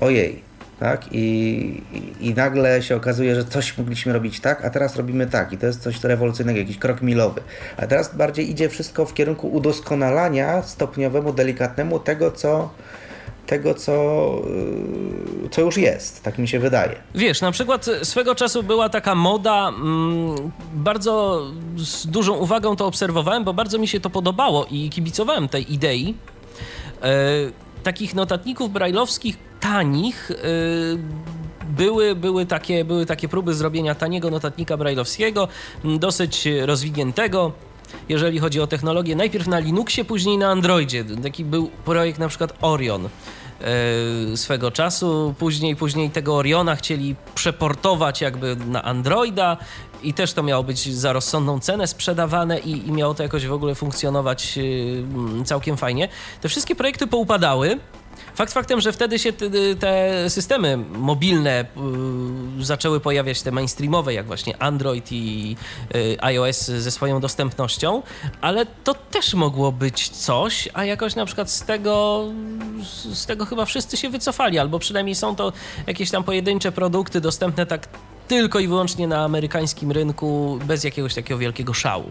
ojej, 0.00 0.47
tak? 0.80 1.04
I, 1.12 1.82
i, 2.20 2.34
nagle 2.34 2.82
się 2.82 2.96
okazuje, 2.96 3.34
że 3.34 3.44
coś 3.44 3.78
mogliśmy 3.78 4.12
robić 4.12 4.40
tak, 4.40 4.64
a 4.64 4.70
teraz 4.70 4.96
robimy 4.96 5.26
tak 5.26 5.52
i 5.52 5.58
to 5.58 5.66
jest 5.66 5.82
coś 5.82 6.04
rewolucyjnego, 6.04 6.58
jakiś 6.58 6.78
krok 6.78 7.02
milowy. 7.02 7.40
A 7.76 7.86
teraz 7.86 8.16
bardziej 8.16 8.50
idzie 8.50 8.68
wszystko 8.68 9.06
w 9.06 9.14
kierunku 9.14 9.48
udoskonalania 9.48 10.62
stopniowemu, 10.62 11.32
delikatnemu 11.32 11.98
tego, 11.98 12.30
co 12.30 12.70
tego, 13.48 13.74
co, 13.74 13.92
yy, 15.42 15.48
co 15.48 15.60
już 15.60 15.76
jest, 15.76 16.22
tak 16.22 16.38
mi 16.38 16.48
się 16.48 16.58
wydaje. 16.58 16.96
Wiesz, 17.14 17.40
na 17.40 17.52
przykład 17.52 17.86
swego 18.02 18.34
czasu 18.34 18.62
była 18.62 18.88
taka 18.88 19.14
moda, 19.14 19.68
mm, 19.68 20.50
bardzo 20.74 21.42
z 21.76 22.06
dużą 22.06 22.36
uwagą 22.36 22.76
to 22.76 22.86
obserwowałem, 22.86 23.44
bo 23.44 23.54
bardzo 23.54 23.78
mi 23.78 23.88
się 23.88 24.00
to 24.00 24.10
podobało 24.10 24.66
i 24.70 24.90
kibicowałem 24.90 25.48
tej 25.48 25.72
idei. 25.74 26.14
Yy, 27.02 27.08
takich 27.82 28.14
notatników 28.14 28.72
brajlowskich 28.72 29.47
tanich. 29.60 30.30
Yy, 30.30 30.98
były, 31.68 32.14
były, 32.14 32.46
takie, 32.46 32.84
były 32.84 33.06
takie 33.06 33.28
próby 33.28 33.54
zrobienia 33.54 33.94
taniego 33.94 34.30
notatnika 34.30 34.76
brajlowskiego, 34.76 35.48
dosyć 35.84 36.48
rozwiniętego, 36.62 37.52
jeżeli 38.08 38.38
chodzi 38.38 38.60
o 38.60 38.66
technologię. 38.66 39.16
Najpierw 39.16 39.46
na 39.46 39.58
Linuxie, 39.58 40.04
później 40.04 40.38
na 40.38 40.48
Androidzie. 40.48 41.04
Taki 41.22 41.44
był 41.44 41.70
projekt 41.84 42.18
na 42.18 42.28
przykład 42.28 42.54
Orion 42.60 43.02
yy, 44.30 44.36
swego 44.36 44.70
czasu. 44.70 45.34
Później, 45.38 45.76
później 45.76 46.10
tego 46.10 46.36
Oriona 46.36 46.76
chcieli 46.76 47.16
przeportować 47.34 48.20
jakby 48.20 48.56
na 48.56 48.82
Androida 48.84 49.56
i 50.02 50.14
też 50.14 50.32
to 50.32 50.42
miało 50.42 50.62
być 50.62 50.94
za 50.94 51.12
rozsądną 51.12 51.60
cenę 51.60 51.86
sprzedawane 51.86 52.58
i, 52.58 52.88
i 52.88 52.92
miało 52.92 53.14
to 53.14 53.22
jakoś 53.22 53.46
w 53.46 53.52
ogóle 53.52 53.74
funkcjonować 53.74 54.56
yy, 54.56 55.44
całkiem 55.44 55.76
fajnie. 55.76 56.08
Te 56.40 56.48
wszystkie 56.48 56.74
projekty 56.74 57.06
poupadały. 57.06 57.78
Fakt 58.38 58.52
faktem, 58.52 58.80
że 58.80 58.92
wtedy 58.92 59.18
się 59.18 59.32
te, 59.32 59.50
te 59.80 60.30
systemy 60.30 60.76
mobilne 60.76 61.64
y, 62.60 62.64
zaczęły 62.64 63.00
pojawiać, 63.00 63.42
te 63.42 63.50
mainstreamowe, 63.50 64.14
jak 64.14 64.26
właśnie 64.26 64.62
Android 64.62 65.12
i 65.12 65.56
y, 65.94 66.16
iOS 66.20 66.64
ze 66.66 66.90
swoją 66.90 67.20
dostępnością, 67.20 68.02
ale 68.40 68.66
to 68.84 68.94
też 68.94 69.34
mogło 69.34 69.72
być 69.72 70.08
coś, 70.08 70.68
a 70.74 70.84
jakoś 70.84 71.14
na 71.14 71.26
przykład 71.26 71.50
z 71.50 71.62
tego, 71.62 72.24
z 73.12 73.26
tego 73.26 73.46
chyba 73.46 73.64
wszyscy 73.64 73.96
się 73.96 74.10
wycofali, 74.10 74.58
albo 74.58 74.78
przynajmniej 74.78 75.14
są 75.14 75.36
to 75.36 75.52
jakieś 75.86 76.10
tam 76.10 76.24
pojedyncze 76.24 76.72
produkty 76.72 77.20
dostępne 77.20 77.66
tak 77.66 77.88
tylko 78.28 78.58
i 78.58 78.68
wyłącznie 78.68 79.08
na 79.08 79.24
amerykańskim 79.24 79.92
rynku, 79.92 80.58
bez 80.64 80.84
jakiegoś 80.84 81.14
takiego 81.14 81.38
wielkiego 81.38 81.74
szału. 81.74 82.10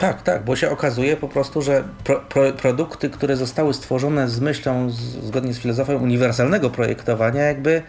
Tak, 0.00 0.22
tak, 0.22 0.44
bo 0.44 0.56
się 0.56 0.70
okazuje 0.70 1.16
po 1.16 1.28
prostu, 1.28 1.62
że 1.62 1.84
pro, 2.04 2.20
pro, 2.20 2.52
produkty, 2.52 3.10
które 3.10 3.36
zostały 3.36 3.74
stworzone 3.74 4.28
z 4.28 4.40
myślą, 4.40 4.90
z, 4.90 5.00
zgodnie 5.00 5.52
z 5.52 5.58
filozofią 5.58 5.98
uniwersalnego 5.98 6.70
projektowania, 6.70 7.42
jakby 7.42 7.82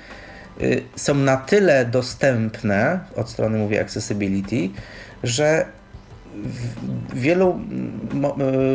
y, 0.61 0.83
są 0.95 1.15
na 1.15 1.37
tyle 1.37 1.85
dostępne 1.85 2.99
od 3.15 3.29
strony, 3.29 3.57
mówię, 3.57 3.81
accessibility, 3.81 4.69
że 5.23 5.65
w 7.09 7.19
wielu 7.19 7.59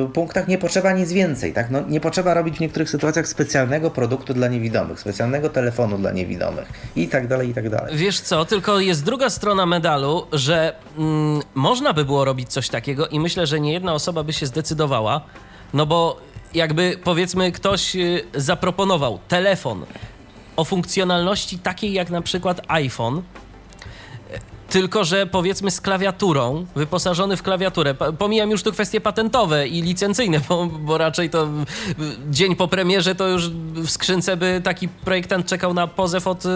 y, 0.04 0.08
punktach 0.12 0.48
nie 0.48 0.58
potrzeba 0.58 0.92
nic 0.92 1.12
więcej. 1.12 1.52
Tak? 1.52 1.70
No, 1.70 1.80
nie 1.88 2.00
potrzeba 2.00 2.34
robić 2.34 2.56
w 2.56 2.60
niektórych 2.60 2.90
sytuacjach 2.90 3.28
specjalnego 3.28 3.90
produktu 3.90 4.34
dla 4.34 4.48
niewidomych, 4.48 5.00
specjalnego 5.00 5.48
telefonu 5.48 5.98
dla 5.98 6.12
niewidomych 6.12 6.68
i 6.96 7.08
tak 7.08 7.28
dalej, 7.28 7.48
i 7.48 7.54
tak 7.54 7.70
dalej. 7.70 7.96
Wiesz 7.96 8.20
co, 8.20 8.44
tylko 8.44 8.80
jest 8.80 9.04
druga 9.04 9.30
strona 9.30 9.66
medalu, 9.66 10.26
że 10.32 10.74
mm, 10.98 11.40
można 11.54 11.92
by 11.92 12.04
było 12.04 12.24
robić 12.24 12.48
coś 12.48 12.68
takiego 12.68 13.06
i 13.06 13.20
myślę, 13.20 13.46
że 13.46 13.60
nie 13.60 13.72
jedna 13.72 13.94
osoba 13.94 14.22
by 14.22 14.32
się 14.32 14.46
zdecydowała, 14.46 15.20
no 15.74 15.86
bo 15.86 16.20
jakby 16.54 16.98
powiedzmy 17.04 17.52
ktoś 17.52 17.96
y, 17.96 18.24
zaproponował 18.34 19.18
telefon 19.28 19.86
o 20.56 20.64
funkcjonalności 20.64 21.58
takiej 21.58 21.92
jak 21.92 22.10
na 22.10 22.22
przykład 22.22 22.60
iPhone, 22.68 23.22
tylko 24.68 25.04
że 25.04 25.26
powiedzmy 25.26 25.70
z 25.70 25.80
klawiaturą, 25.80 26.66
wyposażony 26.74 27.36
w 27.36 27.42
klawiaturę. 27.42 27.94
Pomijam 27.94 28.50
już 28.50 28.62
tu 28.62 28.72
kwestie 28.72 29.00
patentowe 29.00 29.68
i 29.68 29.82
licencyjne, 29.82 30.40
bo, 30.48 30.66
bo, 30.66 30.98
raczej 30.98 31.30
to 31.30 31.48
dzień 32.30 32.56
po 32.56 32.68
premierze 32.68 33.14
to 33.14 33.28
już 33.28 33.48
w 33.50 33.90
skrzynce 33.90 34.36
by 34.36 34.60
taki 34.64 34.88
projektant 34.88 35.46
czekał 35.46 35.74
na 35.74 35.86
pozew 35.86 36.26
od, 36.26 36.46
y, 36.46 36.48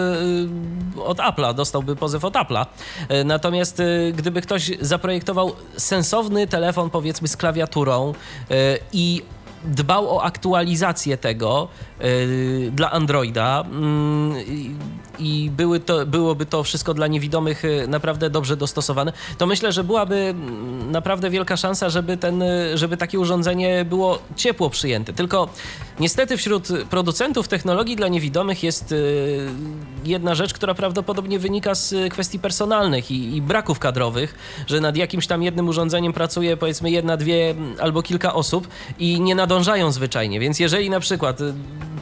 od 1.05 1.17
Apple'a, 1.17 1.53
dostałby 1.53 1.95
pozew 1.95 2.25
od 2.25 2.33
Apple'a. 2.33 2.65
E, 3.09 3.23
natomiast 3.23 3.79
y, 3.79 4.13
gdyby 4.17 4.41
ktoś 4.41 4.71
zaprojektował 4.81 5.51
sensowny 5.77 6.47
telefon 6.47 6.89
powiedzmy 6.89 7.27
z 7.27 7.37
klawiaturą 7.37 8.13
y, 8.51 8.55
i 8.93 9.21
dbał 9.63 10.15
o 10.15 10.23
aktualizację 10.23 11.17
tego 11.17 11.67
dla 12.71 12.91
Androida 12.91 13.65
yy, 14.47 15.10
i 15.21 15.49
były 15.49 15.79
to, 15.79 16.05
byłoby 16.05 16.45
to 16.45 16.63
wszystko 16.63 16.93
dla 16.93 17.07
niewidomych 17.07 17.65
y, 17.65 17.87
naprawdę 17.87 18.29
dobrze 18.29 18.57
dostosowane, 18.57 19.13
to 19.37 19.47
myślę, 19.47 19.71
że 19.71 19.83
byłaby 19.83 20.15
mm, 20.15 20.91
naprawdę 20.91 21.29
wielka 21.29 21.57
szansa, 21.57 21.89
żeby, 21.89 22.17
ten, 22.17 22.41
y, 22.41 22.77
żeby 22.77 22.97
takie 22.97 23.19
urządzenie 23.19 23.85
było 23.85 24.19
ciepło 24.35 24.69
przyjęte. 24.69 25.13
Tylko 25.13 25.49
niestety 25.99 26.37
wśród 26.37 26.67
producentów 26.89 27.47
technologii 27.47 27.95
dla 27.95 28.07
niewidomych 28.07 28.63
jest 28.63 28.91
y, 28.91 29.49
jedna 30.05 30.35
rzecz, 30.35 30.53
która 30.53 30.73
prawdopodobnie 30.73 31.39
wynika 31.39 31.75
z 31.75 32.13
kwestii 32.13 32.39
personalnych 32.39 33.11
i, 33.11 33.35
i 33.35 33.41
braków 33.41 33.79
kadrowych, 33.79 34.35
że 34.67 34.81
nad 34.81 34.97
jakimś 34.97 35.27
tam 35.27 35.43
jednym 35.43 35.67
urządzeniem 35.67 36.13
pracuje 36.13 36.57
powiedzmy 36.57 36.91
jedna, 36.91 37.17
dwie 37.17 37.49
mm, 37.49 37.75
albo 37.79 38.01
kilka 38.01 38.33
osób 38.33 38.67
i 38.99 39.21
nie 39.21 39.35
nadążają 39.35 39.91
zwyczajnie. 39.91 40.39
Więc 40.39 40.59
jeżeli 40.59 40.89
na 40.89 40.99
przykład 40.99 41.39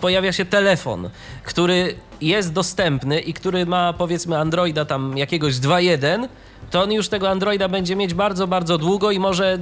pojawia 0.02 0.32
się 0.32 0.46
telefon, 0.46 1.10
który 1.44 1.96
jest 2.22 2.54
dostępny 2.54 3.20
i 3.20 3.34
który 3.34 3.66
ma 3.66 3.94
powiedzmy 3.94 4.38
Androida 4.38 4.86
tam 4.86 5.18
jakiegoś 5.18 5.54
2.1, 5.56 6.28
to 6.72 6.84
on 6.84 6.92
już 6.92 7.10
tego 7.10 7.30
Androida 7.30 7.70
będzie 7.70 7.96
mieć 7.96 8.14
bardzo, 8.14 8.48
bardzo 8.48 8.78
długo 8.78 9.12
i 9.12 9.20
może 9.20 9.58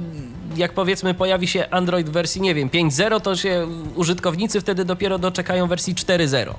jak 0.56 0.72
powiedzmy 0.72 1.14
pojawi 1.14 1.48
się 1.48 1.70
Android 1.70 2.08
w 2.08 2.12
wersji, 2.12 2.40
nie 2.40 2.54
wiem, 2.54 2.68
5.0, 2.68 3.20
to 3.20 3.36
się 3.36 3.66
użytkownicy 3.94 4.60
wtedy 4.60 4.84
dopiero 4.84 5.18
doczekają 5.18 5.66
wersji 5.66 5.94
4.0. 5.94 6.54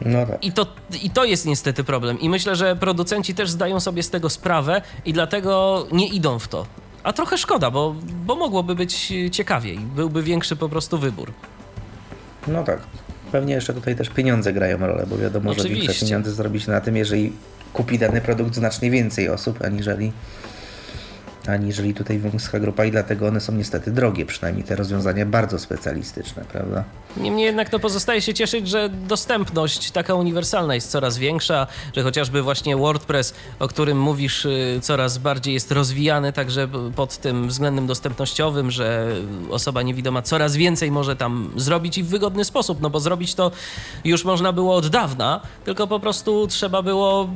No 0.00 0.26
tak. 0.26 0.44
I, 0.44 0.52
to, 0.52 0.66
I 1.02 1.10
to 1.10 1.24
jest 1.24 1.46
niestety 1.46 1.84
problem. 1.84 2.20
I 2.20 2.28
myślę, 2.28 2.56
że 2.56 2.76
producenci 2.76 3.34
też 3.34 3.50
zdają 3.50 3.80
sobie 3.80 4.02
z 4.02 4.10
tego 4.10 4.30
sprawę 4.30 4.82
i 5.04 5.12
dlatego 5.12 5.86
nie 5.92 6.08
idą 6.08 6.38
w 6.38 6.48
to. 6.48 6.66
A 7.02 7.12
trochę 7.12 7.38
szkoda, 7.38 7.70
bo, 7.70 7.94
bo 8.26 8.36
mogłoby 8.36 8.74
być 8.74 9.12
ciekawiej. 9.32 9.78
Byłby 9.78 10.22
większy 10.22 10.56
po 10.56 10.68
prostu 10.68 10.98
wybór. 10.98 11.32
No 12.46 12.64
tak. 12.64 12.80
Pewnie 13.32 13.54
jeszcze 13.54 13.74
tutaj 13.74 13.96
też 13.96 14.08
pieniądze 14.08 14.52
grają 14.52 14.78
rolę, 14.78 15.06
bo 15.10 15.18
wiadomo, 15.18 15.50
Oczywiście. 15.50 15.74
że 15.74 15.80
większe 15.80 16.04
pieniądze 16.06 16.30
zrobić 16.30 16.66
na 16.66 16.80
tym, 16.80 16.96
jeżeli 16.96 17.32
kupi 17.72 17.98
dany 17.98 18.20
produkt 18.20 18.54
znacznie 18.54 18.90
więcej 18.90 19.28
osób, 19.28 19.62
aniżeli 19.64 20.12
aniżeli 21.50 21.94
tutaj 21.94 22.18
wąska 22.18 22.60
grupa 22.60 22.84
i 22.84 22.90
dlatego 22.90 23.26
one 23.26 23.40
są 23.40 23.52
niestety 23.52 23.90
drogie, 23.90 24.26
przynajmniej 24.26 24.64
te 24.64 24.76
rozwiązania 24.76 25.26
bardzo 25.26 25.58
specjalistyczne, 25.58 26.44
prawda? 26.52 26.84
Niemniej 27.16 27.44
jednak 27.44 27.68
to 27.68 27.78
pozostaje 27.78 28.22
się 28.22 28.34
cieszyć, 28.34 28.68
że 28.68 28.88
dostępność 28.88 29.90
taka 29.90 30.14
uniwersalna 30.14 30.74
jest 30.74 30.90
coraz 30.90 31.18
większa, 31.18 31.66
że 31.96 32.02
chociażby 32.02 32.42
właśnie 32.42 32.76
WordPress, 32.76 33.34
o 33.58 33.68
którym 33.68 34.00
mówisz, 34.00 34.44
y, 34.44 34.78
coraz 34.82 35.18
bardziej 35.18 35.54
jest 35.54 35.72
rozwijany 35.72 36.32
także 36.32 36.68
pod 36.96 37.16
tym 37.16 37.48
względem 37.48 37.86
dostępnościowym, 37.86 38.70
że 38.70 39.16
osoba 39.50 39.82
niewidoma 39.82 40.22
coraz 40.22 40.56
więcej 40.56 40.90
może 40.90 41.16
tam 41.16 41.50
zrobić 41.56 41.98
i 41.98 42.02
w 42.02 42.08
wygodny 42.08 42.44
sposób, 42.44 42.80
no 42.80 42.90
bo 42.90 43.00
zrobić 43.00 43.34
to 43.34 43.50
już 44.04 44.24
można 44.24 44.52
było 44.52 44.74
od 44.74 44.86
dawna, 44.86 45.40
tylko 45.64 45.86
po 45.86 46.00
prostu 46.00 46.46
trzeba 46.46 46.82
było 46.82 47.28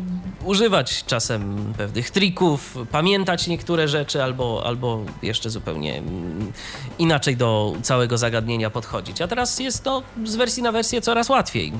używać 0.44 1.04
czasem 1.04 1.74
pewnych 1.78 2.10
trików, 2.10 2.78
pamiętać 2.90 3.46
niektóre 3.46 3.88
rzeczy 3.88 4.03
albo, 4.22 4.62
albo 4.66 5.00
jeszcze 5.22 5.50
zupełnie 5.50 5.98
mm, 5.98 6.52
inaczej 6.98 7.36
do 7.36 7.72
całego 7.82 8.18
zagadnienia 8.18 8.70
podchodzić. 8.70 9.22
A 9.22 9.28
teraz 9.28 9.58
jest 9.58 9.84
to 9.84 10.02
z 10.24 10.36
wersji 10.36 10.62
na 10.62 10.72
wersję 10.72 11.00
coraz 11.00 11.28
łatwiej. 11.28 11.72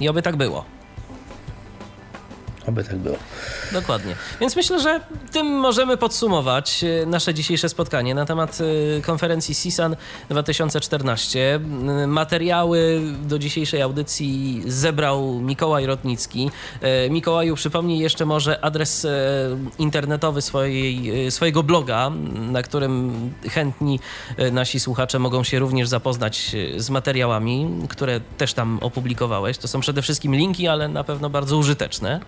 I 0.00 0.08
oby 0.08 0.22
tak 0.22 0.36
było. 0.36 0.64
Oby 2.66 2.84
tak 2.84 2.96
było. 2.96 3.16
Dokładnie. 3.72 4.14
Więc 4.40 4.56
myślę, 4.56 4.80
że 4.80 5.00
tym 5.32 5.46
możemy 5.46 5.96
podsumować 5.96 6.84
e, 6.84 7.06
nasze 7.06 7.34
dzisiejsze 7.34 7.68
spotkanie 7.68 8.14
na 8.14 8.26
temat 8.26 8.58
e, 8.98 9.02
konferencji 9.02 9.54
CISAN 9.54 9.96
2014. 10.30 11.54
E, 11.54 12.06
materiały 12.06 13.00
do 13.22 13.38
dzisiejszej 13.38 13.82
audycji 13.82 14.62
zebrał 14.66 15.40
Mikołaj 15.40 15.86
Rotnicki. 15.86 16.50
Mikołaju, 17.10 17.54
przypomnij 17.54 17.98
jeszcze 17.98 18.26
może 18.26 18.64
adres 18.64 19.06
internetowy 19.78 20.42
swojej, 20.42 21.12
swojego 21.30 21.62
bloga, 21.62 22.10
na 22.34 22.62
którym 22.62 23.12
chętni 23.50 24.00
nasi 24.52 24.80
słuchacze 24.80 25.18
mogą 25.18 25.44
się 25.44 25.58
również 25.58 25.88
zapoznać 25.88 26.56
z 26.76 26.90
materiałami, 26.90 27.70
które 27.88 28.20
też 28.20 28.54
tam 28.54 28.78
opublikowałeś. 28.82 29.58
To 29.58 29.68
są 29.68 29.80
przede 29.80 30.02
wszystkim 30.02 30.34
linki, 30.34 30.68
ale 30.68 30.88
na 30.88 31.04
pewno 31.04 31.30
bardzo 31.30 31.56
użyteczne. 31.56 32.20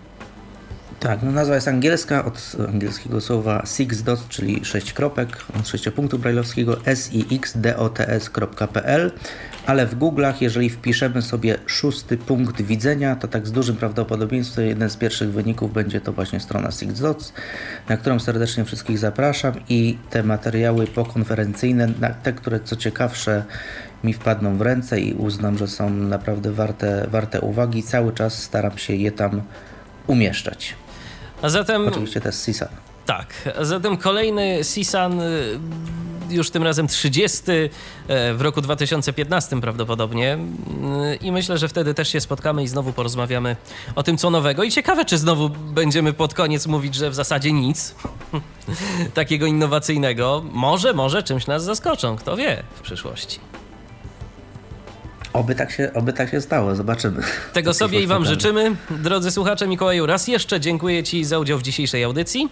Tak, 0.99 1.23
no 1.23 1.31
nazwa 1.31 1.55
jest 1.55 1.67
angielska, 1.67 2.25
od 2.25 2.55
angielskiego 2.69 3.21
słowa 3.21 3.63
six 3.65 4.03
dots, 4.03 4.27
czyli 4.27 4.65
6 4.65 4.93
kropek, 4.93 5.37
sześciopunktu 5.65 6.19
brajlowskiego 6.19 6.77
sixdots.pl, 6.95 9.11
ale 9.65 9.85
w 9.85 9.99
Google'ach, 9.99 10.33
jeżeli 10.41 10.69
wpiszemy 10.69 11.21
sobie 11.21 11.57
szósty 11.65 12.17
punkt 12.17 12.61
widzenia, 12.61 13.15
to 13.15 13.27
tak 13.27 13.47
z 13.47 13.51
dużym 13.51 13.75
prawdopodobieństwem 13.75 14.65
jeden 14.65 14.89
z 14.89 14.97
pierwszych 14.97 15.31
wyników 15.31 15.73
będzie 15.73 16.01
to 16.01 16.13
właśnie 16.13 16.39
strona 16.39 16.71
Six 16.71 16.99
Dots, 16.99 17.33
na 17.89 17.97
którą 17.97 18.19
serdecznie 18.19 18.65
wszystkich 18.65 18.99
zapraszam 18.99 19.53
i 19.69 19.97
te 20.09 20.23
materiały 20.23 20.87
pokonferencyjne, 20.87 21.89
te, 22.23 22.33
które 22.33 22.59
co 22.59 22.75
ciekawsze 22.75 23.43
mi 24.03 24.13
wpadną 24.13 24.57
w 24.57 24.61
ręce 24.61 24.99
i 24.99 25.13
uznam, 25.13 25.57
że 25.57 25.67
są 25.67 25.89
naprawdę 25.89 26.51
warte, 26.51 27.07
warte 27.11 27.41
uwagi, 27.41 27.83
cały 27.83 28.13
czas 28.13 28.43
staram 28.43 28.77
się 28.77 28.95
je 28.95 29.11
tam 29.11 29.41
umieszczać. 30.07 30.75
A 31.41 31.49
zatem... 31.49 31.87
Oczywiście 31.87 32.21
to 32.21 32.27
jest 32.27 32.45
CISAN. 32.45 32.69
Tak, 33.05 33.49
a 33.59 33.65
zatem 33.65 33.97
kolejny 33.97 34.59
CISAN, 34.73 35.21
y, 35.21 35.59
już 36.29 36.49
tym 36.51 36.63
razem 36.63 36.87
30 36.87 37.51
y, 37.51 37.69
w 38.33 38.41
roku 38.41 38.61
2015 38.61 39.61
prawdopodobnie 39.61 40.37
y, 41.11 41.15
i 41.15 41.31
myślę, 41.31 41.57
że 41.57 41.67
wtedy 41.67 41.93
też 41.93 42.09
się 42.09 42.21
spotkamy 42.21 42.63
i 42.63 42.67
znowu 42.67 42.93
porozmawiamy 42.93 43.55
o 43.95 44.03
tym, 44.03 44.17
co 44.17 44.29
nowego. 44.29 44.63
I 44.63 44.71
ciekawe, 44.71 45.05
czy 45.05 45.17
znowu 45.17 45.49
będziemy 45.49 46.13
pod 46.13 46.33
koniec 46.33 46.67
mówić, 46.67 46.95
że 46.95 47.09
w 47.09 47.15
zasadzie 47.15 47.51
nic 47.51 47.95
takiego 49.13 49.45
innowacyjnego. 49.45 50.43
Może, 50.51 50.93
może 50.93 51.23
czymś 51.23 51.47
nas 51.47 51.63
zaskoczą, 51.63 52.15
kto 52.15 52.35
wie 52.35 52.63
w 52.75 52.81
przyszłości. 52.81 53.39
Oby 55.37 55.55
tak 55.55 55.71
się, 55.71 55.91
oby 55.93 56.13
tak 56.13 56.31
się 56.31 56.41
stało, 56.41 56.75
zobaczymy. 56.75 57.23
Tego 57.53 57.73
sobie 57.73 58.01
i 58.01 58.07
Wam 58.07 58.25
życzymy. 58.25 58.75
Drodzy 58.89 59.31
słuchacze, 59.31 59.67
Mikołaju, 59.67 60.05
raz 60.05 60.27
jeszcze 60.27 60.59
dziękuję 60.59 61.03
Ci 61.03 61.25
za 61.25 61.39
udział 61.39 61.57
w 61.59 61.61
dzisiejszej 61.61 62.03
audycji. 62.03 62.49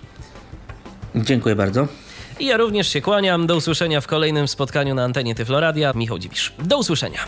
Dziękuję 1.16 1.56
bardzo. 1.56 1.88
I 2.40 2.46
ja 2.46 2.58
również 2.58 2.88
się 2.88 3.02
kłaniam. 3.02 3.48
Do 3.48 3.56
usłyszenia 3.56 4.02
w 4.02 4.08
kolejnym 4.08 4.48
spotkaniu 4.48 4.96
na 4.96 5.04
antenie 5.04 5.36
Tyfloradia. 5.36 5.94
Michał 5.96 6.20
Dziwisz. 6.20 6.54
Do 6.60 6.78
usłyszenia. 6.78 7.20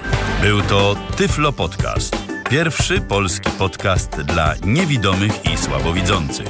Był 0.41 0.61
to 0.61 0.95
Tyflo 1.15 1.53
Podcast. 1.53 2.15
Pierwszy 2.49 3.01
polski 3.01 3.49
podcast 3.51 4.21
dla 4.21 4.53
niewidomych 4.65 5.45
i 5.53 5.57
słabowidzących. 5.57 6.47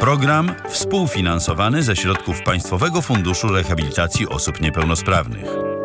Program 0.00 0.54
współfinansowany 0.68 1.82
ze 1.82 1.96
środków 1.96 2.42
Państwowego 2.42 3.02
Funduszu 3.02 3.48
Rehabilitacji 3.48 4.28
Osób 4.28 4.60
Niepełnosprawnych. 4.60 5.75